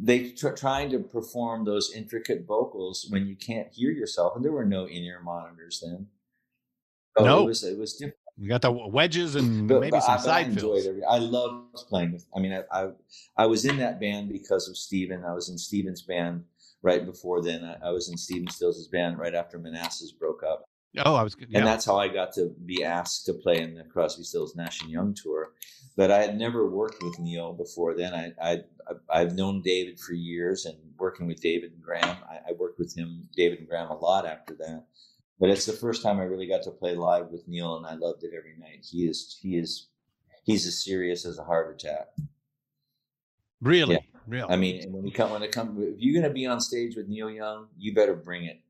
they 0.00 0.30
tr- 0.30 0.50
trying 0.50 0.90
to 0.90 0.98
perform 0.98 1.64
those 1.64 1.92
intricate 1.94 2.46
vocals 2.46 3.06
when 3.10 3.26
you 3.26 3.36
can't 3.36 3.68
hear 3.72 3.90
yourself 3.90 4.34
and 4.36 4.44
there 4.44 4.52
were 4.52 4.64
no 4.64 4.86
in-ear 4.86 5.20
monitors 5.22 5.82
then. 5.84 6.06
Oh, 7.16 7.22
so 7.22 7.24
No. 7.26 7.42
it 7.42 7.46
was 7.46 7.64
it 7.64 7.78
was 7.78 7.92
different. 7.94 8.16
You 8.36 8.48
got 8.48 8.62
the 8.62 8.72
wedges 8.72 9.36
and 9.36 9.68
but, 9.68 9.80
maybe 9.80 9.92
but 9.92 10.00
some 10.02 10.12
I, 10.12 10.16
I 10.16 10.18
side 10.18 10.46
enjoyed 10.48 10.82
fills. 10.82 10.86
every 10.88 11.04
i 11.04 11.18
loved 11.18 11.74
playing 11.88 12.12
with 12.12 12.26
i 12.36 12.40
mean 12.40 12.52
I, 12.52 12.62
I 12.72 12.90
i 13.36 13.46
was 13.46 13.64
in 13.64 13.76
that 13.76 14.00
band 14.00 14.28
because 14.32 14.68
of 14.68 14.76
Stephen. 14.76 15.24
I 15.24 15.32
was 15.32 15.48
in 15.48 15.56
Stephen's 15.58 16.02
band 16.02 16.44
right 16.82 17.06
before 17.06 17.42
then. 17.42 17.62
I, 17.64 17.88
I 17.88 17.90
was 17.90 18.08
in 18.10 18.16
Stephen 18.16 18.48
stills' 18.48 18.88
band 18.88 19.18
right 19.18 19.34
after 19.34 19.58
manassas 19.58 20.10
broke 20.12 20.42
up 20.42 20.64
Oh, 20.98 21.14
I 21.14 21.22
was. 21.22 21.36
Yeah. 21.38 21.58
and 21.58 21.66
that's 21.66 21.84
how 21.84 21.98
I 21.98 22.08
got 22.08 22.32
to 22.34 22.54
be 22.64 22.84
asked 22.84 23.26
to 23.26 23.34
play 23.34 23.60
in 23.60 23.74
the 23.74 23.84
Crosby, 23.84 24.22
Stills, 24.22 24.54
Nash 24.54 24.80
and 24.82 24.90
Young 24.90 25.14
tour. 25.14 25.52
But 25.96 26.10
I 26.10 26.22
had 26.22 26.38
never 26.38 26.68
worked 26.68 27.02
with 27.02 27.18
Neil 27.18 27.52
before 27.52 27.94
then. 27.94 28.14
I, 28.14 28.32
I 28.40 28.62
I've 29.08 29.34
known 29.34 29.62
David 29.62 29.98
for 29.98 30.12
years, 30.12 30.66
and 30.66 30.76
working 30.98 31.26
with 31.26 31.40
David 31.40 31.72
and 31.72 31.82
Graham, 31.82 32.16
I, 32.28 32.50
I 32.50 32.52
worked 32.58 32.78
with 32.78 32.96
him, 32.96 33.28
David 33.36 33.60
and 33.60 33.68
Graham, 33.68 33.90
a 33.90 33.96
lot 33.96 34.26
after 34.26 34.54
that. 34.54 34.86
But 35.40 35.50
it's 35.50 35.66
the 35.66 35.72
first 35.72 36.02
time 36.02 36.20
I 36.20 36.24
really 36.24 36.46
got 36.46 36.62
to 36.62 36.70
play 36.70 36.94
live 36.94 37.28
with 37.28 37.46
Neil, 37.48 37.76
and 37.76 37.86
I 37.86 37.94
loved 37.94 38.22
it 38.22 38.32
every 38.36 38.56
night. 38.58 38.86
He 38.88 39.06
is 39.06 39.38
he 39.40 39.56
is 39.56 39.88
he's 40.44 40.66
as 40.66 40.84
serious 40.84 41.26
as 41.26 41.38
a 41.38 41.44
heart 41.44 41.74
attack. 41.74 42.08
really, 43.60 43.94
yeah. 43.94 44.20
really. 44.26 44.52
I 44.52 44.56
mean, 44.56 44.92
when 44.92 45.02
we 45.02 45.10
come 45.10 45.30
when 45.30 45.42
it 45.42 45.52
comes, 45.52 45.76
if 45.80 45.96
you're 45.98 46.20
going 46.20 46.30
to 46.30 46.34
be 46.34 46.46
on 46.46 46.60
stage 46.60 46.96
with 46.96 47.08
Neil 47.08 47.30
Young, 47.30 47.66
you 47.76 47.94
better 47.94 48.14
bring 48.14 48.44
it. 48.44 48.60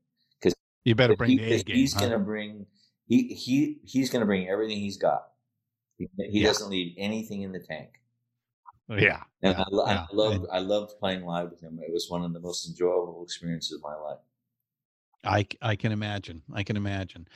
You 0.85 0.95
better 0.95 1.15
bring 1.15 1.31
he- 1.31 1.37
the 1.37 1.53
A 1.53 1.63
game. 1.63 1.75
He's 1.75 1.93
huh? 1.93 1.99
going 2.01 2.11
to 2.13 2.19
bring 2.19 2.67
he 3.07 3.27
he 3.33 3.79
he's 3.83 4.09
going 4.09 4.21
to 4.21 4.25
bring 4.25 4.47
everything 4.49 4.77
he's 4.77 4.97
got. 4.97 5.27
He, 5.97 6.07
he 6.17 6.41
Yeah. 6.41 6.47
doesn't 6.47 6.69
leave 6.69 6.95
anything 6.97 7.41
in 7.43 7.51
the 7.51 7.59
tank. 7.59 8.01
Oh, 8.89 8.95
yeah. 8.95 9.23
And 9.41 9.55
yeah, 9.57 9.63
I, 9.85 9.91
yeah. 9.91 10.05
I 10.11 10.15
loved 10.15 10.45
I 10.51 10.59
loved 10.59 10.99
playing 10.99 11.25
live 11.25 11.49
with 11.51 11.61
him. 11.61 11.79
It 11.81 11.91
was 11.91 12.09
one 12.09 12.23
of 12.23 12.33
the 12.33 12.39
most 12.39 12.67
enjoyable 12.67 13.23
experiences 13.23 13.73
of 13.73 13.81
my 13.81 13.95
life. 13.95 14.19
I 15.25 15.47
I 15.61 15.75
can 15.75 15.91
imagine. 15.91 16.41
I 16.53 16.63
can 16.63 16.77
imagine. 16.77 17.27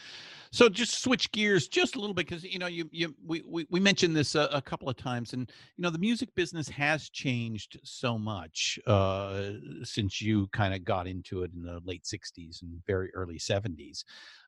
So 0.51 0.67
just 0.67 1.03
switch 1.03 1.31
gears 1.31 1.67
just 1.67 1.95
a 1.95 1.99
little 1.99 2.13
bit 2.13 2.27
because 2.27 2.43
you 2.43 2.59
know 2.59 2.67
you 2.67 2.89
you 2.91 3.15
we 3.25 3.43
we, 3.45 3.67
we 3.69 3.79
mentioned 3.79 4.15
this 4.15 4.35
a, 4.35 4.49
a 4.51 4.61
couple 4.61 4.89
of 4.89 4.97
times 4.97 5.33
and 5.33 5.49
you 5.77 5.81
know 5.83 5.89
the 5.89 5.99
music 5.99 6.33
business 6.35 6.67
has 6.69 7.09
changed 7.09 7.79
so 7.83 8.17
much 8.17 8.79
uh, 8.87 9.51
since 9.83 10.21
you 10.21 10.47
kind 10.47 10.73
of 10.73 10.83
got 10.83 11.07
into 11.07 11.43
it 11.43 11.51
in 11.53 11.61
the 11.61 11.79
late 11.85 12.03
'60s 12.03 12.61
and 12.61 12.81
very 12.87 13.13
early 13.13 13.37
'70s. 13.37 14.03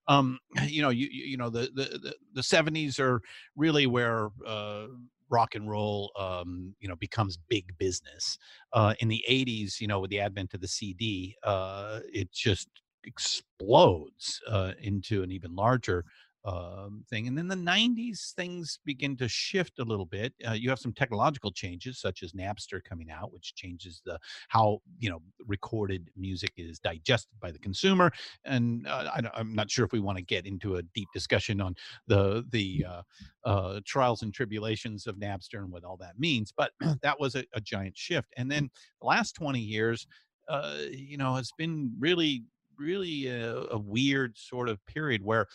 Um, 0.07 0.39
you 0.65 0.81
know 0.81 0.89
you 0.89 1.07
you 1.11 1.37
know 1.37 1.49
the 1.49 1.69
the 1.75 1.99
the, 1.99 2.15
the 2.33 2.41
'70s 2.41 2.99
are 2.99 3.21
really 3.55 3.85
where 3.85 4.29
uh, 4.45 4.87
rock 5.29 5.55
and 5.55 5.69
roll 5.69 6.11
um, 6.17 6.75
you 6.79 6.87
know 6.87 6.95
becomes 6.95 7.37
big 7.49 7.77
business. 7.77 8.37
Uh, 8.73 8.95
in 8.99 9.07
the 9.07 9.23
'80s, 9.29 9.79
you 9.79 9.87
know 9.87 9.99
with 9.99 10.09
the 10.09 10.19
advent 10.19 10.53
of 10.53 10.61
the 10.61 10.67
CD, 10.67 11.35
uh, 11.43 11.99
it 12.11 12.31
just 12.31 12.67
explodes 13.05 14.41
uh, 14.47 14.73
into 14.79 15.23
an 15.23 15.31
even 15.31 15.55
larger 15.55 16.05
um, 16.43 17.03
thing. 17.09 17.27
And 17.27 17.37
then 17.37 17.47
the 17.47 17.55
90s, 17.55 18.33
things 18.33 18.79
begin 18.83 19.15
to 19.17 19.27
shift 19.27 19.79
a 19.79 19.83
little 19.83 20.05
bit. 20.05 20.33
Uh, 20.47 20.53
you 20.53 20.69
have 20.69 20.79
some 20.79 20.93
technological 20.93 21.51
changes, 21.51 21.99
such 21.99 22.23
as 22.23 22.31
Napster 22.31 22.83
coming 22.83 23.11
out, 23.11 23.31
which 23.31 23.53
changes 23.55 24.01
the 24.05 24.17
how 24.47 24.81
you 24.99 25.09
know 25.09 25.21
recorded 25.45 26.09
music 26.17 26.51
is 26.57 26.79
digested 26.79 27.39
by 27.39 27.51
the 27.51 27.59
consumer. 27.59 28.11
And 28.43 28.87
uh, 28.87 29.11
I, 29.35 29.39
am 29.39 29.53
not 29.53 29.69
sure 29.69 29.85
if 29.85 29.91
we 29.91 29.99
want 29.99 30.17
to 30.17 30.23
get 30.23 30.45
into 30.45 30.77
a 30.77 30.81
deep 30.81 31.09
discussion 31.13 31.61
on 31.61 31.75
the 32.07 32.43
the 32.49 32.85
uh, 32.87 33.01
uh, 33.45 33.81
trials 33.85 34.23
and 34.23 34.33
tribulations 34.33 35.05
of 35.05 35.17
Napster 35.17 35.59
and 35.59 35.71
what 35.71 35.83
all 35.83 35.97
that 35.97 36.19
means. 36.19 36.51
But 36.51 36.71
that 37.03 37.19
was 37.19 37.35
a, 37.35 37.43
a 37.53 37.61
giant 37.61 37.97
shift. 37.97 38.33
And 38.37 38.49
then 38.49 38.69
the 38.99 39.07
last 39.07 39.35
20 39.35 39.59
years, 39.59 40.07
uh, 40.49 40.77
you 40.89 41.17
know, 41.17 41.35
has 41.35 41.51
been 41.57 41.93
really 41.99 42.45
really 42.77 43.27
a, 43.27 43.65
a 43.71 43.77
weird 43.77 44.37
sort 44.37 44.69
of 44.69 44.83
period 44.85 45.23
where 45.23 45.47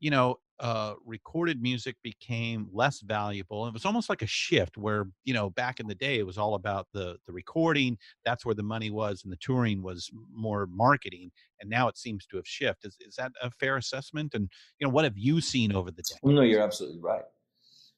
you 0.00 0.10
know 0.10 0.38
uh, 0.60 0.94
recorded 1.04 1.60
music 1.60 1.96
became 2.04 2.68
less 2.72 3.00
valuable. 3.00 3.66
It 3.66 3.72
was 3.72 3.84
almost 3.84 4.08
like 4.08 4.22
a 4.22 4.26
shift 4.26 4.76
where 4.76 5.06
you 5.24 5.34
know 5.34 5.50
back 5.50 5.80
in 5.80 5.88
the 5.88 5.94
day 5.94 6.18
it 6.18 6.26
was 6.26 6.38
all 6.38 6.54
about 6.54 6.86
the 6.92 7.16
the 7.26 7.32
recording. 7.32 7.98
That's 8.24 8.44
where 8.44 8.54
the 8.54 8.62
money 8.62 8.90
was 8.90 9.22
and 9.24 9.32
the 9.32 9.38
touring 9.38 9.82
was 9.82 10.10
more 10.32 10.66
marketing 10.66 11.32
and 11.62 11.70
now 11.70 11.88
it 11.88 11.96
seems 11.96 12.26
to 12.26 12.36
have 12.36 12.46
shifted. 12.46 12.88
Is, 12.88 12.96
is 13.00 13.14
that 13.16 13.32
a 13.40 13.50
fair 13.50 13.76
assessment? 13.76 14.34
And 14.34 14.50
you 14.78 14.86
know 14.86 14.92
what 14.92 15.04
have 15.04 15.16
you 15.16 15.40
seen 15.40 15.74
over 15.74 15.90
the 15.90 16.02
Well, 16.22 16.34
no, 16.34 16.42
you're 16.42 16.62
absolutely 16.62 17.00
right. 17.00 17.24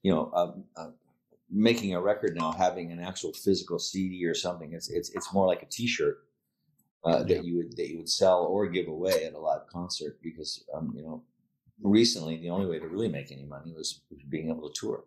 You 0.03 0.13
know, 0.13 0.31
um, 0.35 0.65
uh, 0.77 0.91
making 1.51 1.95
a 1.95 2.01
record 2.01 2.37
now, 2.37 2.53
having 2.53 2.93
an 2.93 3.01
actual 3.01 3.33
physical 3.33 3.79
CD 3.79 4.25
or 4.27 4.35
something, 4.35 4.73
it's 4.73 4.89
it's 4.91 5.11
it's 5.11 5.33
more 5.33 5.47
like 5.47 5.63
a 5.63 5.67
T-shirt 5.67 6.19
uh, 7.07 7.19
Yeah. 7.19 7.23
that 7.37 7.45
you 7.45 7.57
would 7.59 7.77
that 7.77 7.89
you 7.91 7.99
would 7.99 8.09
sell 8.09 8.45
or 8.45 8.67
give 8.69 8.89
away 8.89 9.25
at 9.27 9.35
a 9.35 9.39
live 9.39 9.67
concert 9.67 10.19
because 10.23 10.65
um, 10.75 10.93
you 10.97 11.03
know 11.03 11.23
recently 11.83 12.37
the 12.39 12.51
only 12.51 12.67
way 12.67 12.79
to 12.79 12.89
really 12.89 13.09
make 13.09 13.31
any 13.33 13.45
money 13.45 13.73
was 13.73 14.01
being 14.29 14.49
able 14.51 14.69
to 14.71 14.81
tour. 14.81 15.05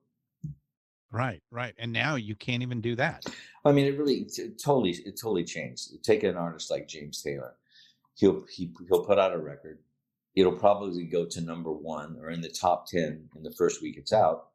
right 1.11 1.41
right 1.51 1.73
and 1.79 1.91
now 1.93 2.15
you 2.15 2.35
can't 2.35 2.61
even 2.61 2.81
do 2.81 2.95
that 2.95 3.25
I 3.65 3.73
mean, 3.73 3.85
it 3.85 3.97
really 3.97 4.25
it 4.37 4.61
totally 4.63 4.91
it 4.91 5.19
totally 5.21 5.43
changed. 5.43 5.89
Take 6.01 6.23
an 6.23 6.37
artist 6.37 6.71
like 6.71 6.87
James 6.87 7.21
Taylor. 7.21 7.55
He'll 8.15 8.45
he, 8.49 8.71
he'll 8.87 9.03
put 9.03 9.19
out 9.19 9.33
a 9.33 9.37
record. 9.37 9.79
It'll 10.37 10.55
probably 10.57 11.03
go 11.03 11.25
to 11.25 11.41
number 11.41 11.73
one 11.73 12.15
or 12.21 12.29
in 12.29 12.39
the 12.39 12.47
top 12.47 12.87
ten 12.87 13.27
in 13.35 13.43
the 13.43 13.51
first 13.51 13.81
week 13.81 13.97
it's 13.97 14.13
out. 14.13 14.51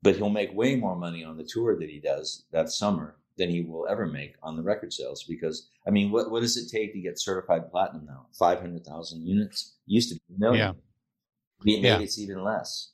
But 0.00 0.16
he'll 0.16 0.30
make 0.30 0.54
way 0.54 0.76
more 0.76 0.96
money 0.96 1.24
on 1.24 1.36
the 1.36 1.44
tour 1.44 1.78
that 1.78 1.90
he 1.90 2.00
does 2.00 2.44
that 2.52 2.70
summer 2.70 3.16
than 3.40 3.48
he 3.50 3.62
will 3.62 3.88
ever 3.88 4.06
make 4.06 4.34
on 4.42 4.54
the 4.56 4.62
record 4.62 4.92
sales. 4.92 5.24
Because 5.24 5.68
I 5.86 5.90
mean, 5.90 6.12
what 6.12 6.30
what 6.30 6.42
does 6.42 6.56
it 6.56 6.70
take 6.70 6.92
to 6.92 7.00
get 7.00 7.18
certified 7.18 7.70
platinum 7.72 8.04
now? 8.06 8.26
Five 8.38 8.60
hundred 8.60 8.84
thousand 8.84 9.26
units 9.26 9.74
used 9.86 10.10
to 10.10 10.14
be 10.16 10.20
million. 10.38 10.58
Yeah. 10.60 10.72
Maybe 11.64 11.88
Yeah. 11.88 11.98
it's 12.00 12.18
even 12.18 12.44
less. 12.44 12.92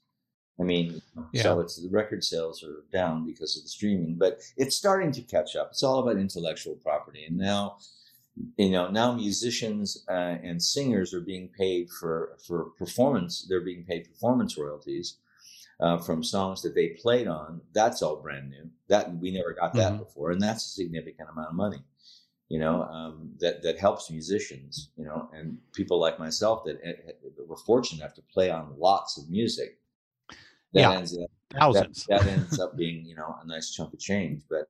I 0.59 0.63
mean, 0.63 1.03
Yeah. 1.33 1.43
so 1.43 1.61
it's 1.61 1.77
the 1.83 1.91
record 1.91 2.25
sales 2.25 2.63
are 2.65 2.85
down 2.91 3.27
because 3.27 3.57
of 3.59 3.63
the 3.65 3.69
streaming, 3.69 4.17
but 4.17 4.41
it's 4.57 4.77
starting 4.77 5.13
to 5.13 5.23
catch 5.23 5.55
up. 5.55 5.69
It's 5.73 5.83
all 5.83 5.99
about 5.99 6.17
intellectual 6.19 6.77
property, 6.77 7.25
and 7.27 7.37
now, 7.37 7.79
you 8.57 8.71
know, 8.71 8.89
now 8.91 9.13
musicians 9.13 10.05
uh, 10.09 10.37
and 10.49 10.63
singers 10.63 11.13
are 11.13 11.21
being 11.21 11.49
paid 11.49 11.91
for 11.91 12.39
for 12.47 12.71
performance. 12.79 13.45
They're 13.49 13.69
being 13.73 13.85
paid 13.85 14.09
performance 14.13 14.57
royalties 14.57 15.19
uh, 15.81 15.99
from 15.99 16.23
songs 16.25 16.63
that 16.63 16.75
they 16.75 16.91
played 16.91 17.27
on. 17.29 17.61
That's 17.73 18.03
all 18.03 18.17
brand 18.17 18.51
new. 18.51 18.71
That 18.89 19.17
we 19.19 19.31
never 19.33 19.53
got 19.53 19.75
that 19.77 19.93
Mhm. 19.95 19.99
before, 19.99 20.31
and 20.31 20.41
that's 20.41 20.65
a 20.67 20.69
significant 20.71 21.29
amount 21.31 21.49
of 21.51 21.55
money. 21.55 21.85
You 22.49 22.61
know, 22.61 22.83
um, 22.85 23.35
that 23.41 23.63
that 23.63 23.79
helps 23.79 24.11
musicians. 24.11 24.91
You 24.97 25.05
know, 25.07 25.31
and 25.33 25.59
people 25.73 25.99
like 26.01 26.19
myself 26.19 26.65
that, 26.65 26.77
uh, 26.77 27.13
that 27.37 27.49
were 27.49 27.57
fortunate 27.57 28.03
enough 28.03 28.15
to 28.17 28.23
play 28.23 28.51
on 28.51 28.79
lots 28.79 29.19
of 29.19 29.29
music. 29.31 29.81
That 30.75 30.83
Yeah. 30.83 30.91
ends 30.91 31.17
up 31.19 31.31
thousands 31.53 32.07
that, 32.09 32.25
that 32.25 32.27
ends 32.33 32.59
up 32.59 32.77
being 32.77 33.05
you 33.07 33.17
know 33.17 33.37
a 33.43 33.47
nice 33.47 33.73
chunk 33.73 33.93
of 33.95 33.99
change 34.01 34.43
but 34.51 34.69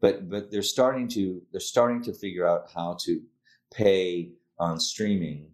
but 0.00 0.28
but 0.28 0.50
they're 0.50 0.62
starting 0.62 1.08
to 1.08 1.42
they're 1.50 1.60
starting 1.60 2.02
to 2.02 2.12
figure 2.12 2.46
out 2.46 2.70
how 2.70 2.94
to 3.04 3.22
pay 3.72 4.32
on 4.58 4.78
streaming 4.78 5.52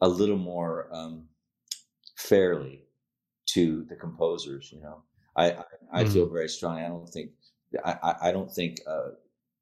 a 0.00 0.08
little 0.08 0.38
more 0.38 0.88
um, 0.94 1.28
fairly 2.16 2.85
to 3.56 3.84
the 3.90 3.96
composers 3.96 4.64
you 4.74 4.80
know 4.86 4.98
i 5.36 5.46
i, 5.52 5.64
I 6.00 6.04
feel 6.04 6.26
very 6.36 6.48
strongly 6.56 6.82
i 6.82 6.88
don't 6.88 7.08
think 7.16 7.30
i 7.84 7.92
i, 8.08 8.12
I 8.28 8.32
don't 8.36 8.52
think 8.58 8.72
uh, 8.94 9.10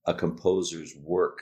a 0.07 0.15
composer's 0.15 0.93
work 1.15 1.39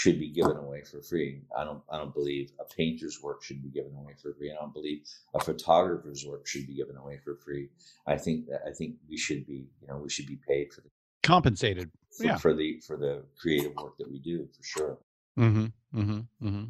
should 0.00 0.18
be 0.18 0.28
given 0.28 0.56
away 0.56 0.82
for 0.90 1.00
free. 1.10 1.32
I 1.56 1.62
don't. 1.62 1.80
I 1.88 1.96
don't 2.00 2.12
believe 2.12 2.50
a 2.64 2.66
painter's 2.80 3.22
work 3.22 3.44
should 3.44 3.62
be 3.62 3.68
given 3.78 3.94
away 3.94 4.14
for 4.20 4.34
free. 4.34 4.50
I 4.50 4.56
don't 4.60 4.74
believe 4.74 5.00
a 5.34 5.40
photographer's 5.48 6.26
work 6.26 6.48
should 6.48 6.66
be 6.66 6.74
given 6.74 6.96
away 6.96 7.16
for 7.24 7.36
free. 7.36 7.68
I 8.14 8.16
think 8.24 8.38
that 8.48 8.62
I 8.68 8.72
think 8.78 8.96
we 9.08 9.16
should 9.16 9.46
be. 9.46 9.60
You 9.80 9.86
know, 9.88 9.98
we 9.98 10.10
should 10.10 10.26
be 10.26 10.38
paid 10.48 10.72
for 10.72 10.80
the 10.80 10.90
compensated 11.22 11.88
for, 12.10 12.24
Yeah. 12.24 12.38
for 12.38 12.52
the 12.54 12.80
for 12.86 12.96
the 12.96 13.22
creative 13.40 13.74
work 13.76 13.94
that 13.98 14.10
we 14.10 14.18
do 14.18 14.48
for 14.56 14.64
sure. 14.72 14.98
Mm-hmm. 15.38 15.66
Mm-hmm. 16.00 16.20
Mm-hmm. 16.48 16.64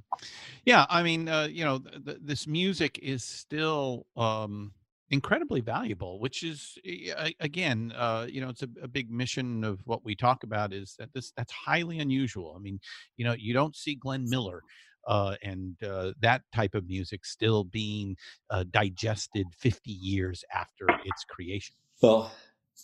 Yeah, 0.67 0.85
I 0.91 1.03
mean, 1.03 1.27
uh, 1.29 1.49
you 1.51 1.65
know, 1.65 1.79
th- 1.79 2.05
th- 2.05 2.19
this 2.21 2.47
music 2.47 2.99
is 3.03 3.25
still 3.25 4.07
um, 4.19 4.73
incredibly 5.15 5.61
valuable, 5.61 6.19
which 6.19 6.43
is 6.43 6.77
eh, 6.85 7.31
again, 7.41 7.93
uh, 7.97 8.27
you 8.29 8.41
know, 8.41 8.51
it's 8.51 8.63
a, 8.63 8.69
a 8.83 8.89
big 8.89 9.11
mission 9.11 9.65
of 9.65 9.81
what 9.85 10.05
we 10.05 10.15
talk 10.15 10.43
about 10.43 10.73
is 10.73 10.95
that 10.99 11.09
this 11.15 11.33
that's 11.37 11.53
highly 11.53 12.01
unusual. 12.01 12.55
I 12.57 12.61
mean, 12.61 12.81
you 13.17 13.25
know, 13.25 13.35
you 13.39 13.55
don't 13.55 13.75
see 13.75 13.95
Glenn 13.95 14.29
Miller 14.29 14.61
uh, 15.07 15.37
and 15.43 15.83
uh, 15.83 16.13
that 16.21 16.43
type 16.55 16.75
of 16.75 16.87
music 16.87 17.25
still 17.25 17.65
being 17.65 18.17
uh, 18.51 18.65
digested 18.71 19.47
50 19.57 19.91
years 19.93 20.45
after 20.53 20.87
its 21.05 21.25
creation. 21.25 21.77
Well, 22.03 22.33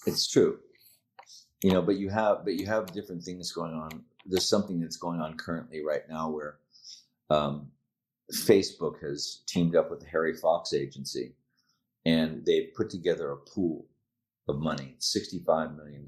it's 0.06 0.30
true, 0.30 0.60
you 1.62 1.72
know, 1.72 1.82
but 1.82 1.96
you 1.96 2.08
have 2.10 2.44
but 2.44 2.54
you 2.54 2.66
have 2.66 2.92
different 2.92 3.22
things 3.22 3.52
going 3.52 3.74
on. 3.74 4.04
There's 4.24 4.48
something 4.48 4.80
that's 4.80 4.96
going 4.96 5.20
on 5.20 5.36
currently 5.36 5.84
right 5.84 6.08
now 6.08 6.30
where 6.30 6.58
um, 7.28 7.68
Facebook 8.32 9.00
has 9.02 9.42
teamed 9.46 9.74
up 9.74 9.90
with 9.90 10.00
the 10.00 10.06
Harry 10.06 10.36
Fox 10.36 10.72
agency, 10.72 11.32
and 12.04 12.44
they've 12.46 12.74
put 12.74 12.90
together 12.90 13.30
a 13.30 13.36
pool 13.36 13.86
of 14.48 14.58
money, 14.58 14.96
$65 15.00 15.76
million. 15.76 16.06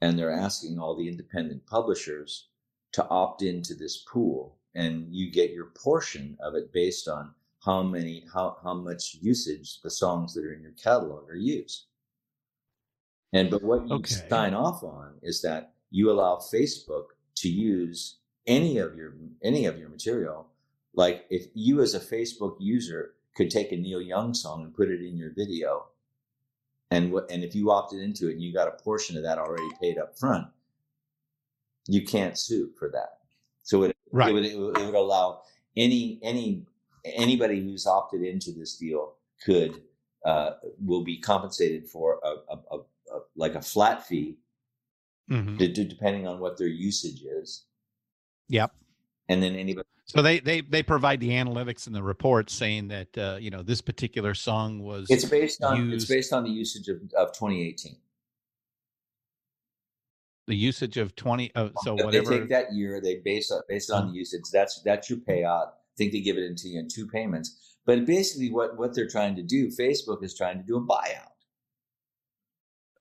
And 0.00 0.18
they're 0.18 0.32
asking 0.32 0.78
all 0.78 0.96
the 0.96 1.08
independent 1.08 1.66
publishers 1.66 2.48
to 2.92 3.06
opt 3.08 3.42
into 3.42 3.74
this 3.74 3.98
pool, 3.98 4.58
and 4.74 5.06
you 5.14 5.30
get 5.30 5.52
your 5.52 5.66
portion 5.66 6.36
of 6.40 6.54
it 6.54 6.72
based 6.72 7.08
on 7.08 7.34
how 7.64 7.82
many, 7.82 8.24
how, 8.32 8.58
how 8.62 8.74
much 8.74 9.14
usage 9.20 9.80
the 9.82 9.90
songs 9.90 10.34
that 10.34 10.44
are 10.44 10.52
in 10.52 10.62
your 10.62 10.72
catalog 10.72 11.28
are 11.30 11.36
used. 11.36 11.86
And 13.32 13.50
but 13.50 13.62
what 13.62 13.86
you 13.88 13.94
Okay. 13.96 14.14
sign 14.28 14.54
off 14.54 14.82
on 14.82 15.18
is 15.22 15.42
that 15.42 15.74
you 15.90 16.10
allow 16.10 16.36
Facebook 16.36 17.06
to 17.36 17.48
use 17.48 18.18
any 18.46 18.78
of 18.78 18.96
your 18.96 19.14
any 19.42 19.66
of 19.66 19.78
your 19.78 19.88
material. 19.88 20.48
Like 20.94 21.26
if 21.30 21.46
you 21.54 21.80
as 21.80 21.94
a 21.94 22.00
Facebook 22.00 22.56
user 22.60 23.14
could 23.36 23.50
take 23.50 23.72
a 23.72 23.76
Neil 23.76 24.00
Young 24.02 24.34
song 24.34 24.62
and 24.64 24.74
put 24.74 24.90
it 24.90 25.00
in 25.02 25.16
your 25.16 25.30
video, 25.34 25.86
and 26.90 27.12
what 27.12 27.30
and 27.30 27.42
if 27.44 27.54
you 27.54 27.70
opted 27.70 28.00
into 28.00 28.28
it 28.28 28.32
and 28.34 28.42
you 28.42 28.52
got 28.52 28.68
a 28.68 28.82
portion 28.82 29.16
of 29.16 29.22
that 29.22 29.38
already 29.38 29.68
paid 29.80 29.98
up 29.98 30.18
front, 30.18 30.46
you 31.86 32.04
can't 32.04 32.38
sue 32.38 32.70
for 32.78 32.88
that. 32.90 33.18
So 33.62 33.84
it, 33.84 33.96
Right. 34.10 34.28
it, 34.28 34.32
would, 34.34 34.44
it 34.44 34.58
would 34.58 34.78
it 34.78 34.84
would 34.86 34.94
allow 34.94 35.42
any 35.76 36.18
any 36.22 36.66
anybody 37.04 37.62
who's 37.62 37.86
opted 37.86 38.22
into 38.22 38.52
this 38.52 38.76
deal 38.76 39.14
could 39.44 39.82
uh, 40.24 40.52
will 40.84 41.02
be 41.02 41.16
compensated 41.18 41.88
for 41.88 42.20
a, 42.22 42.28
a, 42.52 42.58
a, 42.70 42.78
a 43.16 43.20
like 43.36 43.54
a 43.54 43.62
flat 43.62 44.06
fee 44.06 44.36
Mhm. 45.30 45.56
d- 45.56 45.68
d- 45.72 45.84
depending 45.84 46.26
on 46.26 46.40
what 46.40 46.58
their 46.58 46.66
usage 46.68 47.22
is, 47.22 47.64
Yep. 48.48 48.74
And 49.28 49.42
then 49.42 49.54
anybody 49.54 49.86
So 50.06 50.22
they 50.22 50.40
they 50.40 50.60
they 50.60 50.82
provide 50.82 51.20
the 51.20 51.30
analytics 51.30 51.86
and 51.86 51.94
the 51.94 52.02
reports 52.02 52.52
saying 52.52 52.88
that 52.88 53.18
uh, 53.18 53.36
you 53.40 53.50
know 53.50 53.62
this 53.62 53.80
particular 53.80 54.34
song 54.34 54.80
was 54.80 55.06
it's 55.10 55.24
based 55.24 55.62
on 55.62 55.92
it's 55.92 56.06
based 56.06 56.32
on 56.32 56.44
the 56.44 56.50
usage 56.50 56.88
of, 56.88 56.96
of 57.16 57.32
2018. 57.32 57.96
the 60.48 60.56
usage 60.56 60.96
of 60.96 61.14
20 61.16 61.54
uh, 61.54 61.68
so 61.82 61.96
They 61.96 62.04
whatever 62.04 62.38
take 62.38 62.48
that 62.50 62.72
year, 62.72 63.00
they 63.00 63.20
base 63.24 63.50
it 63.50 63.62
based 63.68 63.90
on 63.90 64.08
the 64.08 64.14
usage. 64.14 64.42
That's 64.52 64.82
that's 64.82 65.08
your 65.08 65.20
payout. 65.20 65.68
I 65.68 65.96
think 65.96 66.12
they 66.12 66.20
give 66.20 66.38
it 66.38 66.44
into 66.44 66.68
you 66.68 66.80
in 66.80 66.88
two 66.88 67.06
payments. 67.06 67.76
But 67.84 68.06
basically, 68.06 68.50
what 68.50 68.76
what 68.76 68.94
they're 68.94 69.08
trying 69.08 69.36
to 69.36 69.42
do, 69.42 69.68
Facebook 69.68 70.22
is 70.22 70.36
trying 70.36 70.58
to 70.58 70.64
do 70.64 70.76
a 70.76 70.80
buyout 70.80 71.31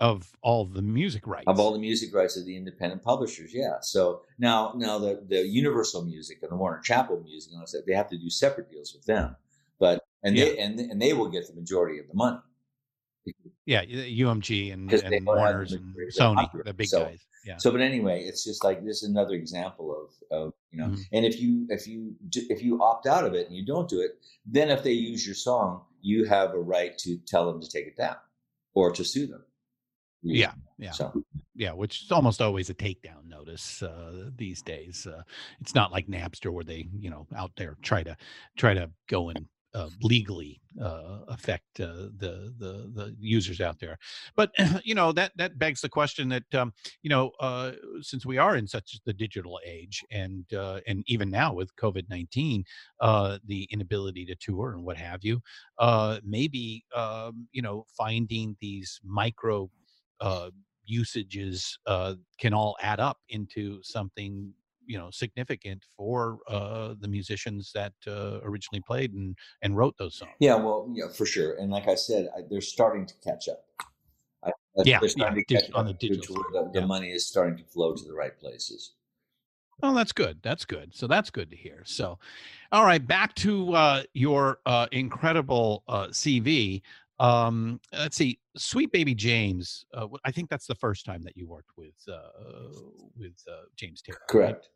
of 0.02 0.32
all 0.42 0.66
the 0.66 0.82
music 0.82 1.26
rights 1.28 1.46
of 1.48 1.60
all 1.60 1.72
the 1.72 1.80
music 1.80 2.14
rights 2.14 2.36
of 2.38 2.44
the 2.46 2.58
independent 2.58 3.02
publishers. 3.04 3.54
Yeah. 3.54 3.76
So 3.82 4.24
now 4.40 4.74
now 4.76 4.98
the 5.00 5.24
the 5.28 5.42
Universal 5.48 6.04
Music 6.06 6.40
and 6.42 6.52
the 6.52 6.56
Warner 6.56 6.82
Chappell 6.82 7.22
Music, 7.24 7.52
and 7.54 7.62
all 7.62 7.68
that, 7.72 7.84
they 7.88 7.94
have 7.94 8.10
to 8.10 8.18
do 8.18 8.30
separate 8.30 8.70
deals 8.70 8.94
with 8.94 9.06
them. 9.06 9.36
But 9.80 10.04
and 10.24 10.38
they 10.38 10.58
and 10.58 10.80
and 10.80 11.02
they 11.02 11.14
will 11.14 11.30
get 11.30 11.48
the 11.48 11.54
majority 11.54 12.00
of 12.00 12.08
the 12.08 12.16
money. 12.16 12.40
yeah 13.66 13.84
umg 13.86 14.74
and, 14.74 14.92
and 14.92 15.26
warners 15.26 15.72
and 15.74 15.96
sony 16.20 16.46
the 16.66 16.74
big 16.74 16.88
So- 16.88 17.06
guys 17.06 17.20
yeah 17.46 17.58
So, 17.58 17.72
but 17.72 17.82
anyway, 17.82 18.18
it's 18.30 18.44
just 18.44 18.64
like 18.64 18.78
this 18.86 18.98
is 19.04 19.10
another 19.10 19.34
example 19.44 19.88
of, 20.00 20.10
of 20.40 20.54
you 20.72 20.78
know, 20.80 20.90
Mhm. 20.90 21.02
and 21.16 21.26
if 21.26 21.36
you 21.42 21.52
if 21.70 21.88
you 21.88 22.16
if 22.54 22.60
you 22.66 22.72
opt 22.90 23.06
out 23.16 23.26
of 23.26 23.34
it 23.40 23.48
and 23.48 23.56
you 23.56 23.66
don't 23.74 23.90
do 23.96 24.00
it, 24.02 24.12
then 24.46 24.70
if 24.76 24.82
they 24.84 24.92
use 25.12 25.22
your 25.26 25.36
song, 25.36 25.82
you 26.02 26.26
have 26.26 26.50
a 26.54 26.60
right 26.76 26.94
to 27.06 27.18
tell 27.32 27.46
them 27.52 27.60
to 27.64 27.68
take 27.76 27.88
it 27.92 27.98
down 27.98 28.18
or 28.76 28.92
to 28.92 29.04
sue 29.14 29.26
them. 29.34 29.44
Yeah, 30.24 30.54
yeah. 30.78 30.92
So 30.92 31.24
yeah 31.56 31.72
which 31.72 32.04
is 32.04 32.12
almost 32.12 32.42
always 32.42 32.70
a 32.70 32.74
takedown 32.74 33.28
notice 33.28 33.84
uh, 33.84 34.30
these 34.36 34.62
days 34.62 35.08
uh, 35.08 35.22
it's 35.60 35.76
not 35.76 35.92
like 35.92 36.08
napster 36.08 36.52
where 36.52 36.64
they 36.64 36.88
you 36.98 37.10
know 37.10 37.28
out 37.36 37.52
there 37.58 37.78
try 37.82 38.04
to 38.04 38.16
try 38.58 38.74
to 38.74 38.90
go 39.08 39.30
and 39.30 39.46
uh, 39.74 39.88
legally 40.02 40.60
uh, 40.82 41.20
affect 41.30 41.80
uh, 41.80 42.10
the 42.18 42.54
the 42.58 42.92
the 42.94 43.16
users 43.20 43.62
out 43.62 43.80
there 43.80 43.98
but 44.36 44.52
you 44.84 44.96
know 44.96 45.12
that 45.12 45.32
that 45.38 45.58
begs 45.58 45.82
the 45.82 45.88
question 45.90 46.28
that 46.30 46.44
um, 46.56 46.74
you 47.04 47.10
know 47.10 47.32
uh, 47.40 47.72
since 48.02 48.26
we 48.26 48.38
are 48.38 48.56
in 48.58 48.68
such 48.68 49.00
the 49.06 49.14
digital 49.14 49.60
age 49.66 50.04
and 50.12 50.54
uh, 50.54 50.80
and 50.88 51.04
even 51.08 51.30
now 51.30 51.54
with 51.54 51.76
covid-19 51.76 52.64
uh, 53.00 53.38
the 53.46 53.68
inability 53.72 54.26
to 54.26 54.36
tour 54.36 54.74
and 54.74 54.84
what 54.84 54.98
have 54.98 55.24
you 55.24 55.42
uh, 55.80 56.20
maybe 56.26 56.84
um, 56.96 57.48
you 57.52 57.62
know 57.62 57.86
finding 57.96 58.58
these 58.60 59.00
micro 59.04 59.70
uh, 60.22 60.50
usages 60.86 61.78
uh, 61.86 62.16
can 62.40 62.54
all 62.54 62.78
add 62.82 63.00
up 63.00 63.20
into 63.30 63.82
something 63.84 64.54
you 64.86 64.98
know 64.98 65.10
significant 65.12 65.84
for 65.96 66.40
uh, 66.48 66.96
the 67.00 67.08
musicians 67.08 67.72
that 67.74 67.94
uh, 68.08 68.40
originally 68.44 68.82
played 68.86 69.14
and 69.14 69.38
and 69.62 69.78
wrote 69.78 69.96
those 69.98 70.16
songs. 70.16 70.32
yeah, 70.40 70.56
well, 70.56 70.90
yeah, 70.94 71.08
for 71.10 71.26
sure. 71.26 71.56
And 71.58 71.72
like 71.72 71.88
I 71.88 71.96
said, 71.96 72.30
I, 72.36 72.42
they're 72.50 72.62
starting 72.62 73.06
to 73.06 73.14
catch 73.24 73.48
up. 73.48 73.66
I, 74.44 74.52
Yeah, 74.84 75.00
they're 75.00 75.10
starting 75.10 75.38
yeah, 75.38 75.56
to 75.58 75.62
catch 75.62 75.74
on 75.74 75.88
up 75.88 76.00
the 76.00 76.08
digital 76.08 76.36
the, 76.36 76.70
the 76.74 76.80
yeah. 76.80 76.86
money 76.86 77.12
is 77.12 77.28
starting 77.28 77.58
to 77.58 77.64
flow 77.64 77.94
to 77.94 78.04
the 78.04 78.14
right 78.14 78.38
places. 78.40 78.94
Oh, 79.84 79.96
that's 79.96 80.12
good. 80.12 80.40
That's 80.44 80.64
good. 80.64 80.94
So 80.94 81.08
that's 81.08 81.32
good 81.32 81.50
to 81.50 81.58
hear. 81.58 81.82
So, 81.86 82.20
all 82.72 82.86
right, 82.86 83.06
back 83.06 83.34
to 83.36 83.74
uh, 83.74 84.04
your 84.14 84.60
uh, 84.66 84.88
incredible 84.92 85.84
uh, 85.88 86.08
CV. 86.08 86.82
Um, 87.22 87.80
let's 87.94 88.18
see, 88.18 88.40
Sweet 88.58 88.92
Baby 88.92 89.14
James. 89.14 89.86
Uh, 89.94 90.08
I 90.26 90.32
think 90.32 90.50
that's 90.50 90.66
the 90.66 90.76
first 90.76 91.06
time 91.06 91.22
that 91.22 91.38
you 91.38 91.48
worked 91.48 91.70
with 91.78 91.94
uh, 92.12 92.70
with 93.16 93.36
uh, 93.48 93.66
James 93.76 94.02
Taylor. 94.02 94.18
right? 94.22 94.28
Correct. 94.28 94.70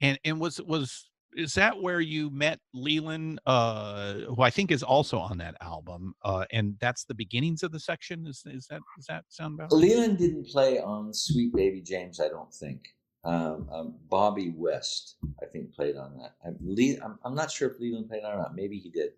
And 0.00 0.18
and 0.24 0.40
was 0.40 0.60
was 0.60 1.10
is 1.34 1.54
that 1.54 1.80
where 1.80 2.00
you 2.00 2.30
met 2.30 2.60
Leland, 2.72 3.40
uh, 3.46 4.14
who 4.14 4.42
I 4.42 4.50
think 4.50 4.70
is 4.70 4.84
also 4.84 5.18
on 5.18 5.38
that 5.38 5.56
album? 5.60 6.14
Uh, 6.24 6.44
and 6.52 6.76
that's 6.80 7.04
the 7.04 7.14
beginnings 7.14 7.64
of 7.64 7.72
the 7.72 7.80
section. 7.80 8.26
Is 8.28 8.44
is 8.46 8.68
that 8.68 8.80
does 8.96 9.06
that 9.06 9.24
sound 9.28 9.58
about? 9.58 9.72
right? 9.72 9.80
Leland 9.80 10.18
didn't 10.18 10.46
play 10.46 10.78
on 10.78 11.12
Sweet 11.12 11.52
Baby 11.52 11.82
James, 11.82 12.20
I 12.20 12.28
don't 12.28 12.52
think. 12.54 12.80
Um, 13.24 13.68
um, 13.70 13.94
Bobby 14.08 14.54
West, 14.56 15.16
I 15.42 15.46
think, 15.46 15.74
played 15.74 15.96
on 15.96 16.16
that. 16.18 16.36
I, 16.44 16.50
Lee, 16.62 16.98
I'm, 17.04 17.18
I'm 17.22 17.34
not 17.34 17.50
sure 17.50 17.70
if 17.70 17.78
Leland 17.78 18.08
played 18.08 18.24
on 18.24 18.32
it 18.32 18.34
or 18.36 18.38
not. 18.38 18.54
Maybe 18.54 18.78
he 18.78 18.88
did. 18.88 19.10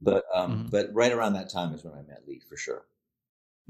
But 0.00 0.24
um, 0.34 0.64
Mhm. 0.66 0.70
but 0.70 0.92
right 0.94 1.12
around 1.12 1.34
that 1.34 1.50
time 1.50 1.74
is 1.74 1.84
when 1.84 1.94
I 1.94 2.02
met 2.02 2.26
Lee 2.26 2.40
for 2.40 2.56
sure. 2.56 2.86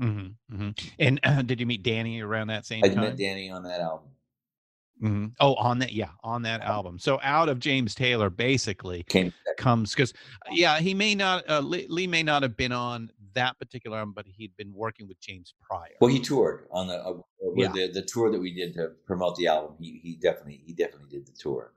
Mm-hmm, 0.01 0.57
hmm 0.57 0.70
And 0.99 1.20
uh, 1.24 1.43
did 1.43 1.61
you 1.61 1.66
meet 1.66 1.83
Danny 1.83 2.20
around 2.20 2.47
that 2.49 2.64
same 2.66 2.85
I 2.85 2.89
time? 2.89 3.01
met 3.01 3.16
Danny 3.16 3.51
on 3.51 3.62
that 3.64 3.81
album. 3.81 4.09
hmm 5.01 5.27
Oh, 5.40 5.55
on 5.57 5.78
that, 5.81 5.93
yeah, 5.93 6.11
on 6.23 6.43
that 6.43 6.61
album. 6.62 6.98
So 6.98 7.19
out 7.23 7.48
of 7.48 7.59
James 7.59 7.94
Taylor, 7.94 8.31
basically 8.31 9.02
Came 9.05 9.32
comes 9.59 9.94
because, 9.94 10.15
yeah, 10.52 10.78
he 10.78 10.94
may 10.94 11.15
not, 11.15 11.48
uh, 11.51 11.61
Lee, 11.61 11.86
Lee 11.89 12.07
may 12.07 12.23
not 12.23 12.43
have 12.43 12.57
been 12.57 12.73
on 12.73 13.11
that 13.35 13.59
particular 13.59 13.98
album, 13.98 14.15
but 14.15 14.27
he'd 14.27 14.57
been 14.57 14.73
working 14.73 15.07
with 15.07 15.20
James 15.20 15.55
prior. 15.61 15.90
well, 16.01 16.11
he 16.11 16.20
toured 16.20 16.66
on 16.70 16.86
the 16.86 16.94
uh, 16.94 17.15
Yeah. 17.57 17.73
the, 17.73 17.89
the 17.93 18.02
tour 18.02 18.31
that 18.31 18.40
we 18.40 18.55
did 18.55 18.73
to 18.74 18.93
promote 19.07 19.36
the 19.36 19.48
album. 19.48 19.77
He 19.78 19.98
he 20.02 20.15
definitely 20.16 20.62
he 20.65 20.73
definitely 20.73 21.09
did 21.11 21.27
the 21.27 21.32
tour. 21.32 21.74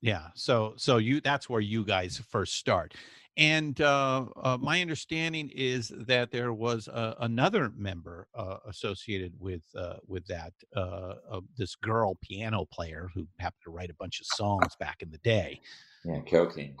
Yeah. 0.00 0.28
So 0.34 0.74
so 0.76 0.96
you 0.98 1.20
that's 1.20 1.48
where 1.48 1.60
you 1.60 1.84
guys 1.84 2.18
first 2.28 2.54
start. 2.54 2.94
And 3.36 3.80
uh, 3.80 4.26
uh, 4.36 4.58
my 4.60 4.80
understanding 4.80 5.50
is 5.52 5.88
that 5.88 6.30
there 6.30 6.52
was 6.52 6.86
uh, 6.86 7.14
another 7.18 7.70
member 7.70 8.28
uh, 8.32 8.58
associated 8.66 9.34
with 9.40 9.62
uh, 9.74 9.96
with 10.06 10.26
that 10.28 10.52
uh, 10.76 11.14
uh, 11.30 11.40
this 11.56 11.74
girl 11.74 12.14
piano 12.22 12.64
player 12.64 13.10
who 13.12 13.26
happened 13.40 13.62
to 13.64 13.70
write 13.70 13.90
a 13.90 13.94
bunch 13.94 14.20
of 14.20 14.26
songs 14.26 14.76
back 14.76 15.02
in 15.02 15.10
the 15.10 15.18
day, 15.18 15.60
Yeah, 16.04 16.20
King. 16.22 16.78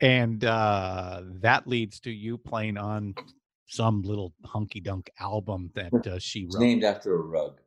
and 0.00 0.44
uh, 0.44 1.22
that 1.40 1.66
leads 1.66 2.00
to 2.00 2.10
you 2.10 2.38
playing 2.38 2.76
on 2.78 3.14
some 3.66 4.02
little 4.02 4.34
hunky 4.44 4.80
dunk 4.80 5.10
album 5.18 5.70
that 5.74 5.92
uh, 6.06 6.18
she 6.18 6.46
It's 6.46 6.58
named 6.58 6.84
after 6.84 7.14
a 7.14 7.18
rug. 7.22 7.60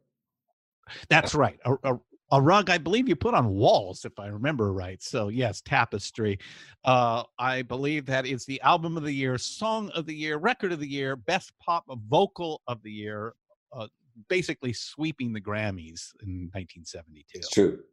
That's 1.09 1.33
right. 1.33 1.59
A, 1.65 1.73
a, 1.83 1.99
a 2.33 2.41
rug, 2.41 2.71
I 2.71 2.79
believe 2.79 3.07
you 3.07 3.15
put 3.15 3.35
on 3.35 3.47
walls, 3.47 4.05
if 4.05 4.19
I 4.19 4.25
remember 4.25 4.73
right. 4.73 5.01
So, 5.03 5.27
yes, 5.27 5.61
Tapestry. 5.61 6.39
Uh, 6.83 7.23
I 7.37 7.61
believe 7.61 8.07
that 8.07 8.25
is 8.25 8.43
the 8.43 8.59
album 8.61 8.97
of 8.97 9.03
the 9.03 9.11
year, 9.11 9.37
song 9.37 9.91
of 9.91 10.07
the 10.07 10.15
year, 10.15 10.37
record 10.37 10.71
of 10.71 10.79
the 10.79 10.87
year, 10.87 11.15
best 11.15 11.51
pop 11.59 11.85
vocal 12.09 12.63
of 12.67 12.81
the 12.81 12.91
year, 12.91 13.35
uh, 13.71 13.85
basically 14.29 14.73
sweeping 14.73 15.31
the 15.31 15.39
Grammys 15.39 16.11
in 16.23 16.49
1972. 16.53 17.23
It's 17.35 17.51
true. 17.51 17.83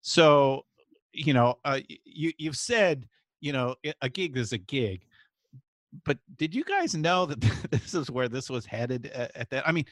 So, 0.00 0.64
you 1.12 1.34
know, 1.34 1.58
uh, 1.66 1.80
you 2.04 2.32
you've 2.38 2.56
said, 2.56 3.06
you 3.42 3.52
know, 3.52 3.76
a 4.00 4.08
gig 4.08 4.34
is 4.38 4.54
a 4.54 4.58
gig, 4.58 5.02
but 6.06 6.16
did 6.36 6.54
you 6.54 6.64
guys 6.64 6.94
know 6.94 7.26
that 7.26 7.40
this 7.70 7.92
is 7.92 8.10
where 8.10 8.30
this 8.30 8.48
was 8.48 8.64
headed 8.64 9.06
at, 9.08 9.36
at 9.36 9.50
that? 9.50 9.68
I 9.68 9.72
mean, 9.72 9.84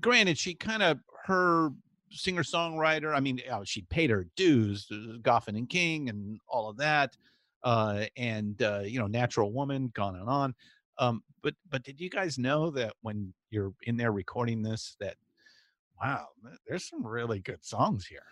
granted, 0.00 0.36
she 0.36 0.52
kind 0.52 0.82
of 0.82 0.98
her 1.24 1.70
singer 2.14 2.42
songwriter. 2.42 3.14
I 3.14 3.20
mean, 3.20 3.40
oh, 3.50 3.64
she 3.64 3.82
paid 3.82 4.10
her 4.10 4.26
dues, 4.36 4.86
uh, 4.90 5.18
Goffin 5.18 5.56
and 5.56 5.68
King, 5.68 6.08
and 6.08 6.38
all 6.48 6.68
of 6.68 6.76
that, 6.78 7.16
uh, 7.64 8.04
and 8.16 8.60
uh, 8.62 8.82
you 8.84 8.98
know, 8.98 9.06
Natural 9.06 9.52
Woman, 9.52 9.90
gone 9.94 10.16
and 10.16 10.28
on. 10.28 10.54
Um, 10.98 11.22
but 11.42 11.54
but 11.68 11.82
did 11.82 12.00
you 12.00 12.10
guys 12.10 12.38
know 12.38 12.70
that 12.70 12.94
when 13.02 13.32
you're 13.50 13.72
in 13.84 13.96
there 13.96 14.12
recording 14.12 14.62
this, 14.62 14.96
that 15.00 15.16
wow, 16.02 16.28
there's 16.66 16.88
some 16.88 17.06
really 17.06 17.40
good 17.40 17.64
songs 17.64 18.06
here. 18.06 18.24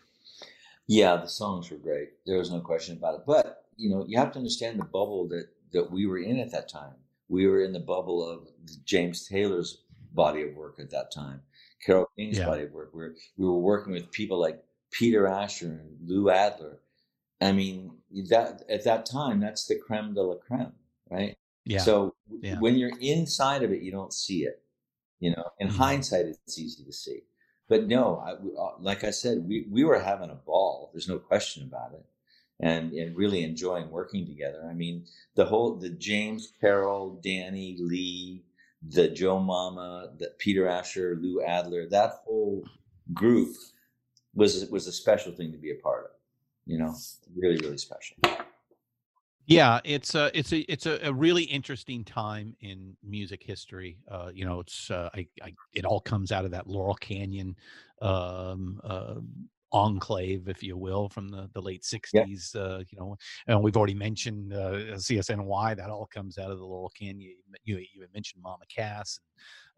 Yeah, 0.87 1.17
the 1.17 1.29
songs 1.29 1.71
were 1.71 1.77
great. 1.77 2.09
There 2.27 2.39
was 2.39 2.51
no 2.51 2.61
question 2.61 2.97
about 2.97 3.15
it. 3.15 3.21
But 3.27 3.65
you 3.77 3.91
know, 3.91 4.05
you 4.09 4.19
have 4.19 4.33
to 4.33 4.39
understand 4.39 4.79
the 4.79 4.85
bubble 4.85 5.29
that 5.29 5.47
that 5.73 5.91
we 5.91 6.07
were 6.07 6.19
in 6.19 6.39
at 6.41 6.51
that 6.53 6.69
time. 6.69 6.95
We 7.29 7.47
were 7.47 7.63
in 7.63 7.73
the 7.73 7.81
bubble 7.81 8.29
of 8.29 8.49
James 8.85 9.27
Taylor's 9.27 9.85
body 10.13 10.43
of 10.43 10.55
work 10.55 10.81
at 10.81 10.91
that 10.91 11.13
time, 11.13 11.41
Carole 11.85 12.11
King's 12.17 12.39
Yeah. 12.39 12.47
body 12.47 12.65
of 12.65 12.73
work. 12.73 12.93
We 12.95 13.01
were, 13.01 13.17
we 13.37 13.47
were 13.47 13.59
working 13.59 13.93
with 13.93 14.11
people 14.13 14.39
like 14.41 14.63
Peter 14.91 15.27
Asher 15.27 15.67
and 15.83 16.09
Lou 16.09 16.31
Adler. 16.31 16.81
I 17.41 17.53
mean, 17.53 17.99
that 18.29 18.63
at 18.69 18.85
that 18.85 19.07
time, 19.07 19.41
that's 19.41 19.67
the 19.67 19.79
creme 19.79 20.15
de 20.15 20.23
la 20.23 20.37
creme, 20.37 20.75
right? 21.11 21.37
Yeah. 21.65 21.79
So 21.85 22.15
Yeah. 22.43 22.59
when 22.59 22.77
you're 22.77 22.97
inside 23.01 23.63
of 23.63 23.73
it, 23.73 23.83
you 23.83 23.91
don't 23.93 24.13
see 24.13 24.45
it. 24.45 24.63
You 25.21 25.33
know, 25.37 25.45
in 25.59 25.69
Mhm. 25.69 25.77
hindsight, 25.77 26.27
it's 26.27 26.59
easy 26.59 26.85
to 26.85 26.93
see. 26.93 27.23
But 27.69 27.87
no, 27.87 28.17
I, 28.19 28.33
uh, 28.33 28.77
like 28.81 29.05
I 29.05 29.11
said, 29.11 29.47
we, 29.47 29.67
we 29.71 29.85
were 29.85 30.01
having 30.01 30.31
a 30.31 30.35
ball. 30.35 30.91
There's 30.93 31.09
no 31.09 31.19
question 31.19 31.63
about 31.65 31.95
it, 31.95 32.05
and 32.61 32.93
and 32.93 33.17
really 33.17 33.43
enjoying 33.45 33.91
working 33.91 34.27
together. 34.27 34.67
I 34.69 34.75
mean, 34.75 35.07
the 35.37 35.47
whole 35.47 35.77
the 35.77 35.91
James 35.91 36.53
Carole, 36.61 37.21
Danny 37.23 37.77
Lee, 37.79 38.45
the 38.89 39.09
Joe 39.09 39.39
Mama, 39.39 40.13
the 40.19 40.33
Peter 40.39 40.67
Asher, 40.67 41.19
Lou 41.21 41.43
Adler, 41.43 41.89
that 41.91 42.21
whole 42.25 42.65
group 43.13 43.55
was 44.35 44.69
was 44.71 44.87
a 44.87 44.93
special 44.93 45.33
thing 45.33 45.53
to 45.53 45.59
be 45.59 45.71
a 45.71 45.77
part 45.77 46.05
of. 46.05 46.11
You 46.67 46.79
know, 46.79 46.95
really, 47.37 47.57
really 47.57 47.79
special. 47.79 48.17
Yeah, 49.47 49.81
it's 49.85 50.15
a 50.15 50.31
it's 50.39 50.53
a 50.53 50.61
it's 50.73 50.87
a, 50.87 51.01
a 51.03 51.13
really 51.13 51.43
interesting 51.43 52.05
time 52.05 52.55
in 52.61 52.97
music 53.03 53.43
history. 53.43 53.99
Uh, 54.09 54.31
you 54.33 54.45
know, 54.45 54.61
it's 54.61 54.91
uh, 54.91 55.11
I, 55.13 55.27
I 55.43 55.55
it 55.73 55.85
all 55.85 56.01
comes 56.01 56.31
out 56.31 56.45
of 56.45 56.53
that 56.53 56.69
Laurel 56.69 56.95
Canyon 56.95 57.57
um, 58.01 58.81
uh, 58.85 59.17
enclave, 59.73 60.49
if 60.49 60.63
you 60.63 60.77
will, 60.77 61.09
from 61.09 61.29
the 61.29 61.49
the 61.55 61.61
late 61.61 61.83
'60s. 61.83 62.55
Uh, 62.55 62.79
you 62.91 62.99
know, 62.99 63.17
and 63.47 63.63
we've 63.63 63.77
already 63.77 63.95
mentioned 63.95 64.53
uh, 64.53 64.97
CSNY. 64.97 65.77
That 65.77 65.91
all 65.91 66.07
comes 66.07 66.39
out 66.39 66.51
of 66.51 66.59
the 66.59 66.65
Laurel 66.65 66.93
Canyon. 66.99 67.37
You 67.65 67.77
you 67.77 67.87
even 67.97 68.09
mentioned 68.15 68.43
Mama 68.43 68.65
Cass. 68.75 69.19
And, 69.19 69.27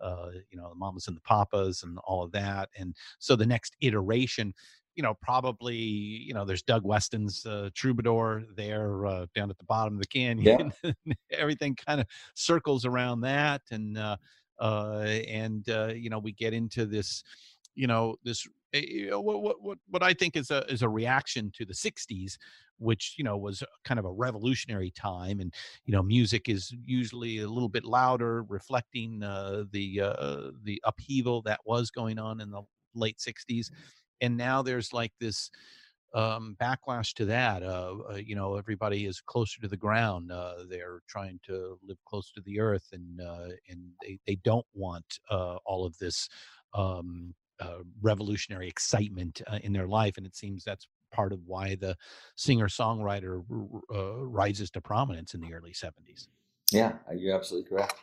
uh, 0.02 0.31
you 0.51 0.59
know, 0.59 0.69
the 0.70 0.74
mamas 0.74 1.06
and 1.06 1.16
the 1.16 1.20
papas 1.20 1.85
and 1.85 1.98
all 1.98 2.24
of 2.24 2.32
that. 2.32 2.69
And 2.77 2.94
so 3.20 3.36
the 3.36 3.47
next 3.47 3.77
iteration, 3.81 4.52
you 4.94 5.02
know, 5.02 5.14
probably, 5.23 5.77
you 5.77 6.35
know, 6.35 6.44
there's 6.44 6.62
Doug 6.62 6.85
Weston's 6.85 7.47
uh, 7.47 7.70
Troubadour 7.74 8.44
there 8.56 9.06
uh, 9.06 9.27
down 9.35 9.51
at 9.51 9.59
the 9.59 9.64
bottom 9.64 9.94
of 9.94 10.01
the 10.01 10.06
canyon. 10.06 10.73
Everything 11.31 11.77
kind 11.77 12.01
of 12.01 12.06
circles 12.35 12.85
around 12.85 13.20
that, 13.23 13.62
and 13.70 13.97
uh, 13.97 14.16
uh, 14.59 15.01
and 15.28 15.69
uh, 15.70 15.93
you 15.94 16.10
know, 16.10 16.19
we 16.19 16.32
get 16.32 16.52
into 16.52 16.85
this, 16.85 17.24
you 17.74 17.86
know, 17.86 18.16
this 18.23 18.47
what 18.73 19.43
what 19.43 19.62
what 19.62 19.78
what 19.89 20.03
I 20.03 20.15
think 20.15 20.36
is 20.36 20.51
a 20.51 20.65
is 20.73 20.82
a 20.82 20.89
reaction 20.89 21.51
to 21.57 21.65
the 21.65 21.74
'60s, 21.74 22.36
which 22.78 23.15
you 23.19 23.24
know 23.24 23.36
was 23.36 23.62
kind 23.85 23.99
of 23.99 24.07
a 24.07 24.12
revolutionary 24.12 24.90
time, 24.90 25.40
and 25.40 25.53
you 25.85 25.93
know, 25.93 26.03
music 26.03 26.49
is 26.49 26.74
usually 26.85 27.39
a 27.40 27.49
little 27.49 27.69
bit 27.69 27.85
louder, 27.85 28.43
reflecting 28.44 29.23
uh, 29.23 29.65
the 29.70 30.01
uh, 30.01 30.51
the 30.65 30.81
upheaval 30.85 31.43
that 31.43 31.61
was 31.65 31.90
going 31.90 32.19
on 32.19 32.40
in 32.40 32.51
the 32.51 32.62
late 32.94 33.19
'60s 33.19 33.70
and 34.23 34.36
now 34.36 34.62
there's 34.62 34.93
like 34.93 35.12
this 35.20 35.51
um, 36.15 36.57
backlash 36.61 37.15
to 37.15 37.24
that. 37.27 37.62
Uh, 37.62 37.97
uh, 38.11 38.15
you 38.16 38.35
know, 38.35 38.57
everybody 38.57 39.07
is 39.07 39.20
closer 39.20 39.61
to 39.61 39.69
the 39.69 39.77
ground. 39.77 40.31
Uh, 40.31 40.65
they're 40.69 41.01
trying 41.09 41.40
to 41.44 41.78
live 41.82 41.99
close 42.07 42.31
to 42.32 42.40
the 42.43 42.61
earth, 42.61 42.89
and 42.93 43.20
uh, 43.20 43.49
and 43.69 43.81
they 44.03 44.19
they 44.27 44.36
don't 44.36 44.66
want 44.74 45.19
uh, 45.31 45.57
all 45.66 45.85
of 45.85 45.97
this 45.99 46.28
um, 46.74 47.35
uh, 47.62 47.82
revolutionary 48.01 48.68
excitement 48.68 49.40
uh, 49.47 49.59
in 49.62 49.72
their 49.72 49.86
life. 49.86 50.16
And 50.16 50.26
it 50.26 50.34
seems 50.36 50.64
that's 50.64 50.86
part 51.12 51.32
of 51.32 51.40
why 51.47 51.74
the 51.76 51.94
singer 52.36 52.68
songwriter 52.68 53.43
uh, 53.94 54.26
rises 54.26 54.70
to 54.72 54.80
prominence 54.80 55.34
in 55.34 55.40
the 55.40 55.52
early 55.55 55.72
'70s. 55.72 56.28
Yeah, 56.72 56.93
you're 57.14 57.36
absolutely 57.36 57.68
correct. 57.68 57.94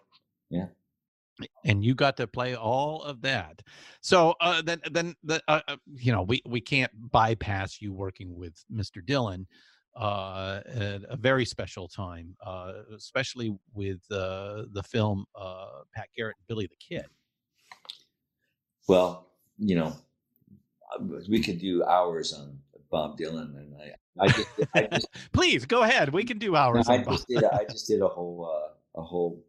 Yeah. 0.50 0.68
and 1.64 1.84
you 1.86 1.96
got 1.96 2.18
to 2.18 2.28
play 2.28 2.56
all 2.56 3.02
of 3.04 3.22
that 3.22 3.62
so 4.02 4.34
uh 4.42 4.62
then 4.62 4.80
then 4.92 5.16
the 5.24 5.42
uh, 5.48 5.62
uh, 5.70 5.78
you 5.96 6.12
know 6.12 6.24
we 6.24 6.42
we 6.46 6.60
can't 6.60 6.92
bypass 7.12 7.82
you 7.82 7.94
working 7.94 8.36
with 8.36 8.56
mr 8.70 9.00
dylan 9.06 9.46
uh 9.96 10.60
at 10.66 11.02
a 11.10 11.16
very 11.16 11.46
special 11.46 11.88
time 11.88 12.36
uh 12.46 12.74
especially 12.96 13.56
with 13.74 14.02
uh 14.12 14.64
the 14.74 14.84
film 14.84 15.26
uh 15.36 15.80
pat 15.96 16.10
garrett 16.16 16.36
and 16.40 16.48
billy 16.48 16.68
the 16.68 16.76
kid 16.96 17.06
Well, 18.88 19.29
you 19.60 19.76
know, 19.76 19.96
uh, 20.94 21.04
we 21.28 21.42
could 21.42 21.60
do 21.60 21.84
hours 21.84 22.34
on 22.34 22.58
Bob 22.90 23.18
Dylan, 23.18 23.56
and 23.58 23.76
I, 23.76 24.24
I 24.24 24.28
just, 24.28 24.50
I 24.76 24.82
just, 24.94 25.08
please 25.34 25.66
go 25.66 25.84
ahead 25.84 26.12
we 26.12 26.24
can 26.24 26.40
do 26.40 26.52
no, 26.52 26.58
hours 26.58 26.90
I 26.90 27.04
just 27.04 27.28
did, 27.28 27.44
I 27.44 27.66
just 27.70 27.88
did 27.88 28.02
a 28.02 28.08
whole, 28.08 28.50
uh, 28.52 29.00
a 29.00 29.04
whole 29.04 29.44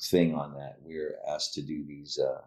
thing 0.00 0.34
on 0.34 0.54
that. 0.54 0.76
We 0.82 0.98
were 0.98 1.16
asked 1.28 1.54
to 1.54 1.62
do 1.62 1.84
these. 1.84 2.18
Uh, 2.18 2.40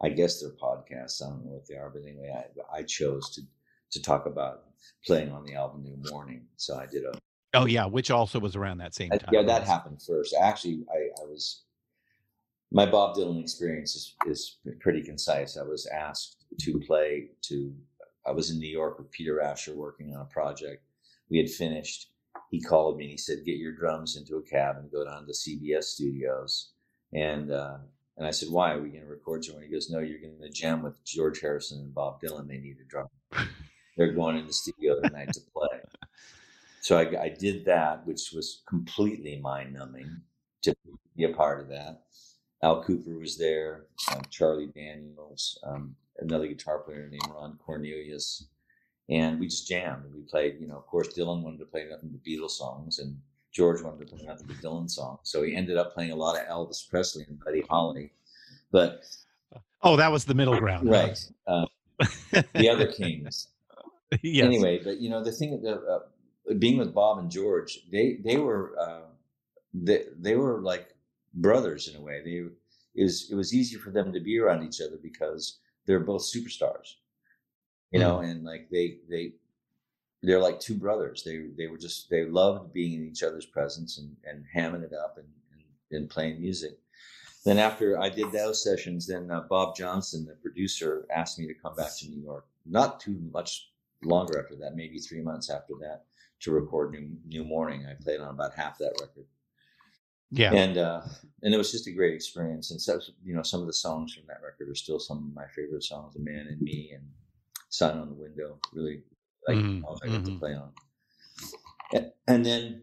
I 0.00 0.10
guess 0.10 0.40
they're 0.40 0.50
podcasts. 0.50 1.20
I 1.20 1.28
don't 1.28 1.44
know 1.44 1.52
what 1.52 1.66
they 1.66 1.74
are, 1.74 1.90
but 1.90 2.02
anyway, 2.02 2.32
I, 2.32 2.78
I 2.78 2.82
chose 2.82 3.30
to 3.30 3.42
to 3.90 4.02
talk 4.02 4.26
about 4.26 4.64
playing 5.06 5.32
on 5.32 5.44
the 5.44 5.54
album 5.54 5.82
New 5.82 6.10
Morning. 6.10 6.46
So 6.56 6.76
I 6.76 6.86
did 6.86 7.04
a 7.04 7.12
oh 7.54 7.66
yeah 7.66 7.86
which 7.86 8.10
also 8.10 8.38
was 8.38 8.56
around 8.56 8.78
that 8.78 8.94
same 8.94 9.10
time 9.10 9.30
yeah, 9.32 9.42
that 9.42 9.64
happened 9.64 10.00
first. 10.02 10.34
Actually, 10.40 10.84
I, 10.90 11.22
I 11.22 11.24
was 11.24 11.62
my 12.70 12.84
Bob 12.84 13.16
Dylan 13.16 13.40
experience 13.40 13.94
is, 13.94 14.14
is 14.26 14.58
pretty 14.80 15.02
concise. 15.02 15.56
I 15.56 15.62
was 15.62 15.86
asked 15.86 16.44
to 16.60 16.78
play 16.80 17.30
to. 17.42 17.74
I 18.26 18.32
was 18.32 18.50
in 18.50 18.58
New 18.58 18.70
York 18.70 18.98
with 18.98 19.10
Peter 19.10 19.40
Asher 19.40 19.74
working 19.74 20.14
on 20.14 20.20
a 20.20 20.26
project. 20.26 20.82
We 21.30 21.38
had 21.38 21.48
finished. 21.48 22.10
He 22.50 22.60
called 22.60 22.98
me 22.98 23.04
and 23.04 23.10
he 23.10 23.16
said, 23.16 23.44
"Get 23.44 23.56
your 23.56 23.72
drums 23.72 24.16
into 24.16 24.36
a 24.36 24.42
cab 24.42 24.76
and 24.76 24.90
go 24.90 25.04
down 25.04 25.26
to 25.26 25.32
CBS 25.32 25.84
Studios." 25.84 26.72
And 27.14 27.50
uh, 27.50 27.78
and 28.18 28.26
I 28.26 28.30
said, 28.30 28.50
"Why 28.50 28.72
are 28.72 28.82
we 28.82 28.90
going 28.90 29.02
to 29.02 29.08
record 29.08 29.44
somewhere?" 29.44 29.64
He 29.64 29.70
goes, 29.70 29.90
"No, 29.90 30.00
you're 30.00 30.20
going 30.20 30.40
to 30.40 30.50
jam 30.50 30.82
with 30.82 31.02
George 31.04 31.40
Harrison 31.40 31.80
and 31.80 31.94
Bob 31.94 32.20
Dylan. 32.20 32.48
They 32.48 32.58
need 32.58 32.76
a 32.80 32.88
drum. 32.88 33.06
They're 33.96 34.12
going 34.12 34.36
in 34.36 34.46
the 34.46 34.52
studio 34.52 35.00
tonight 35.00 35.32
to 35.32 35.40
play." 35.54 35.80
So 36.80 36.98
I, 36.98 37.22
I 37.24 37.28
did 37.28 37.64
that, 37.64 38.06
which 38.06 38.32
was 38.34 38.62
completely 38.68 39.40
mind 39.40 39.74
numbing 39.74 40.22
to 40.62 40.74
be 41.16 41.24
a 41.24 41.30
part 41.30 41.60
of 41.60 41.68
that. 41.68 42.02
Al 42.62 42.82
Kooper 42.82 43.18
was 43.18 43.36
there, 43.36 43.86
um, 44.12 44.22
Charlie 44.30 44.66
Daniels, 44.74 45.58
um, 45.64 45.94
another 46.18 46.48
guitar 46.48 46.78
player 46.78 47.08
named 47.08 47.22
Ron 47.32 47.58
Cornelius, 47.64 48.46
and 49.08 49.38
we 49.38 49.46
just 49.46 49.68
jammed. 49.68 50.04
We 50.12 50.22
played, 50.22 50.60
you 50.60 50.66
know, 50.66 50.76
of 50.76 50.86
course, 50.86 51.08
Dylan 51.08 51.42
wanted 51.42 51.58
to 51.58 51.66
play 51.66 51.86
nothing 51.88 52.10
but 52.10 52.24
Beatles 52.24 52.50
songs, 52.50 52.98
and 52.98 53.16
George 53.52 53.82
wanted 53.82 54.06
to 54.08 54.16
play 54.16 54.26
nothing 54.26 54.46
but 54.48 54.56
Dylan 54.56 54.90
songs. 54.90 55.20
So 55.22 55.42
he 55.42 55.54
ended 55.54 55.76
up 55.76 55.94
playing 55.94 56.10
a 56.10 56.16
lot 56.16 56.36
of 56.36 56.46
Elvis 56.48 56.88
Presley 56.88 57.24
and 57.28 57.38
Buddy 57.44 57.62
Holly, 57.70 58.12
but 58.72 59.02
oh 59.82 59.96
that 59.96 60.10
was 60.10 60.24
the 60.24 60.34
middle 60.34 60.58
ground 60.58 60.90
right, 60.90 61.18
uh, 61.46 61.66
the 62.54 62.68
other 62.68 62.90
kings. 62.90 63.48
yes. 64.22 64.44
Anyway, 64.44 64.80
but 64.82 64.98
you 64.98 65.10
know 65.10 65.22
the 65.22 65.32
thing, 65.32 65.62
the, 65.62 65.74
uh, 65.80 66.54
being 66.54 66.78
with 66.78 66.92
Bob 66.92 67.18
and 67.18 67.30
George, 67.30 67.80
they 67.92 68.18
they 68.24 68.36
were 68.36 68.74
uh, 68.80 69.06
they 69.72 70.04
they 70.18 70.34
were 70.34 70.60
like 70.60 70.94
brothers 71.34 71.88
in 71.88 71.96
a 71.96 72.00
way. 72.00 72.20
They 72.24 72.44
it 73.00 73.04
was 73.04 73.30
it 73.30 73.34
was 73.34 73.54
easy 73.54 73.76
for 73.76 73.90
them 73.90 74.12
to 74.12 74.20
be 74.20 74.38
around 74.38 74.64
each 74.64 74.80
other 74.80 74.98
because 75.02 75.58
they're 75.86 76.00
both 76.00 76.22
superstars, 76.22 76.94
you 77.90 78.00
know, 78.00 78.18
and 78.20 78.44
like 78.44 78.68
they 78.70 78.98
they 79.08 79.34
they're 80.22 80.40
like 80.40 80.60
two 80.60 80.74
brothers. 80.74 81.22
They 81.24 81.46
they 81.56 81.68
were 81.68 81.78
just 81.78 82.10
they 82.10 82.24
loved 82.24 82.72
being 82.72 82.94
in 82.94 83.06
each 83.06 83.22
other's 83.22 83.46
presence 83.46 83.98
and 83.98 84.16
and 84.24 84.44
hamming 84.54 84.82
it 84.82 84.92
up 84.92 85.16
and 85.18 85.28
and, 85.52 86.00
and 86.02 86.10
playing 86.10 86.40
music. 86.40 86.78
Then 87.44 87.58
after 87.58 87.98
I 87.98 88.08
did 88.08 88.32
those 88.32 88.62
sessions, 88.62 89.06
then 89.06 89.30
uh, 89.30 89.42
Bob 89.48 89.76
Johnston, 89.76 90.26
the 90.26 90.34
producer, 90.34 91.06
asked 91.14 91.38
me 91.38 91.46
to 91.46 91.54
come 91.54 91.74
back 91.76 91.96
to 91.98 92.08
New 92.08 92.20
York. 92.20 92.46
Not 92.66 93.00
too 93.00 93.18
much 93.32 93.70
longer 94.02 94.40
after 94.40 94.56
that, 94.56 94.74
maybe 94.74 94.98
three 94.98 95.22
months 95.22 95.48
after 95.48 95.74
that, 95.80 96.04
to 96.40 96.50
record 96.50 96.90
New 96.90 97.08
New 97.26 97.44
Morning. 97.44 97.86
I 97.86 97.94
played 97.94 98.20
on 98.20 98.34
about 98.34 98.54
half 98.54 98.76
that 98.78 98.98
record, 99.00 99.26
yeah 100.30 100.52
and 100.52 100.78
uh, 100.78 101.02
and 101.42 101.54
it 101.54 101.58
was 101.58 101.70
just 101.70 101.86
a 101.86 101.92
great 101.92 102.14
experience. 102.14 102.70
And 102.70 102.80
so, 102.80 103.00
you 103.24 103.34
know, 103.34 103.42
some 103.42 103.60
of 103.60 103.66
the 103.66 103.72
songs 103.72 104.14
from 104.14 104.24
that 104.26 104.40
record 104.42 104.68
are 104.68 104.74
still 104.74 104.98
some 104.98 105.18
of 105.18 105.34
my 105.34 105.46
favorite 105.54 105.84
songs: 105.84 106.14
"The 106.14 106.20
Man 106.20 106.48
in 106.48 106.62
Me" 106.62 106.92
and 106.94 107.04
"Sign 107.68 107.96
on 107.96 108.08
the 108.08 108.14
Window." 108.14 108.58
Really, 108.72 109.02
like 109.46 109.56
Mhm, 109.56 109.82
songs 109.82 110.00
I 110.02 110.08
got 110.08 110.24
to 110.24 110.30
mhm. 110.30 110.38
play 110.38 110.54
on. 110.54 110.72
And, 111.92 112.12
and 112.26 112.44
then 112.44 112.82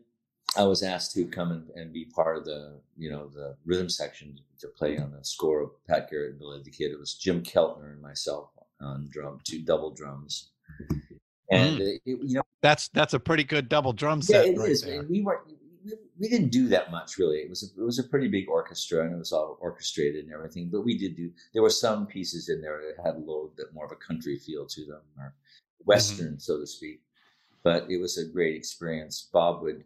I 0.57 0.63
was 0.63 0.83
asked 0.83 1.13
to 1.15 1.25
come 1.25 1.51
and, 1.51 1.69
and 1.75 1.93
be 1.93 2.05
part 2.05 2.37
of 2.37 2.45
the, 2.45 2.79
you 2.97 3.09
know, 3.11 3.27
the 3.27 3.55
rhythm 3.65 3.89
section 3.89 4.39
to 4.59 4.67
play 4.69 4.97
on 4.97 5.11
the 5.11 5.23
score 5.23 5.61
of 5.61 5.85
Pat 5.85 6.09
Garrett 6.09 6.31
and 6.31 6.39
Billy 6.39 6.61
the 6.63 6.71
Kid. 6.71 6.91
It 6.91 6.99
was 6.99 7.13
Jim 7.13 7.43
Keltner 7.43 7.91
and 7.91 8.01
myself 8.01 8.49
on 8.81 9.09
drum, 9.11 9.39
two 9.43 9.61
double 9.61 9.91
drums, 9.91 10.51
and 11.51 11.79
it, 11.79 12.01
you 12.05 12.35
know 12.35 12.41
That's 12.61 12.87
that's 12.89 13.13
a 13.13 13.19
pretty 13.19 13.43
good 13.43 13.69
double 13.69 13.93
drum 13.93 14.19
yeah, 14.19 14.23
set 14.27 14.47
it 14.47 14.57
right 14.57 14.69
is. 14.69 14.81
there. 14.81 15.03
We 15.03 15.21
weren't. 15.21 15.41
We, 15.85 15.93
we 16.19 16.27
didn't 16.27 16.49
do 16.49 16.67
that 16.69 16.91
much 16.91 17.17
really. 17.17 17.37
It 17.37 17.49
was 17.49 17.63
a, 17.63 17.81
it 17.81 17.85
was 17.85 17.99
a 17.99 18.03
pretty 18.03 18.27
big 18.27 18.49
orchestra 18.49 19.03
and 19.05 19.13
it 19.13 19.17
was 19.17 19.31
all 19.31 19.57
orchestrated 19.61 20.25
and 20.25 20.33
everything. 20.33 20.69
But 20.71 20.81
we 20.81 20.97
did 20.97 21.15
do. 21.15 21.31
There 21.53 21.63
were 21.63 21.69
some 21.69 22.07
pieces 22.07 22.49
in 22.49 22.61
there 22.61 22.81
that 22.81 23.05
had 23.05 23.15
a 23.15 23.19
little 23.19 23.53
bit 23.55 23.73
more 23.73 23.85
of 23.85 23.91
a 23.91 23.95
country 23.95 24.37
feel 24.37 24.65
to 24.65 24.85
them 24.85 25.01
or 25.17 25.33
western, 25.85 26.39
so 26.39 26.59
to 26.59 26.67
speak. 26.67 27.01
But 27.63 27.89
it 27.89 27.97
was 27.97 28.17
a 28.17 28.25
great 28.25 28.55
experience. 28.55 29.29
Bob 29.31 29.61
would 29.61 29.83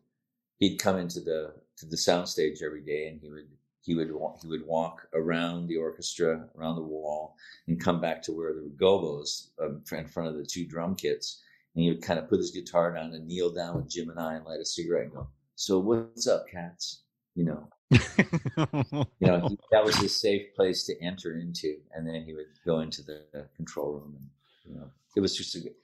he'd 0.59 0.77
come 0.77 0.97
into 0.97 1.19
the 1.19 1.53
to 1.77 1.85
the 1.85 1.95
soundstage 1.95 2.61
every 2.63 2.81
day 2.81 3.07
and 3.07 3.19
he 3.21 3.29
would 3.29 3.47
he 3.81 3.95
would 3.95 4.11
he 4.41 4.47
would 4.47 4.65
walk 4.65 5.07
around 5.13 5.67
the 5.67 5.77
orchestra 5.77 6.47
around 6.57 6.75
the 6.75 6.81
wall 6.81 7.35
and 7.67 7.79
come 7.79 7.99
back 7.99 8.21
to 8.21 8.31
where 8.31 8.53
there 8.53 8.63
were 8.63 8.69
gobos 8.69 9.49
um, 9.61 9.81
in 9.91 10.07
front 10.07 10.29
of 10.29 10.37
the 10.37 10.45
two 10.45 10.65
drum 10.65 10.95
kits 10.95 11.41
and 11.75 11.83
he 11.83 11.89
would 11.89 12.01
kind 12.01 12.19
of 12.19 12.29
put 12.29 12.39
his 12.39 12.51
guitar 12.51 12.93
down 12.93 13.13
and 13.13 13.27
kneel 13.27 13.51
down 13.51 13.75
with 13.75 13.89
Jim 13.89 14.09
and 14.09 14.19
I 14.19 14.35
and 14.35 14.45
light 14.45 14.59
a 14.59 14.65
cigarette 14.65 15.05
and 15.05 15.13
go, 15.13 15.27
"So 15.59 15.79
what's 15.79 16.25
up, 16.27 16.47
cats?" 16.47 17.03
You 17.35 17.45
know, 17.45 17.69
you 17.91 19.27
know 19.27 19.47
he, 19.47 19.57
that 19.71 19.83
was 19.83 19.95
his 20.05 20.19
safe 20.19 20.53
place 20.55 20.83
to 20.85 20.93
enter 21.01 21.37
into, 21.39 21.77
and 21.93 22.07
then 22.07 22.23
he 22.23 22.33
would 22.33 22.47
go 22.65 22.79
into 22.79 23.01
the 23.03 23.47
control 23.55 23.93
room, 23.93 24.15
and 24.17 24.29
you 24.65 24.79
know, 24.79 24.89
it 25.15 25.21
was 25.21 25.35
just 25.35 25.55
a. 25.55 25.59
good- 25.59 25.75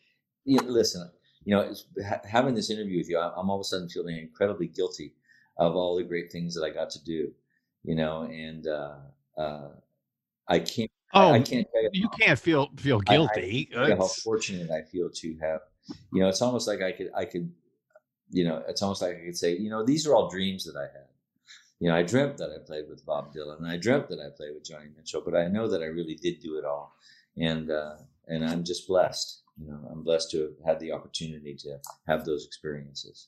You 0.45 0.57
know, 0.61 0.67
listen, 0.67 1.09
you 1.43 1.55
know, 1.55 1.61
it's, 1.61 1.85
ha- 2.07 2.21
having 2.37 2.55
this 2.55 2.69
interview 2.69 2.97
with 2.99 3.09
you, 3.09 3.17
I- 3.17 3.33
I'm 3.37 3.49
all 3.49 3.57
of 3.59 3.61
a 3.61 3.63
sudden 3.71 3.89
feeling 3.89 4.17
incredibly 4.17 4.67
guilty 4.67 5.13
of 5.57 5.75
all 5.75 5.95
the 5.95 6.03
great 6.03 6.31
things 6.31 6.53
that 6.55 6.63
I 6.63 6.69
got 6.69 6.89
to 6.91 7.03
do, 7.03 7.31
you 7.83 7.95
know, 7.95 8.23
and 8.23 8.67
uh, 8.67 8.95
uh, 9.37 9.69
I 10.47 10.59
can't. 10.59 10.91
oh, 11.13 11.29
I, 11.31 11.35
I 11.35 11.39
can't 11.41 11.67
tell 11.71 11.83
you 11.83 11.89
you 11.93 12.09
can't 12.19 12.39
feel 12.39 12.69
feel 12.77 12.99
I- 13.07 13.13
I 13.13 13.15
guilty. 13.17 13.69
tell 13.71 13.97
how 13.97 14.07
fortunate 14.07 14.69
I 14.71 14.81
feel 14.91 15.09
to 15.21 15.37
have. 15.41 15.61
You 16.11 16.19
know, 16.21 16.29
it's 16.29 16.41
almost 16.41 16.67
like 16.67 16.81
I 16.81 16.91
could, 16.91 17.11
I 17.15 17.25
could, 17.25 17.51
you 18.29 18.43
know, 18.43 18.63
it's 18.67 18.81
almost 18.81 19.01
like 19.01 19.17
I 19.17 19.25
could 19.25 19.37
say, 19.37 19.55
you 19.55 19.69
know, 19.69 19.83
these 19.83 20.05
are 20.07 20.15
all 20.15 20.29
dreams 20.29 20.63
that 20.65 20.77
I 20.77 20.83
had. 20.83 21.07
You 21.79 21.89
know, 21.89 21.95
I 21.95 22.03
dreamt 22.03 22.37
that 22.37 22.51
I 22.51 22.65
played 22.65 22.87
with 22.89 23.05
Bob 23.05 23.33
Dylan, 23.33 23.57
and 23.57 23.67
I 23.67 23.77
dreamt 23.77 24.07
that 24.09 24.19
I 24.19 24.29
played 24.35 24.53
with 24.53 24.63
Joni 24.63 24.95
Mitchell, 24.95 25.21
but 25.23 25.35
I 25.35 25.47
know 25.47 25.67
that 25.67 25.81
I 25.81 25.87
really 25.87 26.15
did 26.15 26.39
do 26.39 26.57
it 26.57 26.65
all, 26.65 26.95
and 27.37 27.69
uh, 27.69 27.95
and 28.27 28.45
I'm 28.45 28.63
just 28.63 28.87
blessed. 28.87 29.41
You 29.57 29.67
know, 29.67 29.79
I'm 29.91 30.03
blessed 30.03 30.31
to 30.31 30.41
have 30.41 30.65
had 30.65 30.79
the 30.79 30.91
opportunity 30.91 31.53
to 31.55 31.77
have 32.07 32.25
those 32.25 32.45
experiences. 32.45 33.27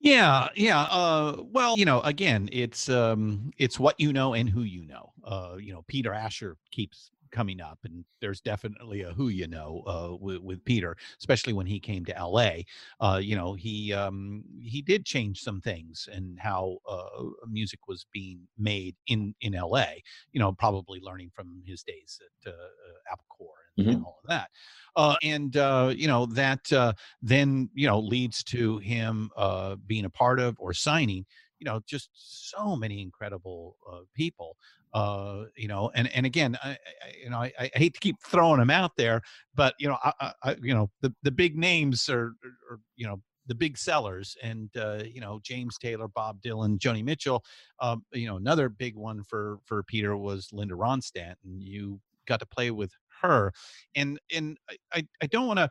Yeah, 0.00 0.48
yeah. 0.54 0.82
Uh, 0.82 1.42
well, 1.50 1.76
you 1.76 1.84
know, 1.84 2.00
again, 2.02 2.48
it's 2.52 2.88
um, 2.88 3.50
it's 3.58 3.80
what 3.80 3.98
you 3.98 4.12
know 4.12 4.34
and 4.34 4.48
who 4.48 4.62
you 4.62 4.86
know. 4.86 5.12
Uh, 5.24 5.56
you 5.58 5.72
know, 5.72 5.82
Peter 5.88 6.14
Asher 6.14 6.56
keeps 6.70 7.10
coming 7.30 7.60
up, 7.60 7.78
and 7.84 8.04
there's 8.20 8.40
definitely 8.40 9.02
a 9.02 9.12
who 9.12 9.28
you 9.28 9.46
know 9.48 9.82
uh, 9.86 10.16
with, 10.18 10.38
with 10.38 10.64
Peter, 10.64 10.96
especially 11.20 11.52
when 11.52 11.66
he 11.66 11.80
came 11.80 12.04
to 12.04 12.16
L.A. 12.16 12.64
Uh, 13.00 13.20
you 13.22 13.36
know, 13.36 13.54
he 13.54 13.92
um, 13.92 14.44
he 14.60 14.82
did 14.82 15.04
change 15.04 15.40
some 15.42 15.60
things 15.60 16.08
and 16.12 16.38
how 16.38 16.78
uh, 16.88 17.24
music 17.48 17.80
was 17.88 18.06
being 18.12 18.40
made 18.58 18.96
in 19.06 19.34
in 19.40 19.54
L.A. 19.54 20.02
You 20.32 20.40
know, 20.40 20.52
probably 20.52 21.00
learning 21.00 21.30
from 21.34 21.62
his 21.66 21.82
days 21.82 22.20
at 22.24 22.52
uh, 22.52 22.56
uh, 22.56 23.12
Apple 23.12 23.26
Corps 23.28 23.48
and, 23.78 23.86
and 23.88 24.02
all 24.04 24.18
of 24.22 24.28
that. 24.28 24.50
Uh, 24.96 25.16
and 25.22 25.56
uh, 25.56 25.92
you 25.94 26.08
know 26.08 26.26
that 26.26 26.72
uh, 26.72 26.92
then 27.22 27.70
you 27.74 27.86
know 27.86 28.00
leads 28.00 28.42
to 28.44 28.78
him 28.78 29.30
uh, 29.36 29.76
being 29.86 30.04
a 30.04 30.10
part 30.10 30.40
of 30.40 30.56
or 30.58 30.72
signing 30.74 31.24
you 31.58 31.64
know 31.64 31.80
just 31.86 32.10
so 32.14 32.76
many 32.76 33.00
incredible 33.02 33.76
uh, 33.90 34.00
people 34.14 34.56
uh, 34.94 35.44
you 35.56 35.68
know 35.68 35.90
and 35.94 36.12
and 36.14 36.26
again 36.26 36.56
I, 36.62 36.70
I, 36.70 36.76
you 37.22 37.30
know 37.30 37.38
I, 37.38 37.52
I 37.58 37.70
hate 37.74 37.94
to 37.94 38.00
keep 38.00 38.16
throwing 38.22 38.58
them 38.58 38.70
out 38.70 38.92
there 38.96 39.22
but 39.54 39.74
you 39.78 39.88
know 39.88 39.96
I, 40.02 40.32
I, 40.42 40.56
you 40.62 40.74
know 40.74 40.90
the 41.00 41.14
the 41.22 41.30
big 41.30 41.56
names 41.56 42.08
are, 42.08 42.32
are 42.70 42.80
you 42.96 43.06
know 43.06 43.20
the 43.48 43.54
big 43.54 43.76
sellers 43.76 44.36
and 44.42 44.70
uh, 44.76 45.02
you 45.04 45.20
know 45.20 45.40
James 45.42 45.78
Taylor, 45.78 46.06
Bob 46.06 46.40
Dylan, 46.42 46.78
Joni 46.78 47.02
Mitchell. 47.02 47.42
Um, 47.80 48.04
you 48.12 48.26
know 48.28 48.36
another 48.36 48.68
big 48.68 48.94
one 48.94 49.24
for 49.24 49.58
for 49.64 49.82
Peter 49.82 50.16
was 50.16 50.50
Linda 50.52 50.74
Ronstadt, 50.74 51.34
and 51.44 51.62
you 51.62 51.98
got 52.26 52.40
to 52.40 52.46
play 52.46 52.70
with 52.70 52.92
her. 53.22 53.52
And 53.96 54.20
and 54.32 54.58
I, 54.92 55.06
I 55.20 55.26
don't 55.26 55.46
want 55.46 55.58
to. 55.58 55.70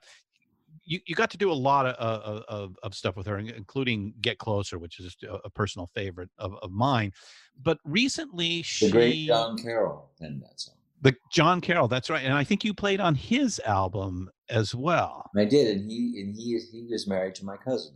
You, 0.90 1.02
you 1.06 1.16
got 1.16 1.30
to 1.32 1.38
do 1.38 1.52
a 1.52 1.54
lot 1.54 1.86
of, 1.86 2.44
of, 2.48 2.78
of, 2.82 2.96
stuff 2.96 3.18
with 3.18 3.28
her, 3.28 3.38
including 3.38 4.14
Get 4.22 4.38
Closer, 4.38 4.80
which 4.80 5.02
is 5.02 5.18
a, 5.24 5.34
a 5.44 5.50
personal 5.50 5.88
favorite 5.94 6.30
of, 6.38 6.56
of 6.64 6.72
mine. 6.72 7.12
But 7.62 7.78
recently, 7.84 8.60
The 8.60 8.64
she 8.64 8.92
great 8.92 9.28
Jon 9.28 9.58
Carroll 9.58 10.10
penned 10.20 10.42
that 10.44 10.60
song. 10.62 10.76
the 11.02 11.14
Jon 11.30 11.60
Carroll, 11.60 11.90
that's 11.90 12.10
right, 12.10 12.24
and 12.24 12.34
I 12.34 12.46
think 12.46 12.64
you 12.64 12.74
played 12.74 13.02
on 13.02 13.16
his 13.16 13.60
album 13.66 14.30
as 14.50 14.74
well. 14.74 15.30
I 15.36 15.44
did, 15.44 15.76
and 15.76 15.92
he 15.92 16.22
and 16.22 16.34
he 16.34 16.56
is 16.56 16.70
he 16.72 16.88
was 16.90 17.06
married 17.06 17.36
to 17.36 17.46
my 17.46 17.58
cousin, 17.58 17.94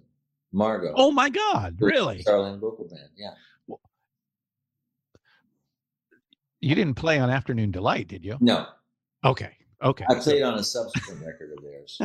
Margot. 0.52 0.94
Oh 0.98 1.12
my 1.12 1.30
God, 1.30 1.78
who 1.80 1.86
was 1.86 1.94
in 1.94 1.98
really? 1.98 2.22
Starland 2.24 2.60
Vocal 2.60 2.90
Band, 2.90 3.10
yeah. 3.16 3.32
You 6.60 6.76
didn't 6.76 6.96
play 6.96 7.18
on 7.20 7.30
Afternoon 7.30 7.72
Delight, 7.72 8.08
did 8.10 8.24
you? 8.26 8.38
No, 8.40 8.68
Okay, 9.24 9.52
okay. 9.82 10.06
I 10.10 10.16
played 10.16 10.44
on 10.44 10.56
a 10.56 10.64
subsequent 10.64 11.26
record 11.26 11.52
of 11.58 11.64
theirs. 11.64 12.02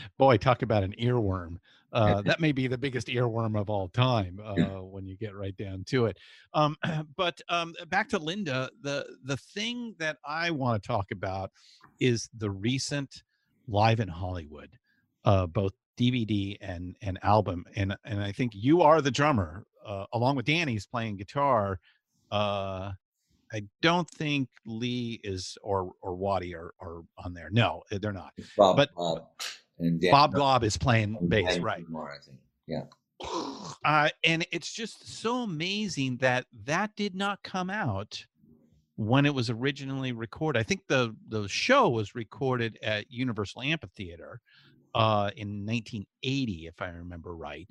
Boy, 0.18 0.36
talk 0.36 0.62
about 0.62 0.82
an 0.82 0.94
earworm. 1.00 1.58
Uh, 1.92 2.20
that 2.26 2.40
may 2.40 2.52
be 2.52 2.66
the 2.66 2.78
biggest 2.78 3.08
earworm 3.08 3.58
of 3.58 3.70
all 3.70 3.88
time 3.88 4.40
uh, 4.44 4.54
when 4.82 5.06
you 5.06 5.16
get 5.16 5.34
right 5.34 5.56
down 5.56 5.84
to 5.84 6.06
it. 6.06 6.18
Um, 6.54 6.76
but 7.16 7.40
um, 7.48 7.74
back 7.88 8.08
to 8.10 8.18
Linda, 8.18 8.70
the 8.82 9.06
the 9.24 9.36
thing 9.36 9.94
that 9.98 10.18
I 10.24 10.50
want 10.50 10.82
to 10.82 10.86
talk 10.86 11.10
about 11.10 11.50
is 11.98 12.28
the 12.36 12.50
recent 12.50 13.22
Live 13.68 13.98
in 13.98 14.08
Hollywood, 14.08 14.78
uh, 15.24 15.46
both 15.46 15.72
DVD 15.98 16.56
and 16.60 16.96
and 17.02 17.18
album, 17.22 17.64
and 17.74 17.96
and 18.04 18.22
I 18.22 18.30
think 18.30 18.52
you 18.54 18.82
are 18.82 19.00
the 19.00 19.10
drummer 19.10 19.66
uh, 19.84 20.04
along 20.12 20.36
with 20.36 20.46
Danny's 20.46 20.86
playing 20.86 21.16
guitar. 21.16 21.80
I 23.52 23.62
don't 23.80 24.10
think 24.10 24.48
Lee 24.64 25.20
is 25.22 25.56
or 25.62 25.92
or 26.02 26.14
Waddy 26.14 26.54
are, 26.54 26.72
are 26.80 27.02
on 27.18 27.34
there. 27.34 27.48
No, 27.50 27.82
eh, 27.90 27.98
they're 28.00 28.12
not. 28.12 28.32
Bob, 28.56 28.76
But- 28.76 28.94
Bob 28.94 29.26
and 29.78 30.00
Dan, 30.00 30.10
Bob 30.10 30.32
Glaub 30.32 30.64
is 30.64 30.76
playing 30.76 31.18
bass, 31.28 31.54
Dan 31.54 31.62
right? 31.62 31.88
More, 31.88 32.10
I 32.10 32.18
think. 32.24 32.38
Yeah. 32.66 32.84
Uh, 33.84 34.08
and 34.24 34.44
it's 34.50 34.72
just 34.72 35.20
so 35.20 35.42
amazing 35.42 36.16
that 36.16 36.44
that 36.64 36.90
did 36.96 37.14
not 37.14 37.40
come 37.44 37.70
out 37.70 38.24
when 38.96 39.24
it 39.24 39.32
was 39.32 39.48
originally 39.48 40.10
recorded. 40.10 40.58
I 40.58 40.64
think 40.64 40.80
the 40.88 41.14
the 41.28 41.46
show 41.46 41.88
was 41.88 42.16
recorded 42.16 42.78
at 42.82 43.08
Universal 43.10 43.62
Amphitheater 43.62 44.40
uh, 44.94 45.30
in 45.36 45.64
1980, 45.64 46.66
if 46.66 46.82
I 46.82 46.88
remember 46.88 47.36
right, 47.36 47.68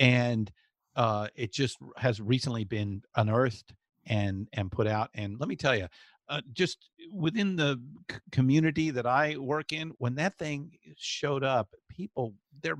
and 0.00 0.50
uh, 0.96 1.28
it 1.36 1.52
just 1.52 1.78
has 1.96 2.20
recently 2.20 2.64
been 2.64 3.02
unearthed 3.14 3.72
and 4.06 4.48
and 4.52 4.70
put 4.70 4.86
out. 4.86 5.10
And 5.14 5.38
let 5.38 5.48
me 5.48 5.56
tell 5.56 5.76
you, 5.76 5.88
uh, 6.28 6.40
just 6.52 6.90
within 7.12 7.56
the 7.56 7.80
c- 8.10 8.18
community 8.30 8.90
that 8.90 9.06
I 9.06 9.36
work 9.36 9.72
in, 9.72 9.92
when 9.98 10.14
that 10.16 10.38
thing 10.38 10.72
showed 10.96 11.44
up, 11.44 11.74
people 11.88 12.34
their 12.62 12.76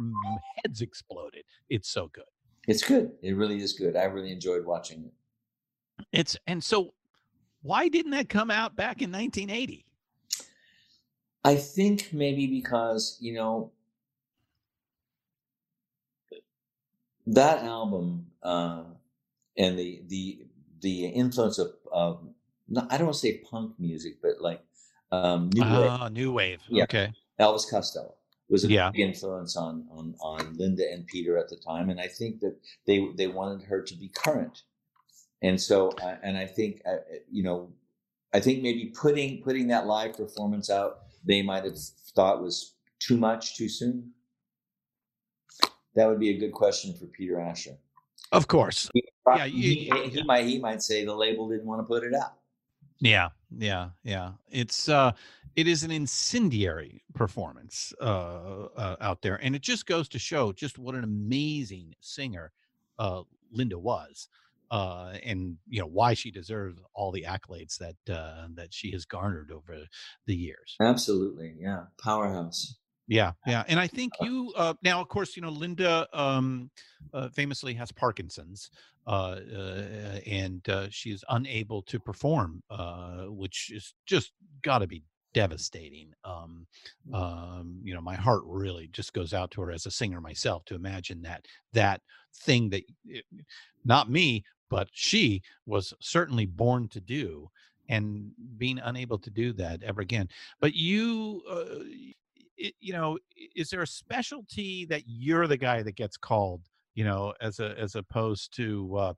heads 0.56 0.80
exploded. 0.80 1.44
It's 1.68 1.90
so 1.90 2.08
good. 2.08 2.24
It's 2.68 2.82
good. 2.82 3.12
It 3.22 3.36
really 3.36 3.60
is 3.60 3.72
good. 3.72 3.96
I 3.96 4.04
really 4.04 4.32
enjoyed 4.32 4.64
watching 4.64 5.04
it. 5.04 6.06
It's 6.12 6.36
and 6.46 6.62
so 6.62 6.94
why 7.62 7.88
didn't 7.88 8.12
that 8.12 8.28
come 8.28 8.50
out 8.50 8.76
back 8.76 9.02
in 9.02 9.10
1980? 9.10 9.84
I 11.44 11.56
think 11.56 12.10
maybe 12.12 12.46
because, 12.46 13.18
you 13.20 13.34
know, 13.34 13.72
that 17.26 17.64
album 17.64 18.26
uh, 18.42 18.84
and 19.56 19.78
the 19.78 20.02
the 20.08 20.46
the 20.82 21.06
influence 21.06 21.58
of, 21.58 21.72
of 21.90 22.20
not, 22.68 22.92
I 22.92 22.96
don't 22.98 23.06
want 23.06 23.14
to 23.14 23.20
say 23.20 23.38
punk 23.38 23.74
music, 23.78 24.20
but 24.22 24.40
like 24.40 24.62
um, 25.10 25.50
new 25.54 25.62
wave, 25.62 25.90
Ah, 25.90 26.08
new 26.08 26.32
wave. 26.32 26.60
Yeah. 26.68 26.84
Okay. 26.84 27.12
Elvis 27.40 27.68
Costello 27.68 28.14
was 28.48 28.64
a 28.64 28.68
Yeah. 28.68 28.90
big 28.90 29.00
influence 29.00 29.56
on, 29.56 29.86
on 29.90 30.14
on 30.20 30.56
Linda 30.58 30.84
and 30.92 31.06
Peter 31.06 31.38
at 31.38 31.48
the 31.48 31.56
time, 31.56 31.90
and 31.90 32.00
I 32.00 32.08
think 32.08 32.40
that 32.40 32.56
they 32.86 33.08
they 33.16 33.26
wanted 33.28 33.62
her 33.66 33.80
to 33.82 33.94
be 33.94 34.08
current, 34.08 34.62
and 35.42 35.60
so 35.60 35.90
uh, 36.02 36.16
and 36.22 36.36
I 36.36 36.46
think 36.46 36.82
uh, 36.86 36.96
you 37.30 37.42
know, 37.42 37.72
I 38.34 38.40
think 38.40 38.62
maybe 38.62 38.86
putting 38.94 39.42
putting 39.42 39.68
that 39.68 39.86
live 39.86 40.16
performance 40.16 40.70
out, 40.70 40.98
they 41.24 41.42
might 41.42 41.64
have 41.64 41.78
thought 42.14 42.42
was 42.42 42.74
too 42.98 43.16
much 43.16 43.56
too 43.56 43.68
soon. 43.68 44.12
That 45.94 46.08
would 46.08 46.20
be 46.20 46.30
a 46.30 46.38
good 46.38 46.52
question 46.52 46.94
for 46.94 47.06
Peter 47.06 47.38
Asher. 47.40 47.76
Of 48.32 48.48
course. 48.48 48.90
He, 48.94 49.04
Yeah, 49.36 49.46
he, 49.46 49.90
he 50.10 50.22
might 50.24 50.46
he 50.46 50.58
might 50.58 50.82
say 50.82 51.04
the 51.04 51.14
label 51.14 51.48
didn't 51.48 51.66
want 51.66 51.80
to 51.80 51.84
put 51.84 52.04
it 52.04 52.14
out. 52.14 52.34
Yeah. 53.00 53.30
Yeah. 53.56 53.90
Yeah. 54.04 54.32
It's 54.50 54.88
uh 54.88 55.12
it 55.56 55.68
is 55.68 55.84
an 55.84 55.90
incendiary 55.90 57.02
performance 57.14 57.92
uh, 58.00 58.68
uh 58.76 58.96
out 59.00 59.22
there 59.22 59.36
and 59.42 59.54
it 59.54 59.62
just 59.62 59.86
goes 59.86 60.08
to 60.10 60.18
show 60.18 60.52
just 60.52 60.78
what 60.78 60.94
an 60.94 61.04
amazing 61.04 61.94
singer 62.00 62.52
uh 62.98 63.22
Linda 63.52 63.78
was. 63.78 64.28
uh, 64.70 65.12
and 65.24 65.58
you 65.68 65.80
know 65.80 65.86
why 65.86 66.14
she 66.14 66.30
deserves 66.30 66.80
all 66.94 67.12
the 67.12 67.24
accolades 67.28 67.76
that 67.78 67.96
uh, 68.14 68.46
that 68.54 68.72
she 68.72 68.90
has 68.92 69.04
garnered 69.04 69.50
over 69.52 69.76
the 70.26 70.34
years. 70.34 70.76
Absolutely, 70.80 71.54
yeah, 71.60 71.84
powerhouse. 72.02 72.76
Yeah, 73.08 73.32
yeah, 73.46 73.64
and 73.68 73.80
I 73.80 73.86
think 73.88 74.12
you 74.20 74.52
uh, 74.56 74.74
now, 74.82 75.00
of 75.00 75.08
course, 75.08 75.36
you 75.36 75.42
know 75.42 75.50
Linda 75.50 76.06
um, 76.12 76.70
uh, 77.12 77.28
famously 77.30 77.74
has 77.74 77.90
Parkinson's, 77.90 78.70
uh, 79.06 79.40
uh, 79.54 80.20
and 80.26 80.66
uh, 80.68 80.86
is 81.04 81.24
unable 81.28 81.82
to 81.82 81.98
perform, 81.98 82.62
uh, 82.70 83.24
which 83.24 83.70
is 83.72 83.94
just 84.06 84.32
got 84.62 84.78
to 84.78 84.86
be 84.86 85.02
devastating. 85.34 86.12
Um, 86.24 86.66
um, 87.12 87.80
you 87.82 87.92
know, 87.92 88.00
my 88.00 88.14
heart 88.14 88.42
really 88.46 88.88
just 88.92 89.12
goes 89.12 89.34
out 89.34 89.50
to 89.52 89.62
her 89.62 89.72
as 89.72 89.86
a 89.86 89.90
singer 89.90 90.20
myself 90.20 90.64
to 90.66 90.74
imagine 90.74 91.22
that 91.22 91.46
that 91.72 92.02
thing 92.44 92.70
that 92.70 92.84
it, 93.04 93.24
not 93.84 94.10
me, 94.10 94.44
but 94.70 94.88
she 94.92 95.42
was 95.66 95.92
certainly 96.00 96.46
born 96.46 96.88
to 96.88 97.00
do, 97.00 97.50
and 97.88 98.30
being 98.56 98.78
unable 98.78 99.18
to 99.18 99.30
do 99.30 99.52
that 99.54 99.82
ever 99.82 100.00
again. 100.00 100.28
But 100.60 100.74
you. 100.74 101.42
Uh, 101.50 101.84
you 102.56 102.92
know, 102.92 103.18
is 103.56 103.70
there 103.70 103.82
a 103.82 103.86
specialty 103.86 104.84
that 104.86 105.02
you're 105.06 105.46
the 105.46 105.56
guy 105.56 105.82
that 105.82 105.96
gets 105.96 106.16
called? 106.16 106.62
You 106.94 107.04
know, 107.04 107.32
as 107.40 107.58
a 107.58 107.74
as 107.78 107.94
opposed 107.94 108.54
to 108.56 108.96
uh, 108.96 109.14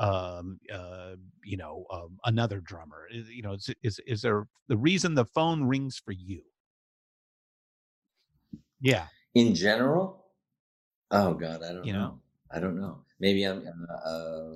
um, 0.00 0.58
uh, 0.72 1.16
you 1.44 1.56
know 1.58 1.84
um, 1.92 2.18
another 2.24 2.60
drummer. 2.60 3.06
You 3.12 3.42
know, 3.42 3.52
is, 3.52 3.70
is 3.82 4.00
is 4.06 4.22
there 4.22 4.46
the 4.68 4.76
reason 4.78 5.14
the 5.14 5.26
phone 5.26 5.64
rings 5.64 6.00
for 6.02 6.12
you? 6.12 6.42
Yeah. 8.80 9.06
In 9.34 9.54
general, 9.54 10.24
oh 11.10 11.34
God, 11.34 11.62
I 11.62 11.72
don't 11.72 11.84
You 11.84 11.92
know. 11.92 11.98
know? 11.98 12.20
I 12.50 12.60
don't 12.60 12.80
know. 12.80 12.98
Maybe 13.20 13.44
I'm 13.44 13.62
uh, 13.90 14.08
uh, 14.08 14.54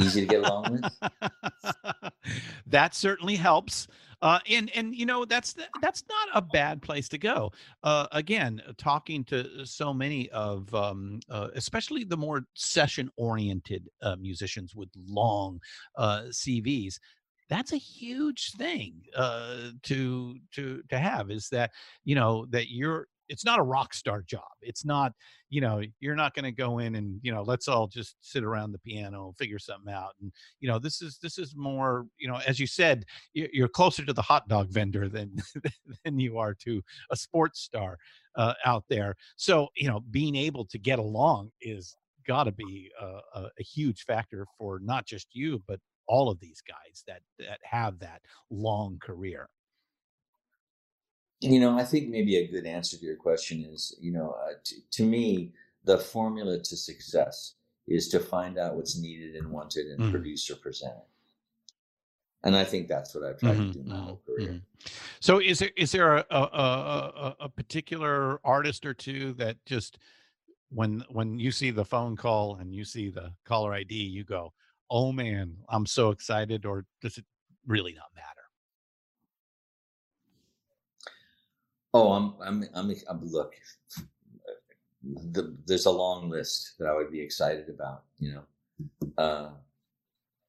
easy 0.00 0.20
to 0.20 0.26
get 0.26 0.44
along 0.44 0.72
with. 0.72 2.12
that 2.66 2.94
certainly 2.94 3.36
helps. 3.36 3.88
Uh, 4.24 4.38
and 4.50 4.70
and 4.74 4.94
you 4.94 5.04
know 5.04 5.26
that's 5.26 5.54
that's 5.82 6.02
not 6.08 6.28
a 6.34 6.40
bad 6.40 6.80
place 6.80 7.10
to 7.10 7.18
go. 7.18 7.52
Uh, 7.82 8.06
again, 8.12 8.60
talking 8.78 9.22
to 9.22 9.66
so 9.66 9.92
many 9.92 10.30
of, 10.30 10.74
um, 10.74 11.20
uh, 11.28 11.48
especially 11.54 12.04
the 12.04 12.16
more 12.16 12.46
session-oriented 12.54 13.86
uh, 14.00 14.16
musicians 14.16 14.74
with 14.74 14.88
long 15.06 15.60
uh, 15.98 16.22
CVs, 16.30 16.94
that's 17.50 17.74
a 17.74 17.76
huge 17.76 18.52
thing 18.52 18.94
uh, 19.14 19.68
to 19.82 20.36
to 20.52 20.82
to 20.88 20.98
have. 20.98 21.30
Is 21.30 21.50
that 21.50 21.72
you 22.04 22.14
know 22.14 22.46
that 22.46 22.70
you're 22.70 23.08
it's 23.28 23.44
not 23.44 23.58
a 23.58 23.62
rock 23.62 23.94
star 23.94 24.22
job. 24.22 24.42
It's 24.60 24.84
not 24.84 25.12
you 25.50 25.60
know 25.60 25.82
you're 26.00 26.16
not 26.16 26.34
going 26.34 26.44
to 26.44 26.52
go 26.52 26.78
in 26.78 26.94
and 26.96 27.20
you 27.22 27.32
know 27.32 27.42
let's 27.42 27.68
all 27.68 27.86
just 27.86 28.16
sit 28.20 28.44
around 28.44 28.72
the 28.72 28.78
piano 28.78 29.26
and 29.28 29.36
figure 29.36 29.58
something 29.58 29.92
out. 29.92 30.12
And 30.20 30.32
you 30.60 30.68
know 30.68 30.78
this 30.78 31.02
is 31.02 31.18
this 31.22 31.38
is 31.38 31.54
more 31.56 32.06
you 32.18 32.28
know 32.28 32.40
as 32.46 32.58
you 32.58 32.66
said 32.66 33.04
you- 33.32 33.48
you're 33.52 33.68
closer 33.68 34.04
to 34.04 34.12
the 34.12 34.22
hot 34.22 34.48
dog 34.48 34.68
vendor 34.70 35.08
than 35.08 35.36
than 36.04 36.18
you 36.18 36.38
are 36.38 36.54
to 36.54 36.82
a 37.10 37.16
sports 37.16 37.60
star 37.60 37.98
uh, 38.36 38.54
out 38.64 38.84
there. 38.88 39.14
So 39.36 39.68
you 39.76 39.88
know 39.88 40.00
being 40.10 40.36
able 40.36 40.64
to 40.66 40.78
get 40.78 40.98
along 40.98 41.50
is 41.60 41.96
got 42.26 42.44
to 42.44 42.52
be 42.52 42.90
a, 43.00 43.20
a, 43.34 43.50
a 43.58 43.62
huge 43.62 44.04
factor 44.04 44.46
for 44.58 44.78
not 44.80 45.04
just 45.06 45.28
you 45.32 45.62
but 45.68 45.78
all 46.06 46.30
of 46.30 46.40
these 46.40 46.62
guys 46.66 47.02
that 47.06 47.20
that 47.38 47.58
have 47.62 47.98
that 47.98 48.20
long 48.50 48.98
career 49.02 49.48
You 51.44 51.60
know, 51.60 51.78
I 51.78 51.84
think 51.84 52.08
maybe 52.08 52.36
a 52.36 52.46
good 52.48 52.66
answer 52.66 52.96
to 52.96 53.04
your 53.04 53.16
question 53.16 53.64
is, 53.64 53.94
you 54.00 54.12
know, 54.12 54.30
uh, 54.32 54.54
to, 54.64 54.74
to 54.92 55.04
me, 55.06 55.52
the 55.84 55.98
formula 55.98 56.58
to 56.60 56.76
success 56.76 57.56
is 57.86 58.08
to 58.08 58.20
find 58.20 58.58
out 58.58 58.76
what's 58.76 58.98
needed 58.98 59.36
and 59.36 59.50
wanted 59.50 59.86
and 59.88 60.02
Mhm. 60.02 60.10
produce 60.10 60.50
or 60.50 60.56
present 60.56 60.96
it. 60.96 61.08
And 62.44 62.54
I 62.54 62.64
think 62.64 62.86
that's 62.86 63.12
what 63.14 63.24
I've 63.24 63.38
tried 63.40 63.56
Mhm, 63.56 63.72
to 63.72 63.78
do 63.78 63.82
my 63.82 63.98
whole 63.98 64.22
career. 64.24 64.60
mhm. 64.60 64.64
So 65.20 65.40
is 65.40 65.60
there 65.60 65.72
is 65.76 65.92
there 65.92 66.18
a, 66.18 66.26
a 66.30 66.40
a 66.42 67.36
a 67.42 67.48
particular 67.48 68.40
artist 68.46 68.86
or 68.86 68.94
two 68.94 69.34
that 69.34 69.64
just 69.66 69.98
when 70.70 71.00
when 71.10 71.38
you 71.38 71.52
see 71.52 71.70
the 71.70 71.84
phone 71.84 72.16
call 72.16 72.56
and 72.56 72.74
you 72.74 72.84
see 72.84 73.10
the 73.10 73.34
caller 73.44 73.74
ID, 73.74 73.94
you 73.96 74.24
go, 74.24 74.54
"Oh 74.90 75.12
man, 75.12 75.58
I'm 75.68 75.86
so 75.86 76.10
excited," 76.10 76.66
or 76.66 76.86
does 77.00 77.18
it 77.18 77.26
really 77.66 77.94
not 77.94 78.14
matter? 78.14 78.33
Oh, 81.94 82.12
I'm, 82.12 82.34
I'm, 82.44 82.64
I'm, 82.74 82.94
I'm 83.08 83.30
look, 83.30 83.54
the, 85.02 85.56
there's 85.66 85.86
a 85.86 85.90
long 85.90 86.28
list 86.28 86.74
that 86.78 86.88
I 86.88 86.94
would 86.94 87.12
be 87.12 87.20
excited 87.20 87.68
about, 87.68 88.02
you 88.18 88.34
know, 88.34 88.42
uh, 89.16 89.50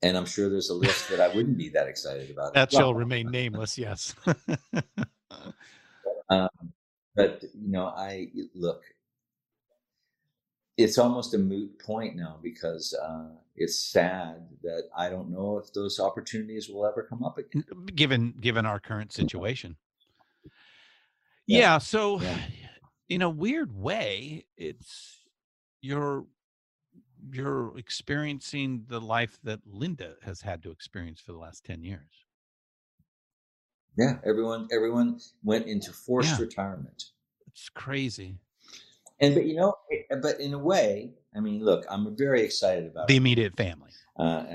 and 0.02 0.18
I'm 0.18 0.26
sure 0.26 0.50
there's 0.50 0.70
a 0.70 0.74
list 0.74 1.10
that 1.10 1.22
I 1.22 1.28
wouldn't 1.28 1.58
be 1.58 1.70
that 1.70 1.88
excited 1.88 2.32
about. 2.32 2.54
That 2.56 2.72
shall 2.72 2.94
well. 2.94 2.96
remain 2.96 3.28
nameless. 3.32 3.78
Yes. 3.78 4.16
Um, 6.30 6.50
but 7.16 7.44
you 7.54 7.72
know, 7.72 7.88
I 7.88 8.30
look. 8.54 8.84
It's 10.78 10.98
almost 10.98 11.34
a 11.34 11.38
moot 11.38 11.80
point 11.80 12.16
now 12.16 12.38
because 12.44 12.94
uh, 12.94 13.30
it's 13.56 13.80
sad 13.80 14.48
that 14.64 14.90
I 14.98 15.10
don't 15.10 15.30
know 15.30 15.58
if 15.58 15.72
those 15.72 16.00
opportunities 16.00 16.68
will 16.68 16.86
ever 16.86 17.04
come 17.04 17.24
up 17.24 17.38
again. 17.38 17.64
given 17.94 18.34
given 18.42 18.66
our 18.66 18.80
current 18.80 19.14
situation. 19.14 19.78
Yeah. 21.48 21.60
Yeah. 21.60 21.78
So, 21.80 22.22
Yeah. 22.22 22.38
in 23.10 23.22
a 23.22 23.30
weird 23.30 23.72
way, 23.74 24.46
it's 24.58 25.26
you're 25.82 26.26
you're 27.32 27.78
experiencing 27.78 28.86
the 28.88 29.02
life 29.02 29.40
that 29.44 29.62
Linda 29.66 30.16
has 30.24 30.42
had 30.42 30.62
to 30.64 30.72
experience 30.72 31.20
for 31.22 31.32
the 31.32 31.38
last 31.40 31.66
ten 31.66 31.84
years. 31.84 32.26
Yeah, 33.98 34.20
everyone, 34.26 34.68
everyone 34.72 35.20
went 35.44 35.68
into 35.68 35.94
forced 35.94 36.38
Yeah. 36.38 36.40
retirement, 36.40 37.12
It's 37.48 37.70
crazy. 37.70 38.40
and 39.20 39.34
but 39.36 39.46
you 39.46 39.56
know, 39.56 39.76
eh, 39.92 40.16
but 40.22 40.40
in 40.40 40.54
a 40.54 40.60
way, 40.60 41.14
I 41.36 41.40
mean, 41.40 41.64
look, 41.64 41.86
I'm 41.90 42.16
very 42.18 42.42
excited 42.44 42.86
about 42.88 43.08
The 43.08 43.14
it. 43.14 43.18
immediate 43.18 43.56
family. 43.56 43.92
uh, 44.18 44.46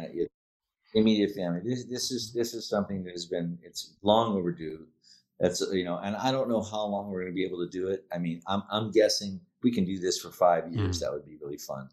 immediate 0.95 1.33
family. 1.35 1.61
This 1.65 1.85
this 1.87 2.11
is 2.11 2.33
this 2.33 2.55
is 2.55 2.69
something 2.69 3.05
that 3.05 3.12
has 3.12 3.27
been 3.27 3.59
it's 3.62 3.97
long 4.03 4.37
overdue. 4.37 4.89
That's 5.41 5.61
you 5.73 5.85
know, 5.85 5.99
and 5.99 6.15
I 6.17 6.31
don't 6.33 6.49
know 6.49 6.62
how 6.62 6.85
long 6.85 7.11
we're 7.11 7.23
going 7.23 7.33
to 7.33 7.35
be 7.35 7.45
able 7.47 7.65
to 7.65 7.71
do 7.71 7.89
it. 7.89 8.05
I 8.12 8.19
mean, 8.19 8.43
I'm 8.47 8.62
I'm 8.71 8.91
guessing 8.91 9.41
we 9.62 9.73
can 9.73 9.85
do 9.85 9.99
this 9.99 10.19
for 10.21 10.31
five 10.31 10.71
years. 10.73 10.99
Mm. 10.99 11.01
That 11.01 11.12
would 11.12 11.25
be 11.27 11.37
really 11.41 11.57
fun. 11.59 11.89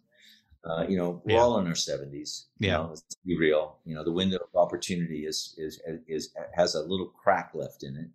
Uh, 0.65 0.85
you 0.89 0.97
know, 0.97 1.21
we're 1.25 1.35
Yeah. 1.35 1.39
all 1.41 1.57
in 1.59 1.67
our 1.67 1.75
seventies. 1.75 2.47
Yeah. 2.59 2.77
know, 2.77 2.87
let's 2.89 3.03
be 3.25 3.37
real. 3.37 3.77
You 3.85 3.95
know, 3.95 4.03
the 4.03 4.11
window 4.11 4.37
of 4.37 4.55
opportunity 4.55 5.25
is 5.25 5.55
is 5.57 5.81
is 6.07 6.33
has 6.53 6.75
a 6.75 6.81
little 6.81 7.07
crack 7.07 7.51
left 7.53 7.83
in 7.83 7.95
it. 7.95 8.09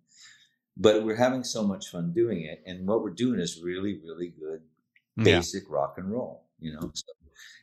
But 0.77 1.03
we're 1.03 1.15
having 1.15 1.43
so 1.43 1.63
much 1.63 1.89
fun 1.89 2.13
doing 2.13 2.41
it, 2.43 2.61
and 2.65 2.87
what 2.87 3.01
we're 3.03 3.11
doing 3.11 3.39
is 3.39 3.61
really, 3.61 3.99
really 4.03 4.29
good 4.29 4.61
Yeah. 5.17 5.23
basic 5.39 5.69
rock 5.69 5.97
and 5.97 6.11
roll, 6.11 6.45
you 6.59 6.73
know. 6.73 6.91
So, 6.93 7.13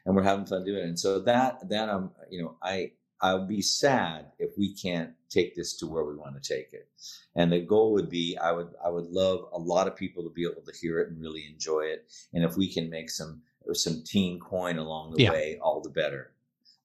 and 0.07 0.17
we're 0.17 0.23
having 0.23 0.47
fun 0.47 0.65
doing 0.65 0.83
it. 0.85 0.89
And 0.89 0.99
so 0.99 1.21
that 1.21 1.69
that 1.69 1.89
um, 1.89 2.13
you 2.31 2.43
know, 2.43 2.57
I 2.63 2.93
I'll 3.23 3.47
be 3.47 3.61
sad 3.63 4.33
if 4.39 4.57
we 4.57 4.75
can't 4.75 5.13
take 5.29 5.55
this 5.55 5.77
to 5.79 5.87
where 5.87 6.05
we 6.05 6.17
want 6.17 6.43
to 6.43 6.55
take 6.55 6.73
it. 6.73 6.89
And 7.37 7.53
the 7.53 7.61
goal 7.61 7.93
would 7.93 8.09
be 8.11 8.37
I 8.39 8.53
would 8.53 8.73
I 8.85 8.89
would 8.89 9.07
love 9.07 9.49
a 9.53 9.59
lot 9.59 9.87
of 9.87 9.97
people 9.97 10.23
to 10.25 10.31
be 10.31 10.45
able 10.45 10.63
to 10.63 10.73
hear 10.81 11.01
it 11.01 11.09
and 11.11 11.21
really 11.21 11.47
enjoy 11.47 11.83
it. 11.83 12.11
And 12.33 12.45
if 12.45 12.57
we 12.57 12.73
can 12.73 12.89
make 12.91 13.11
some 13.11 13.43
some 13.73 14.03
teen 14.05 14.41
coin 14.41 14.79
along 14.79 15.13
the 15.13 15.23
Yeah. 15.25 15.31
way, 15.33 15.59
all 15.63 15.81
the 15.81 15.91
better. 15.91 16.33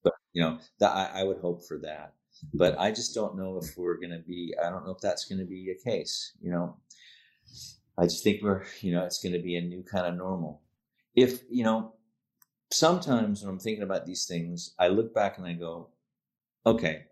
But 0.03 0.13
you 0.33 0.41
know, 0.43 0.59
that 0.79 0.91
I, 0.91 1.21
I 1.21 1.23
would 1.23 1.37
hope 1.39 1.65
for 1.65 1.77
that. 1.79 2.13
But 2.53 2.77
I 2.77 2.91
just 2.91 3.15
don't 3.15 3.37
know 3.37 3.57
if 3.57 3.77
we're 3.77 3.95
going 3.97 4.11
to 4.11 4.19
be. 4.19 4.53
I 4.61 4.69
don't 4.69 4.85
know 4.85 4.91
if 4.91 4.99
that's 5.01 5.25
going 5.25 5.39
to 5.39 5.45
be 5.45 5.71
a 5.71 5.75
case. 5.75 6.33
You 6.41 6.51
know, 6.51 6.77
I 7.97 8.03
just 8.03 8.23
think 8.23 8.43
we're. 8.43 8.63
You 8.81 8.93
know, 8.93 9.05
it's 9.05 9.21
going 9.21 9.33
to 9.33 9.39
be 9.39 9.55
a 9.55 9.61
new 9.61 9.83
kind 9.83 10.05
of 10.05 10.15
normal. 10.15 10.61
If 11.15 11.43
you 11.49 11.63
know, 11.63 11.93
sometimes 12.71 13.41
when 13.41 13.51
I'm 13.51 13.59
thinking 13.59 13.83
about 13.83 14.05
these 14.05 14.25
things, 14.25 14.75
I 14.79 14.89
look 14.89 15.13
back 15.13 15.37
and 15.37 15.47
I 15.47 15.53
go, 15.53 15.89
okay, 16.65 17.05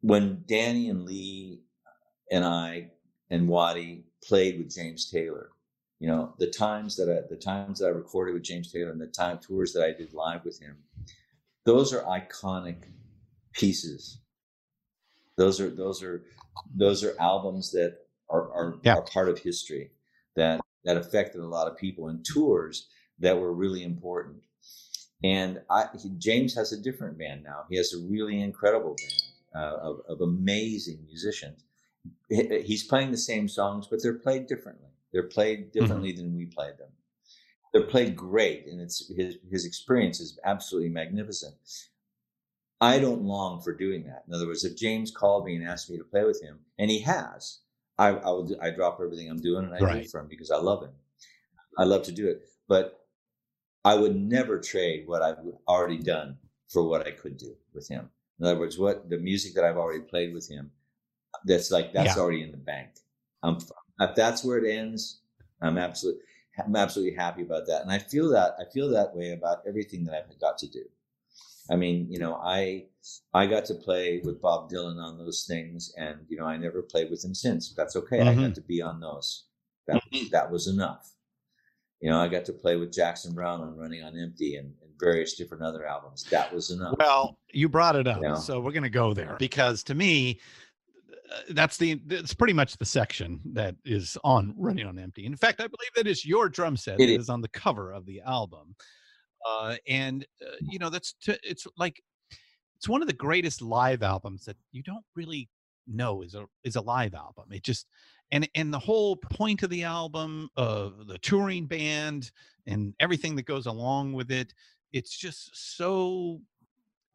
when 0.00 0.44
Danny 0.46 0.88
and 0.88 1.04
Lee 1.04 1.60
uh, 1.86 2.34
and 2.36 2.44
I 2.44 2.90
and 3.30 3.48
Waddy 3.48 4.04
played 4.24 4.58
with 4.58 4.74
James 4.74 5.10
Taylor, 5.10 5.50
you 5.98 6.08
know, 6.08 6.34
the 6.38 6.48
times 6.50 6.96
that 6.96 7.08
I, 7.08 7.28
the 7.28 7.36
times 7.40 7.78
that 7.78 7.86
I 7.86 7.90
recorded 7.90 8.34
with 8.34 8.42
James 8.42 8.72
Taylor 8.72 8.90
and 8.90 9.00
the 9.00 9.06
time 9.06 9.38
tours 9.38 9.72
that 9.74 9.84
I 9.84 9.92
did 9.92 10.12
live 10.14 10.44
with 10.44 10.58
him, 10.60 10.76
those 11.64 11.92
are 11.92 12.02
iconic 12.04 12.84
pieces. 13.52 14.20
Those 15.36 15.60
are 15.60 15.70
those 15.70 16.02
are 16.02 16.24
those 16.74 17.04
are 17.04 17.14
albums 17.20 17.70
that 17.72 17.98
are 18.28 18.50
are, 18.52 18.78
Yeah. 18.82 18.94
are 18.96 19.02
part 19.02 19.28
of 19.28 19.38
history 19.38 19.90
that 20.36 20.60
that 20.84 20.96
affected 20.96 21.40
a 21.40 21.46
lot 21.46 21.68
of 21.70 21.76
people 21.76 22.08
and 22.08 22.24
tours 22.24 22.88
that 23.18 23.38
were 23.38 23.52
really 23.52 23.82
important. 23.82 24.42
And 25.24 25.62
I, 25.70 25.86
he, 26.02 26.10
James 26.18 26.54
has 26.54 26.72
a 26.72 26.78
different 26.80 27.18
band 27.18 27.44
now. 27.44 27.64
He 27.70 27.76
has 27.76 27.92
a 27.94 27.98
really 27.98 28.40
incredible 28.40 28.96
band 28.96 29.22
uh, 29.64 29.76
of, 29.78 30.00
of 30.08 30.20
amazing 30.22 31.04
musicians. 31.06 31.64
He- 32.30 32.62
He's 32.62 32.84
playing 32.84 33.10
the 33.12 33.18
same 33.18 33.48
songs, 33.48 33.86
but 33.88 34.02
they're 34.02 34.14
played 34.18 34.46
differently. 34.46 34.88
They're 35.12 35.28
played 35.28 35.72
differently 35.72 36.12
than 36.12 36.36
we 36.36 36.46
played 36.46 36.78
them. 36.78 36.90
they're 37.72 37.84
played 37.86 38.16
great, 38.16 38.66
and 38.66 38.80
it's 38.80 39.08
his 39.14 39.36
his 39.50 39.64
experience 39.66 40.20
is 40.20 40.38
absolutely 40.44 40.90
magnificent. 40.90 41.54
I 42.80 42.98
don't 42.98 43.22
long 43.22 43.60
for 43.62 43.74
doing 43.74 44.04
that. 44.04 44.24
In 44.26 44.34
other 44.34 44.46
words, 44.46 44.64
if 44.64 44.76
James 44.76 45.10
called 45.10 45.44
me 45.46 45.56
and 45.56 45.66
asked 45.68 45.90
me 45.90 45.98
to 45.98 46.04
play 46.04 46.24
with 46.24 46.42
him, 46.42 46.60
and 46.78 46.90
he 46.90 47.00
has, 47.00 47.60
I, 47.98 48.08
I 48.08 48.30
will. 48.30 48.48
I 48.62 48.70
drop 48.70 49.00
everything 49.02 49.28
I'm 49.30 49.40
doing 49.40 49.64
and 49.66 49.74
I 49.74 49.78
do 49.80 49.84
Right. 49.84 50.04
it 50.04 50.10
for 50.10 50.20
him 50.20 50.28
because 50.28 50.50
I 50.50 50.56
love 50.56 50.82
him. 50.84 50.92
I 51.78 51.84
love 51.84 52.02
to 52.04 52.12
do 52.12 52.28
it, 52.28 52.42
but 52.68 52.99
I 53.84 53.94
would 53.94 54.16
never 54.16 54.60
trade 54.60 55.06
what 55.08 55.22
I've 55.22 55.38
already 55.68 55.98
done 55.98 56.38
for 56.68 56.86
what 56.88 57.06
I 57.06 57.12
could 57.12 57.36
do 57.36 57.56
with 57.74 57.88
him. 57.88 58.10
In 58.38 58.46
other 58.46 58.58
words, 58.58 58.78
what 58.78 59.08
the 59.10 59.18
music 59.18 59.54
that 59.54 59.64
I've 59.64 59.76
already 59.76 60.04
played 60.04 60.32
with 60.34 60.48
him, 60.48 60.72
that's 61.44 61.70
like 61.70 61.92
that's 61.92 62.16
Yeah. 62.16 62.18
already 62.18 62.42
in 62.42 62.50
the 62.52 62.58
bank. 62.58 62.90
Um, 63.42 63.58
if 64.00 64.14
that's 64.16 64.44
where 64.44 64.58
it 64.58 64.70
ends, 64.70 65.22
I'm 65.62 65.78
absolutely, 65.78 66.22
I'm 66.64 66.76
absolutely 66.76 67.16
happy 67.16 67.42
about 67.42 67.66
that, 67.68 67.82
and 67.82 67.92
I 67.92 67.98
feel 67.98 68.30
that 68.30 68.54
I 68.60 68.64
feel 68.72 68.90
that 68.90 69.14
way 69.16 69.32
about 69.32 69.66
everything 69.66 70.04
that 70.06 70.14
I've 70.14 70.40
got 70.40 70.58
to 70.58 70.68
do. 70.68 70.84
I 71.70 71.76
mean, 71.76 72.10
you 72.10 72.18
know, 72.18 72.34
I 72.36 72.88
I 73.32 73.46
got 73.46 73.64
to 73.66 73.74
play 73.74 74.20
with 74.24 74.40
Bob 74.42 74.70
Dylan 74.70 75.02
on 75.02 75.18
those 75.18 75.44
things, 75.46 75.92
and 75.96 76.26
you 76.28 76.36
know, 76.36 76.44
I 76.46 76.56
never 76.56 76.82
played 76.82 77.10
with 77.10 77.24
him 77.24 77.34
since. 77.34 77.72
That's 77.74 77.96
okay. 77.96 78.22
I 78.22 78.34
Mhm. 78.34 78.36
got 78.36 78.54
to 78.56 78.60
be 78.60 78.82
on 78.82 79.00
those. 79.00 79.46
That 79.86 80.02
that 80.32 80.50
was 80.50 80.66
enough. 80.68 81.14
You 82.00 82.10
know, 82.10 82.18
I 82.18 82.28
got 82.28 82.44
to 82.46 82.52
play 82.52 82.76
with 82.76 82.92
Jackson 82.92 83.34
Browne 83.34 83.60
on 83.60 83.76
Running 83.76 84.02
on 84.02 84.18
Empty 84.18 84.56
and, 84.56 84.72
and 84.82 84.90
various 84.98 85.34
different 85.34 85.62
other 85.62 85.86
albums. 85.86 86.24
That 86.30 86.52
was 86.52 86.70
enough. 86.70 86.94
Well, 86.98 87.38
you 87.52 87.68
brought 87.68 87.96
it 87.96 88.06
up, 88.06 88.22
Yeah. 88.22 88.34
so 88.36 88.60
we're 88.60 88.72
going 88.72 88.84
to 88.84 88.90
go 88.90 89.12
there 89.12 89.36
because 89.38 89.82
to 89.84 89.94
me, 89.94 90.40
uh, 91.32 91.40
that's 91.50 91.76
the 91.76 92.00
it's 92.08 92.32
pretty 92.34 92.54
much 92.54 92.76
the 92.78 92.84
section 92.84 93.40
that 93.52 93.76
is 93.84 94.16
on 94.24 94.54
Running 94.56 94.86
on 94.86 94.98
Empty. 94.98 95.26
In 95.26 95.36
fact, 95.36 95.60
I 95.60 95.64
believe 95.66 95.90
that 95.94 96.06
is 96.06 96.24
your 96.24 96.48
drum 96.48 96.76
set 96.76 96.94
It 96.94 97.06
that 97.06 97.12
is. 97.12 97.22
is 97.24 97.28
on 97.28 97.40
the 97.42 97.48
cover 97.48 97.92
of 97.92 98.06
the 98.06 98.20
album, 98.22 98.74
uh, 99.46 99.76
and 99.86 100.26
uh, 100.44 100.50
you 100.60 100.78
know 100.78 100.90
that's 100.90 101.12
t- 101.22 101.38
it's 101.44 101.66
like 101.76 102.02
it's 102.78 102.88
one 102.88 103.02
of 103.02 103.08
the 103.08 103.14
greatest 103.14 103.60
live 103.62 104.02
albums 104.02 104.44
that 104.46 104.56
you 104.72 104.82
don't 104.82 105.04
really 105.14 105.48
know 105.86 106.22
is 106.22 106.34
a 106.34 106.46
is 106.64 106.76
a 106.76 106.80
live 106.80 107.14
album. 107.14 107.44
It 107.52 107.62
just 107.62 107.86
and 108.32 108.48
and 108.54 108.72
the 108.72 108.78
whole 108.78 109.16
point 109.16 109.62
of 109.62 109.70
the 109.70 109.84
album, 109.84 110.48
uh, 110.56 110.90
the 111.06 111.18
touring 111.18 111.66
band, 111.66 112.30
and 112.66 112.94
everything 113.00 113.36
that 113.36 113.44
goes 113.46 113.66
along 113.66 114.12
with 114.12 114.30
it, 114.30 114.54
it's 114.92 115.16
just 115.16 115.50
so 115.76 116.40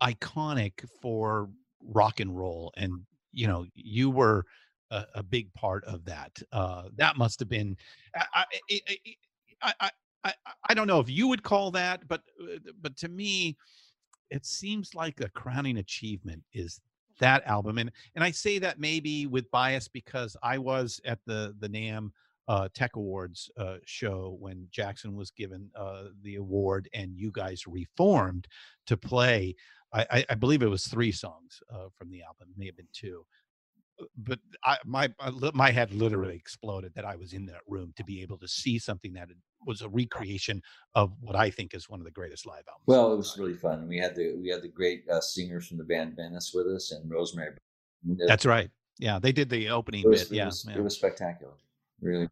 iconic 0.03 0.87
for 1.01 1.49
rock 1.81 2.19
and 2.19 2.35
roll 2.37 2.71
and 2.77 3.05
you 3.31 3.47
know 3.47 3.65
you 3.75 4.09
were 4.09 4.45
a, 4.91 5.05
a 5.15 5.23
big 5.23 5.53
part 5.53 5.83
of 5.85 6.03
that 6.05 6.37
uh 6.51 6.83
that 6.95 7.17
must 7.17 7.39
have 7.39 7.49
been 7.49 7.75
i 8.15 8.25
I- 8.33 8.45
I, 9.61 9.73
I 9.81 9.91
i 10.25 10.33
i 10.45 10.51
i 10.69 10.73
don't 10.73 10.87
know 10.87 10.99
if 10.99 11.09
you 11.09 11.27
would 11.27 11.43
call 11.43 11.71
that 11.71 12.07
but 12.07 12.21
uh, 12.41 12.57
but 12.81 12.97
to 12.97 13.07
me 13.09 13.55
it 14.31 14.45
seems 14.45 14.95
like 14.95 15.21
a 15.21 15.29
crowning 15.29 15.77
achievement 15.77 16.43
is 16.53 16.81
that 17.19 17.45
album 17.45 17.77
and 17.77 17.91
and 18.15 18.23
i 18.23 18.31
say 18.31 18.59
that 18.59 18.79
maybe 18.79 19.25
with 19.25 19.49
bias 19.51 19.87
because 19.87 20.35
i 20.43 20.57
was 20.57 20.99
at 21.05 21.19
the 21.25 21.55
the 21.59 21.69
NAMM 21.69 22.11
uh, 22.47 22.67
Tech 22.73 22.95
Awards 22.95 23.49
uh, 23.57 23.77
show 23.85 24.37
when 24.39 24.67
Jackson 24.71 25.15
was 25.15 25.31
given 25.31 25.69
uh, 25.75 26.05
the 26.21 26.35
award 26.35 26.87
and 26.93 27.15
you 27.15 27.31
guys 27.31 27.65
reformed 27.65 28.47
to 28.87 28.97
play. 28.97 29.55
I, 29.93 30.25
I, 30.29 30.35
believe 30.35 30.61
it 30.61 30.67
was 30.67 30.87
three 30.87 31.13
songs 31.13 31.61
uh, 31.73 31.87
from 31.97 32.09
the 32.09 32.21
album, 32.21 32.49
may 32.57 32.65
have 32.65 32.75
been 32.75 32.87
two. 32.91 33.25
Uh, 33.99 34.05
But 34.17 34.39
I, 34.63 34.77
my 34.85 35.09
my 35.53 35.71
head 35.71 35.93
literally 35.93 36.35
exploded 36.35 36.93
that 36.95 37.05
I 37.05 37.15
was 37.15 37.31
in 37.31 37.45
that 37.45 37.61
room 37.65 37.93
to 37.95 38.03
be 38.03 38.21
able 38.21 38.37
to 38.39 38.47
see 38.47 38.77
something 38.77 39.13
that 39.13 39.29
had- 39.29 39.37
was 39.65 39.81
a 39.81 39.89
recreation 39.89 40.61
of 40.93 41.13
what 41.21 41.35
I 41.35 41.49
think 41.49 41.73
is 41.73 41.89
one 41.89 41.99
of 41.99 42.05
the 42.05 42.11
greatest 42.11 42.45
live 42.45 42.63
albums. 42.67 42.83
Well, 42.85 43.13
it 43.13 43.17
was 43.17 43.37
really 43.37 43.55
fun. 43.55 43.87
We 43.87 43.97
had 43.97 44.15
the 44.15 44.35
we 44.35 44.49
had 44.49 44.61
the 44.61 44.69
great 44.69 45.03
uh, 45.09 45.21
singers 45.21 45.67
from 45.67 45.77
the 45.77 45.83
band 45.83 46.15
Venice 46.15 46.51
with 46.53 46.67
us 46.67 46.91
and 46.91 47.09
Rosemary. 47.09 47.51
That's 48.27 48.45
right. 48.45 48.69
Yeah, 48.99 49.19
they 49.19 49.31
did 49.31 49.49
the 49.49 49.69
opening 49.69 50.07
was, 50.07 50.23
bit. 50.23 50.31
it 50.31 50.35
Yeah, 50.37 50.45
was, 50.45 50.65
yeah. 50.69 50.77
it 50.77 50.83
was 50.83 50.95
spectacular. 50.95 51.53
Really. 52.01 52.29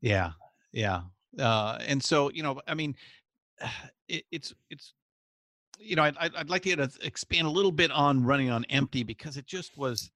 Yeah, 0.00 0.30
yeah. 0.72 1.02
Uh, 1.38 1.78
and 1.86 2.02
so 2.02 2.30
you 2.30 2.42
know, 2.42 2.60
I 2.66 2.74
mean, 2.74 2.96
it, 4.08 4.24
it's 4.30 4.54
it's 4.70 4.94
you 5.78 5.96
know, 5.96 6.02
I'd, 6.02 6.16
I'd 6.18 6.50
like 6.50 6.62
to 6.62 6.76
get 6.76 6.96
expand 7.02 7.46
a 7.46 7.50
little 7.50 7.72
bit 7.72 7.90
on 7.90 8.24
running 8.24 8.50
on 8.50 8.64
empty 8.66 9.02
because 9.02 9.36
it 9.36 9.46
just 9.46 9.76
was 9.76 10.10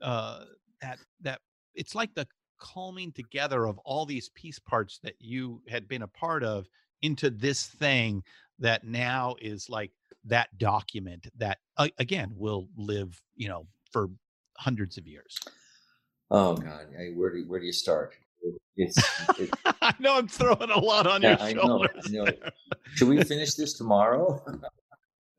uh, 0.00 0.44
that 0.80 0.98
that 1.22 1.40
it's 1.74 1.94
like 1.94 2.14
the 2.14 2.26
calming 2.62 3.10
together 3.10 3.66
of 3.66 3.76
all 3.78 4.06
these 4.06 4.28
piece 4.30 4.60
parts 4.60 5.00
that 5.02 5.16
you 5.18 5.60
had 5.68 5.88
been 5.88 6.02
a 6.02 6.08
part 6.08 6.44
of 6.44 6.68
into 7.02 7.28
this 7.28 7.66
thing 7.66 8.22
that 8.60 8.84
now 8.84 9.34
is 9.40 9.68
like 9.68 9.90
that 10.24 10.56
document 10.58 11.26
that 11.36 11.58
uh, 11.76 11.88
again 11.98 12.32
will 12.36 12.68
live 12.76 13.20
you 13.34 13.48
know 13.48 13.66
for 13.90 14.08
hundreds 14.56 14.96
of 14.96 15.08
years. 15.08 15.36
Oh 16.30 16.54
God, 16.54 16.86
I, 16.96 17.08
where 17.16 17.34
do 17.34 17.44
where 17.48 17.58
do 17.58 17.66
you 17.66 17.72
start? 17.72 18.14
It's, 18.76 18.96
it, 19.40 19.50
I 19.82 19.92
know 19.98 20.16
I'm 20.16 20.28
throwing 20.28 20.70
a 20.70 20.78
lot 20.78 21.08
on 21.08 21.20
Yeah, 21.20 21.30
your 21.30 21.40
I 21.40 21.52
know. 21.52 21.84
I 21.84 22.08
know. 22.10 22.26
should 22.94 23.08
we 23.08 23.24
finish 23.24 23.54
this 23.54 23.72
tomorrow? 23.74 24.40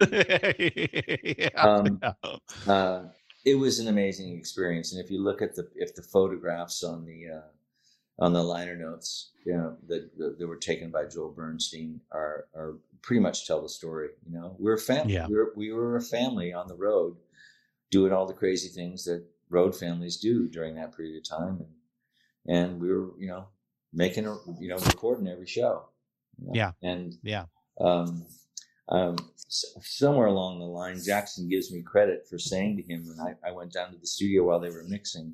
yeah, 0.12 1.48
Um, 1.58 2.00
yeah. 2.04 2.14
uh, 2.68 3.04
it 3.46 3.56
was 3.56 3.80
an 3.80 3.88
amazing 3.88 4.38
experience, 4.38 4.94
and 4.94 5.04
if 5.04 5.12
you 5.12 5.22
look 5.22 5.42
at 5.42 5.56
the 5.56 5.68
if 5.76 5.96
the 5.96 6.02
photographs 6.04 6.84
on 6.84 7.06
the 7.06 7.28
uh, 7.30 7.48
on 8.20 8.34
the 8.34 8.44
liner 8.44 8.76
notes, 8.76 9.32
you 9.46 9.54
know 9.54 9.78
that 9.88 10.18
that 10.18 10.40
that 10.40 10.48
were 10.48 10.58
taken 10.58 10.92
by 10.92 11.06
Joel 11.06 11.32
Bernstein 11.32 12.00
are 12.12 12.46
are 12.56 12.78
pretty 13.02 13.20
much 13.20 13.46
tell 13.48 13.62
the 13.62 13.70
story. 13.70 14.10
You 14.26 14.34
know, 14.38 14.56
we're 14.60 14.76
a 14.76 14.80
family. 14.80 15.14
Yeah. 15.14 15.28
We 15.28 15.36
were 15.36 15.54
we 15.56 15.72
were 15.74 15.98
a 15.98 16.02
family 16.02 16.54
on 16.54 16.68
the 16.68 16.76
road, 16.76 17.18
doing 17.92 18.14
all 18.14 18.26
the 18.26 18.34
crazy 18.34 18.70
things 18.70 19.04
that 19.06 19.26
road 19.50 19.76
families 19.76 20.18
do 20.18 20.48
during 20.48 20.76
that 20.76 20.96
period 20.96 21.18
of 21.18 21.28
time, 21.30 21.60
and 22.48 22.56
and 22.58 22.82
we 22.82 22.90
were 22.94 23.12
you 23.20 23.28
know 23.28 23.48
making 23.92 24.26
a 24.26 24.36
you 24.60 24.70
know 24.70 24.78
recording 24.78 25.28
every 25.28 25.48
show. 25.48 25.90
you 26.40 26.48
know, 26.48 26.54
Yeah. 26.56 26.72
and 26.82 27.18
Yeah. 27.24 27.46
um, 27.80 28.26
um, 28.90 29.16
somewhere 29.82 30.28
along 30.28 30.60
the 30.60 30.66
line, 30.66 31.00
Jackson 31.04 31.48
gives 31.50 31.72
me 31.72 31.82
credit 31.82 32.28
for 32.30 32.38
saying 32.38 32.78
to 32.78 32.84
him 32.84 33.06
when 33.08 33.20
I, 33.20 33.50
I 33.50 33.52
went 33.52 33.72
down 33.72 33.92
to 33.92 33.98
the 33.98 34.08
studio 34.08 34.44
while 34.44 34.60
they 34.60 34.70
were 34.70 34.86
mixing, 34.88 35.34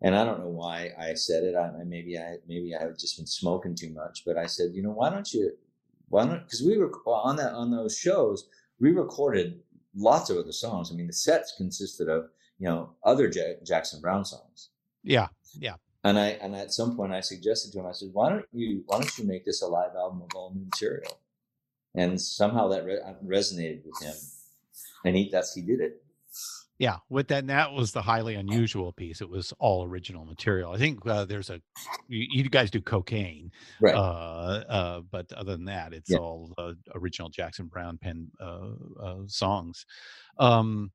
and 0.00 0.14
I 0.14 0.24
don't 0.24 0.40
know 0.40 0.48
why 0.48 0.90
I 0.98 1.14
said 1.14 1.44
it. 1.44 1.56
I, 1.56 1.70
maybe 1.84 2.18
I 2.18 2.36
maybe 2.46 2.74
I 2.74 2.82
have 2.82 2.98
just 2.98 3.16
been 3.16 3.26
smoking 3.26 3.74
too 3.74 3.90
much, 3.90 4.24
but 4.24 4.36
I 4.36 4.46
said, 4.46 4.70
you 4.74 4.82
know, 4.82 4.90
why 4.90 5.10
don't 5.10 5.32
you, 5.32 5.52
why 6.08 6.26
don't 6.26 6.42
because 6.44 6.62
we 6.62 6.78
were 6.78 6.90
on 7.06 7.36
that 7.36 7.52
on 7.52 7.70
those 7.70 7.96
shows, 7.96 8.48
we 8.80 8.92
recorded 8.92 9.60
lots 9.94 10.30
of 10.30 10.38
other 10.38 10.52
songs. 10.52 10.90
I 10.90 10.94
mean, 10.94 11.06
the 11.06 11.12
sets 11.12 11.54
consisted 11.56 12.08
of 12.08 12.26
you 12.58 12.68
know 12.68 12.94
other 13.04 13.30
Ja- 13.32 13.64
Jackson 13.64 14.00
Browne 14.00 14.24
songs. 14.24 14.70
Yeah, 15.02 15.28
yeah. 15.58 15.74
And 16.04 16.18
I 16.18 16.28
and 16.42 16.54
at 16.56 16.72
some 16.72 16.96
point 16.96 17.12
I 17.12 17.20
suggested 17.20 17.72
to 17.72 17.80
him, 17.80 17.86
I 17.86 17.92
said, 17.92 18.10
"Why 18.12 18.30
don't 18.30 18.46
you 18.52 18.82
Why 18.86 18.98
don't 18.98 19.18
you 19.18 19.24
make 19.24 19.44
this 19.44 19.62
a 19.62 19.66
live 19.66 19.94
album 19.96 20.22
of 20.22 20.30
all 20.34 20.52
new 20.54 20.64
material?" 20.64 21.18
And 21.94 22.20
somehow 22.20 22.68
that 22.68 22.84
re- 22.84 23.00
uh, 23.04 23.14
resonated 23.24 23.82
with 23.84 24.02
him, 24.02 24.14
and 25.04 25.16
he 25.16 25.28
that's 25.30 25.54
he 25.54 25.62
did 25.62 25.80
it. 25.80 26.02
Yeah. 26.78 26.96
With 27.10 27.28
that, 27.28 27.40
and 27.40 27.50
that 27.50 27.72
was 27.72 27.92
the 27.92 28.02
highly 28.02 28.34
unusual 28.34 28.92
piece. 28.92 29.20
It 29.20 29.28
was 29.28 29.52
all 29.60 29.84
original 29.84 30.24
material. 30.24 30.72
I 30.72 30.78
think 30.78 31.06
uh, 31.06 31.24
there's 31.26 31.48
a, 31.50 31.60
you, 32.08 32.26
you 32.30 32.48
guys 32.48 32.70
do 32.72 32.80
cocaine, 32.80 33.52
Right. 33.80 33.94
uh, 33.94 34.64
uh, 34.68 35.00
but 35.10 35.32
other 35.32 35.52
than 35.52 35.66
that, 35.66 35.92
it's 35.92 36.10
Yeah. 36.10 36.18
all 36.18 36.52
uh, 36.58 36.72
original 36.94 37.28
Jackson 37.28 37.66
Browne 37.66 37.98
pen 37.98 38.28
uh, 38.40 38.70
uh, 39.00 39.16
songs. 39.26 39.86
Um, 40.38 40.90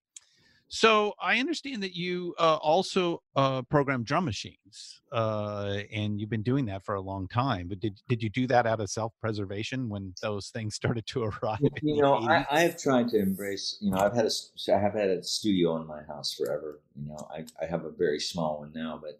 so 0.69 1.13
I 1.21 1.39
understand 1.39 1.81
that 1.83 1.95
you 1.95 2.35
uh, 2.39 2.57
also 2.57 3.21
uh, 3.35 3.61
program 3.63 4.03
drum 4.03 4.25
machines, 4.25 5.01
uh, 5.11 5.79
and 5.93 6.19
you've 6.19 6.29
been 6.29 6.43
doing 6.43 6.65
that 6.65 6.83
for 6.83 6.95
a 6.95 7.01
long 7.01 7.27
time. 7.27 7.67
But 7.69 7.79
did 7.79 7.99
did 8.09 8.21
you 8.21 8.29
do 8.29 8.47
that 8.47 8.65
out 8.67 8.81
of 8.81 8.89
self 8.89 9.13
preservation 9.21 9.89
when 9.89 10.13
those 10.21 10.49
things 10.49 10.75
started 10.81 11.05
to 11.07 11.23
arrive? 11.23 11.59
you 11.81 12.01
know, 12.01 12.15
I, 12.15 12.45
I've 12.49 12.77
tried 12.77 13.09
to 13.09 13.19
embrace. 13.19 13.77
You 13.81 13.91
know, 13.91 13.97
I've 13.97 14.13
had 14.13 14.25
a 14.25 14.73
I 14.75 14.79
have 14.79 14.93
had 14.93 15.09
a 15.09 15.23
studio 15.23 15.77
in 15.77 15.87
my 15.87 16.03
house 16.03 16.33
forever. 16.33 16.81
You 16.95 17.07
know, 17.09 17.27
I, 17.31 17.45
I 17.61 17.65
have 17.65 17.85
a 17.85 17.91
very 17.91 18.19
small 18.19 18.59
one 18.59 18.71
now, 18.73 19.01
but 19.01 19.19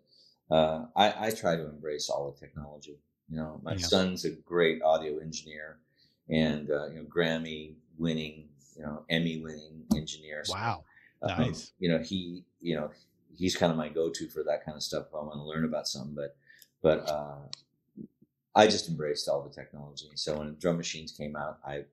uh, 0.56 0.86
I, 0.96 1.28
I 1.28 1.32
try 1.32 1.56
to 1.56 1.68
embrace 1.68 2.10
all 2.10 2.32
the 2.32 2.40
technology. 2.40 3.00
You 3.30 3.38
know, 3.38 3.60
my 3.64 3.76
Yeah. 3.76 3.88
son's 3.88 4.24
a 4.26 4.32
great 4.32 4.82
audio 4.82 5.20
engineer, 5.20 5.80
and 6.30 6.70
uh, 6.70 6.88
you 6.90 6.96
know, 6.96 7.06
Grammy 7.06 7.76
winning, 7.98 8.50
you 8.76 8.84
know, 8.84 9.04
Emmy 9.10 9.42
winning 9.42 9.86
engineer. 9.96 10.44
So, 10.46 10.86
um, 11.22 11.38
Nice. 11.40 11.72
you 11.80 11.90
know, 11.90 12.00
he 12.00 12.44
you 12.60 12.76
know 12.76 12.92
he's 13.36 13.56
kind 13.56 13.72
of 13.72 13.78
my 13.78 13.90
go 13.90 14.10
to 14.10 14.28
for 14.28 14.44
that 14.44 14.66
kind 14.66 14.76
of 14.76 14.84
stuff. 14.84 15.06
If 15.10 15.14
I 15.16 15.18
want 15.18 15.34
to 15.34 15.44
learn 15.44 15.66
about 15.66 15.88
something, 15.88 16.16
but 16.16 16.36
but 16.82 17.10
uh, 17.10 17.36
I 18.56 18.68
just 18.68 18.90
embraced 18.90 19.30
all 19.30 19.44
the 19.44 19.54
technology. 19.54 20.10
So 20.16 20.40
when 20.40 20.56
drum 20.60 20.78
machines 20.78 21.12
came 21.12 21.36
out, 21.36 21.60
I, 21.66 21.84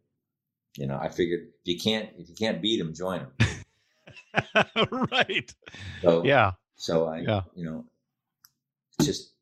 you 0.77 0.87
know, 0.87 0.99
I 1.01 1.09
figured 1.09 1.49
if 1.65 1.75
you 1.75 1.79
can't 1.79 2.09
if 2.19 2.29
you 2.29 2.35
can't 2.35 2.63
beat 2.63 2.79
them, 2.79 2.95
join 2.95 3.21
them. 3.21 4.67
right. 5.13 5.55
So 6.03 6.25
Yeah. 6.25 6.53
so 6.77 7.07
I, 7.09 7.19
Yeah. 7.21 7.43
you 7.55 7.65
know, 7.65 7.85
just 9.03 9.34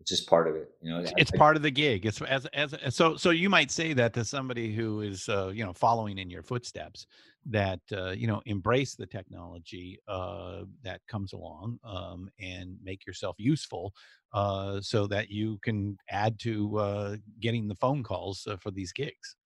It's 0.00 0.10
just 0.10 0.28
part 0.28 0.48
of 0.48 0.56
it. 0.56 0.72
You 0.82 0.90
know, 0.90 1.04
it's 1.16 1.30
I- 1.32 1.36
part 1.36 1.56
of 1.56 1.62
the 1.62 1.70
gig 1.70 2.06
it's 2.06 2.20
as 2.22 2.46
as 2.46 2.74
so 2.94 3.16
so 3.16 3.30
you 3.30 3.48
might 3.48 3.70
say 3.70 3.92
that 3.92 4.12
to 4.14 4.24
somebody 4.24 4.74
who 4.74 5.00
is 5.00 5.28
uh, 5.28 5.48
you 5.48 5.64
know 5.64 5.72
following 5.72 6.18
in 6.18 6.30
your 6.30 6.42
footsteps 6.42 7.06
that 7.46 7.80
uh, 7.92 8.10
you 8.10 8.26
know 8.26 8.42
embrace 8.46 8.94
the 8.94 9.06
technology 9.06 9.98
uh, 10.08 10.62
that 10.82 11.00
comes 11.08 11.32
along 11.32 11.78
um, 11.84 12.28
and 12.38 12.76
make 12.82 13.06
yourself 13.06 13.36
useful 13.38 13.94
uh, 14.34 14.80
so 14.80 15.06
that 15.06 15.30
you 15.30 15.58
can 15.62 15.96
add 16.10 16.38
to 16.38 16.78
uh, 16.78 17.16
getting 17.40 17.66
the 17.66 17.74
phone 17.74 18.02
calls 18.02 18.46
uh, 18.46 18.56
for 18.56 18.70
these 18.70 18.92
gigs 18.92 19.36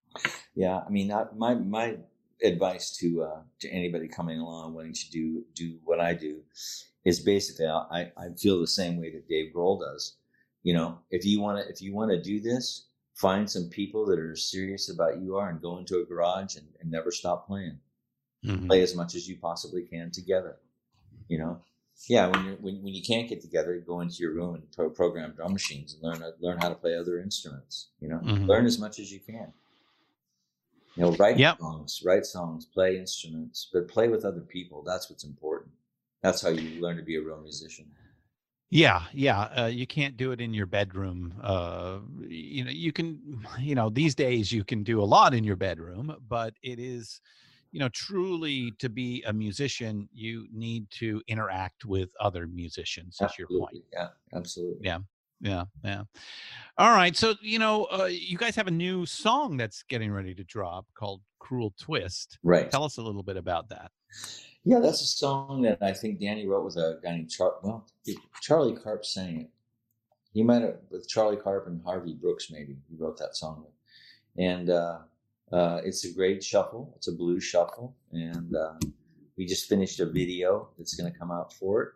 Yeah, 0.55 0.82
I 0.86 0.90
mean, 0.90 1.10
I, 1.12 1.26
my 1.36 1.55
my 1.55 1.97
advice 2.43 2.97
to 2.98 3.22
uh, 3.22 3.40
to 3.60 3.68
anybody 3.70 4.09
coming 4.09 4.39
along 4.39 4.74
wanting 4.74 4.93
to 4.93 5.10
do 5.10 5.44
do 5.55 5.78
what 5.85 6.01
I 6.01 6.14
do 6.14 6.43
is 7.05 7.20
basically 7.20 7.66
I, 7.66 8.10
I 8.16 8.28
feel 8.39 8.60
the 8.60 8.66
same 8.66 9.01
way 9.01 9.10
that 9.10 9.28
Dave 9.28 9.52
Grohl 9.55 9.81
does. 9.81 10.16
You 10.64 10.74
know, 10.74 10.98
if 11.10 11.24
you 11.24 11.40
want 11.40 11.62
to 11.64 11.70
if 11.72 11.80
you 11.80 11.94
want 11.94 12.10
to 12.10 12.20
do 12.20 12.40
this, 12.40 12.86
find 13.14 13.48
some 13.48 13.68
people 13.68 14.04
that 14.06 14.18
are 14.18 14.34
serious 14.34 14.90
about 14.90 15.20
you 15.20 15.36
are 15.36 15.48
and 15.50 15.60
go 15.62 15.78
into 15.78 15.98
a 16.00 16.04
garage 16.04 16.56
and, 16.56 16.66
and 16.80 16.90
never 16.90 17.12
stop 17.12 17.46
playing. 17.46 17.78
Mhm. 18.44 18.66
Play 18.66 18.82
as 18.82 18.96
much 18.96 19.14
as 19.14 19.28
you 19.28 19.36
possibly 19.38 19.82
can 19.84 20.10
together. 20.10 20.56
You 21.28 21.38
know, 21.38 21.60
yeah. 22.08 22.26
When 22.26 22.44
you 22.46 22.52
when 22.60 22.82
when 22.82 22.94
you 22.94 23.02
can't 23.02 23.28
get 23.28 23.40
together, 23.42 23.78
go 23.78 24.00
into 24.00 24.16
your 24.16 24.32
room 24.32 24.54
and 24.56 24.72
pro- 24.72 24.90
program 24.90 25.32
drum 25.32 25.52
machines 25.52 25.94
and 25.94 26.02
learn 26.02 26.32
learn 26.40 26.58
how 26.58 26.70
to 26.70 26.74
play 26.74 26.96
other 26.96 27.18
instruments. 27.20 27.88
You 28.00 28.08
know, 28.08 28.18
Mhm. 28.18 28.48
learn 28.48 28.66
as 28.66 28.78
much 28.78 28.98
as 28.98 29.12
you 29.12 29.20
can. 29.20 29.52
You 30.96 31.02
know, 31.02 31.12
write 31.16 31.38
Yep. 31.38 31.58
songs, 31.58 32.02
write 32.04 32.24
songs, 32.24 32.66
play 32.66 32.96
instruments, 32.98 33.68
but 33.72 33.88
play 33.88 34.08
with 34.08 34.24
other 34.24 34.40
people. 34.42 34.82
That's 34.82 35.10
what's 35.10 35.24
important. 35.24 35.72
That's 36.22 36.40
how 36.40 36.50
you 36.50 36.80
learn 36.80 36.96
to 36.96 37.02
be 37.02 37.16
a 37.16 37.20
real 37.22 37.40
musician. 37.40 37.86
Yeah, 38.74 39.02
yeah. 39.12 39.42
Uh, 39.56 39.66
you 39.66 39.86
can't 39.86 40.16
do 40.16 40.32
it 40.32 40.40
in 40.40 40.52
your 40.52 40.66
bedroom. 40.66 41.32
Uh, 41.40 41.98
you 42.26 42.64
know, 42.64 42.72
you 42.72 42.92
can, 42.92 43.46
you 43.60 43.76
know, 43.76 43.88
these 43.88 44.16
days 44.16 44.51
you 44.51 44.64
can 44.64 44.82
do 44.82 45.01
a 45.01 45.05
lot 45.05 45.32
in 45.32 45.44
your 45.44 45.55
bedroom, 45.55 46.16
but 46.28 46.55
it 46.60 46.80
is, 46.80 47.20
you 47.70 47.78
know, 47.78 47.88
truly 47.90 48.72
to 48.80 48.88
be 48.88 49.22
a 49.28 49.32
musician, 49.32 50.09
you 50.12 50.48
need 50.52 50.90
to 50.90 51.22
interact 51.28 51.84
with 51.84 52.10
other 52.18 52.48
musicians. 52.48 53.20
Is 53.20 53.38
your 53.38 53.46
point? 53.46 53.84
Yeah, 53.92 54.09
absolutely. 54.34 54.84
Yeah, 54.84 54.98
yeah, 55.40 55.64
yeah. 55.84 56.02
All 56.76 56.90
right. 56.90 57.16
So, 57.16 57.34
you 57.40 57.60
know, 57.60 57.84
uh, 57.92 58.06
you 58.10 58.36
guys 58.36 58.56
have 58.56 58.66
a 58.66 58.72
new 58.72 59.06
song 59.06 59.56
that's 59.56 59.84
getting 59.84 60.10
ready 60.10 60.34
to 60.34 60.42
drop 60.42 60.86
called 60.94 61.20
"Cruel 61.38 61.72
Twist." 61.78 62.40
Right. 62.42 62.68
Tell 62.72 62.82
us 62.82 62.96
a 62.96 63.02
little 63.02 63.22
bit 63.22 63.36
about 63.36 63.68
that. 63.68 63.92
Yeah, 64.64 64.78
that's 64.78 65.02
a 65.02 65.06
song 65.06 65.62
that 65.62 65.78
I 65.82 65.92
think 65.92 66.20
Danny 66.20 66.46
wrote 66.46 66.64
with 66.64 66.76
a 66.76 66.98
guy 67.02 67.10
named 67.10 67.30
Char. 67.30 67.54
Well, 67.62 67.86
Charlie 68.40 68.76
Karp 68.76 69.04
sang 69.04 69.42
it. 69.42 69.50
He 70.32 70.42
might 70.42 70.62
have 70.62 70.76
with 70.90 71.06
Charlie 71.08 71.36
Karp 71.36 71.66
and 71.66 71.82
Harvey 71.84 72.14
Brooks. 72.14 72.50
Maybe 72.50 72.76
he 72.88 72.96
wrote 72.96 73.18
that 73.18 73.36
song, 73.36 73.66
and 74.38 74.70
uh, 74.70 74.98
uh, 75.52 75.80
it's 75.84 76.04
a 76.04 76.12
great 76.12 76.42
shuffle. 76.42 76.92
It's 76.96 77.08
a 77.08 77.12
blues 77.12 77.44
shuffle, 77.44 77.94
and 78.12 78.56
uh, 78.56 78.74
we 79.36 79.46
just 79.46 79.68
finished 79.68 80.00
a 80.00 80.06
video 80.06 80.68
that's 80.78 80.94
going 80.94 81.12
to 81.12 81.18
come 81.18 81.30
out 81.30 81.52
for 81.52 81.82
it. 81.82 81.88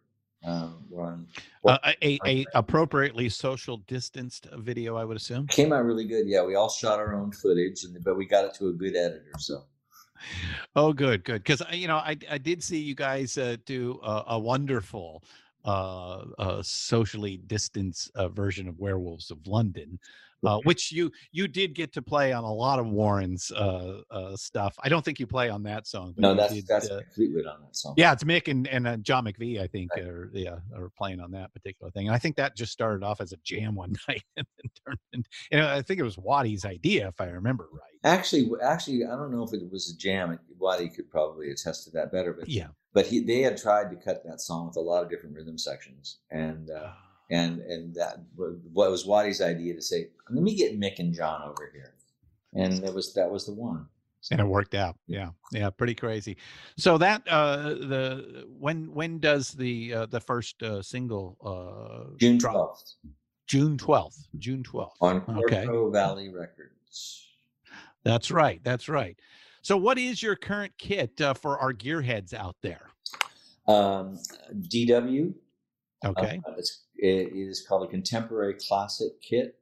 Um, 0.45 0.85
we're 0.89 1.05
on. 1.05 1.27
Uh, 1.65 1.79
a, 1.85 1.97
a, 2.03 2.21
a 2.27 2.47
appropriately 2.55 3.29
social 3.29 3.79
distanced 3.89 4.47
video, 4.59 4.97
I 4.97 5.05
would 5.05 5.17
assume. 5.17 5.49
Came 5.49 5.73
out 5.73 5.85
really 5.85 6.07
good. 6.07 6.29
Yeah, 6.29 6.45
we 6.45 6.55
all 6.55 6.71
shot 6.71 6.99
our 6.99 7.15
own 7.15 7.33
footage, 7.33 7.85
and 7.85 8.03
but 8.05 8.17
we 8.17 8.27
got 8.27 8.45
it 8.45 8.55
to 8.55 8.69
a 8.69 8.73
good 8.73 8.95
editor. 8.95 9.33
So 9.39 9.65
Oh, 10.77 10.93
good, 10.93 11.25
good. 11.25 11.43
Because 11.45 11.63
you 11.73 11.89
know, 11.89 11.97
I 11.97 12.17
I 12.31 12.39
did 12.39 12.63
see 12.63 12.79
you 12.79 12.95
guys 12.95 13.37
uh, 13.39 13.57
do 13.67 14.01
a, 14.03 14.25
a 14.29 14.39
wonderful 14.39 15.23
uh, 15.65 16.25
uh, 16.39 16.63
socially 16.63 17.41
distanced 17.47 18.11
uh, 18.15 18.29
version 18.29 18.69
of 18.69 18.79
Werewolves 18.79 19.31
of 19.31 19.47
London, 19.47 19.99
uh, 20.45 20.59
which 20.65 20.93
you 20.93 21.11
you 21.33 21.49
did 21.49 21.75
get 21.75 21.93
to 21.95 22.03
play 22.03 22.33
on 22.33 22.45
a 22.45 22.53
lot 22.53 22.79
of 22.79 22.87
Warren's 22.87 23.51
uh, 23.53 24.01
uh, 24.11 24.37
stuff. 24.37 24.75
I 24.83 24.89
don't 24.89 25.05
think 25.05 25.19
you 25.19 25.27
play 25.27 25.49
on 25.49 25.63
that 25.65 25.87
song. 25.87 26.15
No, 26.17 26.35
that's 26.35 26.55
did, 26.55 26.67
that's 26.67 26.91
uh, 26.91 27.01
Fleetwood 27.15 27.47
on 27.47 27.61
that 27.63 27.77
song. 27.77 27.95
yeah, 27.97 28.13
it's 28.13 28.25
Mick 28.25 28.49
and 28.49 28.67
and 28.69 28.87
uh, 28.87 28.97
John 28.99 29.25
McVie. 29.25 29.61
I 29.61 29.67
think 29.67 29.91
are 29.99 30.31
yeah 30.33 30.57
are 30.77 30.91
playing 30.97 31.21
on 31.21 31.31
that 31.33 31.53
particular 31.53 31.91
thing. 31.91 32.07
And 32.07 32.15
I 32.15 32.19
think 32.19 32.37
that 32.37 32.57
just 32.57 32.73
started 32.73 33.05
off 33.05 33.21
as 33.21 33.33
a 33.33 33.37
jam 33.45 33.75
one 33.75 33.95
night 34.09 34.23
and 34.37 34.47
then 34.57 34.71
turned 34.87 34.99
into. 35.13 35.29
And 35.51 35.63
I 35.63 35.83
think 35.83 36.01
it 36.01 36.05
was 36.05 36.19
Waddy's 36.19 36.65
idea, 36.65 37.09
if 37.09 37.21
I 37.21 37.27
remember 37.27 37.69
right. 37.73 37.83
Actually, 38.05 38.49
actually, 38.63 39.05
I 39.05 39.17
don't 39.17 39.33
know 39.33 39.43
if 39.43 39.53
it 39.53 39.71
was 39.71 39.91
a 39.93 39.97
jam. 39.97 40.39
Waddy 40.59 40.89
could 40.89 41.11
probably 41.11 41.51
attest 41.51 41.85
to 41.85 41.91
that 41.93 42.13
better, 42.13 42.33
but 42.33 42.49
Yeah. 42.49 42.69
but 42.93 43.07
he 43.07 43.21
they 43.21 43.41
had 43.41 43.57
tried 43.57 43.91
to 43.91 43.97
cut 43.97 44.23
that 44.25 44.41
song 44.41 44.69
with 44.69 44.77
a 44.77 44.81
lot 44.81 45.03
of 45.03 45.11
different 45.11 45.35
rhythm 45.35 45.59
sections, 45.59 46.19
and 46.31 46.71
uh, 46.71 46.93
and 47.31 47.61
and 47.61 47.95
that 47.95 48.19
what 48.73 48.91
was 48.91 49.05
Waddy's 49.07 49.41
idea 49.43 49.75
to 49.75 49.83
say, 49.83 50.09
let 50.31 50.43
me 50.43 50.55
get 50.55 50.79
Mick 50.81 50.99
and 50.99 51.13
John 51.15 51.43
over 51.43 51.71
here, 51.73 51.95
and 52.55 52.79
that 52.83 52.95
was 52.95 53.13
that 53.15 53.31
was 53.31 53.47
the 53.47 53.53
one. 53.55 53.87
and 54.31 54.41
it 54.41 54.47
worked 54.47 54.75
out. 54.75 54.97
Yeah. 55.07 55.31
Yeah. 55.53 55.71
Pretty 55.71 55.95
crazy. 55.95 56.37
So 56.77 56.99
that 56.99 57.23
uh 57.29 57.63
the 57.75 58.47
when 58.59 58.93
when 58.93 59.19
does 59.21 59.53
the 59.53 59.95
uh 59.95 60.07
the 60.07 60.21
first 60.21 60.63
uh 60.63 60.83
single 60.83 61.37
uh 61.45 62.17
June 62.19 62.39
twelfth. 62.39 62.95
June 63.47 63.79
12th 63.79 64.27
june 64.39 64.63
12th 64.63 64.91
on 65.01 65.25
Okay. 65.45 65.67
Valley 65.91 66.29
Records. 66.29 67.27
that's 68.05 68.31
right. 68.31 68.61
That's 68.63 68.91
right. 68.91 69.19
So 69.63 69.75
what 69.79 69.97
is 69.97 70.23
your 70.23 70.37
current 70.37 70.73
kit 70.77 71.19
uh, 71.23 71.33
for 71.33 71.59
our 71.59 71.73
gearheads 71.73 72.35
out 72.35 72.57
there? 72.63 72.91
Um, 73.67 74.19
DW. 74.55 75.33
Okay 76.05 76.41
Uh, 76.47 76.53
it's, 76.57 76.85
it 76.97 77.33
is 77.33 77.67
called 77.67 77.85
a 77.85 77.91
contemporary 77.91 78.55
classic 78.55 79.21
kit. 79.21 79.59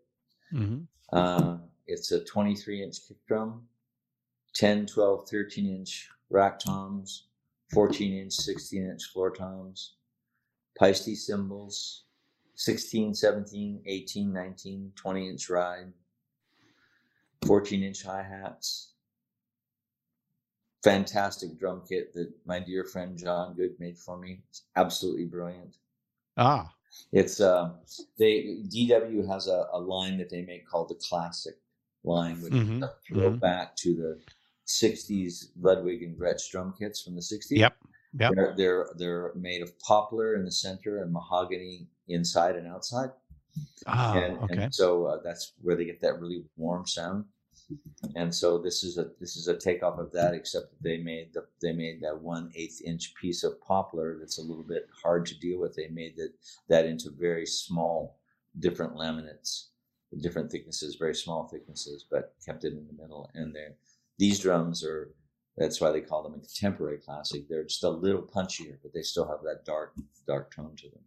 hmm 0.51 0.81
Uh, 1.13 1.59
it's 1.87 2.11
a 2.13 2.25
23 2.25 2.83
inch 2.83 3.07
kick 3.07 3.17
drum, 3.27 3.69
10, 4.55 4.87
12, 4.87 5.29
13 5.29 5.77
inch 5.77 6.09
rack 6.31 6.59
toms, 6.59 7.29
14 7.73 8.13
inch, 8.13 8.33
16 8.33 8.91
inch 8.91 9.05
floor 9.13 9.31
toms, 9.31 9.95
Paiste 10.79 11.17
cymbals, 11.17 12.05
16, 12.55 13.15
17, 13.15 13.83
18, 13.87 14.33
19, 14.33 14.93
20 14.95 15.29
inch 15.29 15.49
ride, 15.51 15.93
14 17.47 17.83
inch 17.83 18.03
hi 18.03 18.23
hats. 18.23 18.93
Fantastic 20.83 21.59
drum 21.59 21.83
kit 21.89 22.13
that 22.15 22.31
my 22.45 22.61
dear 22.61 22.85
friend 22.85 23.17
John 23.17 23.55
Good 23.55 23.79
made 23.79 23.99
for 23.99 24.17
me. 24.19 24.43
It's 24.49 24.63
absolutely 24.77 25.25
brilliant. 25.25 25.77
Ah 26.37 26.77
It's 27.13 27.41
uh, 27.41 27.75
they 28.19 28.63
DW 28.69 29.27
has 29.29 29.49
a, 29.49 29.67
a 29.73 29.81
line 29.81 30.19
that 30.19 30.31
they 30.31 30.43
make 30.43 30.67
called 30.69 30.89
the 30.89 30.95
classic 30.97 31.57
line, 32.05 32.41
which 32.43 32.53
Mhm, 32.53 32.81
is 32.81 32.89
a 32.89 32.95
throw 33.07 33.31
mhm. 33.31 33.41
back 33.41 33.77
to 33.77 33.95
the 33.95 34.23
'60s 34.67 35.51
Ludwig 35.61 36.03
and 36.03 36.17
Gretsch 36.19 36.51
drum 36.51 36.75
kits 36.79 37.01
from 37.03 37.15
the 37.17 37.23
'60s. 37.23 37.63
yep 37.63 37.77
yep 38.13 38.37
They're, 38.37 38.55
they're 38.57 38.91
they're 38.97 39.35
made 39.35 39.63
of 39.63 39.79
poplar 39.81 40.35
in 40.37 40.45
the 40.45 40.53
center 40.53 41.03
and 41.03 41.13
mahogany 41.13 41.89
inside 42.09 42.57
and 42.57 42.67
outside, 42.69 43.11
ah 43.87 44.21
and, 44.21 44.43
okay 44.45 44.69
and 44.69 44.75
so 44.75 45.07
uh, 45.07 45.23
that's 45.23 45.53
where 45.63 45.77
they 45.77 45.85
get 45.85 46.01
that 46.03 46.21
really 46.21 46.45
warm 46.57 46.87
sound. 46.87 47.25
And 48.15 48.35
so 48.35 48.59
this 48.59 48.85
is 48.85 48.99
a 48.99 49.11
this 49.21 49.37
is 49.37 49.49
a 49.49 49.57
takeoff 49.57 49.99
of 49.99 50.13
that, 50.13 50.35
except 50.35 50.71
that 50.71 50.83
they 50.83 50.99
made 50.99 51.33
the 51.35 51.47
they 51.61 51.73
made 51.73 52.01
that 52.03 52.21
one 52.21 52.53
eighth 52.55 52.81
inch 52.83 53.15
piece 53.15 53.43
of 53.43 53.61
poplar 53.61 54.17
that's 54.19 54.39
a 54.39 54.43
little 54.43 54.63
bit 54.63 54.89
hard 55.03 55.27
to 55.27 55.39
deal 55.39 55.59
with. 55.59 55.75
They 55.75 55.89
made 55.89 56.17
that 56.17 56.33
that 56.69 56.87
into 56.87 57.11
very 57.11 57.47
small, 57.47 58.19
different 58.61 58.95
laminates, 58.95 59.69
different 60.21 60.51
thicknesses, 60.51 60.97
very 60.97 61.15
small 61.15 61.49
thicknesses, 61.49 62.05
but 62.09 62.35
kept 62.45 62.65
it 62.65 62.73
in 62.73 62.87
the 62.87 63.03
middle. 63.03 63.31
And 63.35 63.55
there, 63.55 63.75
these 64.19 64.39
drums 64.39 64.85
are 64.85 65.13
that's 65.57 65.81
why 65.81 65.91
they 65.91 66.03
call 66.03 66.23
them 66.23 66.35
a 66.35 66.39
contemporary 66.39 66.99
classic. 66.99 67.49
They're 67.49 67.65
just 67.65 67.83
a 67.83 67.91
little 67.91 68.23
punchier, 68.23 68.77
but 68.83 68.93
they 68.93 69.03
still 69.03 69.27
have 69.27 69.43
that 69.43 69.65
dark 69.65 69.95
dark 70.27 70.55
tone 70.55 70.77
to 70.77 70.91
them. 70.91 71.03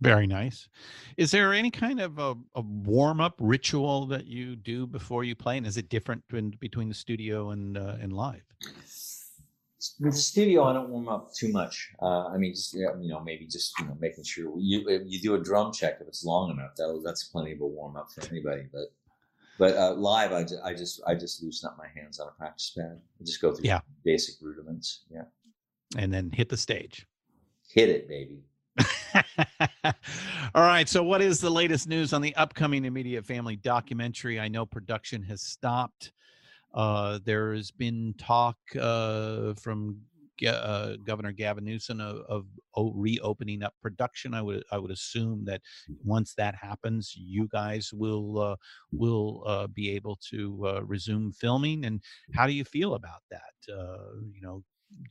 Very 0.00 0.26
nice 0.26 0.68
is 1.16 1.30
there 1.30 1.54
any 1.54 1.70
kind 1.70 2.00
of 2.00 2.18
a, 2.18 2.34
a 2.54 2.60
warm-up 2.60 3.34
ritual 3.38 4.06
that 4.06 4.26
you 4.26 4.54
do 4.56 4.86
before 4.86 5.24
you 5.24 5.34
play 5.34 5.56
and 5.56 5.66
is 5.66 5.76
it 5.76 5.88
different 5.88 6.26
between, 6.28 6.50
between 6.60 6.88
the 6.88 6.94
studio 6.94 7.50
and 7.50 7.78
uh, 7.78 7.96
and 8.00 8.12
live 8.12 8.42
With 10.00 10.14
the 10.14 10.18
studio, 10.18 10.64
I 10.64 10.72
don't 10.72 10.88
warm 10.88 11.08
up 11.08 11.32
too 11.32 11.50
much. 11.52 11.90
Uh, 12.02 12.26
I 12.28 12.36
mean, 12.38 12.52
just 12.54 12.74
you 12.74 13.08
know, 13.12 13.20
maybe 13.20 13.46
just 13.46 13.78
you 13.78 13.86
know, 13.86 13.96
making 14.00 14.24
sure 14.24 14.52
you 14.58 14.78
you 15.06 15.20
do 15.20 15.34
a 15.34 15.38
drum 15.42 15.72
check 15.72 15.98
if 16.00 16.08
it's 16.08 16.24
long 16.24 16.50
enough. 16.50 16.74
That 16.76 16.88
that's 17.04 17.24
plenty 17.24 17.52
of 17.52 17.60
a 17.60 17.66
warm 17.66 17.96
up 17.96 18.08
for 18.12 18.22
anybody. 18.28 18.64
But 18.72 18.88
but 19.58 19.76
uh, 19.76 19.92
live, 19.94 20.32
I 20.32 20.42
just, 20.42 20.60
I 20.64 20.72
just 20.74 21.00
I 21.06 21.14
just 21.14 21.42
loosen 21.42 21.68
up 21.68 21.76
my 21.78 21.88
hands 21.94 22.18
on 22.20 22.26
a 22.28 22.32
practice 22.32 22.72
pad. 22.76 22.98
I 23.20 23.24
just 23.24 23.40
go 23.40 23.54
through 23.54 23.66
Yeah. 23.66 23.80
basic 24.04 24.34
rudiments. 24.42 25.04
Yeah, 25.10 25.24
and 25.96 26.12
then 26.12 26.30
hit 26.32 26.48
the 26.48 26.56
stage 26.56 27.06
hit 27.68 27.88
it, 27.90 28.08
baby. 28.08 28.38
All 30.54 30.62
right. 30.62 30.88
So, 30.88 31.02
what 31.02 31.22
is 31.22 31.40
the 31.40 31.50
latest 31.50 31.88
news 31.88 32.12
on 32.12 32.20
the 32.22 32.34
upcoming 32.36 32.84
Immediate 32.84 33.24
Family 33.24 33.56
documentary? 33.56 34.38
I 34.40 34.48
know 34.48 34.66
production 34.66 35.22
has 35.24 35.42
stopped. 35.42 36.12
Uh, 36.74 37.18
there 37.24 37.54
has 37.54 37.70
been 37.70 38.14
talk 38.18 38.56
uh, 38.78 39.54
from 39.54 39.98
uh, 40.46 40.96
Governor 41.04 41.32
Gavin 41.32 41.64
Newsom 41.64 42.00
of, 42.00 42.24
of 42.28 42.44
reopening 42.94 43.62
up 43.62 43.74
production. 43.80 44.34
I 44.34 44.42
would 44.42 44.62
I 44.70 44.78
would 44.78 44.90
assume 44.90 45.44
that 45.46 45.62
once 46.04 46.34
that 46.34 46.54
happens, 46.54 47.14
you 47.16 47.48
guys 47.48 47.90
will 47.92 48.38
uh, 48.38 48.56
will 48.92 49.42
uh, 49.46 49.66
be 49.68 49.90
able 49.90 50.18
to 50.30 50.66
uh, 50.66 50.84
resume 50.84 51.32
filming. 51.32 51.84
And 51.86 52.02
how 52.34 52.46
do 52.46 52.52
you 52.52 52.64
feel 52.64 52.94
about 52.94 53.22
that? 53.30 53.72
Uh, 53.72 54.20
you 54.32 54.42
know, 54.42 54.62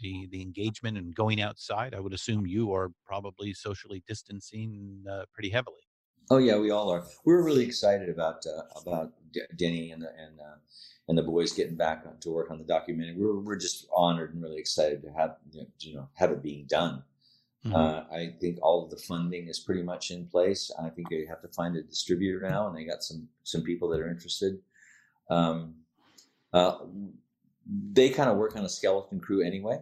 the 0.02 0.28
the 0.32 0.42
engagement 0.42 0.98
and 0.98 1.14
going 1.16 1.42
outside. 1.42 1.94
I 1.94 2.00
would 2.00 2.14
assume 2.14 2.46
you 2.46 2.74
are 2.74 2.92
probably 3.06 3.54
socially 3.54 4.04
distancing 4.08 5.04
uh, 5.10 5.26
pretty 5.34 5.50
heavily. 5.50 5.82
Oh 6.32 6.38
yeah, 6.38 6.58
we 6.58 6.72
all 6.72 6.90
are. 6.92 7.04
We're 7.26 7.44
really 7.44 7.66
excited 7.66 8.10
about 8.10 8.46
uh, 8.48 8.64
about 8.82 9.14
D- 9.32 9.42
Denny 9.56 9.92
and 9.92 10.02
the 10.02 10.10
and 10.18 10.40
uh, 10.40 10.56
and 11.08 11.18
the 11.18 11.24
boys 11.24 11.54
getting 11.54 11.76
back 11.76 12.04
to 12.22 12.30
work 12.32 12.50
on 12.50 12.58
the 12.58 12.64
documentary. 12.64 13.16
We're 13.16 13.40
we're 13.40 13.58
just 13.58 13.88
honored 13.96 14.34
and 14.34 14.42
really 14.42 14.60
excited 14.60 15.02
to 15.04 15.12
have 15.12 15.38
you 15.80 15.96
know 15.96 16.10
have 16.16 16.32
it 16.32 16.42
being 16.42 16.66
done. 16.66 17.04
Mhm. 17.66 17.74
Uh, 17.74 18.06
I 18.14 18.36
think 18.40 18.60
all 18.62 18.84
of 18.84 18.92
the 18.92 18.98
funding 18.98 19.48
is 19.48 19.60
pretty 19.60 19.82
much 19.82 20.12
in 20.12 20.28
place. 20.28 20.72
I 20.80 20.90
think 20.90 21.10
they 21.10 21.26
have 21.26 21.42
to 21.42 21.48
find 21.50 21.76
a 21.76 21.82
distributor 21.82 22.40
now, 22.48 22.68
and 22.68 22.76
they 22.76 22.86
got 22.86 23.04
some 23.04 23.28
some 23.44 23.64
people 23.64 23.90
that 23.90 24.00
are 24.00 24.10
interested. 24.10 24.60
Um, 25.30 25.76
uh, 26.54 26.78
they 27.66 28.10
kind 28.10 28.30
of 28.30 28.38
work 28.38 28.56
on 28.56 28.66
a 28.66 28.70
skeleton 28.70 29.20
crew 29.20 29.42
anyway 29.44 29.80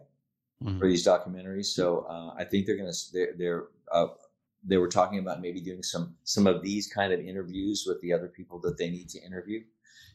Mhm. 0.63 0.79
for 0.79 0.87
these 0.87 1.05
documentaries, 1.05 1.65
so 1.67 2.05
uh, 2.09 2.33
I 2.37 2.45
think 2.45 2.65
they're 2.65 2.77
gonna 2.77 2.93
they're, 3.13 3.33
they're 3.37 3.63
uh, 3.91 4.07
they 4.65 4.77
were 4.77 4.87
talking 4.87 5.19
about 5.19 5.41
maybe 5.41 5.59
doing 5.61 5.83
some 5.83 6.15
some 6.23 6.47
of 6.47 6.61
these 6.61 6.87
kind 6.87 7.11
of 7.13 7.19
interviews 7.19 7.85
with 7.87 7.99
the 8.01 8.13
other 8.13 8.27
people 8.29 8.59
that 8.59 8.77
they 8.77 8.89
need 8.89 9.09
to 9.09 9.19
interview, 9.21 9.63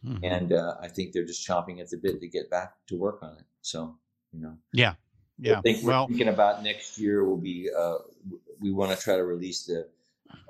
Mhm. 0.04 0.20
and 0.22 0.52
uh, 0.52 0.76
I 0.80 0.88
think 0.88 1.12
they're 1.12 1.26
just 1.26 1.46
chomping 1.46 1.80
at 1.80 1.90
the 1.90 1.98
bit 1.98 2.20
to 2.20 2.28
get 2.28 2.50
back 2.50 2.74
to 2.88 2.96
work 2.96 3.22
on 3.22 3.36
it. 3.38 3.44
So 3.62 3.98
you 4.32 4.40
know. 4.40 4.56
yeah, 4.72 4.94
yeah. 5.38 5.58
I 5.58 5.60
think 5.62 5.82
we're 5.82 5.92
Well, 5.92 6.06
thinking 6.06 6.28
about 6.28 6.62
next 6.62 6.98
year 6.98 7.24
will 7.24 7.36
be 7.40 7.68
uh, 7.76 7.98
we 8.60 8.70
want 8.72 8.96
to 8.96 9.02
try 9.02 9.16
to 9.16 9.24
release 9.24 9.64
the 9.66 9.88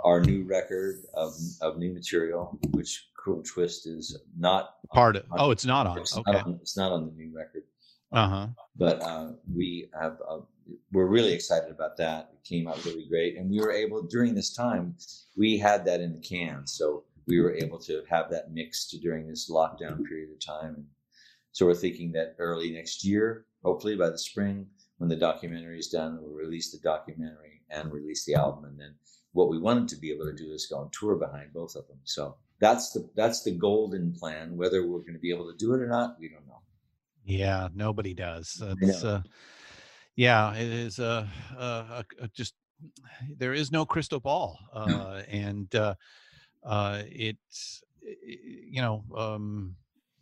our 0.05 0.21
new 0.21 0.45
record 0.45 0.97
of 1.15 1.35
of 1.61 1.79
new 1.79 1.93
material, 1.93 2.59
which 2.71 3.09
Cruel 3.15 3.43
Twist 3.43 3.87
is 3.87 4.19
not 4.39 4.75
part 4.93 5.17
of. 5.17 5.25
Oh, 5.33 5.51
it's 5.51 5.65
not 5.65 5.87
on. 5.87 5.99
it's, 5.99 6.17
Okay. 6.17 6.33
not 6.33 6.47
on 6.47 6.59
it's 6.61 6.77
not 6.77 6.93
on 6.93 7.07
the 7.07 7.13
new 7.13 7.35
record, 7.35 7.65
Uh 8.13 8.29
huh. 8.29 8.47
but 8.77 9.01
uh, 9.03 9.33
we 9.53 9.91
have 10.01 10.19
uh, 10.29 10.39
we're 10.93 11.07
really 11.07 11.33
excited 11.33 11.71
about 11.71 11.97
that. 11.97 12.31
It 12.35 12.45
came 12.49 12.69
out 12.69 12.85
really 12.85 13.07
great, 13.09 13.37
and 13.37 13.51
we 13.51 13.59
were 13.61 13.73
able 13.73 14.03
during 14.03 14.35
this 14.35 14.53
time 14.55 14.95
we 15.37 15.59
had 15.59 15.85
that 15.87 16.01
in 16.01 16.13
the 16.13 16.21
can, 16.21 16.67
so 16.67 17.05
we 17.27 17.41
were 17.41 17.55
able 17.55 17.79
to 17.79 18.03
have 18.09 18.31
that 18.31 18.53
mixed 18.53 18.97
during 19.03 19.27
this 19.29 19.51
lockdown 19.51 20.03
period 20.05 20.31
of 20.33 20.41
time. 20.41 20.75
And 20.77 20.87
so 21.53 21.67
we're 21.67 21.75
thinking 21.75 22.13
that 22.13 22.35
early 22.39 22.71
next 22.73 23.05
year, 23.05 23.45
hopefully 23.63 23.97
by 23.97 24.09
the 24.09 24.19
spring, 24.19 24.67
when 24.97 25.11
the 25.11 25.17
documentary 25.17 25.79
is 25.79 25.89
done, 25.89 26.19
we'll 26.23 26.33
release 26.33 26.71
the 26.73 26.79
documentary 26.79 27.61
and 27.71 27.93
release 27.93 28.25
the 28.25 28.35
album. 28.35 28.65
And 28.65 28.79
then 28.81 28.95
what 29.39 29.49
we 29.49 29.59
wanted 29.59 29.87
to 29.87 29.97
be 29.97 30.11
able 30.11 30.25
to 30.25 30.35
do 30.35 30.51
is 30.51 30.67
go 30.67 30.79
on 30.79 30.91
tour 30.91 31.15
behind 31.15 31.53
both 31.53 31.77
of 31.77 31.87
them. 31.87 32.01
So 32.03 32.35
that's 32.59 32.91
the 32.91 33.09
that's 33.15 33.45
the 33.45 33.53
golden 33.53 34.13
plan. 34.13 34.57
Whether 34.57 34.85
we're 34.85 34.99
going 34.99 35.15
to 35.15 35.21
be 35.21 35.31
able 35.31 35.51
to 35.51 35.57
do 35.57 35.75
it 35.75 35.81
or 35.81 35.87
not, 35.87 36.19
we 36.19 36.29
don't 36.29 36.47
know. 36.49 36.61
Yeah, 37.25 37.69
nobody 37.73 38.15
does. 38.15 38.61
It's, 38.81 39.05
know. 39.05 39.11
uh, 39.11 39.23
yeah, 40.17 40.55
it 40.55 40.67
is 40.67 40.99
uh, 40.99 41.27
uh, 41.57 42.03
just 42.35 42.55
there 43.39 43.55
is 43.55 43.71
no 43.71 43.87
crystal 43.87 44.19
ball, 44.19 44.59
uh, 44.75 45.23
and 45.29 45.73
uh, 45.77 45.95
uh, 46.65 47.03
it's 47.07 47.81
you 48.03 48.83
know 48.83 49.05
um, 49.17 49.77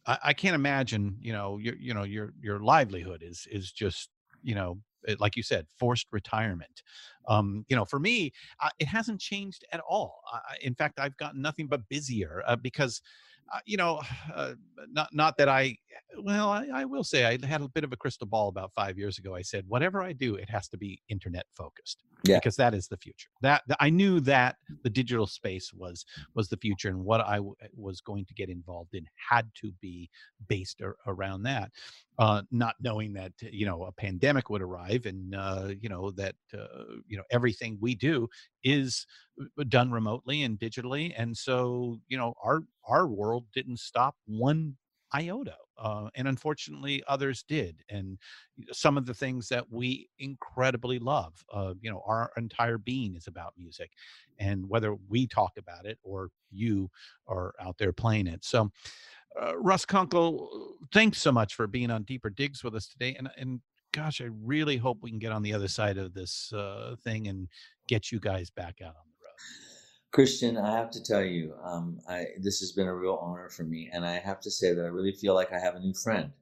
I, 0.07 0.19
I 0.25 0.33
can't 0.35 0.55
imagine 0.55 1.17
you 1.23 1.33
know 1.33 1.57
your 1.57 1.77
you 1.77 1.95
know 1.95 2.05
your 2.05 2.35
your 2.39 2.61
livelihood 2.61 3.23
is 3.23 3.49
is 3.51 3.73
just 3.73 4.11
you 4.47 4.55
know 4.55 4.79
like 5.19 5.37
you 5.37 5.43
said 5.43 5.67
forced 5.79 6.07
retirement. 6.13 6.83
Um, 7.29 7.65
you 7.69 7.77
know, 7.77 7.85
for 7.85 7.99
me, 7.99 8.33
uh, 8.61 8.71
it 8.79 8.87
hasn't 8.89 9.21
changed 9.21 9.65
at 9.73 9.81
all. 9.89 10.21
In 10.63 10.75
fact, 10.75 10.99
I've 10.99 11.17
gotten 11.17 11.43
nothing 11.43 11.67
but 11.67 11.89
busier 11.89 12.43
uh, 12.47 12.57
because. 12.57 13.03
Uh, 13.55 13.61
you 13.65 13.77
know, 13.77 14.03
uh, 14.35 14.55
not 14.91 15.09
not 15.13 15.37
that 15.37 15.49
I 15.49 15.77
well, 16.23 16.49
I, 16.51 16.67
I 16.73 16.85
will 16.85 17.05
say 17.05 17.25
I 17.25 17.39
had 17.47 17.61
a 17.63 17.69
bit 17.69 17.85
of 17.85 17.93
a 17.93 17.97
crystal 17.97 18.27
ball 18.27 18.49
about 18.49 18.73
five 18.75 18.99
years 18.99 19.19
ago. 19.19 19.35
I 19.35 19.43
said, 19.43 19.65
whatever 19.69 20.03
I 20.03 20.13
do, 20.13 20.35
it 20.37 20.49
has 20.51 20.69
to 20.69 20.77
be 20.79 21.01
internet 21.09 21.47
focused, 21.57 22.03
Yeah. 22.25 22.37
because 22.39 22.57
that 22.57 22.75
is 22.75 22.89
the 22.89 22.97
future. 22.97 23.29
That 23.43 23.63
I 23.81 23.91
knew 23.91 24.21
that 24.21 24.57
the 24.83 24.91
digital 24.91 25.27
space 25.27 25.73
was 25.73 26.05
was 26.35 26.49
the 26.49 26.57
future, 26.57 26.89
and 26.89 27.05
what 27.05 27.21
I 27.21 27.37
w- 27.37 27.55
was 27.75 28.01
going 28.01 28.25
to 28.27 28.35
get 28.35 28.49
involved 28.49 28.95
in 28.95 29.05
had 29.31 29.51
to 29.63 29.73
be 29.81 30.11
based 30.49 30.81
ar- 30.83 30.97
around 31.07 31.43
that. 31.45 31.71
Uh, 32.19 32.43
not 32.51 32.75
knowing 32.81 33.13
that 33.13 33.33
you 33.43 33.67
know 33.67 33.85
a 33.85 33.93
pandemic 33.93 34.49
would 34.49 34.63
arrive, 34.63 35.05
and 35.07 35.35
uh, 35.35 35.69
you 35.81 35.89
know 35.89 36.11
that 36.13 36.35
uh, 36.57 36.85
you 37.07 37.17
know 37.17 37.25
everything 37.31 37.77
we 37.81 37.95
do 37.95 38.27
is 38.65 39.07
uh, 39.41 39.65
done 39.69 39.91
remotely 39.91 40.43
and 40.43 40.59
digitally, 40.59 41.13
and 41.17 41.37
so 41.37 41.99
you 42.09 42.17
know 42.17 42.33
our 42.43 42.63
our 42.89 43.07
world 43.07 43.45
didn't 43.53 43.79
stop 43.79 44.17
one 44.27 44.77
iota 45.15 45.57
uh, 45.79 46.09
and 46.15 46.27
unfortunately 46.27 47.03
others 47.07 47.43
did 47.43 47.83
and 47.89 48.19
some 48.73 48.97
of 48.97 49.07
the 49.07 49.15
things 49.15 49.49
that 49.49 49.65
we 49.71 50.09
incredibly 50.19 50.99
love 50.99 51.45
uh, 51.53 51.75
you 51.81 51.91
know 51.91 52.03
our 52.07 52.31
entire 52.37 52.79
being 52.79 53.15
is 53.15 53.27
about 53.27 53.55
music 53.57 53.91
and 54.39 54.69
whether 54.69 54.97
we 55.09 55.27
talk 55.27 55.53
about 55.57 55.87
it 55.87 55.99
or 56.03 56.31
you 56.51 56.91
are 57.29 57.55
out 57.61 57.77
there 57.79 57.93
playing 57.93 58.27
it. 58.27 58.45
So 58.45 58.71
uh, 59.41 59.57
russ 59.59 59.85
kunkel 59.85 60.79
thanks 60.93 61.21
so 61.21 61.31
much 61.31 61.55
for 61.55 61.67
being 61.67 61.91
on 61.91 62.03
deeper 62.05 62.31
digs 62.31 62.65
with 62.65 62.75
us 62.75 62.89
today 62.89 63.15
and 63.19 63.29
and 63.37 63.61
gosh 63.93 64.21
i 64.23 64.29
really 64.43 64.79
hope 64.79 64.99
we 65.03 65.11
can 65.11 65.19
get 65.19 65.33
on 65.33 65.43
the 65.43 65.53
other 65.53 65.69
side 65.69 65.99
of 65.99 66.15
this 66.15 66.53
uh, 66.55 66.97
thing 67.05 67.29
and 67.29 67.49
get 67.87 68.11
you 68.11 68.19
guys 68.19 68.51
back 68.51 68.81
out 68.83 68.95
on 68.97 69.05
Christian, 70.17 70.57
I 70.57 70.73
have 70.73 70.91
to 70.93 71.03
tell 71.03 71.23
you, 71.23 71.53
um, 71.63 72.01
I, 72.09 72.29
this 72.41 72.61
has 72.61 72.73
been 72.73 72.87
a 72.87 72.95
real 72.95 73.19
honor 73.21 73.51
for 73.51 73.65
me, 73.65 73.91
and 73.93 74.03
I 74.03 74.19
have 74.19 74.41
to 74.41 74.51
say 74.51 74.73
that 74.73 74.83
I 74.83 74.89
really 74.89 75.13
feel 75.13 75.35
like 75.35 75.53
I 75.53 75.59
have 75.59 75.75
a 75.75 75.79
new 75.79 75.93
friend. 75.93 76.33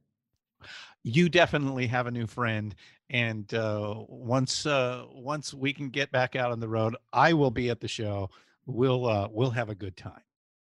you 1.02 1.28
definitely 1.28 1.88
have 1.88 2.06
a 2.06 2.10
new 2.10 2.26
friend 2.26 2.74
and 3.10 3.52
uh 3.52 3.94
once 4.08 4.64
uh 4.64 5.04
once 5.12 5.52
we 5.52 5.72
can 5.72 5.90
get 5.90 6.10
back 6.12 6.34
out 6.34 6.50
on 6.50 6.60
the 6.60 6.68
road 6.68 6.96
i 7.12 7.32
will 7.34 7.50
be 7.50 7.68
at 7.68 7.80
the 7.80 7.88
show 7.88 8.30
we'll 8.64 9.04
uh 9.06 9.28
we'll 9.30 9.50
have 9.50 9.68
a 9.68 9.74
good 9.74 9.96
time 9.96 10.22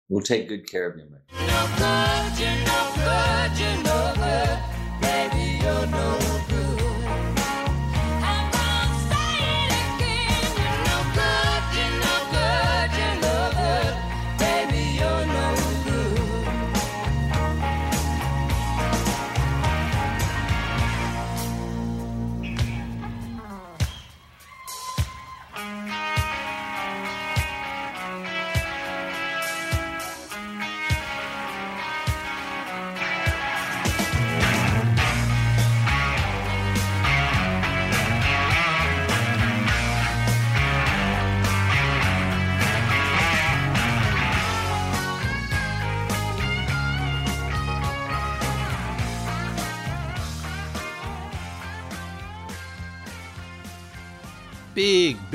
We'll 0.07 0.21
take 0.21 0.47
good 0.47 0.69
care 0.69 0.87
of 0.87 0.97
you, 0.97 1.05
man. 1.09 1.21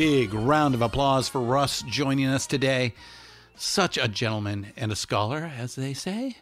Big, 0.01 0.32
round 0.32 0.74
of 0.74 0.81
applause 0.81 1.28
for 1.28 1.43
Russ 1.43 1.82
joining 1.82 2.24
us 2.24 2.47
today. 2.47 2.94
Such 3.55 3.98
a 3.98 4.09
gentleman 4.09 4.72
and 4.74 4.90
a 4.90 4.97
scholar, 4.97 5.52
as 5.59 5.74
they 5.74 5.93
say. 5.93 6.39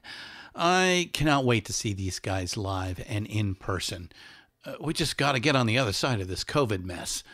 I 0.55 1.11
cannot 1.13 1.45
wait 1.45 1.65
to 1.65 1.73
see 1.73 1.93
these 1.93 2.21
guys 2.21 2.57
live 2.57 3.05
and 3.09 3.27
in 3.27 3.57
person. 3.57 4.13
Uh, 4.65 4.75
we 4.81 4.95
just 4.95 5.17
got 5.17 5.33
to 5.33 5.41
get 5.41 5.57
on 5.57 5.67
the 5.67 5.77
other 5.77 5.93
side 5.93 6.21
of 6.21 6.29
this 6.29 6.45
COVID 6.45 6.85
mess. 6.85 7.25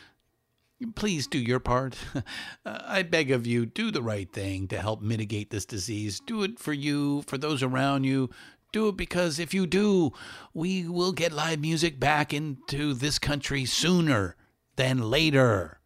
Please 0.94 1.26
do 1.26 1.38
your 1.38 1.60
part. 1.60 1.94
Uh, 2.64 2.82
I 2.86 3.02
beg 3.02 3.30
of 3.30 3.46
you, 3.46 3.66
do 3.66 3.90
the 3.90 4.00
right 4.00 4.32
thing 4.32 4.66
to 4.68 4.80
help 4.80 5.02
mitigate 5.02 5.50
this 5.50 5.66
disease. 5.66 6.22
Do 6.26 6.42
it 6.42 6.58
for 6.58 6.72
you, 6.72 7.20
for 7.26 7.36
those 7.36 7.62
around 7.62 8.04
you. 8.04 8.30
Do 8.72 8.88
it 8.88 8.96
because 8.96 9.38
if 9.38 9.52
you 9.52 9.66
do, 9.66 10.14
we 10.54 10.88
will 10.88 11.12
get 11.12 11.32
live 11.32 11.60
music 11.60 12.00
back 12.00 12.32
into 12.32 12.94
this 12.94 13.18
country 13.18 13.66
sooner 13.66 14.36
than 14.76 15.10
later. 15.10 15.80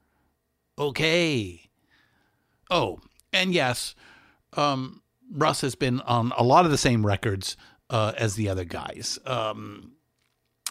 Okay. 0.79 1.69
Oh, 2.71 3.01
and 3.33 3.53
yes, 3.53 3.95
um, 4.55 5.03
Russ 5.33 5.61
has 5.63 5.75
been 5.75 6.01
on 6.03 6.33
a 6.37 6.43
lot 6.43 6.65
of 6.65 6.71
the 6.71 6.79
same 6.79 7.05
records 7.05 7.57
uh, 7.91 8.13
as 8.17 8.35
the 8.35 8.49
other 8.49 8.65
guys. 8.65 9.19
Um, 9.27 9.93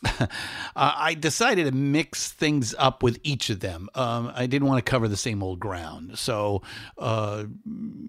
I 0.75 1.15
decided 1.15 1.65
to 1.65 1.71
mix 1.71 2.31
things 2.31 2.75
up 2.77 3.01
with 3.01 3.19
each 3.23 3.49
of 3.49 3.61
them. 3.61 3.89
Um, 3.95 4.31
I 4.35 4.45
didn't 4.45 4.67
want 4.67 4.83
to 4.83 4.89
cover 4.89 5.07
the 5.07 5.17
same 5.17 5.41
old 5.41 5.59
ground. 5.59 6.19
So, 6.19 6.61
uh, 6.99 7.45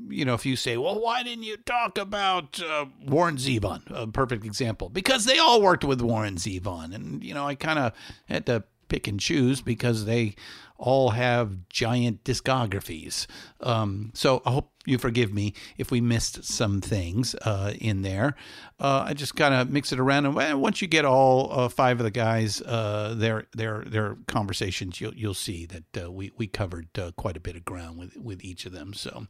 you 0.09 0.25
know, 0.25 0.35
if 0.35 0.45
you 0.45 0.55
say, 0.55 0.77
well, 0.77 1.01
why 1.01 1.23
didn't 1.23 1.45
you 1.45 1.57
talk 1.57 1.97
about 1.97 2.61
uh, 2.61 2.87
Warren 3.07 3.37
Zevon? 3.37 3.83
A 3.91 4.07
perfect 4.07 4.45
example. 4.45 4.91
Because 4.91 5.25
they 5.25 5.39
all 5.39 5.63
worked 5.63 5.85
with 5.85 6.03
Warren 6.03 6.37
Zevon. 6.37 6.95
And, 6.95 7.25
you 7.25 7.33
know, 7.33 7.47
I 7.47 7.55
kind 7.55 7.79
of 7.79 7.93
had 8.27 8.45
to 8.47 8.65
pick 8.89 9.07
and 9.07 9.21
choose 9.21 9.61
because 9.61 10.05
they 10.05 10.35
all 10.79 11.11
have 11.11 11.69
giant 11.69 12.23
discographies. 12.23 13.27
Um, 13.61 14.13
so 14.15 14.41
I 14.47 14.53
hope 14.53 14.71
you 14.87 14.97
forgive 14.97 15.33
me 15.35 15.53
if 15.77 15.91
we 15.91 16.01
missed 16.01 16.45
some 16.45 16.81
things 16.81 17.35
uh, 17.35 17.75
in 17.81 18.03
there. 18.03 18.37
Uh, 18.79 19.05
I 19.09 19.13
just 19.13 19.35
kind 19.35 19.53
of 19.53 19.71
mix 19.71 19.93
it 19.93 19.99
around, 19.99 20.27
and 20.27 20.63
once 20.63 20.81
you 20.81 20.87
get 20.87 21.05
all 21.05 21.51
uh, 21.53 21.69
five 21.69 21.99
of 21.99 22.05
the 22.05 22.13
guys, 22.13 22.63
uh, 22.63 23.15
their 23.17 23.47
their 23.55 23.83
their 23.85 24.17
conversations, 24.29 25.01
you'll 25.01 25.15
you'll 25.15 25.35
see 25.35 25.67
that 25.67 26.05
uh, 26.05 26.11
we 26.13 26.31
we 26.37 26.47
covered 26.47 26.97
uh, 26.97 27.11
quite 27.17 27.37
a 27.37 27.41
bit 27.41 27.57
of 27.57 27.65
ground 27.65 27.99
with 27.99 28.17
with 28.17 28.45
each 28.45 28.65
of 28.65 28.73
them. 28.73 28.95
So, 28.95 29.27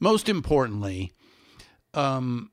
most 0.00 0.28
importantly, 0.28 1.12
um, 1.94 2.50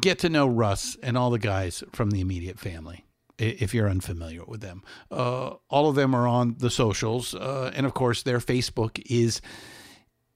get 0.00 0.18
to 0.18 0.28
know 0.28 0.46
Russ 0.46 0.98
and 1.02 1.16
all 1.16 1.30
the 1.30 1.38
guys 1.38 1.82
from 1.92 2.10
the 2.10 2.20
immediate 2.20 2.58
family 2.58 3.05
if 3.38 3.74
you're 3.74 3.88
unfamiliar 3.88 4.44
with 4.44 4.60
them. 4.60 4.82
Uh, 5.10 5.54
all 5.68 5.88
of 5.88 5.94
them 5.94 6.14
are 6.14 6.26
on 6.26 6.56
the 6.58 6.70
socials. 6.70 7.34
Uh, 7.34 7.70
and 7.74 7.86
of 7.86 7.94
course, 7.94 8.22
their 8.22 8.38
Facebook 8.38 9.02
is 9.10 9.40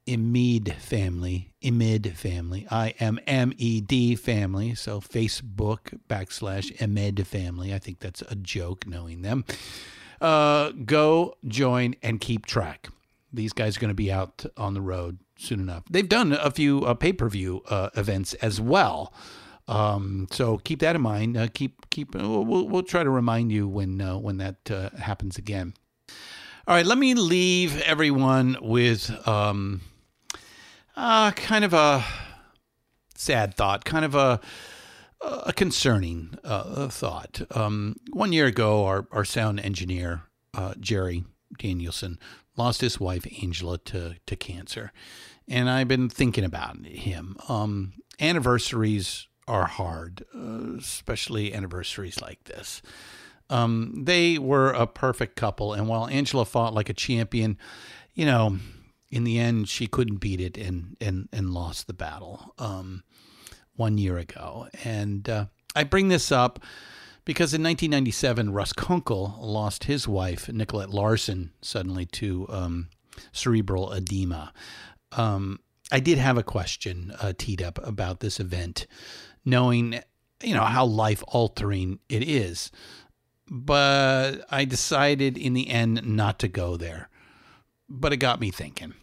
Immed 0.07 0.75
Family, 0.75 1.53
Immed 1.63 2.17
Family, 2.17 2.67
I 2.71 2.95
M 2.99 3.21
M 3.27 3.53
E 3.57 3.81
D 3.81 4.17
Family. 4.17 4.75
So 4.75 5.01
Facebook 5.01 5.99
backslash 6.09 6.81
Immed 6.81 7.27
Family. 7.27 7.73
I 7.73 7.79
think 7.79 8.01
that's 8.01 8.23
a 8.23 8.35
joke 8.35 8.87
knowing 8.87 9.23
them. 9.23 9.45
Uh, 10.21 10.73
go 10.85 11.37
join 11.47 11.95
and 12.03 12.21
keep 12.21 12.45
track. 12.45 12.89
These 13.33 13.53
guys 13.53 13.77
are 13.77 13.81
going 13.81 13.91
to 13.91 13.95
be 13.95 14.11
out 14.11 14.45
on 14.57 14.75
the 14.75 14.81
road 14.81 15.19
soon 15.39 15.61
enough. 15.61 15.85
They've 15.89 16.09
done 16.09 16.33
a 16.33 16.51
few 16.51 16.85
uh, 16.85 16.95
pay 16.95 17.13
per 17.13 17.29
view 17.29 17.63
uh, 17.69 17.91
events 17.95 18.35
as 18.35 18.61
well. 18.61 19.15
Um, 19.71 20.27
so 20.33 20.59
keep 20.59 20.81
that 20.81 20.97
in 20.97 21.03
mind. 21.03 21.37
Uh, 21.37 21.47
keep 21.47 21.89
keep. 21.91 22.15
We'll, 22.15 22.45
we'll 22.45 22.83
try 22.83 23.05
to 23.05 23.11
remind 23.11 23.53
you 23.53 23.69
when 23.69 24.01
uh, 24.01 24.19
when 24.19 24.39
that 24.39 24.69
uh, 24.69 24.91
happens 24.91 25.39
again. 25.39 25.75
All 26.67 26.75
right, 26.75 26.85
let 26.85 26.99
me 26.99 27.15
leave 27.15 27.81
everyone 27.83 28.57
with 28.61 29.11
um, 29.29 29.81
uh, 30.97 31.31
kind 31.31 31.65
of 31.65 31.73
a 31.73 32.05
sad 33.15 33.55
thought, 33.55 33.85
kind 33.85 34.05
of 34.05 34.17
a 34.17 34.41
a 35.21 35.53
concerning 35.53 36.37
uh, 36.43 36.89
thought. 36.89 37.41
Um, 37.53 37.97
one 38.13 38.33
year 38.33 38.47
ago, 38.47 38.85
our 38.87 39.07
our 39.13 39.25
sound 39.25 39.61
engineer 39.61 40.23
uh, 40.53 40.75
Jerry 40.81 41.25
Danielson 41.59 42.19
lost 42.57 42.81
his 42.81 42.99
wife 42.99 43.25
Angela 43.41 43.79
to 43.79 44.17
to 44.27 44.35
cancer, 44.35 44.93
and 45.47 45.71
I've 45.71 45.89
been 45.89 46.09
thinking 46.09 46.45
about 46.45 46.85
him. 46.85 47.37
Um, 47.49 47.93
anniversaries 48.19 49.29
are 49.51 49.67
hard, 49.67 50.25
uh, 50.35 50.77
especially 50.79 51.53
anniversaries 51.53 52.23
like 52.23 52.45
this. 52.45 52.81
Um, 53.51 54.05
they 54.05 54.39
were 54.39 54.71
a 54.71 54.87
perfect 54.87 55.35
couple, 55.35 55.75
and 55.75 55.89
while 55.89 56.07
Angela 56.07 56.45
fought 56.45 56.73
like 56.73 56.89
a 56.89 56.95
champion, 56.95 57.59
you 58.15 58.25
know, 58.25 58.59
in 59.11 59.25
the 59.25 59.41
end 59.41 59.69
she 59.69 59.89
couldn't 59.89 60.19
beat 60.19 60.41
it 60.41 60.57
and 60.57 60.97
and 61.01 61.29
and 61.33 61.51
lost 61.51 61.89
the 61.89 61.93
battle 61.93 62.55
um, 62.59 63.03
one 63.75 63.99
year 63.99 64.19
ago. 64.19 64.69
And 64.85 65.29
uh, 65.29 65.47
I 65.75 65.83
bring 65.83 66.09
this 66.09 66.31
up 66.31 66.61
because 67.25 67.53
in 67.53 67.63
1997, 67.63 68.53
Russ 68.53 68.73
Kunkel 68.73 69.37
lost 69.41 69.85
his 69.85 70.07
wife 70.07 70.49
Nicolette 70.49 70.91
Larson 70.91 71.51
suddenly 71.61 72.07
to 72.07 72.47
um, 72.49 72.89
cerebral 73.33 73.93
edema. 73.93 74.53
Um, 75.11 75.59
I 75.93 75.99
did 75.99 76.19
have 76.19 76.39
a 76.39 76.45
question 76.45 77.13
uh, 77.21 77.33
teed 77.37 77.61
up 77.63 77.85
about 77.85 78.21
this 78.21 78.39
event 78.39 78.87
knowing 79.45 80.01
you 80.43 80.55
know 80.55 80.65
how 80.65 80.85
life 80.85 81.23
altering 81.29 81.99
it 82.09 82.27
is. 82.27 82.71
But 83.51 84.47
I 84.51 84.65
decided 84.65 85.37
in 85.37 85.55
the 85.55 85.69
end 85.71 86.07
not 86.07 86.39
to 86.39 86.49
go 86.49 86.77
there. 86.77 87.09
But 87.89 88.13
it 88.13 88.19
got 88.19 88.41
me 88.41 88.53
thinking. 88.53 88.95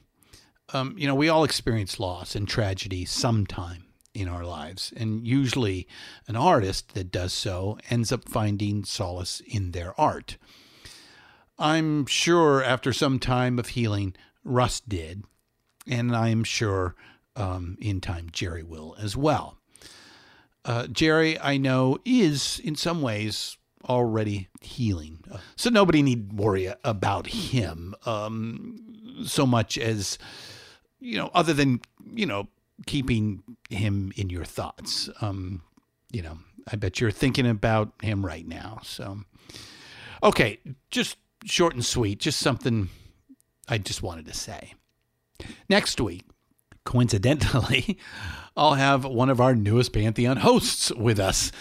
Um, 0.74 0.96
you 0.98 1.08
know, 1.08 1.16
we 1.16 1.28
all 1.28 1.44
experience 1.44 2.00
loss 2.00 2.36
and 2.36 2.48
tragedy 2.48 3.04
sometime 3.04 3.84
in 4.14 4.28
our 4.28 4.44
lives, 4.44 4.92
and 4.98 5.28
usually 5.28 5.88
an 6.28 6.36
artist 6.36 6.94
that 6.94 7.12
does 7.12 7.34
so 7.34 7.78
ends 7.90 8.12
up 8.12 8.28
finding 8.28 8.84
solace 8.84 9.42
in 9.46 9.72
their 9.72 10.00
art. 10.00 10.38
I'm 11.60 12.06
sure 12.06 12.64
after 12.64 12.94
some 12.94 13.20
time 13.20 13.60
of 13.60 13.70
healing, 13.70 14.16
Russ 14.44 14.80
did, 14.80 15.24
and 15.86 16.16
I'm 16.16 16.44
sure 16.44 16.96
um, 17.36 17.78
in 17.80 18.02
time 18.02 18.30
Jerry 18.32 18.64
will 18.64 18.96
as 19.00 19.16
well. 19.16 19.57
Uh, 20.68 20.86
Jerry, 20.88 21.40
I 21.40 21.58
know, 21.58 21.98
is 22.06 22.60
in 22.60 22.76
some 22.76 23.02
ways 23.02 23.58
already 23.86 24.50
healing. 24.60 25.24
So 25.56 25.70
nobody 25.70 26.02
need 26.02 26.34
worry 26.34 26.72
about 26.84 27.28
him 27.28 27.96
um, 28.06 28.78
so 29.26 29.48
much 29.48 29.78
as, 29.78 30.18
you 31.00 31.18
know, 31.18 31.32
other 31.34 31.54
than, 31.54 31.80
you 32.14 32.26
know, 32.26 32.50
keeping 32.86 33.44
him 33.70 34.12
in 34.18 34.30
your 34.30 34.44
thoughts. 34.44 35.10
Um, 35.22 35.62
you 36.12 36.22
know, 36.22 36.38
I 36.70 36.76
bet 36.76 37.00
you're 37.00 37.12
thinking 37.12 37.48
about 37.48 37.94
him 38.02 38.26
right 38.26 38.46
now. 38.46 38.80
So, 38.84 39.20
okay, 40.22 40.60
just 40.92 41.18
short 41.46 41.76
and 41.76 41.86
sweet, 41.86 42.20
just 42.20 42.40
something 42.40 42.90
I 43.70 43.78
just 43.78 44.04
wanted 44.04 44.26
to 44.26 44.34
say. 44.34 44.74
Next 45.70 46.02
week, 46.02 46.26
coincidentally, 46.88 47.98
I'll 48.58 48.76
have 48.76 49.04
one 49.04 49.30
of 49.30 49.42
our 49.42 49.54
newest 49.54 49.92
Pantheon 49.92 50.38
hosts 50.38 50.90
with 50.94 51.20
us, 51.20 51.52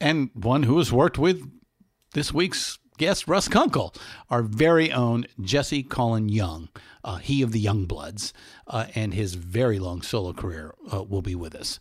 and 0.00 0.30
one 0.32 0.62
who 0.62 0.78
has 0.78 0.90
worked 0.90 1.18
with 1.18 1.46
this 2.14 2.32
week's 2.32 2.78
guest, 2.96 3.28
Russ 3.28 3.46
Kunkel, 3.46 3.94
our 4.30 4.42
very 4.42 4.90
own 4.90 5.26
Jesse 5.38 5.82
Colin 5.82 6.30
Young, 6.30 6.70
uh, 7.04 7.16
he 7.16 7.42
of 7.42 7.52
the 7.52 7.62
Youngbloods, 7.62 8.32
uh, 8.66 8.86
and 8.94 9.12
his 9.12 9.34
very 9.34 9.78
long 9.78 10.00
solo 10.00 10.32
career 10.32 10.74
uh, 10.90 11.02
will 11.02 11.22
be 11.22 11.34
with 11.34 11.54
us. 11.54 11.78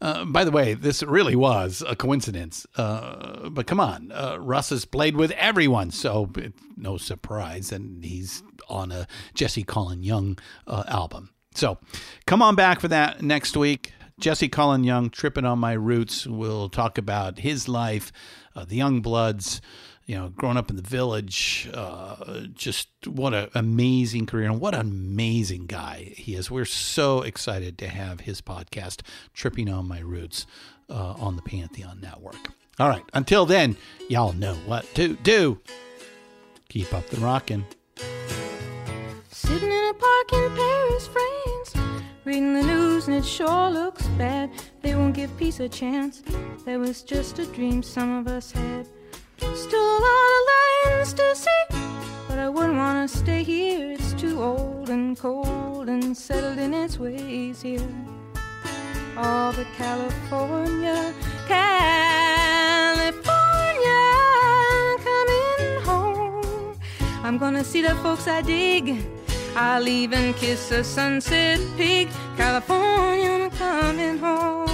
Uh, 0.00 0.24
by 0.24 0.42
the 0.42 0.50
way, 0.50 0.74
this 0.74 1.04
really 1.04 1.36
was 1.36 1.82
a 1.86 1.94
coincidence, 1.94 2.66
uh, 2.76 3.48
but 3.50 3.68
come 3.68 3.78
on, 3.78 4.10
uh, 4.10 4.36
Russ 4.40 4.70
has 4.70 4.84
played 4.84 5.16
with 5.16 5.30
everyone, 5.32 5.92
so 5.92 6.30
no 6.76 6.96
surprise, 6.96 7.70
and 7.70 8.04
he's 8.04 8.42
on 8.68 8.90
a 8.90 9.06
Jesse 9.32 9.62
Colin 9.62 10.02
Young 10.02 10.38
album. 10.66 11.30
So 11.56 11.78
come 12.26 12.42
on 12.42 12.54
back 12.54 12.80
for 12.80 12.88
that 12.88 13.22
next 13.22 13.56
week. 13.56 13.92
Jesse 14.20 14.48
Colin 14.48 14.84
Young, 14.84 15.10
Tripping 15.10 15.44
on 15.44 15.58
My 15.58 15.72
Roots. 15.72 16.26
We'll 16.26 16.68
talk 16.68 16.98
about 16.98 17.38
his 17.38 17.68
life, 17.68 18.12
uh, 18.54 18.64
the 18.64 18.78
Youngbloods, 18.78 19.60
you 20.06 20.14
know, 20.16 20.28
growing 20.28 20.56
up 20.56 20.70
in 20.70 20.76
the 20.76 20.82
village. 20.82 21.68
Uh, 21.72 22.46
just 22.54 22.88
what 23.06 23.34
an 23.34 23.48
amazing 23.54 24.26
career 24.26 24.46
and 24.46 24.60
what 24.60 24.74
an 24.74 24.80
amazing 24.80 25.66
guy 25.66 26.12
he 26.16 26.34
is. 26.34 26.50
We're 26.50 26.64
so 26.64 27.22
excited 27.22 27.78
to 27.78 27.88
have 27.88 28.20
his 28.20 28.40
podcast, 28.40 29.02
Tripping 29.34 29.68
on 29.70 29.88
My 29.88 30.00
Roots, 30.00 30.46
uh, 30.88 31.12
on 31.18 31.36
the 31.36 31.42
Pantheon 31.42 32.00
Network. 32.00 32.52
All 32.78 32.88
right. 32.88 33.04
Until 33.14 33.46
then, 33.46 33.76
y'all 34.08 34.32
know 34.34 34.54
what 34.66 34.84
to 34.94 35.14
do. 35.14 35.58
Keep 36.68 36.92
up 36.92 37.06
the 37.08 37.20
rockin'. 37.20 37.64
Sitting 39.30 39.70
in 39.70 39.90
a 39.90 39.94
park 39.94 40.32
in 40.32 40.56
Paris, 40.56 41.06
France, 41.08 41.35
reading 42.26 42.54
the 42.54 42.62
news, 42.62 43.06
and 43.06 43.16
it 43.16 43.24
sure 43.24 43.70
looks 43.70 44.04
bad. 44.18 44.50
They 44.82 44.96
won't 44.96 45.14
give 45.14 45.34
peace 45.38 45.60
a 45.60 45.68
chance. 45.68 46.24
That 46.64 46.76
was 46.80 47.02
just 47.02 47.38
a 47.38 47.46
dream 47.46 47.84
some 47.84 48.18
of 48.18 48.26
us 48.26 48.50
had. 48.50 48.88
Still 49.38 49.80
a 49.80 50.00
lot 50.06 50.30
of 50.36 50.42
lands 50.50 51.12
to 51.12 51.36
see, 51.36 51.64
but 52.28 52.40
I 52.40 52.48
wouldn't 52.48 52.76
want 52.76 53.08
to 53.08 53.16
stay 53.16 53.44
here. 53.44 53.92
It's 53.92 54.12
too 54.14 54.42
old 54.42 54.90
and 54.90 55.16
cold 55.16 55.88
and 55.88 56.16
settled 56.16 56.58
in 56.58 56.74
its 56.74 56.98
ways 56.98 57.62
here. 57.62 57.88
All 59.16 59.52
but 59.52 59.68
California, 59.76 61.14
California, 61.46 63.22
coming 65.06 65.80
home. 65.84 66.76
I'm 67.22 67.38
gonna 67.38 67.62
see 67.62 67.82
the 67.82 67.94
folks 68.02 68.26
I 68.26 68.42
dig. 68.42 69.15
I'll 69.58 69.88
even 69.88 70.34
kiss 70.34 70.70
a 70.70 70.84
sunset 70.84 71.58
pig. 71.78 72.10
California, 72.36 73.30
I'm 73.30 73.50
coming 73.52 74.18
home. 74.18 74.66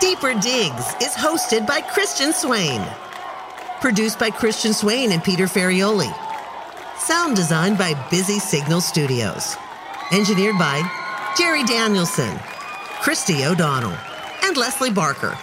Deeper 0.00 0.32
Digs 0.40 0.94
is 1.02 1.12
hosted 1.12 1.66
by 1.66 1.82
Christian 1.82 2.32
Swain. 2.32 2.80
Produced 3.82 4.18
by 4.18 4.30
Christian 4.30 4.72
Swain 4.72 5.12
and 5.12 5.22
Peter 5.22 5.44
Ferrioli. 5.44 6.10
Sound 6.98 7.36
designed 7.36 7.76
by 7.76 7.92
Busy 8.08 8.38
Signal 8.38 8.80
Studios. 8.80 9.56
Engineered 10.10 10.58
by 10.58 10.80
Jerry 11.36 11.64
Danielson, 11.64 12.38
Christy 13.02 13.44
O'Donnell, 13.44 13.94
and 14.42 14.56
Leslie 14.56 14.90
Barker. 14.90 15.36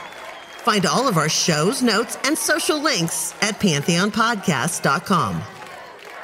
Find 0.64 0.86
all 0.86 1.10
of 1.10 1.18
our 1.18 1.28
shows, 1.28 1.82
notes, 1.82 2.18
and 2.24 2.38
social 2.38 2.82
links 2.82 3.34
at 3.42 3.60
pantheonpodcast.com. 3.60 5.44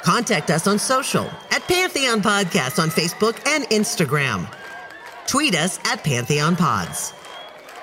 Contact 0.02 0.50
us 0.50 0.66
on 0.66 0.78
social 0.78 1.26
at 1.50 1.62
Pantheon 1.68 2.22
Podcast 2.22 2.82
on 2.82 2.88
Facebook 2.88 3.38
and 3.46 3.64
Instagram. 3.64 4.50
Tweet 5.26 5.54
us 5.54 5.78
at 5.84 6.02
Pantheon 6.02 6.56
Pods. 6.56 7.12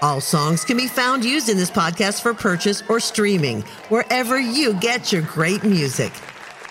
All 0.01 0.19
songs 0.19 0.65
can 0.65 0.77
be 0.77 0.87
found 0.87 1.23
used 1.23 1.47
in 1.47 1.57
this 1.57 1.69
podcast 1.69 2.23
for 2.23 2.33
purchase 2.33 2.81
or 2.89 2.99
streaming 2.99 3.61
wherever 3.89 4.39
you 4.39 4.73
get 4.73 5.11
your 5.11 5.21
great 5.21 5.63
music. 5.63 6.11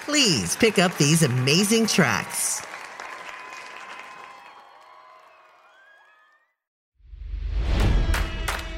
Please 0.04 0.56
pick 0.56 0.80
up 0.80 0.96
these 0.98 1.22
amazing 1.22 1.86
tracks. 1.86 2.65